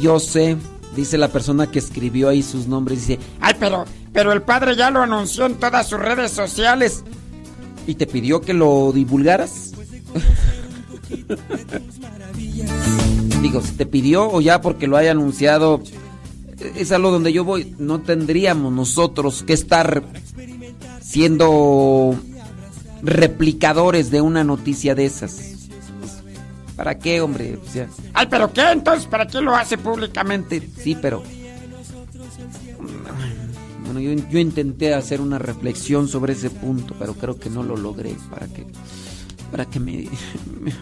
Yo 0.00 0.18
sé. 0.18 0.56
Dice 0.96 1.18
la 1.18 1.28
persona 1.28 1.70
que 1.70 1.78
escribió 1.78 2.28
ahí 2.28 2.42
sus 2.42 2.66
nombres. 2.66 3.06
Dice, 3.06 3.20
ay, 3.40 3.54
pero, 3.60 3.84
pero 4.12 4.32
el 4.32 4.42
padre 4.42 4.74
ya 4.74 4.90
lo 4.90 5.02
anunció 5.02 5.46
en 5.46 5.54
todas 5.54 5.88
sus 5.88 6.00
redes 6.00 6.32
sociales. 6.32 7.04
¿Y 7.86 7.94
te 7.94 8.06
pidió 8.06 8.40
que 8.40 8.54
lo 8.54 8.92
divulgaras? 8.92 9.72
Digo, 13.42 13.62
si 13.62 13.72
te 13.72 13.86
pidió 13.86 14.30
o 14.30 14.40
ya 14.40 14.60
porque 14.60 14.86
lo 14.86 14.96
haya 14.96 15.12
anunciado, 15.12 15.82
es 16.76 16.92
algo 16.92 17.10
donde 17.10 17.32
yo 17.32 17.44
voy. 17.44 17.74
No 17.78 18.00
tendríamos 18.00 18.72
nosotros 18.72 19.42
que 19.42 19.52
estar 19.52 20.02
siendo 21.00 22.14
replicadores 23.02 24.10
de 24.10 24.20
una 24.20 24.44
noticia 24.44 24.94
de 24.94 25.06
esas. 25.06 25.59
¿Para 26.80 26.98
qué, 26.98 27.20
hombre? 27.20 27.58
O 27.62 27.70
sea, 27.70 27.88
ay, 28.14 28.26
pero 28.30 28.50
¿qué? 28.54 28.62
Entonces, 28.72 29.04
¿para 29.04 29.26
qué 29.26 29.42
lo 29.42 29.54
hace 29.54 29.76
públicamente? 29.76 30.66
Sí, 30.82 30.96
pero... 30.98 31.22
Bueno, 33.84 34.00
yo, 34.00 34.12
yo 34.30 34.38
intenté 34.38 34.94
hacer 34.94 35.20
una 35.20 35.38
reflexión 35.38 36.08
sobre 36.08 36.32
ese 36.32 36.48
punto, 36.48 36.96
pero 36.98 37.12
creo 37.12 37.38
que 37.38 37.50
no 37.50 37.62
lo 37.62 37.76
logré. 37.76 38.16
¿Para 38.30 38.46
que 38.46 38.64
Para 39.50 39.66
que 39.66 39.78
me... 39.78 40.08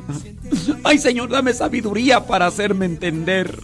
Ay, 0.85 1.01
Señor, 1.01 1.31
dame 1.31 1.53
sabiduría 1.53 2.25
para 2.25 2.47
hacerme 2.47 2.87
entender. 2.87 3.59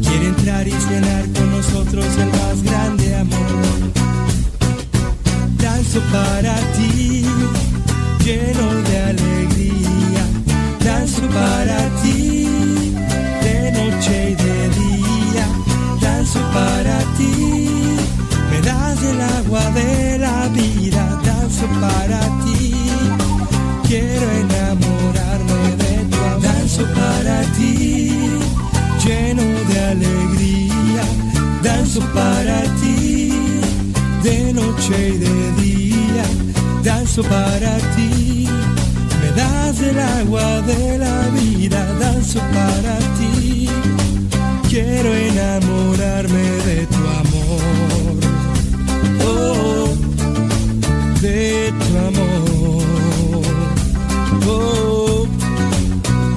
Quiere 0.00 0.26
entrar 0.26 0.68
y 0.68 0.70
llenar 0.70 1.24
con 1.32 1.50
nosotros 1.50 2.06
el 2.18 2.28
más 2.28 2.62
grande 2.62 3.16
amor. 3.16 3.92
Danzo 5.58 6.00
para 6.12 6.54
ti, 6.74 7.24
lleno 8.24 8.74
de 8.82 8.98
alegría. 8.98 9.43
Danzo 11.14 11.28
para 11.28 11.78
ti, 12.02 12.92
de 13.44 13.70
noche 13.70 14.30
y 14.30 14.34
de 14.34 14.68
día. 14.80 15.46
Danzo 16.00 16.40
para 16.52 16.98
ti, 17.16 17.96
me 18.50 18.60
das 18.60 19.00
el 19.04 19.20
agua 19.20 19.70
de 19.70 20.18
la 20.18 20.48
vida. 20.48 21.20
Danzo 21.24 21.66
para 21.80 22.20
ti, 22.44 22.74
quiero 23.86 24.28
enamorarme 24.42 25.76
de 25.82 26.04
tu 26.10 26.16
amor. 26.16 26.42
Danzo 26.42 26.82
para 26.94 27.42
ti 27.52 28.40
lleno 29.04 29.42
de 29.68 29.80
alegría, 29.92 31.04
danzo 31.62 32.00
para 32.12 32.62
ti, 32.80 33.32
de 34.24 34.52
noche 34.52 35.10
y 35.14 35.18
de 35.18 35.52
día, 35.62 36.24
danzo 36.82 37.22
para 37.22 37.76
ti, 37.94 38.48
me 39.34 39.40
das 39.42 39.80
el 39.80 39.98
agua 39.98 40.62
de 40.62 40.98
la 40.98 41.28
vida, 41.30 41.84
danzo 41.98 42.40
para 42.52 42.98
ti, 43.18 43.68
quiero 44.68 45.14
enamorarme 45.14 46.42
de 46.66 46.86
tu 46.86 47.02
amor, 47.22 48.16
oh, 49.26 49.88
de 51.20 51.72
tu 51.80 51.98
amor, 52.08 52.84
oh, 54.46 55.26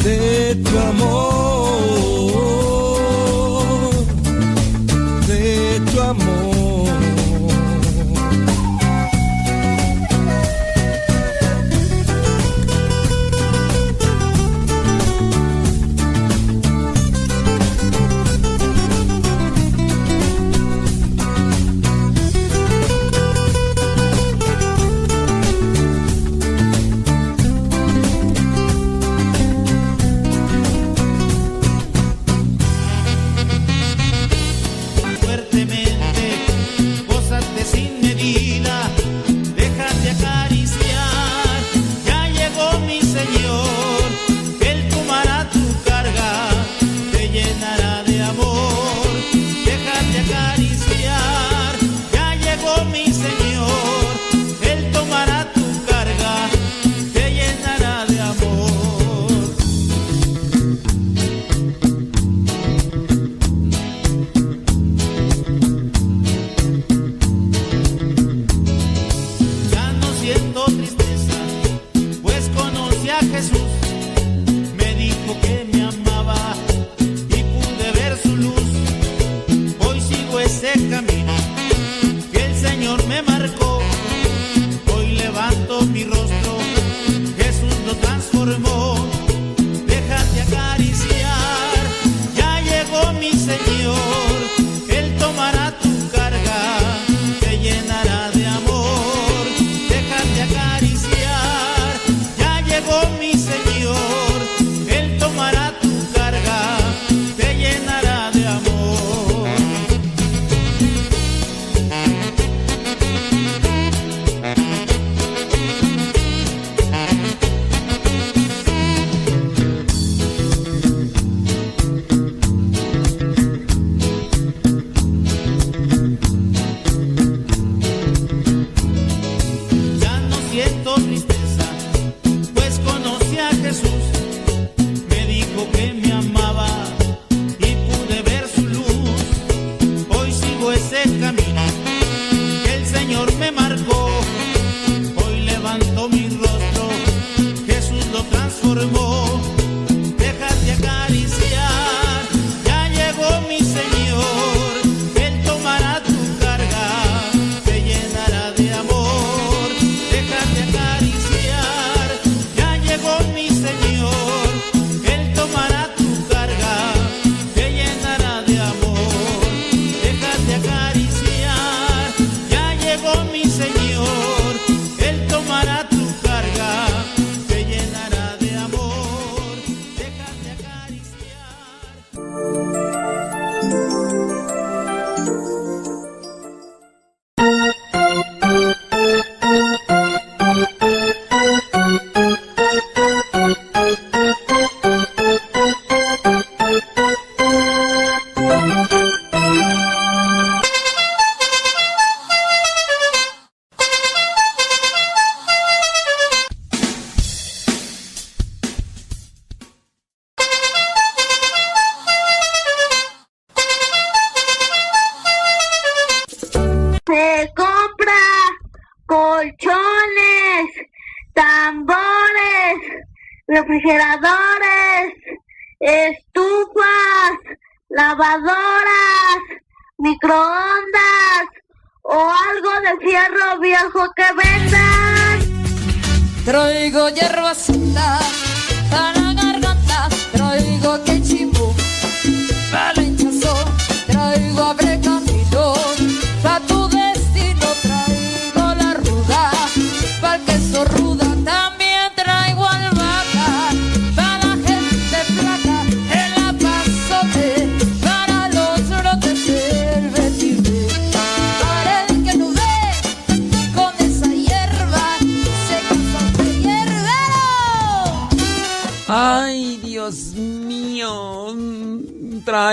de 0.03 0.55
tu 0.63 0.79
amor, 0.79 1.56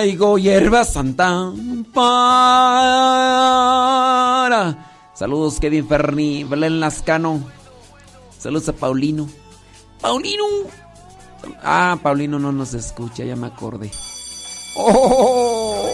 Traigo 0.04 0.36
hierba 0.36 0.84
santa 0.84 1.50
para. 1.94 2.04
Saludos, 5.14 5.58
Kevin 5.58 5.88
Ferni, 5.88 6.44
Belén 6.44 6.78
Lascano. 6.78 7.40
Saludos 8.38 8.68
a 8.68 8.74
Paulino. 8.74 9.26
Paulino. 10.02 10.44
Ah, 11.62 11.98
Paulino 12.02 12.38
no 12.38 12.52
nos 12.52 12.74
escucha, 12.74 13.24
ya 13.24 13.34
me 13.34 13.46
acordé. 13.46 13.90
Oh. 14.76 15.88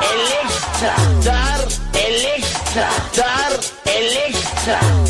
El 0.00 0.20
extra, 0.44 0.94
dar 1.24 1.60
el 1.92 2.24
extra, 2.36 2.88
dar 3.16 3.50
el 3.84 5.01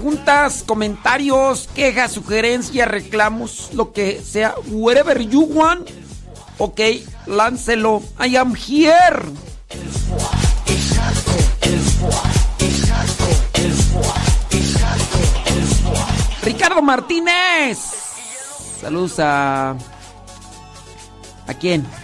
Preguntas, 0.00 0.64
comentarios, 0.66 1.68
quejas, 1.74 2.12
sugerencias, 2.12 2.88
reclamos, 2.88 3.68
lo 3.74 3.92
que 3.92 4.22
sea, 4.22 4.54
whatever 4.70 5.20
you 5.20 5.42
want. 5.42 5.90
Ok, 6.56 6.80
láncelo. 7.26 8.02
I 8.18 8.38
am 8.38 8.54
here. 8.54 9.20
Ricardo 16.44 16.80
Martínez. 16.80 17.76
Saludos 18.80 19.18
a. 19.18 19.76
¿A 21.46 21.54
quién? 21.60 21.86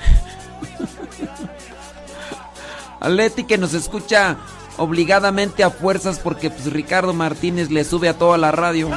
A 3.00 3.08
Leti 3.08 3.44
que 3.44 3.56
nos 3.56 3.72
escucha 3.72 4.36
obligadamente 4.78 5.64
a 5.64 5.70
fuerzas 5.70 6.18
porque 6.18 6.50
pues 6.50 6.72
Ricardo 6.72 7.12
Martínez 7.12 7.70
le 7.70 7.84
sube 7.84 8.08
a 8.08 8.18
toda 8.18 8.38
la 8.38 8.52
radio. 8.52 8.90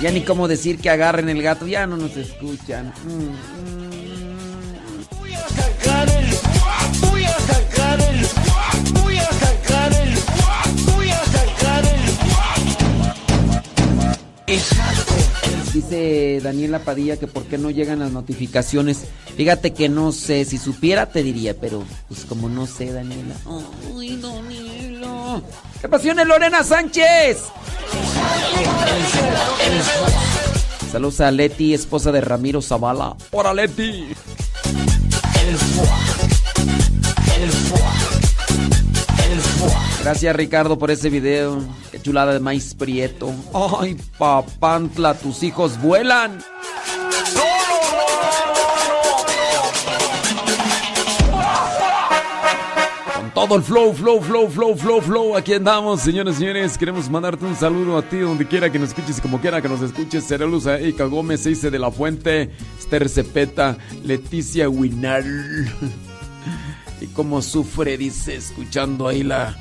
Ya 0.00 0.10
ni 0.10 0.22
cómo 0.22 0.48
decir 0.48 0.78
que 0.78 0.88
agarren 0.88 1.28
el 1.28 1.42
gato, 1.42 1.66
ya 1.66 1.86
no 1.86 1.98
nos 1.98 2.16
escuchan. 2.16 2.90
Mm, 3.04 3.34
Voy 5.18 5.34
a 5.34 5.46
sacar 5.48 6.08
el, 6.08 6.34
voy 7.10 7.24
a 7.24 7.38
sacar 7.40 8.00
el, 8.00 8.99
Dice 15.72 16.40
Daniela 16.42 16.80
Padilla 16.80 17.16
que 17.16 17.28
por 17.28 17.44
qué 17.44 17.56
no 17.56 17.70
llegan 17.70 18.00
las 18.00 18.10
notificaciones. 18.10 19.02
Fíjate 19.36 19.72
que 19.72 19.88
no 19.88 20.10
sé, 20.10 20.44
si 20.44 20.58
supiera 20.58 21.06
te 21.06 21.22
diría, 21.22 21.54
pero 21.54 21.84
pues 22.08 22.24
como 22.24 22.48
no 22.48 22.66
sé, 22.66 22.92
Daniela. 22.92 23.36
Ay, 23.96 24.16
Daniela. 24.20 25.40
¡Qué 25.80 25.88
pasiones, 25.88 26.26
Lorena 26.26 26.64
Sánchez! 26.64 27.44
Saludos 30.90 31.20
a 31.20 31.30
Leti, 31.30 31.72
esposa 31.72 32.10
de 32.10 32.20
Ramiro 32.20 32.60
Zavala. 32.60 33.16
¡Hola, 33.30 33.54
Leti! 33.54 34.08
Gracias, 40.02 40.34
Ricardo, 40.34 40.78
por 40.78 40.90
ese 40.90 41.10
video. 41.10 41.62
Qué 41.92 42.00
chulada 42.00 42.32
de 42.32 42.40
maíz 42.40 42.74
prieto. 42.74 43.32
¡Ay, 43.52 43.96
papantla, 44.16 45.12
tus 45.14 45.42
hijos 45.42 45.80
vuelan! 45.80 46.38
Con 53.14 53.30
todo 53.34 53.56
el 53.56 53.62
flow, 53.62 53.92
flow, 53.92 54.22
flow, 54.22 54.48
flow, 54.48 54.74
flow, 54.74 55.00
flow. 55.02 55.36
Aquí 55.36 55.52
andamos, 55.52 56.00
señores 56.00 56.36
señores. 56.36 56.78
Queremos 56.78 57.10
mandarte 57.10 57.44
un 57.44 57.54
saludo 57.54 57.98
a 57.98 58.02
ti 58.02 58.20
donde 58.20 58.48
quiera 58.48 58.72
que 58.72 58.78
nos 58.78 58.88
escuches 58.90 59.20
como 59.20 59.38
quiera 59.38 59.60
que 59.60 59.68
nos 59.68 59.82
escuches. 59.82 60.32
A 60.32 60.78
Erika 60.78 61.04
Gómez, 61.04 61.44
Eice 61.44 61.70
de 61.70 61.78
la 61.78 61.90
Fuente, 61.90 62.50
Esther 62.78 63.06
Cepeta, 63.10 63.76
Leticia 64.02 64.68
Winal. 64.68 65.70
Y 67.02 67.06
cómo 67.06 67.40
sufre, 67.40 67.96
dice, 67.96 68.36
escuchando 68.36 69.08
ahí 69.08 69.22
la, 69.22 69.56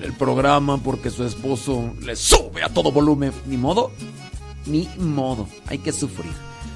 el 0.00 0.12
programa 0.14 0.78
porque 0.78 1.10
su 1.10 1.24
esposo 1.24 1.92
le 2.00 2.16
sube 2.16 2.62
a 2.62 2.68
todo 2.68 2.90
volumen. 2.92 3.32
Ni 3.46 3.56
modo, 3.56 3.90
ni 4.66 4.88
modo. 4.98 5.48
Hay 5.66 5.78
que 5.78 5.92
sufrir. 5.92 6.32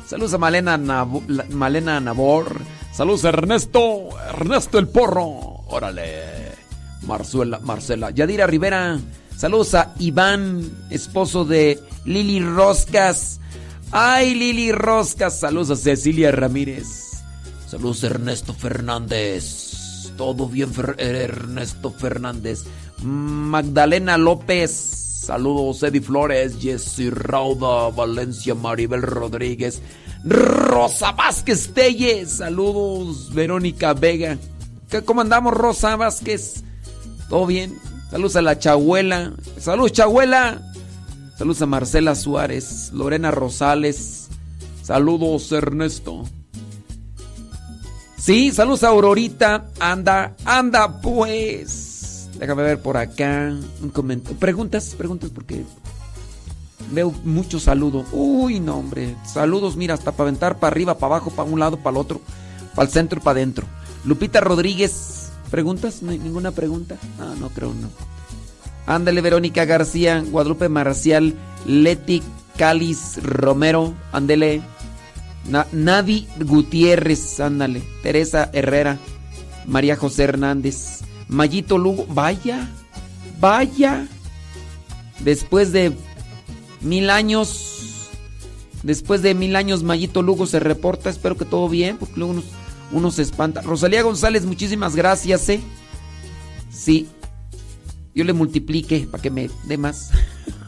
Saludos 0.07 0.35
a 0.35 0.39
Malena, 0.39 0.77
la- 0.77 1.45
Malena 1.51 2.01
Nabor. 2.01 2.61
Saludos 2.93 3.25
a 3.25 3.29
Ernesto, 3.31 4.09
Ernesto 4.29 4.79
el 4.79 4.89
Porro. 4.89 5.65
Órale. 5.69 6.23
Marzuela, 7.03 7.59
Marcela. 7.61 8.11
Yadira 8.11 8.47
Rivera. 8.47 8.99
Saludos 9.37 9.75
a 9.75 9.95
Iván, 9.99 10.63
esposo 10.91 11.45
de 11.45 11.81
Lili 12.05 12.41
Roscas. 12.41 13.41
Ay, 13.93 14.35
Lili 14.35 14.73
Roscas. 14.73 15.39
Saludos 15.41 15.71
a 15.71 15.77
Cecilia 15.77 16.33
Ramírez. 16.33 16.87
Saludos 17.69 18.03
a 18.05 18.07
Ernesto 18.07 18.55
Fernández. 18.55 20.13
Todo 20.17 20.49
bien, 20.49 20.71
Ernesto 20.99 21.91
Fernández. 21.91 22.65
Magdalena 23.03 24.17
López. 24.19 24.71
Saludos, 25.27 25.83
Eddie 25.83 26.01
Flores, 26.01 26.57
Jessy 26.61 27.11
Rauda, 27.11 27.91
Valencia, 27.91 28.55
Maribel 28.55 29.03
Rodríguez, 29.03 29.83
Rosa 30.25 31.13
Vázquez 31.13 31.73
Telles. 31.75 32.31
Saludos, 32.31 33.33
Verónica 33.35 33.93
Vega. 33.93 34.39
¿Qué- 34.89 35.03
¿Cómo 35.03 35.21
andamos, 35.23 35.53
Rosa 35.53 35.97
Vázquez? 35.97 36.63
¿Todo 37.29 37.47
bien? 37.47 37.77
Saludos 38.11 38.37
a 38.37 38.43
la 38.43 38.59
Chahuela. 38.59 39.33
Saludos, 39.59 39.93
Chahuela. 39.93 40.63
Saludos 41.37 41.61
a 41.63 41.67
Marcela 41.67 42.15
Suárez, 42.15 42.91
Lorena 42.93 43.31
Rosales. 43.33 44.29
Saludos, 44.83 45.51
Ernesto. 45.51 46.25
Sí, 48.17 48.53
saludos 48.53 48.85
a 48.85 48.89
Aurorita. 48.89 49.67
Anda, 49.81 50.37
anda 50.45 51.01
pues. 51.01 51.86
Déjame 52.39 52.63
ver 52.63 52.81
por 52.81 52.97
acá. 52.97 53.55
Un 53.83 53.91
comentario. 53.91 54.39
Preguntas, 54.39 54.95
preguntas 54.97 55.31
porque 55.31 55.65
veo 56.93 57.13
mucho 57.25 57.59
saludo. 57.59 58.05
Uy, 58.13 58.61
no, 58.61 58.77
hombre. 58.79 59.17
Saludos, 59.25 59.77
mira, 59.77 59.95
hasta 59.95 60.13
para 60.13 60.29
aventar 60.29 60.59
para 60.59 60.71
arriba, 60.73 60.99
para 60.99 61.15
abajo, 61.17 61.31
para 61.31 61.49
un 61.49 61.59
lado, 61.61 61.79
para 61.79 61.91
el 61.97 61.97
otro, 62.01 62.21
para 62.75 62.87
el 62.87 62.93
centro 62.93 63.19
y 63.19 63.23
para 63.23 63.39
adentro. 63.39 63.67
Lupita 64.05 64.41
Rodríguez. 64.41 65.31
¿Preguntas? 65.51 66.03
¿No 66.03 66.11
hay 66.11 66.19
ninguna 66.19 66.51
pregunta? 66.51 66.97
Ah, 67.21 67.35
no 67.39 67.51
creo, 67.51 67.73
no. 67.73 67.89
Ándale, 68.87 69.21
Verónica 69.21 69.65
García, 69.65 70.23
Guadalupe 70.29 70.69
Marcial, 70.69 71.35
Leti 71.67 72.23
Cáliz 72.57 73.17
Romero, 73.23 73.95
ándele. 74.13 74.63
Na- 75.49 75.67
Nadi 75.73 76.27
Gutiérrez, 76.41 77.39
ándale. 77.41 77.83
Teresa 78.03 78.51
Herrera, 78.53 78.99
María 79.67 79.97
José 79.97 80.25
Hernández, 80.25 81.03
Mayito 81.29 81.79
Lugo, 81.79 82.07
vaya, 82.09 82.69
vaya. 83.41 84.07
Después 85.21 85.73
de 85.73 85.93
mil 86.81 87.11
años, 87.11 88.11
después 88.83 89.23
de 89.23 89.35
mil 89.35 89.57
años, 89.57 89.83
Mayito 89.83 90.23
Lugo 90.23 90.47
se 90.47 90.61
reporta. 90.61 91.11
Espero 91.11 91.37
que 91.37 91.45
todo 91.45 91.69
bien, 91.69 91.97
porque 91.97 92.15
luego 92.17 92.33
uno, 92.33 92.43
uno 92.93 93.11
se 93.11 93.23
espanta. 93.23 93.63
Rosalía 93.63 94.03
González, 94.03 94.45
muchísimas 94.45 94.95
gracias, 94.95 95.49
¿eh? 95.49 95.61
Sí. 96.71 97.09
Yo 98.15 98.25
le 98.25 98.33
multiplique 98.33 99.07
para 99.11 99.23
que 99.23 99.31
me 99.31 99.51
dé 99.65 99.77
más. 99.77 100.11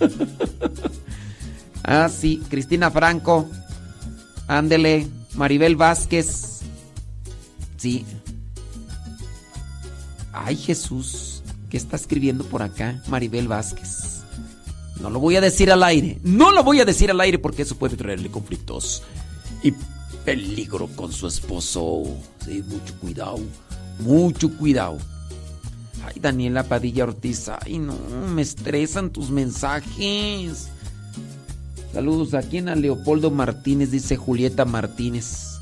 ah, 1.82 2.08
sí. 2.08 2.42
Cristina 2.50 2.90
Franco. 2.90 3.48
Ándele. 4.46 5.08
Maribel 5.34 5.76
Vázquez. 5.76 6.60
Sí. 7.76 8.04
Ay, 10.44 10.56
Jesús. 10.56 11.42
¿Qué 11.68 11.76
está 11.76 11.96
escribiendo 11.96 12.44
por 12.44 12.62
acá 12.62 13.02
Maribel 13.08 13.48
Vázquez? 13.48 14.22
No 15.00 15.10
lo 15.10 15.20
voy 15.20 15.36
a 15.36 15.40
decir 15.40 15.70
al 15.70 15.82
aire. 15.82 16.18
No 16.22 16.52
lo 16.52 16.62
voy 16.64 16.80
a 16.80 16.84
decir 16.84 17.10
al 17.10 17.20
aire 17.20 17.38
porque 17.38 17.62
eso 17.62 17.76
puede 17.76 17.96
traerle 17.96 18.30
conflictos 18.30 19.02
y 19.62 19.72
peligro 20.24 20.88
con 20.96 21.12
su 21.12 21.26
esposo. 21.26 22.04
Sí, 22.44 22.64
mucho 22.66 22.94
cuidado. 23.00 23.38
Mucho 23.98 24.50
cuidado. 24.56 24.98
Ay, 26.04 26.20
Daniela 26.20 26.62
Padilla 26.62 27.04
Ortiz. 27.04 27.48
Ay, 27.48 27.78
no, 27.78 27.94
me 28.34 28.42
estresan 28.42 29.10
tus 29.10 29.30
mensajes. 29.30 30.68
Saludos 31.92 32.34
a 32.34 32.42
quien 32.42 32.68
a 32.68 32.76
Leopoldo 32.76 33.30
Martínez, 33.30 33.90
dice 33.90 34.16
Julieta 34.16 34.64
Martínez. 34.64 35.58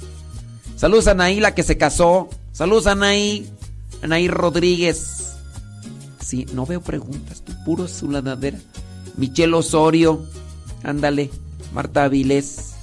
Saludos 0.76 1.08
a 1.08 1.14
Naila 1.14 1.54
que 1.54 1.62
se 1.62 1.78
casó. 1.78 2.28
Saludos 2.52 2.86
a 2.86 2.92
Anaí. 2.92 3.50
Anaí 4.02 4.28
Rodríguez. 4.28 5.34
Sí, 6.20 6.46
no 6.52 6.66
veo 6.66 6.80
preguntas, 6.80 7.42
tú 7.42 7.52
puro 7.64 7.86
su 7.88 8.10
ladadera. 8.10 8.58
Michelle 9.16 9.54
Osorio. 9.54 10.24
Ándale. 10.82 11.30
Marta 11.72 12.04
Avilés. 12.04 12.74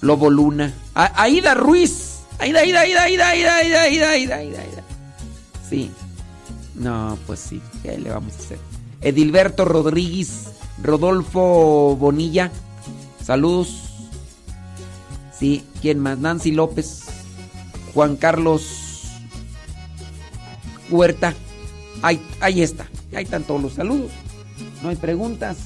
Lobo 0.00 0.30
Luna. 0.30 0.74
Aida 0.94 1.54
Ruiz. 1.54 2.20
Aida, 2.38 2.60
Aida, 2.60 2.80
Aida, 2.80 3.02
Aida, 3.04 3.28
Aida, 3.30 3.56
Aida, 3.56 3.82
Aida, 3.82 4.10
Aida, 4.10 4.36
Aida, 4.36 4.60
Aida. 4.60 4.84
Sí. 5.68 5.90
No, 6.74 7.18
pues 7.26 7.40
sí. 7.40 7.60
¿Qué 7.82 7.98
le 7.98 8.10
vamos 8.10 8.34
a 8.34 8.38
hacer? 8.38 8.58
Edilberto 9.00 9.64
Rodríguez. 9.64 10.52
Rodolfo 10.82 11.96
Bonilla. 11.96 12.52
Saludos. 13.24 13.82
Sí, 15.36 15.64
¿quién 15.80 15.98
más? 15.98 16.18
Nancy 16.18 16.52
López. 16.52 17.02
Juan 17.94 18.16
Carlos 18.16 18.77
Huerta. 20.90 21.34
Ahí, 22.02 22.20
ahí 22.40 22.62
está. 22.62 22.88
Ahí 23.14 23.24
están 23.24 23.44
todos 23.44 23.62
los 23.62 23.74
saludos. 23.74 24.10
No 24.82 24.88
hay 24.88 24.96
preguntas. 24.96 25.58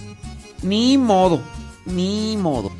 Ni 0.63 0.99
modo. 0.99 1.41
Ni 1.87 2.37
modo. 2.37 2.71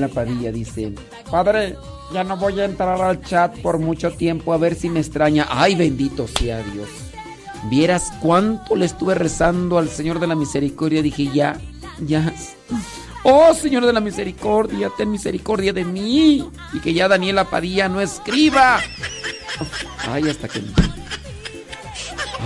Daniela 0.00 0.14
Padilla, 0.14 0.52
dice, 0.52 0.94
Padre, 1.30 1.76
ya 2.12 2.24
no 2.24 2.36
voy 2.36 2.58
a 2.58 2.64
entrar 2.64 3.00
al 3.02 3.22
chat 3.22 3.54
por 3.58 3.78
mucho 3.78 4.10
tiempo 4.12 4.54
a 4.54 4.56
ver 4.56 4.74
si 4.74 4.88
me 4.88 5.00
extraña. 5.00 5.46
Ay, 5.50 5.74
bendito 5.74 6.26
sea 6.26 6.62
Dios. 6.62 6.88
Vieras 7.64 8.10
cuánto 8.20 8.76
le 8.76 8.86
estuve 8.86 9.14
rezando 9.14 9.76
al 9.76 9.90
Señor 9.90 10.18
de 10.18 10.26
la 10.26 10.34
Misericordia. 10.34 11.02
Dije, 11.02 11.28
ya, 11.34 11.60
ya. 12.06 12.32
Oh, 13.24 13.52
Señor 13.52 13.84
de 13.84 13.92
la 13.92 14.00
Misericordia, 14.00 14.90
ten 14.96 15.10
misericordia 15.10 15.74
de 15.74 15.84
mí. 15.84 16.48
Y 16.72 16.80
que 16.80 16.94
ya 16.94 17.06
Daniela 17.06 17.44
Padilla 17.50 17.88
no 17.90 18.00
escriba. 18.00 18.80
Ay, 20.08 20.30
hasta 20.30 20.48
que... 20.48 20.62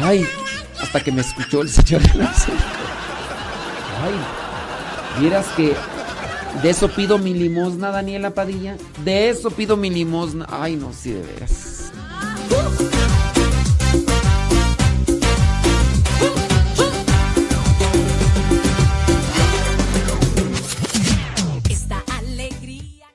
Ay, 0.03 0.27
hasta 0.81 1.01
que 1.05 1.13
me 1.13 1.21
escuchó 1.21 1.63
el 1.63 1.69
Señor 1.69 2.03
de 2.03 2.19
la 2.19 2.29
Misericordia. 2.31 2.75
Ay, 4.03 5.21
vieras 5.21 5.47
que 5.57 5.77
de 6.63 6.71
eso 6.71 6.89
pido 6.89 7.19
mi 7.19 7.35
limosna, 7.35 7.91
Daniela 7.91 8.31
Padilla. 8.31 8.77
De 9.05 9.29
eso 9.29 9.51
pido 9.51 9.77
mi 9.77 9.91
limosna. 9.91 10.47
Ay, 10.49 10.77
no, 10.77 10.93
sí, 10.93 11.13
de 11.13 11.23
veras. 11.23 11.93
Esta 21.69 22.03
alegría. 22.19 23.07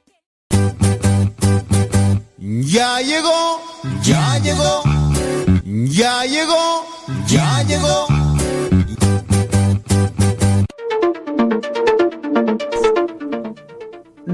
Ya 2.38 3.02
llegó, 3.02 3.62
ya 4.04 4.38
llegó, 4.40 4.84
ya 5.66 6.26
llegó, 6.26 6.86
ya 7.28 7.64
llegó. 7.64 8.09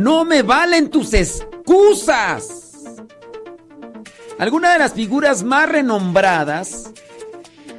No 0.05 0.23
me 0.23 0.43
valen 0.43 0.91
tus 0.91 1.13
excusas. 1.15 2.61
Algunas 4.37 4.73
de 4.73 4.79
las 4.79 4.93
figuras 4.93 5.41
más 5.41 5.67
renombradas 5.67 6.91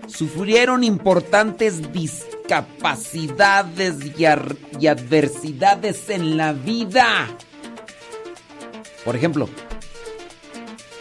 sufrieron 0.08 0.82
importantes 0.82 1.92
discapacidades 1.92 3.94
y, 4.05 4.12
y 4.80 4.86
adversidades 4.88 6.10
en 6.10 6.36
la 6.36 6.52
vida. 6.52 7.28
Por 9.05 9.14
ejemplo, 9.14 9.48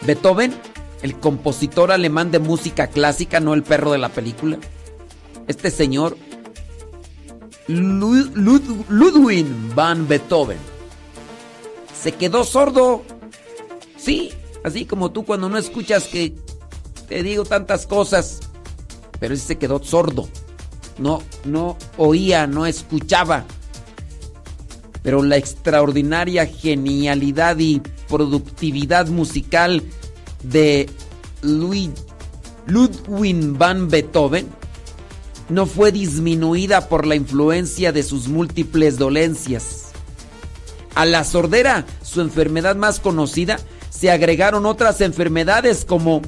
Beethoven, 0.02 0.54
el 1.02 1.18
compositor 1.18 1.90
alemán 1.90 2.30
de 2.30 2.38
música 2.38 2.86
clásica, 2.86 3.40
no 3.40 3.52
el 3.54 3.64
perro 3.64 3.90
de 3.90 3.98
la 3.98 4.10
película. 4.10 4.58
Este 5.48 5.72
señor, 5.72 6.16
Lud- 7.66 8.30
Lud- 8.34 8.84
Ludwig 8.88 9.46
van 9.74 10.06
Beethoven, 10.06 10.75
se 12.06 12.12
quedó 12.12 12.44
sordo. 12.44 13.02
Sí, 13.98 14.30
así 14.62 14.84
como 14.84 15.10
tú 15.10 15.24
cuando 15.24 15.48
no 15.48 15.58
escuchas 15.58 16.04
que 16.04 16.36
te 17.08 17.24
digo 17.24 17.44
tantas 17.44 17.84
cosas, 17.84 18.38
pero 19.18 19.34
él 19.34 19.40
se 19.40 19.58
quedó 19.58 19.82
sordo. 19.82 20.28
No, 20.98 21.20
no 21.44 21.76
oía, 21.96 22.46
no 22.46 22.64
escuchaba. 22.64 23.44
Pero 25.02 25.24
la 25.24 25.36
extraordinaria 25.36 26.46
genialidad 26.46 27.58
y 27.58 27.82
productividad 28.08 29.08
musical 29.08 29.82
de 30.44 30.88
Louis- 31.42 31.90
Ludwig 32.68 33.58
van 33.58 33.88
Beethoven 33.88 34.46
no 35.48 35.66
fue 35.66 35.90
disminuida 35.90 36.88
por 36.88 37.04
la 37.04 37.16
influencia 37.16 37.90
de 37.90 38.04
sus 38.04 38.28
múltiples 38.28 38.96
dolencias. 38.96 39.85
A 40.96 41.04
la 41.04 41.24
sordera, 41.24 41.84
su 42.02 42.22
enfermedad 42.22 42.74
más 42.74 43.00
conocida, 43.00 43.58
se 43.90 44.10
agregaron 44.10 44.64
otras 44.64 45.02
enfermedades 45.02 45.84
como 45.84 46.22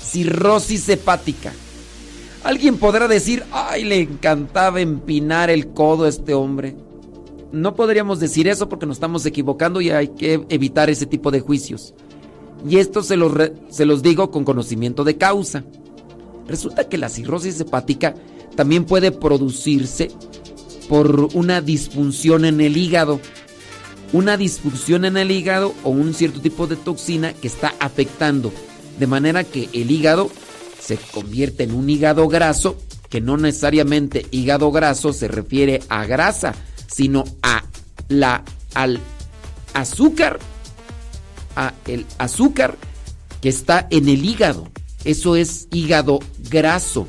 cirrosis 0.00 0.88
hepática. 0.88 1.52
Alguien 2.42 2.78
podrá 2.78 3.08
decir, 3.08 3.44
ay, 3.52 3.84
le 3.84 4.00
encantaba 4.00 4.80
empinar 4.80 5.50
el 5.50 5.68
codo 5.74 6.04
a 6.04 6.08
este 6.08 6.32
hombre. 6.32 6.74
No 7.52 7.74
podríamos 7.74 8.20
decir 8.20 8.48
eso 8.48 8.70
porque 8.70 8.86
nos 8.86 8.96
estamos 8.96 9.26
equivocando 9.26 9.82
y 9.82 9.90
hay 9.90 10.08
que 10.08 10.46
evitar 10.48 10.88
ese 10.88 11.04
tipo 11.04 11.30
de 11.30 11.40
juicios. 11.40 11.92
Y 12.66 12.78
esto 12.78 13.02
se 13.02 13.18
los, 13.18 13.32
se 13.68 13.84
los 13.84 14.02
digo 14.02 14.30
con 14.30 14.44
conocimiento 14.44 15.04
de 15.04 15.18
causa. 15.18 15.62
Resulta 16.48 16.88
que 16.88 16.96
la 16.96 17.10
cirrosis 17.10 17.60
hepática 17.60 18.14
también 18.56 18.86
puede 18.86 19.12
producirse 19.12 20.10
por 20.88 21.28
una 21.34 21.60
disfunción 21.60 22.46
en 22.46 22.62
el 22.62 22.78
hígado. 22.78 23.20
Una 24.12 24.36
disfunción 24.36 25.04
en 25.04 25.16
el 25.16 25.30
hígado 25.30 25.72
o 25.84 25.90
un 25.90 26.14
cierto 26.14 26.40
tipo 26.40 26.66
de 26.66 26.76
toxina 26.76 27.32
que 27.32 27.46
está 27.46 27.74
afectando. 27.78 28.52
De 28.98 29.06
manera 29.06 29.44
que 29.44 29.68
el 29.72 29.90
hígado 29.90 30.30
se 30.80 30.96
convierte 30.96 31.62
en 31.62 31.74
un 31.74 31.88
hígado 31.88 32.26
graso, 32.26 32.76
que 33.08 33.20
no 33.20 33.36
necesariamente 33.36 34.26
hígado 34.30 34.72
graso 34.72 35.12
se 35.12 35.28
refiere 35.28 35.80
a 35.88 36.06
grasa, 36.06 36.54
sino 36.88 37.24
a 37.42 37.64
la, 38.08 38.44
al 38.74 39.00
azúcar, 39.74 40.40
a 41.54 41.72
el 41.86 42.04
azúcar 42.18 42.76
que 43.40 43.48
está 43.48 43.86
en 43.90 44.08
el 44.08 44.24
hígado. 44.24 44.68
Eso 45.04 45.36
es 45.36 45.68
hígado 45.70 46.18
graso. 46.50 47.06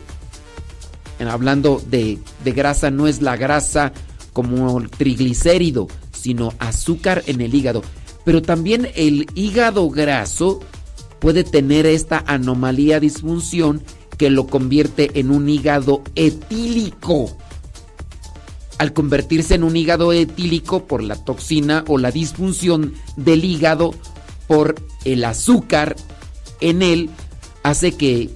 En 1.18 1.28
hablando 1.28 1.82
de, 1.88 2.20
de 2.44 2.52
grasa, 2.52 2.92
no 2.92 3.08
es 3.08 3.22
la 3.22 3.38
grasa 3.38 3.92
como 4.34 4.80
el 4.80 4.90
triglicérido, 4.90 5.88
sino 6.22 6.54
azúcar 6.60 7.24
en 7.26 7.42
el 7.42 7.54
hígado. 7.54 7.82
Pero 8.24 8.42
también 8.42 8.90
el 8.96 9.28
hígado 9.34 9.90
graso 9.90 10.60
puede 11.20 11.44
tener 11.44 11.86
esta 11.86 12.24
anomalía 12.28 13.00
disfunción 13.00 13.82
que 14.18 14.30
lo 14.30 14.48
convierte 14.48 15.20
en 15.20 15.32
un 15.32 15.50
hígado 15.50 16.04
etílico. 16.16 17.36
Al 18.78 18.94
convertirse 18.94 19.56
en 19.56 19.64
un 19.64 19.76
hígado 19.76 20.14
etílico 20.14 20.86
por 20.86 21.04
la 21.04 21.16
toxina 21.16 21.84
o 21.88 21.98
la 21.98 22.12
disfunción 22.12 22.94
del 23.16 23.46
hígado 23.46 23.94
por 24.48 24.76
el 25.06 25.24
azúcar 25.24 25.96
en 26.60 26.82
él, 26.82 27.10
hace 27.64 27.94
que, 27.94 28.30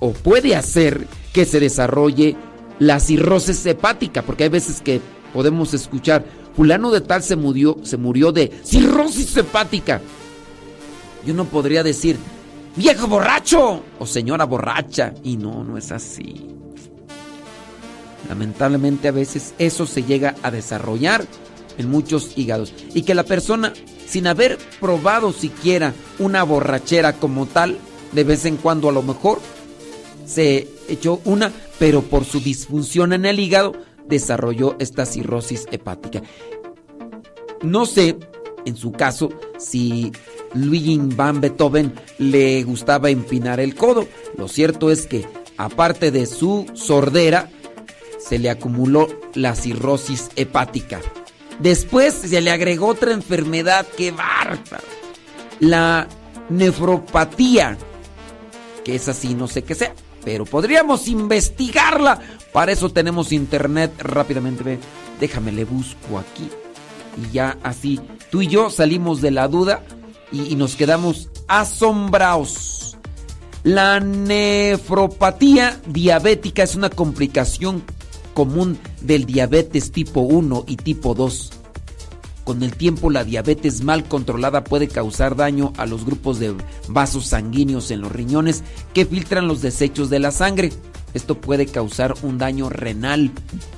o 0.00 0.12
puede 0.12 0.56
hacer 0.56 1.06
que 1.32 1.44
se 1.44 1.60
desarrolle 1.60 2.36
la 2.78 3.00
cirrosis 3.00 3.64
hepática, 3.66 4.22
porque 4.22 4.44
hay 4.44 4.50
veces 4.50 4.80
que 4.80 5.00
podemos 5.32 5.74
escuchar, 5.74 6.24
fulano 6.56 6.90
de 6.90 7.00
tal 7.00 7.22
se 7.22 7.36
murió, 7.36 7.78
se 7.82 7.96
murió 7.96 8.32
de 8.32 8.50
cirrosis 8.64 9.36
hepática. 9.36 10.00
Yo 11.26 11.34
no 11.34 11.44
podría 11.46 11.82
decir, 11.82 12.16
viejo 12.76 13.06
borracho 13.06 13.82
o 13.98 14.06
señora 14.06 14.44
borracha, 14.44 15.14
y 15.22 15.36
no, 15.36 15.64
no 15.64 15.78
es 15.78 15.90
así. 15.92 16.48
Lamentablemente 18.28 19.08
a 19.08 19.12
veces 19.12 19.54
eso 19.58 19.86
se 19.86 20.02
llega 20.02 20.34
a 20.42 20.50
desarrollar 20.50 21.26
en 21.76 21.90
muchos 21.90 22.36
hígados 22.36 22.72
y 22.94 23.02
que 23.02 23.14
la 23.14 23.24
persona, 23.24 23.72
sin 24.06 24.26
haber 24.26 24.58
probado 24.80 25.32
siquiera 25.32 25.92
una 26.18 26.42
borrachera 26.42 27.14
como 27.14 27.46
tal, 27.46 27.78
de 28.12 28.24
vez 28.24 28.44
en 28.44 28.56
cuando 28.56 28.88
a 28.88 28.92
lo 28.92 29.02
mejor 29.02 29.40
se 30.26 30.68
echó 30.88 31.20
una, 31.24 31.52
pero 31.78 32.02
por 32.02 32.24
su 32.24 32.40
disfunción 32.40 33.12
en 33.12 33.26
el 33.26 33.40
hígado 33.40 33.72
desarrolló 34.06 34.76
esta 34.78 35.06
cirrosis 35.06 35.66
hepática. 35.70 36.22
No 37.62 37.86
sé, 37.86 38.18
en 38.64 38.76
su 38.76 38.92
caso, 38.92 39.30
si 39.58 40.12
Luigi 40.54 40.98
van 40.98 41.40
Beethoven 41.40 41.92
le 42.18 42.62
gustaba 42.62 43.10
empinar 43.10 43.60
el 43.60 43.74
codo. 43.74 44.06
Lo 44.36 44.48
cierto 44.48 44.90
es 44.90 45.06
que, 45.06 45.26
aparte 45.56 46.10
de 46.10 46.26
su 46.26 46.66
sordera, 46.74 47.50
se 48.18 48.38
le 48.38 48.50
acumuló 48.50 49.08
la 49.34 49.54
cirrosis 49.54 50.30
hepática. 50.36 51.00
Después 51.58 52.14
se 52.14 52.40
le 52.40 52.50
agregó 52.50 52.88
otra 52.88 53.12
enfermedad 53.12 53.86
que 53.96 54.10
bárbaro. 54.10 54.84
La 55.60 56.08
nefropatía, 56.48 57.76
que 58.84 58.96
es 58.96 59.08
así, 59.08 59.34
no 59.34 59.46
sé 59.46 59.62
qué 59.62 59.74
sea, 59.74 59.94
pero 60.24 60.44
podríamos 60.44 61.08
investigarla. 61.08 62.20
Para 62.52 62.72
eso 62.72 62.90
tenemos 62.90 63.32
internet 63.32 63.92
rápidamente. 63.98 64.78
Déjame, 65.20 65.52
le 65.52 65.64
busco 65.64 66.18
aquí. 66.18 66.48
Y 67.22 67.32
ya 67.32 67.58
así, 67.62 68.00
tú 68.30 68.42
y 68.42 68.48
yo 68.48 68.70
salimos 68.70 69.20
de 69.20 69.30
la 69.30 69.48
duda 69.48 69.84
y, 70.32 70.52
y 70.52 70.56
nos 70.56 70.76
quedamos 70.76 71.28
Con 82.44 82.62
el 82.62 82.76
tiempo 82.76 83.08
la 83.08 83.24
diabetes 83.24 83.82
mal 83.82 84.04
controlada 84.04 84.64
puede 84.64 84.88
causar 84.88 85.34
daño 85.34 85.72
a 85.78 85.86
los 85.86 86.04
grupos 86.04 86.38
de 86.38 86.54
vasos 86.88 87.26
sanguíneos 87.26 87.90
en 87.90 88.02
los 88.02 88.12
riñones 88.12 88.62
que 88.92 89.06
filtran 89.06 89.48
los 89.48 89.62
desechos 89.62 90.10
de 90.10 90.18
la 90.18 90.30
sangre. 90.30 90.70
Esto 91.14 91.40
puede 91.40 91.66
causar 91.66 92.14
un 92.22 92.36
daño 92.36 92.68
renal 92.68 93.30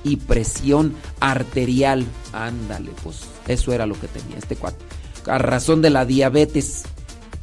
y 0.03 0.17
presión 0.17 0.95
arterial. 1.20 2.05
Ándale, 2.33 2.91
pues 3.05 3.20
eso 3.47 3.73
era 3.73 3.86
lo 3.86 3.99
que 4.01 4.09
tenía 4.09 4.39
este 4.39 4.57
cuate. 4.57 4.85
A 5.27 5.39
razón 5.39 5.81
de 5.81 5.91
la 5.91 6.05
diabetes. 6.05 6.85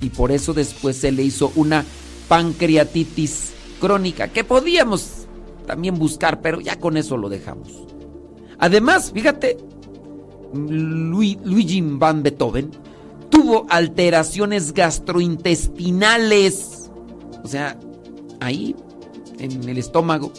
Y 0.02 0.10
por 0.10 0.34
eso 0.34 0.54
después 0.54 0.98
se 0.98 1.14
le 1.14 1.24
hizo 1.24 1.54
una 1.56 1.86
pancreatitis 2.28 3.54
crónica 3.80 4.28
que 4.28 4.44
podíamos 4.44 5.28
también 5.66 5.98
buscar, 5.98 6.42
pero 6.42 6.60
ya 6.60 6.78
con 6.78 6.98
eso 6.98 7.16
lo 7.16 7.30
dejamos. 7.30 7.70
Además, 8.60 9.12
fíjate, 9.14 9.58
Luigi 10.54 11.82
van 11.82 12.24
Beethoven 12.24 12.72
tuvo 13.34 13.66
alteraciones 13.70 14.74
gastrointestinales. 14.74 16.90
O 17.44 17.48
sea, 17.48 17.80
ahí, 18.40 18.76
en 19.40 19.68
el 19.68 19.80
estómago. 19.80 20.32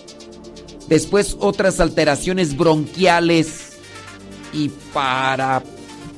Después 0.89 1.37
otras 1.41 1.81
alteraciones 1.81 2.57
bronquiales. 2.57 3.73
Y 4.53 4.69
para 4.93 5.65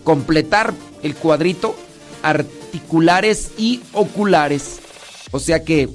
completar 0.05 0.75
el 1.02 1.15
cuadrito, 1.15 1.75
articulares 2.23 3.52
y 3.57 3.81
oculares. 3.94 4.81
O 5.31 5.41
sea 5.41 5.65
que 5.65 5.89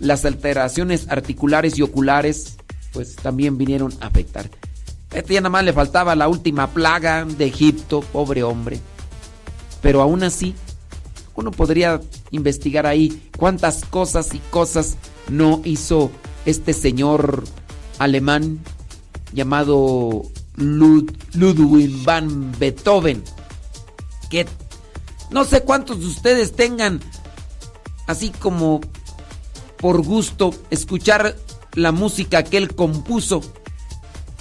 las 0.00 0.24
alteraciones 0.24 1.10
articulares 1.10 1.78
y 1.78 1.82
oculares 1.82 2.56
pues 2.94 3.16
también 3.16 3.58
vinieron 3.58 3.92
a 4.00 4.06
afectar. 4.06 4.48
Este 5.12 5.34
ya 5.34 5.40
nada 5.40 5.50
más 5.50 5.64
le 5.64 5.72
faltaba 5.72 6.14
la 6.16 6.28
última 6.28 6.68
plaga 6.68 7.24
de 7.24 7.46
Egipto, 7.46 8.00
pobre 8.00 8.42
hombre. 8.42 8.80
Pero 9.80 10.00
aún 10.00 10.22
así, 10.22 10.54
uno 11.34 11.50
podría 11.50 12.00
investigar 12.30 12.86
ahí 12.86 13.30
cuántas 13.36 13.84
cosas 13.84 14.34
y 14.34 14.38
cosas 14.50 14.96
no 15.28 15.60
hizo 15.64 16.10
este 16.46 16.72
señor 16.72 17.44
alemán 17.98 18.60
llamado 19.32 20.22
Ludwig 20.56 22.04
van 22.04 22.52
Beethoven. 22.58 23.22
Que 24.30 24.46
no 25.30 25.44
sé 25.44 25.62
cuántos 25.62 26.00
de 26.00 26.06
ustedes 26.06 26.52
tengan 26.52 27.00
así 28.06 28.30
como 28.30 28.80
por 29.76 30.02
gusto 30.02 30.54
escuchar 30.70 31.36
la 31.74 31.92
música 31.92 32.44
que 32.44 32.58
él 32.58 32.74
compuso, 32.74 33.40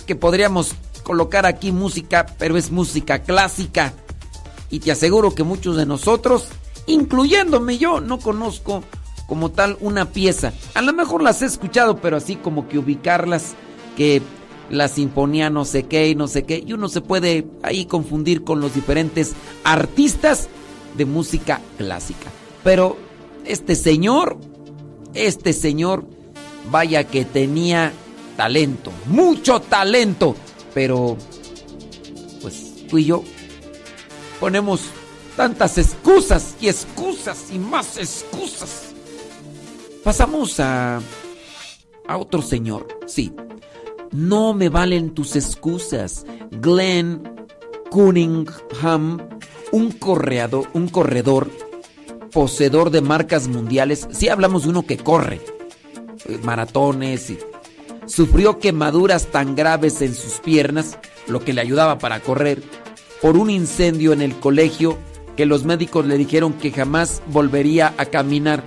que 0.01 0.15
podríamos 0.15 0.73
colocar 1.03 1.45
aquí 1.45 1.71
música, 1.71 2.25
pero 2.37 2.57
es 2.57 2.71
música 2.71 3.19
clásica. 3.19 3.93
Y 4.69 4.79
te 4.79 4.91
aseguro 4.91 5.35
que 5.35 5.43
muchos 5.43 5.75
de 5.75 5.85
nosotros, 5.85 6.47
incluyéndome 6.87 7.77
yo, 7.77 7.99
no 7.99 8.19
conozco 8.19 8.83
como 9.27 9.49
tal 9.51 9.77
una 9.81 10.11
pieza. 10.11 10.53
A 10.73 10.81
lo 10.81 10.93
mejor 10.93 11.21
las 11.21 11.41
he 11.41 11.45
escuchado, 11.45 11.97
pero 12.01 12.17
así 12.17 12.35
como 12.35 12.67
que 12.67 12.77
ubicarlas, 12.77 13.53
que 13.95 14.21
la 14.69 14.87
sinfonía 14.87 15.49
no 15.49 15.65
sé 15.65 15.83
qué 15.83 16.09
y 16.09 16.15
no 16.15 16.27
sé 16.27 16.43
qué, 16.43 16.63
y 16.65 16.73
uno 16.73 16.87
se 16.87 17.01
puede 17.01 17.45
ahí 17.61 17.85
confundir 17.85 18.43
con 18.43 18.61
los 18.61 18.73
diferentes 18.73 19.33
artistas 19.63 20.47
de 20.97 21.05
música 21.05 21.61
clásica. 21.77 22.29
Pero 22.63 22.97
este 23.45 23.75
señor, 23.75 24.37
este 25.13 25.53
señor, 25.53 26.05
vaya 26.69 27.03
que 27.05 27.25
tenía 27.25 27.91
talento, 28.41 28.91
mucho 29.05 29.59
talento, 29.59 30.35
pero 30.73 31.15
pues 32.41 32.87
tú 32.89 32.97
y 32.97 33.05
yo 33.05 33.23
ponemos 34.39 34.81
tantas 35.37 35.77
excusas 35.77 36.55
y 36.59 36.67
excusas 36.67 37.51
y 37.53 37.59
más 37.59 37.99
excusas. 37.99 38.93
Pasamos 40.03 40.59
a, 40.59 40.99
a 42.07 42.17
otro 42.17 42.41
señor, 42.41 42.87
sí. 43.05 43.31
No 44.09 44.55
me 44.55 44.69
valen 44.69 45.13
tus 45.13 45.35
excusas. 45.35 46.25
Glenn 46.49 47.45
Cunningham, 47.91 49.19
un 49.71 49.91
corredor, 49.91 50.67
un 50.73 50.87
corredor 50.87 51.47
poseedor 52.31 52.89
de 52.89 53.01
marcas 53.01 53.47
mundiales. 53.47 54.07
Sí 54.09 54.29
hablamos 54.29 54.63
de 54.63 54.69
uno 54.69 54.81
que 54.87 54.97
corre, 54.97 55.41
maratones 56.41 57.29
y 57.29 57.37
sufrió 58.11 58.59
quemaduras 58.59 59.27
tan 59.27 59.55
graves 59.55 60.01
en 60.01 60.13
sus 60.13 60.39
piernas, 60.39 60.97
lo 61.27 61.39
que 61.39 61.53
le 61.53 61.61
ayudaba 61.61 61.97
para 61.97 62.19
correr, 62.19 62.61
por 63.21 63.37
un 63.37 63.49
incendio 63.49 64.11
en 64.11 64.21
el 64.21 64.35
colegio 64.37 64.97
que 65.37 65.45
los 65.45 65.63
médicos 65.63 66.05
le 66.05 66.17
dijeron 66.17 66.53
que 66.53 66.71
jamás 66.71 67.21
volvería 67.27 67.93
a 67.97 68.05
caminar. 68.05 68.63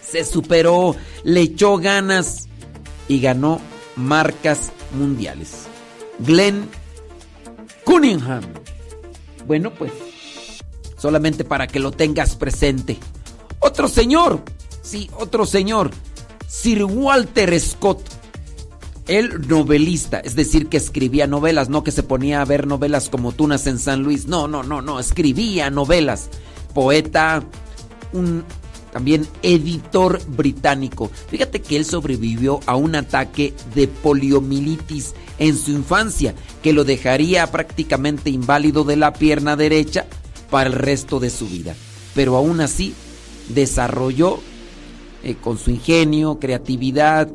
Se 0.00 0.24
superó, 0.24 0.96
le 1.24 1.42
echó 1.42 1.76
ganas 1.76 2.48
y 3.06 3.20
ganó 3.20 3.60
marcas 3.96 4.72
mundiales. 4.96 5.66
Glenn 6.20 6.70
Cunningham. 7.84 8.44
Bueno, 9.46 9.74
pues, 9.74 9.92
solamente 10.96 11.44
para 11.44 11.66
que 11.66 11.80
lo 11.80 11.90
tengas 11.92 12.36
presente. 12.36 12.96
Otro 13.58 13.88
señor, 13.88 14.40
sí, 14.80 15.10
otro 15.18 15.44
señor, 15.44 15.90
Sir 16.48 16.84
Walter 16.84 17.60
Scott. 17.60 18.21
El 19.06 19.48
novelista, 19.48 20.20
es 20.20 20.36
decir, 20.36 20.68
que 20.68 20.76
escribía 20.76 21.26
novelas, 21.26 21.68
no 21.68 21.82
que 21.82 21.90
se 21.90 22.04
ponía 22.04 22.40
a 22.40 22.44
ver 22.44 22.66
novelas 22.66 23.08
como 23.08 23.32
Tunas 23.32 23.66
en 23.66 23.78
San 23.78 24.02
Luis. 24.02 24.26
No, 24.26 24.46
no, 24.46 24.62
no, 24.62 24.80
no, 24.80 25.00
escribía 25.00 25.70
novelas. 25.70 26.28
Poeta, 26.72 27.42
un 28.12 28.44
también 28.92 29.26
editor 29.42 30.20
británico. 30.28 31.10
Fíjate 31.28 31.62
que 31.62 31.76
él 31.76 31.84
sobrevivió 31.84 32.60
a 32.66 32.76
un 32.76 32.94
ataque 32.94 33.54
de 33.74 33.88
poliomielitis 33.88 35.14
en 35.38 35.56
su 35.56 35.72
infancia, 35.72 36.34
que 36.62 36.72
lo 36.72 36.84
dejaría 36.84 37.50
prácticamente 37.50 38.30
inválido 38.30 38.84
de 38.84 38.96
la 38.96 39.14
pierna 39.14 39.56
derecha 39.56 40.06
para 40.50 40.68
el 40.68 40.74
resto 40.74 41.18
de 41.18 41.30
su 41.30 41.48
vida. 41.48 41.74
Pero 42.14 42.36
aún 42.36 42.60
así 42.60 42.94
desarrolló 43.48 44.38
eh, 45.24 45.34
con 45.40 45.58
su 45.58 45.70
ingenio, 45.70 46.38
creatividad, 46.38 47.28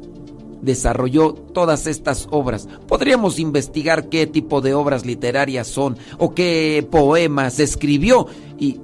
desarrolló 0.61 1.33
todas 1.33 1.87
estas 1.87 2.27
obras. 2.31 2.67
Podríamos 2.87 3.39
investigar 3.39 4.09
qué 4.09 4.27
tipo 4.27 4.61
de 4.61 4.73
obras 4.73 5.05
literarias 5.05 5.67
son 5.67 5.97
o 6.17 6.33
qué 6.33 6.87
poemas 6.89 7.59
escribió 7.59 8.27
y 8.59 8.79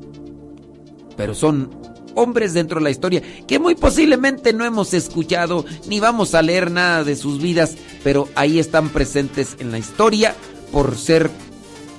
pero 1.15 1.35
son 1.35 1.69
hombres 2.15 2.53
dentro 2.53 2.79
de 2.79 2.83
la 2.83 2.91
historia 2.91 3.21
que 3.47 3.59
muy 3.59 3.75
posiblemente 3.75 4.53
no 4.53 4.65
hemos 4.65 4.93
escuchado 4.93 5.65
ni 5.87 5.99
vamos 5.99 6.35
a 6.35 6.41
leer 6.41 6.71
nada 6.71 7.03
de 7.03 7.15
sus 7.15 7.41
vidas, 7.41 7.75
pero 8.03 8.29
ahí 8.35 8.59
están 8.59 8.89
presentes 8.89 9.55
en 9.59 9.71
la 9.71 9.79
historia 9.79 10.35
por 10.71 10.97
ser 10.97 11.29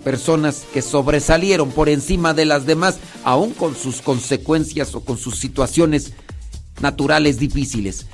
personas 0.04 0.64
que 0.72 0.82
sobresalieron 0.82 1.70
por 1.70 1.88
encima 1.88 2.34
de 2.34 2.44
las 2.44 2.66
demás, 2.66 2.98
aún 3.24 3.52
con 3.52 3.74
sus 3.74 4.02
consecuencias 4.02 4.94
o 4.94 5.00
con 5.00 5.16
sus 5.16 5.38
situaciones 5.38 6.12
naturales 6.80 7.38
difíciles. 7.38 8.06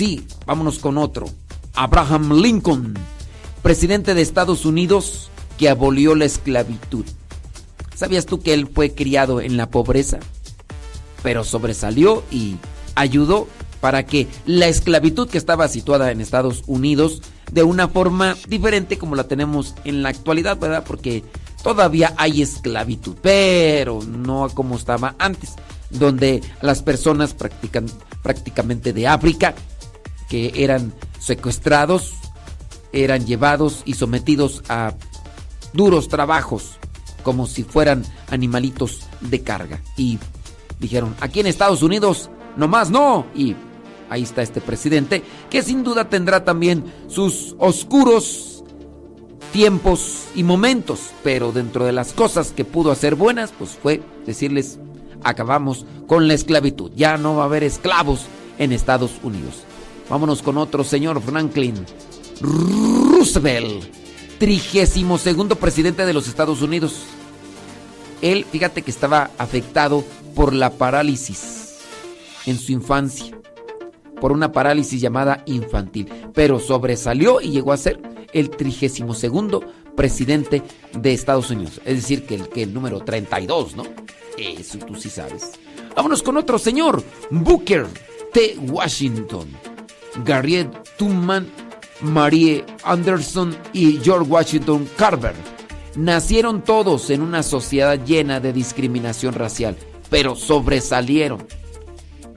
Sí, 0.00 0.26
vámonos 0.46 0.78
con 0.78 0.96
otro. 0.96 1.26
Abraham 1.74 2.40
Lincoln, 2.40 2.94
presidente 3.60 4.14
de 4.14 4.22
Estados 4.22 4.64
Unidos 4.64 5.28
que 5.58 5.68
abolió 5.68 6.14
la 6.14 6.24
esclavitud. 6.24 7.04
¿Sabías 7.94 8.24
tú 8.24 8.40
que 8.40 8.54
él 8.54 8.66
fue 8.66 8.94
criado 8.94 9.42
en 9.42 9.58
la 9.58 9.68
pobreza? 9.68 10.18
Pero 11.22 11.44
sobresalió 11.44 12.24
y 12.30 12.56
ayudó 12.94 13.46
para 13.82 14.06
que 14.06 14.26
la 14.46 14.68
esclavitud 14.68 15.28
que 15.28 15.36
estaba 15.36 15.68
situada 15.68 16.10
en 16.10 16.22
Estados 16.22 16.62
Unidos 16.66 17.20
de 17.52 17.62
una 17.62 17.86
forma 17.86 18.38
diferente 18.48 18.96
como 18.96 19.16
la 19.16 19.28
tenemos 19.28 19.74
en 19.84 20.02
la 20.02 20.08
actualidad, 20.08 20.58
¿verdad? 20.58 20.84
Porque 20.86 21.24
todavía 21.62 22.14
hay 22.16 22.40
esclavitud, 22.40 23.16
pero 23.20 24.00
no 24.00 24.48
como 24.54 24.76
estaba 24.76 25.14
antes, 25.18 25.56
donde 25.90 26.40
las 26.62 26.82
personas 26.82 27.34
practican 27.34 27.84
prácticamente 28.22 28.94
de 28.94 29.06
África 29.06 29.54
que 30.30 30.52
eran 30.54 30.94
secuestrados, 31.18 32.14
eran 32.92 33.26
llevados 33.26 33.82
y 33.84 33.94
sometidos 33.94 34.62
a 34.68 34.94
duros 35.74 36.08
trabajos, 36.08 36.78
como 37.24 37.46
si 37.46 37.64
fueran 37.64 38.04
animalitos 38.30 39.00
de 39.20 39.42
carga. 39.42 39.82
Y 39.96 40.18
dijeron, 40.78 41.14
aquí 41.20 41.40
en 41.40 41.48
Estados 41.48 41.82
Unidos, 41.82 42.30
no 42.56 42.68
más 42.68 42.90
no. 42.90 43.26
Y 43.34 43.56
ahí 44.08 44.22
está 44.22 44.40
este 44.40 44.60
presidente, 44.60 45.22
que 45.50 45.62
sin 45.62 45.82
duda 45.82 46.08
tendrá 46.08 46.44
también 46.44 46.84
sus 47.08 47.56
oscuros 47.58 48.62
tiempos 49.52 50.26
y 50.36 50.44
momentos, 50.44 51.10
pero 51.24 51.50
dentro 51.50 51.84
de 51.84 51.92
las 51.92 52.12
cosas 52.12 52.52
que 52.52 52.64
pudo 52.64 52.92
hacer 52.92 53.16
buenas, 53.16 53.52
pues 53.58 53.70
fue 53.70 54.00
decirles, 54.26 54.78
acabamos 55.24 55.86
con 56.06 56.28
la 56.28 56.34
esclavitud, 56.34 56.92
ya 56.94 57.16
no 57.16 57.34
va 57.34 57.42
a 57.42 57.46
haber 57.46 57.64
esclavos 57.64 58.26
en 58.58 58.72
Estados 58.72 59.10
Unidos. 59.24 59.64
Vámonos 60.10 60.42
con 60.42 60.58
otro 60.58 60.82
señor 60.82 61.22
Franklin 61.22 61.86
Roosevelt, 62.40 63.84
trigésimo 64.38 65.18
segundo 65.18 65.54
presidente 65.54 66.04
de 66.04 66.12
los 66.12 66.26
Estados 66.26 66.62
Unidos. 66.62 67.04
Él, 68.20 68.44
fíjate 68.44 68.82
que 68.82 68.90
estaba 68.90 69.30
afectado 69.38 70.02
por 70.34 70.52
la 70.52 70.70
parálisis 70.70 71.76
en 72.44 72.58
su 72.58 72.72
infancia, 72.72 73.38
por 74.20 74.32
una 74.32 74.50
parálisis 74.50 75.00
llamada 75.00 75.44
infantil, 75.46 76.08
pero 76.34 76.58
sobresalió 76.58 77.40
y 77.40 77.50
llegó 77.50 77.72
a 77.72 77.76
ser 77.76 78.00
el 78.32 78.50
trigésimo 78.50 79.14
segundo 79.14 79.62
presidente 79.94 80.64
de 80.92 81.12
Estados 81.12 81.50
Unidos. 81.50 81.80
Es 81.84 81.94
decir, 81.94 82.26
que 82.26 82.34
el, 82.34 82.48
que 82.48 82.64
el 82.64 82.74
número 82.74 82.98
32, 82.98 83.76
¿no? 83.76 83.84
Eso 84.36 84.78
tú 84.78 84.96
sí 84.96 85.08
sabes. 85.08 85.52
Vámonos 85.94 86.22
con 86.24 86.36
otro 86.36 86.58
señor, 86.58 87.04
Booker 87.30 87.86
T. 88.32 88.56
Washington. 88.58 89.48
Garriet 90.24 90.68
Tubman, 90.96 91.50
Marie 92.00 92.64
Anderson 92.84 93.56
y 93.72 93.98
George 94.02 94.28
Washington 94.28 94.88
Carver. 94.96 95.34
Nacieron 95.96 96.62
todos 96.62 97.10
en 97.10 97.22
una 97.22 97.42
sociedad 97.42 97.98
llena 98.04 98.40
de 98.40 98.52
discriminación 98.52 99.34
racial, 99.34 99.76
pero 100.08 100.36
sobresalieron. 100.36 101.46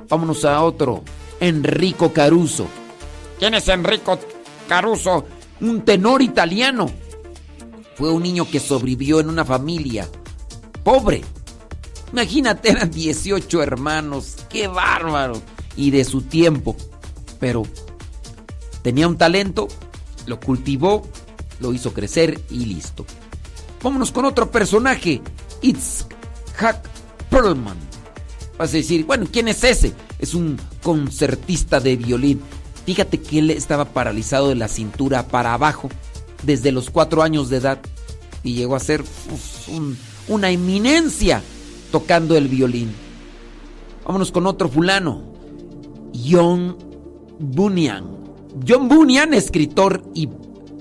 Vámonos 0.10 0.46
a 0.46 0.62
otro, 0.64 1.04
Enrico 1.40 2.12
Caruso. 2.12 2.68
¿Quién 3.40 3.54
es 3.54 3.68
Enrico 3.68 4.20
Caruso? 4.68 5.26
Un 5.62 5.82
tenor 5.82 6.22
italiano. 6.22 6.90
Fue 7.96 8.12
un 8.12 8.24
niño 8.24 8.50
que 8.50 8.60
sobrevivió 8.60 9.20
en 9.20 9.30
una 9.30 9.46
familia 9.46 10.08
pobre. 10.84 11.22
Imagínate, 12.12 12.72
eran 12.72 12.92
18 12.92 13.62
hermanos. 13.62 14.38
¡Qué 14.50 14.68
bárbaro! 14.68 15.42
Y 15.76 15.92
de 15.92 16.04
su 16.04 16.22
tiempo 16.22 16.76
pero 17.44 17.64
tenía 18.84 19.06
un 19.06 19.18
talento, 19.18 19.68
lo 20.28 20.40
cultivó, 20.40 21.06
lo 21.60 21.74
hizo 21.74 21.94
crecer 21.94 22.40
y 22.50 22.68
listo. 22.68 23.06
Vámonos 23.82 24.14
con 24.14 24.24
otro 24.24 24.50
personaje, 24.50 25.22
Itzhak 25.62 26.88
Perlman. 27.30 27.76
Vas 28.58 28.70
a 28.70 28.78
decir, 28.78 29.06
bueno, 29.06 29.28
¿quién 29.30 29.50
es 29.50 29.62
ese? 29.66 29.92
Es 30.20 30.34
un 30.34 30.58
concertista 30.82 31.82
de 31.82 31.98
violín. 31.98 32.40
Fíjate 32.86 33.20
que 33.20 33.40
él 33.40 33.50
estaba 33.50 33.84
paralizado 33.84 34.48
de 34.48 34.56
la 34.56 34.70
cintura 34.70 35.28
para 35.28 35.54
abajo 35.54 35.90
desde 36.44 36.72
los 36.72 36.90
cuatro 36.90 37.24
años 37.24 37.50
de 37.50 37.58
edad 37.58 37.80
y 38.42 38.54
llegó 38.54 38.78
a 38.78 38.80
ser 38.80 39.04
una 40.30 40.50
eminencia 40.50 41.44
tocando 41.92 42.38
el 42.38 42.48
violín. 42.48 42.94
Vámonos 44.06 44.32
con 44.32 44.48
otro 44.48 44.70
fulano, 44.70 45.26
John 46.14 46.93
Bunyan. 47.40 48.06
John 48.68 48.88
Bunyan, 48.88 49.34
escritor 49.34 50.04
y 50.14 50.30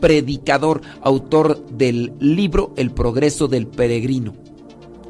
predicador, 0.01 0.83
autor 1.01 1.65
del 1.69 2.13
libro 2.19 2.75
El 2.77 2.91
progreso 2.91 3.49
del 3.49 3.67
peregrino. 3.67 4.35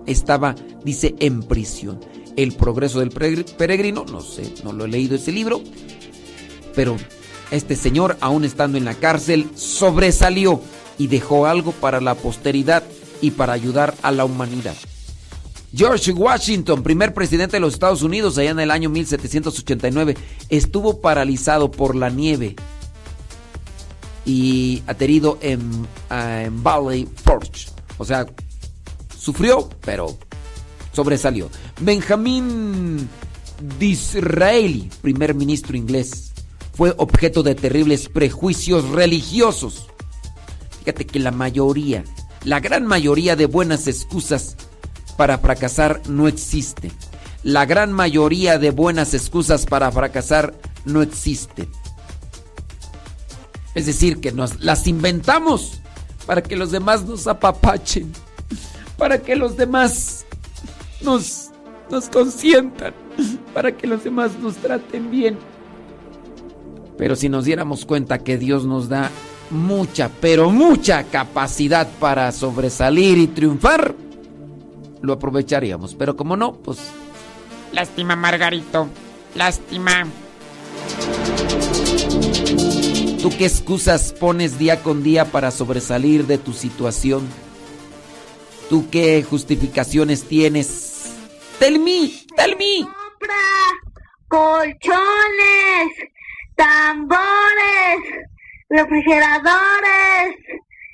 Estaba, 0.07 0.55
dice, 0.85 1.15
en 1.19 1.43
prisión. 1.43 2.01
El 2.37 2.53
progreso 2.53 3.01
del 3.01 3.11
peregrino, 3.11 4.05
no 4.11 4.21
sé, 4.21 4.55
no 4.65 4.73
lo 4.73 4.85
he 4.85 4.89
leído 4.89 5.17
ese 5.17 5.33
libro, 5.33 5.61
pero 6.75 6.97
este 7.51 7.77
señor, 7.77 8.17
aún 8.21 8.45
estando 8.45 8.79
en 8.79 8.87
la 8.87 8.95
cárcel, 8.95 9.51
sobresalió 9.55 10.61
y 10.99 11.09
dejó 11.09 11.47
algo 11.47 11.73
para 11.73 12.01
la 12.01 12.15
posteridad 12.15 12.83
y 13.21 13.33
para 13.33 13.53
ayudar 13.53 13.95
a 14.03 14.11
la 14.11 14.25
humanidad. 14.25 14.75
George 15.75 16.13
Washington, 16.13 16.83
primer 16.83 17.15
presidente 17.15 17.57
de 17.57 17.61
los 17.61 17.75
Estados 17.75 18.03
Unidos 18.03 18.37
allá 18.37 18.51
en 18.51 18.61
el 18.61 18.71
año 18.71 18.91
1789, 18.91 20.17
estuvo 20.51 21.01
paralizado 21.01 21.71
por 21.71 21.97
la 21.97 22.11
nieve 22.11 22.57
y 24.27 24.83
aterido 24.87 25.39
en, 25.41 25.87
en 26.11 26.63
Valley 26.63 27.09
Forge. 27.25 27.69
O 27.97 28.05
sea, 28.05 28.27
sufrió, 29.19 29.71
pero 29.81 30.19
sobresalió. 30.93 31.49
Benjamin 31.81 33.09
Disraeli, 33.79 34.91
primer 35.01 35.35
ministro 35.35 35.75
inglés, 35.75 36.33
fue 36.75 36.95
objeto 36.99 37.43
de 37.43 37.55
terribles 37.55 38.11
prejuicios 38.11 38.91
religiosos. 38.91 39.87
Fíjate 40.81 41.07
que 41.07 41.19
la 41.19 41.31
mayoría, 41.31 42.05
la 42.45 42.61
gran 42.61 42.87
mayoría 42.87 43.37
de 43.37 43.47
buenas 43.47 43.87
excusas 43.87 44.57
para 45.17 45.39
fracasar 45.39 46.01
no 46.09 46.29
existe. 46.29 46.91
La 47.43 47.67
gran 47.67 47.93
mayoría 47.93 48.59
de 48.59 48.71
buenas 48.71 49.15
excusas 49.15 49.67
para 49.67 49.91
fracasar 49.91 50.55
no 50.85 51.03
existen. 51.03 51.69
Es 53.75 53.87
decir, 53.87 54.21
que 54.21 54.33
nos 54.33 54.61
las 54.61 54.87
inventamos 54.87 55.81
para 56.27 56.43
que 56.43 56.57
los 56.57 56.71
demás 56.71 57.05
nos 57.05 57.27
apapachen, 57.27 58.13
para 58.97 59.19
que 59.19 59.35
los 59.35 59.57
demás 59.57 60.25
nos, 61.01 61.51
nos 61.91 62.09
consientan, 62.09 62.95
para 63.55 63.77
que 63.77 63.87
los 63.87 64.05
demás 64.05 64.33
nos 64.41 64.57
traten 64.57 65.11
bien. 65.11 65.39
Pero 66.99 67.17
si 67.17 67.29
nos 67.29 67.45
diéramos 67.45 67.85
cuenta 67.85 68.19
que 68.19 68.39
Dios 68.39 68.65
nos 68.65 68.89
da 68.89 69.11
mucha, 69.51 70.11
pero 70.21 70.51
mucha 70.51 71.05
capacidad 71.05 71.89
para 71.99 72.31
sobresalir 72.31 73.19
y 73.19 73.27
triunfar, 73.27 73.95
lo 75.03 75.13
aprovecharíamos. 75.13 75.95
Pero 75.95 76.17
como 76.17 76.37
no, 76.37 76.55
pues... 76.55 76.79
Lástima, 77.73 78.17
Margarito. 78.17 78.89
Lástima. 79.35 80.07
¿Tú 83.21 83.31
qué 83.31 83.47
excusas 83.47 84.13
pones 84.13 84.59
día 84.59 84.83
con 84.83 85.03
día 85.03 85.27
para 85.27 85.51
sobresalir 85.51 86.27
de 86.27 86.39
tu 86.39 86.53
situación? 86.53 87.29
¿Tú 88.69 88.91
qué 88.91 89.23
justificaciones 89.23 90.25
tienes? 90.25 91.15
Tell 91.59 91.79
me, 91.79 92.11
tell 92.37 92.57
me. 92.57 92.89
colchones, 94.29 95.93
tambores, 96.57 97.99
refrigeradores, 98.69 100.37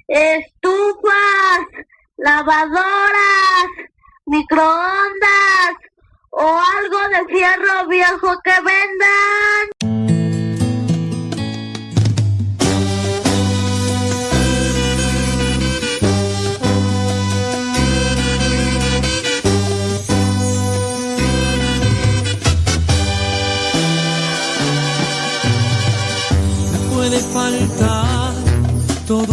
estufas, 0.09 1.61
lavadoras, 2.17 3.69
microondas 4.29 5.73
o 6.31 6.61
algo 6.77 6.99
de 7.09 7.35
fierro 7.35 7.89
viejo 7.89 8.39
que 8.45 8.53
vendan. 8.61 9.79
puede 26.95 27.21
faltar 27.21 28.35
todo 29.07 29.33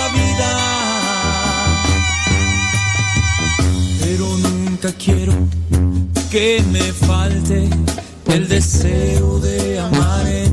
nunca 4.81 4.97
quiero 4.97 5.33
que 6.31 6.63
me 6.71 6.81
falte 6.81 7.69
el 8.33 8.47
deseo 8.47 9.37
de 9.39 9.79
amarte 9.79 10.50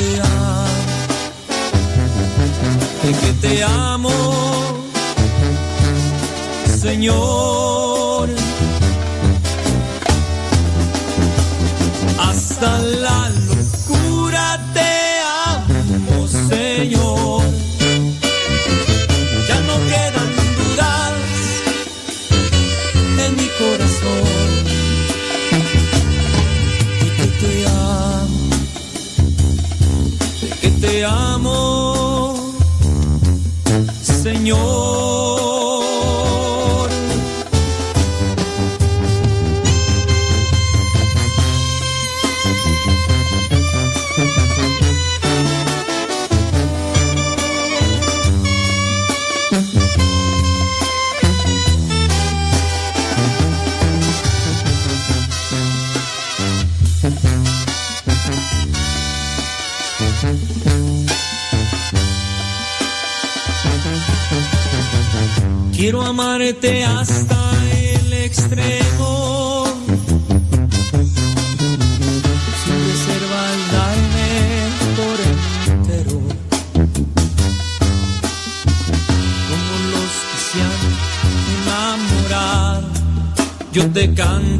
te 0.00 0.20
amo, 0.20 0.64
de 3.02 3.12
que 3.20 3.32
te 3.40 3.64
amo, 3.64 4.10
Señor. 6.80 8.28
Hasta 12.18 12.78
la 12.78 13.39
amarte 66.20 66.84
hasta 66.84 67.38
el 67.72 68.12
extremo. 68.12 69.64
Sin 72.62 72.78
reservas 72.88 73.56
darme 73.72 74.30
por 74.98 75.18
entero. 75.72 76.16
Como 79.48 79.72
los 79.92 80.12
que 80.28 80.38
se 80.46 80.58
han 80.68 80.80
enamorado. 81.56 82.88
Yo 83.72 83.82
te 83.90 84.04
canto, 84.14 84.59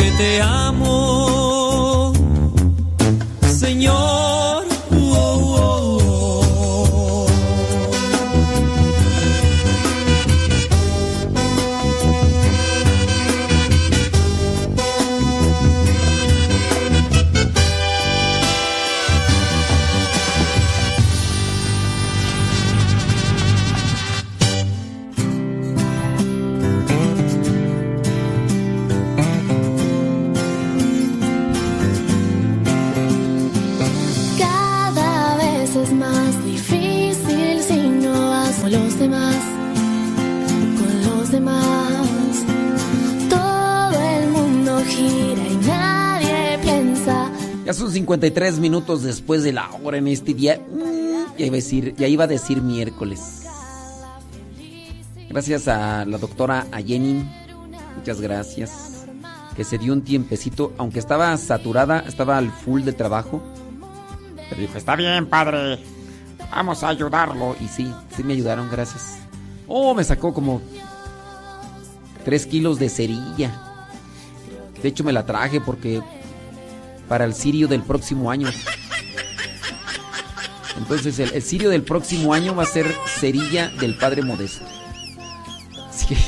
que 0.00 0.10
te 0.12 0.40
amo, 0.40 1.39
minutos 48.70 49.02
después 49.02 49.42
de 49.42 49.52
la 49.52 49.68
hora 49.82 49.98
en 49.98 50.06
este 50.06 50.32
día. 50.32 50.60
Mm, 50.60 51.36
Ya 51.36 51.46
iba 51.46 51.54
a 51.54 51.56
decir, 51.56 51.94
ya 51.96 52.06
iba 52.06 52.24
a 52.24 52.26
decir 52.28 52.62
miércoles. 52.62 53.42
Gracias 55.28 55.66
a 55.66 56.04
la 56.04 56.18
doctora 56.18 56.66
Ayenin. 56.70 57.28
Muchas 57.96 58.20
gracias. 58.20 59.06
Que 59.56 59.64
se 59.64 59.76
dio 59.78 59.92
un 59.92 60.02
tiempecito, 60.02 60.72
aunque 60.78 61.00
estaba 61.00 61.36
saturada, 61.36 62.04
estaba 62.06 62.38
al 62.38 62.50
full 62.52 62.82
de 62.82 62.92
trabajo. 62.92 63.42
Pero 64.48 64.60
dijo, 64.60 64.78
está 64.78 64.94
bien, 64.94 65.26
padre. 65.26 65.78
Vamos 66.52 66.84
a 66.84 66.88
ayudarlo. 66.88 67.56
Y 67.60 67.66
sí, 67.66 67.92
sí 68.16 68.22
me 68.22 68.34
ayudaron, 68.34 68.68
gracias. 68.70 69.16
Oh, 69.66 69.94
me 69.94 70.04
sacó 70.04 70.32
como 70.32 70.60
3 72.24 72.46
kilos 72.46 72.78
de 72.78 72.88
cerilla. 72.88 73.50
De 74.80 74.88
hecho, 74.88 75.02
me 75.02 75.12
la 75.12 75.26
traje 75.26 75.60
porque 75.60 76.00
para 77.10 77.24
el 77.24 77.34
sirio 77.34 77.66
del 77.66 77.82
próximo 77.82 78.30
año. 78.30 78.46
Entonces, 80.78 81.18
el, 81.18 81.42
sirio 81.42 81.68
del 81.68 81.82
próximo 81.82 82.32
año 82.32 82.54
va 82.54 82.62
a 82.62 82.66
ser 82.66 82.86
cerilla 83.18 83.68
del 83.80 83.96
Padre 83.96 84.22
Modesto. 84.22 84.64
Así 85.88 86.06
que- 86.06 86.16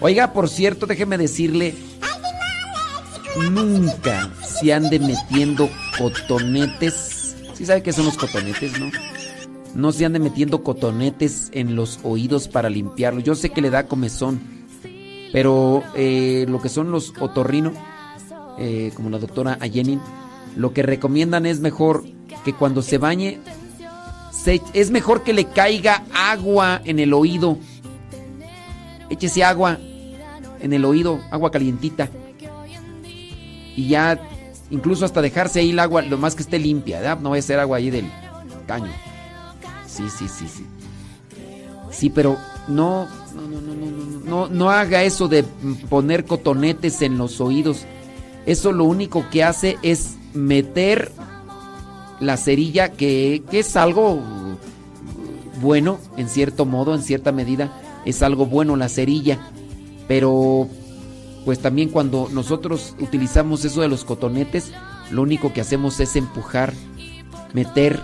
Oiga, 0.00 0.34
por 0.34 0.50
cierto, 0.50 0.84
déjeme 0.84 1.16
decirle, 1.16 1.74
nunca 3.50 4.30
se 4.42 4.74
ande 4.74 4.98
metiendo 4.98 5.70
cotonetes. 5.96 7.34
¿Sí 7.54 7.64
sabe 7.64 7.82
qué 7.82 7.94
son 7.94 8.04
los 8.04 8.18
cotonetes, 8.18 8.78
no? 8.78 8.90
No 9.74 9.90
se 9.90 10.04
ande 10.04 10.18
metiendo 10.18 10.62
cotonetes 10.62 11.48
en 11.54 11.76
los 11.76 11.98
oídos 12.02 12.46
para 12.46 12.68
limpiarlo. 12.68 13.20
Yo 13.20 13.34
sé 13.34 13.48
que 13.48 13.62
le 13.62 13.70
da 13.70 13.86
comezón, 13.86 14.38
pero 15.32 15.82
eh, 15.94 16.44
lo 16.46 16.60
que 16.60 16.68
son 16.68 16.90
los 16.90 17.14
otorrino, 17.20 17.72
eh, 18.60 18.92
como 18.94 19.10
la 19.10 19.18
doctora 19.18 19.56
Ayenin, 19.60 20.00
lo 20.56 20.72
que 20.72 20.82
recomiendan 20.82 21.46
es 21.46 21.58
mejor 21.60 22.04
que 22.44 22.52
cuando 22.54 22.82
se 22.82 22.98
bañe, 22.98 23.40
se- 24.30 24.62
es 24.74 24.90
mejor 24.90 25.22
que 25.24 25.32
le 25.32 25.46
caiga 25.46 26.04
agua 26.14 26.80
en 26.84 26.98
el 27.00 27.12
oído. 27.12 27.58
Échese 29.08 29.42
agua 29.44 29.78
en 30.60 30.72
el 30.72 30.84
oído, 30.84 31.20
agua 31.30 31.50
calientita. 31.50 32.08
Y 33.76 33.88
ya, 33.88 34.20
incluso 34.70 35.04
hasta 35.04 35.22
dejarse 35.22 35.60
ahí 35.60 35.70
el 35.70 35.78
agua, 35.78 36.02
lo 36.02 36.18
más 36.18 36.34
que 36.34 36.42
esté 36.42 36.58
limpia, 36.58 37.00
¿verdad? 37.00 37.18
No 37.20 37.30
vaya 37.30 37.40
a 37.40 37.42
ser 37.46 37.58
agua 37.58 37.78
ahí 37.78 37.90
del 37.90 38.06
caño. 38.66 38.90
Sí, 39.86 40.04
sí, 40.10 40.28
sí, 40.28 40.46
sí. 40.48 40.66
Sí, 41.90 42.10
pero 42.10 42.36
no, 42.68 43.08
no, 43.34 43.42
no, 43.42 43.60
no, 43.60 43.74
no, 43.74 43.86
no, 43.86 44.20
no, 44.24 44.48
no 44.48 44.70
haga 44.70 45.02
eso 45.02 45.26
de 45.28 45.42
poner 45.88 46.24
cotonetes 46.24 47.02
en 47.02 47.18
los 47.18 47.40
oídos. 47.40 47.84
Eso 48.46 48.72
lo 48.72 48.84
único 48.84 49.24
que 49.30 49.44
hace 49.44 49.78
es 49.82 50.16
meter 50.34 51.12
la 52.20 52.36
cerilla, 52.36 52.92
que, 52.92 53.42
que 53.50 53.60
es 53.60 53.76
algo 53.76 54.20
bueno, 55.60 55.98
en 56.16 56.28
cierto 56.28 56.64
modo, 56.64 56.94
en 56.94 57.02
cierta 57.02 57.32
medida, 57.32 57.72
es 58.04 58.22
algo 58.22 58.46
bueno 58.46 58.76
la 58.76 58.88
cerilla. 58.88 59.38
Pero, 60.08 60.68
pues 61.44 61.60
también 61.60 61.90
cuando 61.90 62.28
nosotros 62.32 62.94
utilizamos 63.00 63.64
eso 63.64 63.80
de 63.80 63.88
los 63.88 64.04
cotonetes, 64.04 64.72
lo 65.10 65.22
único 65.22 65.52
que 65.52 65.60
hacemos 65.60 66.00
es 66.00 66.16
empujar, 66.16 66.72
meter 67.52 68.00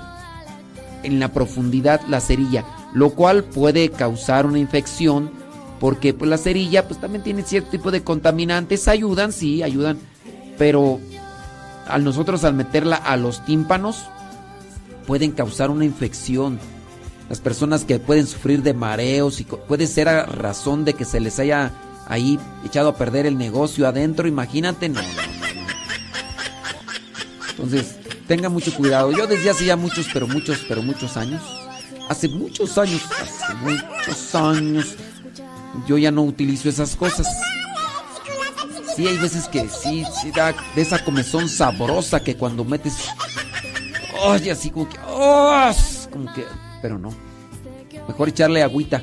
en 1.03 1.21
la 1.21 1.33
profundidad 1.33 2.01
la 2.09 2.21
cerilla, 2.21 2.65
lo 2.93 3.11
cual 3.11 3.45
puede 3.45 3.91
causar 3.91 4.47
una 4.47 4.59
infección 4.59 5.31
porque 5.79 6.15
pues, 6.15 6.29
la 6.29 6.39
cerilla 6.39 6.89
pues 6.89 7.01
también 7.01 7.23
tiene 7.23 7.43
cierto 7.43 7.71
tipo 7.71 7.91
de 7.91 8.03
contaminantes, 8.03 8.89
ayudan, 8.89 9.33
sí, 9.33 9.63
ayudan, 9.63 9.99
pero 10.59 11.01
al 11.87 12.05
nosotros 12.05 12.45
al 12.45 12.55
meterla 12.55 12.97
a 12.97 13.17
los 13.17 13.45
tímpanos 13.45 14.07
pueden 15.07 15.33
causar 15.33 15.71
una 15.71 15.85
infección. 15.85 16.59
Las 17.29 17.41
personas 17.41 17.85
que 17.85 17.99
pueden 17.99 18.27
sufrir 18.27 18.63
de 18.63 18.75
mareos 18.75 19.41
y 19.41 19.45
puede 19.45 19.87
ser 19.87 20.09
a 20.09 20.27
razón 20.27 20.85
de 20.85 20.95
que 20.95 21.05
se 21.05 21.21
les 21.21 21.39
haya 21.39 21.73
ahí 22.07 22.39
echado 22.65 22.91
a 22.91 22.97
perder 22.97 23.27
el 23.27 23.37
negocio 23.37 23.87
adentro, 23.89 24.29
imagínate, 24.29 24.89
no, 24.89 25.01
no, 25.03 25.09
no. 25.09 25.67
Entonces, 27.51 27.97
tenga 28.27 28.49
mucho 28.49 28.75
cuidado. 28.75 29.13
Yo 29.13 29.27
desde 29.27 29.51
hace 29.51 29.65
ya 29.65 29.77
muchos, 29.77 30.07
pero 30.13 30.29
muchos, 30.29 30.65
pero 30.69 30.83
muchos 30.83 31.17
años, 31.17 31.43
hace 32.09 32.29
muchos 32.29 32.77
años, 32.79 33.03
hace 33.11 33.55
muchos 33.55 34.35
años, 34.35 34.95
yo 35.87 35.99
ya 35.99 36.11
no 36.11 36.23
utilizo 36.23 36.69
esas 36.69 36.95
cosas. 36.97 37.27
Sí, 38.97 39.07
hay 39.07 39.19
veces 39.19 39.47
que 39.47 39.69
sí, 39.69 40.07
sí 40.23 40.31
da 40.31 40.55
de 40.75 40.81
esa 40.81 41.05
comezón 41.05 41.51
sabrosa 41.51 42.25
que 42.25 42.35
cuando 42.35 42.65
metes, 42.65 42.97
oye, 44.25 44.51
así 44.51 44.71
como 44.71 44.89
que, 44.89 44.97
¡oh! 45.07 45.71
como 46.11 46.33
que, 46.33 46.47
pero 46.81 46.99
no. 46.99 47.11
Mejor 48.09 48.31
echarle 48.31 48.63
agüita. 48.63 49.03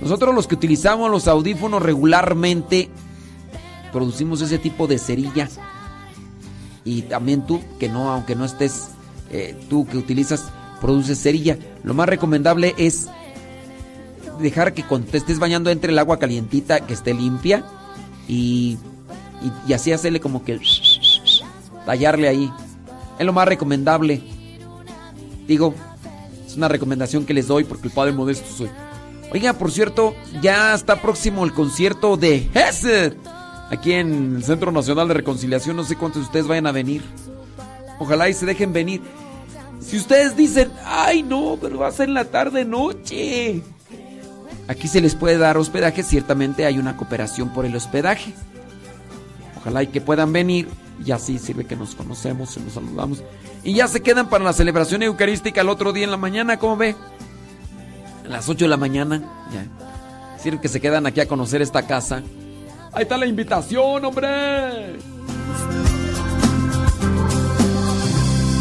Nosotros 0.00 0.34
los 0.34 0.48
que 0.48 0.56
utilizamos 0.56 1.08
los 1.08 1.28
audífonos 1.28 1.80
regularmente 1.80 2.90
producimos 3.92 4.40
ese 4.40 4.58
tipo 4.58 4.88
de 4.88 4.98
cerilla. 4.98 5.48
Y 6.84 7.02
también 7.02 7.46
tú, 7.46 7.62
que 7.78 7.88
no, 7.88 8.10
aunque 8.10 8.34
no 8.34 8.44
estés, 8.44 8.88
eh, 9.30 9.56
tú 9.70 9.86
que 9.86 9.98
utilizas, 9.98 10.50
produces 10.80 11.22
cerilla. 11.22 11.56
Lo 11.84 11.94
más 11.94 12.08
recomendable 12.08 12.74
es 12.76 13.06
dejar 14.40 14.74
que 14.74 14.82
cuando 14.82 15.12
te 15.12 15.18
estés 15.18 15.38
bañando 15.38 15.70
entre 15.70 15.92
el 15.92 15.98
agua 16.00 16.18
calientita, 16.18 16.80
que 16.80 16.94
esté 16.94 17.14
limpia. 17.14 17.64
Y, 18.26 18.78
y, 19.66 19.72
así 19.72 19.92
hacerle 19.92 20.20
como 20.20 20.44
que 20.44 20.60
tallarle 21.84 22.28
ahí. 22.28 22.52
Es 23.18 23.26
lo 23.26 23.32
más 23.32 23.48
recomendable. 23.48 24.22
Digo, 25.46 25.74
es 26.46 26.56
una 26.56 26.68
recomendación 26.68 27.24
que 27.24 27.34
les 27.34 27.46
doy 27.46 27.64
porque 27.64 27.88
el 27.88 27.94
padre 27.94 28.12
modesto 28.12 28.48
soy. 28.50 28.70
Oiga, 29.32 29.52
por 29.54 29.70
cierto, 29.70 30.14
ya 30.40 30.74
está 30.74 31.00
próximo 31.00 31.44
el 31.44 31.52
concierto 31.52 32.16
de 32.16 32.48
Hesed. 32.54 33.14
Aquí 33.70 33.92
en 33.92 34.36
el 34.36 34.44
Centro 34.44 34.70
Nacional 34.70 35.08
de 35.08 35.14
Reconciliación. 35.14 35.76
No 35.76 35.84
sé 35.84 35.96
cuántos 35.96 36.22
de 36.22 36.26
ustedes 36.26 36.46
vayan 36.46 36.66
a 36.66 36.72
venir. 36.72 37.02
Ojalá 37.98 38.28
y 38.28 38.34
se 38.34 38.46
dejen 38.46 38.72
venir. 38.72 39.02
Si 39.80 39.96
ustedes 39.96 40.36
dicen, 40.36 40.70
ay 40.84 41.22
no, 41.22 41.58
pero 41.60 41.78
va 41.78 41.88
a 41.88 41.92
ser 41.92 42.08
en 42.08 42.14
la 42.14 42.24
tarde 42.24 42.64
noche. 42.64 43.62
Aquí 44.68 44.88
se 44.88 45.00
les 45.00 45.14
puede 45.14 45.38
dar 45.38 45.56
hospedaje. 45.56 46.02
Ciertamente 46.02 46.66
hay 46.66 46.78
una 46.78 46.96
cooperación 46.96 47.52
por 47.52 47.64
el 47.64 47.76
hospedaje. 47.76 48.34
Ojalá 49.66 49.82
y 49.82 49.88
que 49.88 50.00
puedan 50.00 50.32
venir. 50.32 50.68
Y 51.04 51.10
así 51.10 51.38
sirve 51.38 51.64
que 51.64 51.74
nos 51.74 51.96
conocemos 51.96 52.56
y 52.56 52.60
nos 52.60 52.74
saludamos. 52.74 53.22
Y 53.64 53.74
ya 53.74 53.88
se 53.88 54.00
quedan 54.00 54.28
para 54.28 54.44
la 54.44 54.52
celebración 54.52 55.02
eucarística 55.02 55.60
el 55.60 55.68
otro 55.68 55.92
día 55.92 56.04
en 56.04 56.12
la 56.12 56.16
mañana, 56.16 56.56
¿cómo 56.56 56.76
ve? 56.76 56.94
A 58.24 58.28
las 58.28 58.48
8 58.48 58.64
de 58.64 58.68
la 58.68 58.76
mañana. 58.76 59.22
Ya. 59.52 59.66
Sirve 60.40 60.60
que 60.60 60.68
se 60.68 60.80
quedan 60.80 61.06
aquí 61.06 61.20
a 61.20 61.26
conocer 61.26 61.62
esta 61.62 61.84
casa. 61.84 62.22
Ahí 62.92 63.02
está 63.02 63.18
la 63.18 63.26
invitación, 63.26 64.04
hombre. 64.04 64.98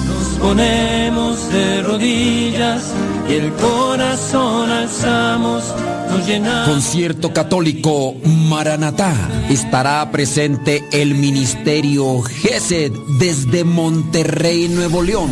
Nos 0.08 0.28
ponemos 0.40 1.54
de 1.54 1.84
rodillas 1.84 2.94
y 3.30 3.34
el 3.34 3.52
corazón 3.54 4.70
alzamos, 4.72 5.64
nos 6.10 6.28
llenamos. 6.28 6.70
Concierto 6.70 7.34
católico 7.34 8.16
Maranatá. 8.24 9.14
Estará 9.50 10.10
presente 10.12 10.84
el 10.92 11.16
ministerio 11.16 12.22
GESED 12.22 12.92
desde 13.20 13.64
Monterrey, 13.64 14.68
Nuevo 14.68 15.02
León. 15.02 15.32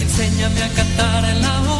Enséñame 0.00 0.62
a 0.62 0.68
cantar 0.68 1.24
en 1.24 1.42
la 1.42 1.60
boda 1.60 1.79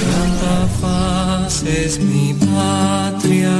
Santa 0.00 0.68
Faz 0.80 1.64
es 1.64 1.98
mi 1.98 2.34
patria, 2.34 3.50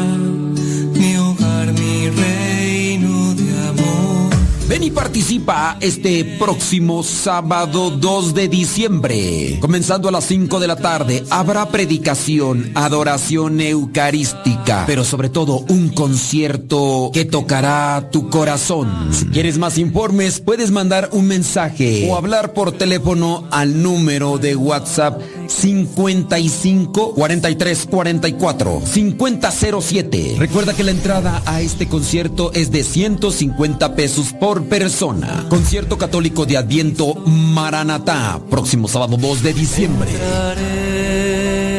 Ven 4.66 4.82
y 4.82 4.90
participa 4.90 5.76
este 5.82 6.24
próximo 6.24 7.02
sábado 7.02 7.90
2 7.90 8.32
de 8.32 8.48
diciembre. 8.48 9.58
Comenzando 9.60 10.08
a 10.08 10.12
las 10.12 10.24
5 10.24 10.58
de 10.58 10.66
la 10.66 10.76
tarde, 10.76 11.22
habrá 11.28 11.68
predicación, 11.68 12.72
adoración 12.74 13.60
eucarística, 13.60 14.84
pero 14.86 15.04
sobre 15.04 15.28
todo 15.28 15.58
un 15.68 15.90
concierto 15.90 17.10
que 17.12 17.26
tocará 17.26 18.08
tu 18.10 18.30
corazón. 18.30 19.10
Si 19.12 19.26
quieres 19.26 19.58
más 19.58 19.76
informes, 19.76 20.40
puedes 20.40 20.70
mandar 20.70 21.10
un 21.12 21.26
mensaje 21.26 22.08
o 22.08 22.16
hablar 22.16 22.54
por 22.54 22.72
teléfono 22.72 23.46
al 23.50 23.82
número 23.82 24.38
de 24.38 24.56
WhatsApp 24.56 25.20
55 25.48 27.14
43 27.14 27.86
44 27.90 28.82
5007. 28.84 30.36
Recuerda 30.38 30.74
que 30.74 30.84
la 30.84 30.90
entrada 30.90 31.42
a 31.46 31.60
este 31.60 31.88
concierto 31.88 32.52
es 32.52 32.70
de 32.70 32.84
150 32.84 33.94
pesos 33.94 34.32
por 34.32 34.64
persona. 34.64 35.46
Concierto 35.48 35.98
católico 35.98 36.46
de 36.46 36.56
Adviento 36.56 37.14
Maranatá, 37.14 38.40
próximo 38.50 38.88
sábado 38.88 39.16
2 39.16 39.42
de 39.42 39.54
diciembre. 39.54 40.10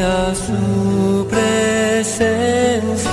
A 0.03 0.33
su 0.35 1.27
presencia. 1.27 3.11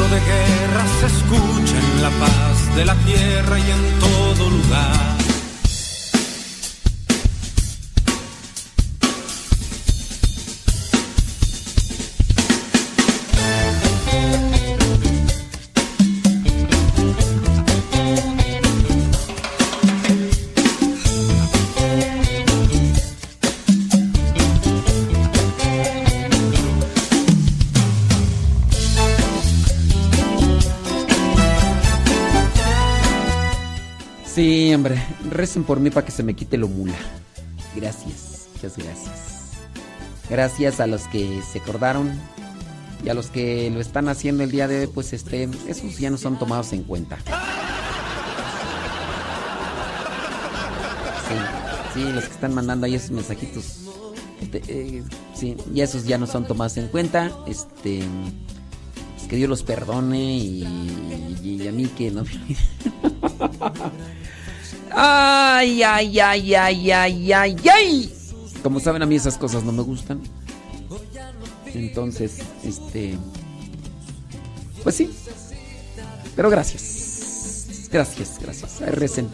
De 0.00 0.18
guerra 0.18 0.84
se 0.98 1.06
escucha 1.06 1.78
en 1.78 2.02
la 2.02 2.10
paz 2.10 2.74
de 2.74 2.84
la 2.84 2.96
tierra 3.04 3.58
y 3.60 3.70
en 3.70 3.98
todo 4.00 4.50
lugar. 4.50 5.09
Sí, 34.70 34.74
hombre, 34.74 35.02
recen 35.28 35.64
por 35.64 35.80
mí 35.80 35.90
para 35.90 36.06
que 36.06 36.12
se 36.12 36.22
me 36.22 36.34
quite 36.34 36.56
lo 36.56 36.68
mula. 36.68 36.94
Gracias, 37.74 38.46
muchas 38.54 38.78
gracias. 38.78 39.58
Gracias 40.30 40.78
a 40.78 40.86
los 40.86 41.08
que 41.08 41.42
se 41.42 41.58
acordaron 41.58 42.12
y 43.04 43.08
a 43.08 43.14
los 43.14 43.30
que 43.30 43.68
lo 43.70 43.80
están 43.80 44.08
haciendo 44.08 44.44
el 44.44 44.52
día 44.52 44.68
de 44.68 44.82
hoy, 44.82 44.86
pues 44.86 45.12
este, 45.12 45.48
esos 45.66 45.98
ya 45.98 46.08
no 46.08 46.18
son 46.18 46.38
tomados 46.38 46.72
en 46.72 46.84
cuenta. 46.84 47.16
Sí, 51.26 51.34
sí, 51.94 52.12
los 52.12 52.26
que 52.26 52.32
están 52.32 52.54
mandando 52.54 52.86
ahí 52.86 52.94
esos 52.94 53.10
mensajitos. 53.10 53.80
este, 54.40 54.62
eh, 54.68 55.02
sí, 55.34 55.56
y 55.74 55.80
esos 55.80 56.04
ya 56.04 56.16
no 56.16 56.28
son 56.28 56.46
tomados 56.46 56.76
en 56.76 56.86
cuenta. 56.86 57.28
Este, 57.48 58.04
pues 59.16 59.26
que 59.26 59.34
Dios 59.34 59.50
los 59.50 59.64
perdone 59.64 60.36
y, 60.36 61.66
a 61.66 61.72
mí 61.72 61.86
que 61.86 62.12
no 62.12 62.22
Ay, 64.92 65.82
ay, 65.82 66.20
ay, 66.20 66.54
ay, 66.54 66.90
ay, 66.90 67.32
ay, 67.32 67.56
ay. 67.72 68.14
Como 68.62 68.80
saben, 68.80 69.02
a 69.02 69.06
mí 69.06 69.16
esas 69.16 69.38
cosas 69.38 69.64
no 69.64 69.72
me 69.72 69.82
gustan. 69.82 70.20
Entonces, 71.66 72.38
este. 72.64 73.16
Pues 74.82 74.96
sí. 74.96 75.10
Pero 76.36 76.50
gracias. 76.50 77.88
Gracias, 77.92 78.38
gracias. 78.40 78.80
Recen. 78.80 79.28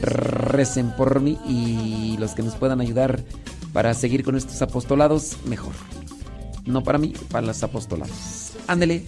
Recen 0.00 0.94
por 0.96 1.20
mí 1.20 1.38
y 1.46 2.16
los 2.18 2.32
que 2.32 2.42
nos 2.42 2.54
puedan 2.56 2.80
ayudar 2.80 3.22
para 3.72 3.94
seguir 3.94 4.24
con 4.24 4.36
estos 4.36 4.60
apostolados, 4.62 5.36
mejor. 5.44 5.72
No 6.64 6.82
para 6.82 6.98
mí, 6.98 7.14
para 7.30 7.46
los 7.46 7.62
apostolados. 7.62 8.52
Ándele. 8.66 9.04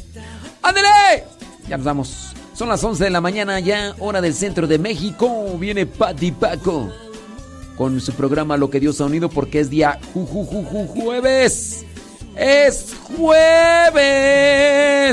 ¡Ándele! 0.63 1.25
Ya 1.69 1.77
nos 1.77 1.87
vamos. 1.87 2.33
Son 2.59 2.69
las 2.69 2.83
11 2.83 3.05
de 3.05 3.11
la 3.11 3.21
mañana 3.21 3.61
ya, 3.61 3.95
hora 4.01 4.21
del 4.21 4.35
centro 4.35 4.67
de 4.67 4.81
México. 4.81 5.57
Viene 5.61 5.87
Pati 5.87 6.33
Paco 6.33 6.91
con 7.77 8.01
su 8.01 8.13
programa 8.15 8.57
Lo 8.57 8.69
que 8.69 8.81
Dios 8.81 9.01
ha 9.01 9.05
unido 9.05 9.29
porque 9.29 9.61
es 9.61 9.71
día 9.71 10.01
ju, 10.13 10.27
ju, 10.27 10.45
ju, 10.45 10.65
ju, 10.65 10.89
jueves. 10.89 11.85
Es 12.35 12.97
jueves. 13.17 13.97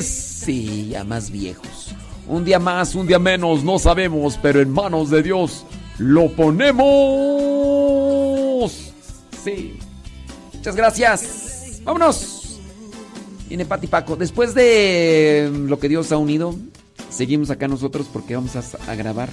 Sí, 0.07 0.87
ya 0.89 1.03
más 1.03 1.29
viejos. 1.29 1.93
Un 2.27 2.43
día 2.45 2.57
más, 2.57 2.95
un 2.95 3.05
día 3.05 3.19
menos, 3.19 3.63
no 3.63 3.77
sabemos, 3.77 4.39
pero 4.41 4.59
en 4.59 4.71
manos 4.71 5.11
de 5.11 5.21
Dios 5.21 5.67
lo 5.99 6.31
ponemos. 6.31 6.81
Sí. 9.43 9.77
Muchas 10.51 10.75
gracias. 10.75 11.81
Vámonos. 11.83 12.59
Viene 13.47 13.67
Pati 13.67 13.85
Paco. 13.85 14.15
Después 14.15 14.55
de 14.55 15.51
lo 15.53 15.77
que 15.77 15.89
Dios 15.89 16.11
ha 16.11 16.17
unido, 16.17 16.55
seguimos 17.15 17.49
acá 17.49 17.67
nosotros 17.67 18.07
porque 18.11 18.35
vamos 18.35 18.55
a, 18.55 18.63
a 18.91 18.95
grabar. 18.95 19.29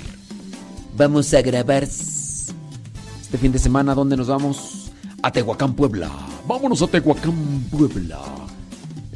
Vamos 0.96 1.32
a 1.34 1.42
grabar 1.42 1.84
este 1.84 3.38
fin 3.38 3.52
de 3.52 3.58
semana. 3.58 3.94
¿Dónde 3.94 4.16
nos 4.16 4.28
vamos? 4.28 4.90
A 5.22 5.32
Tehuacán, 5.32 5.74
Puebla. 5.74 6.10
Vámonos 6.46 6.82
a 6.82 6.86
Tehuacán, 6.86 7.64
Puebla. 7.70 8.20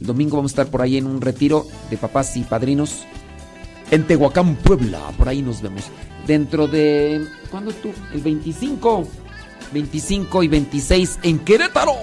El 0.01 0.07
domingo 0.07 0.37
vamos 0.37 0.53
a 0.53 0.55
estar 0.55 0.67
por 0.67 0.83
ahí 0.83 0.97
en 0.97 1.07
un 1.07 1.21
retiro 1.21 1.67
de 1.91 1.97
papás 1.97 2.37
y 2.37 2.43
padrinos. 2.43 3.05
En 3.91 4.07
Tehuacán, 4.07 4.57
Puebla. 4.57 5.01
Por 5.17 5.29
ahí 5.29 5.43
nos 5.43 5.63
vemos. 5.63 5.85
Dentro 6.27 6.67
de. 6.67 7.27
¿Cuándo 7.51 7.73
tú? 7.73 7.91
El 8.13 8.21
25. 8.21 9.07
25 9.73 10.43
y 10.43 10.49
26 10.49 11.19
en 11.23 11.39
Querétaro. 11.41 11.95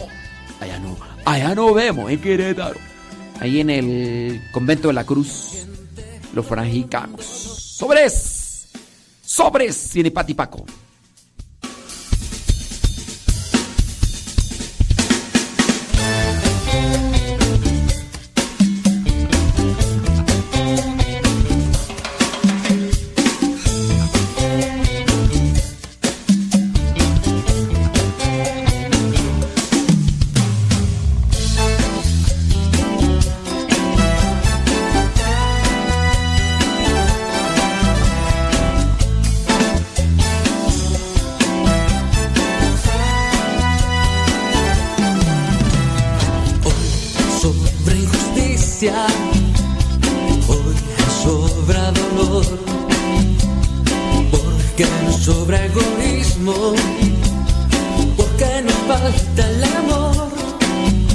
Allá 0.59 0.79
no. 0.79 0.97
Allá 1.25 1.55
no 1.55 1.73
vemos, 1.73 2.11
en 2.11 2.21
Querétaro. 2.21 2.79
Ahí 3.39 3.59
en 3.59 3.69
el 3.69 4.41
convento 4.51 4.89
de 4.89 4.93
la 4.93 5.05
Cruz. 5.05 5.65
Los 6.33 6.45
franciscanos. 6.45 7.23
¡Sobres! 7.23 8.67
¡Sobres! 9.23 9.91
Viene 9.93 10.11
Pati 10.11 10.33
Paco. 10.33 10.65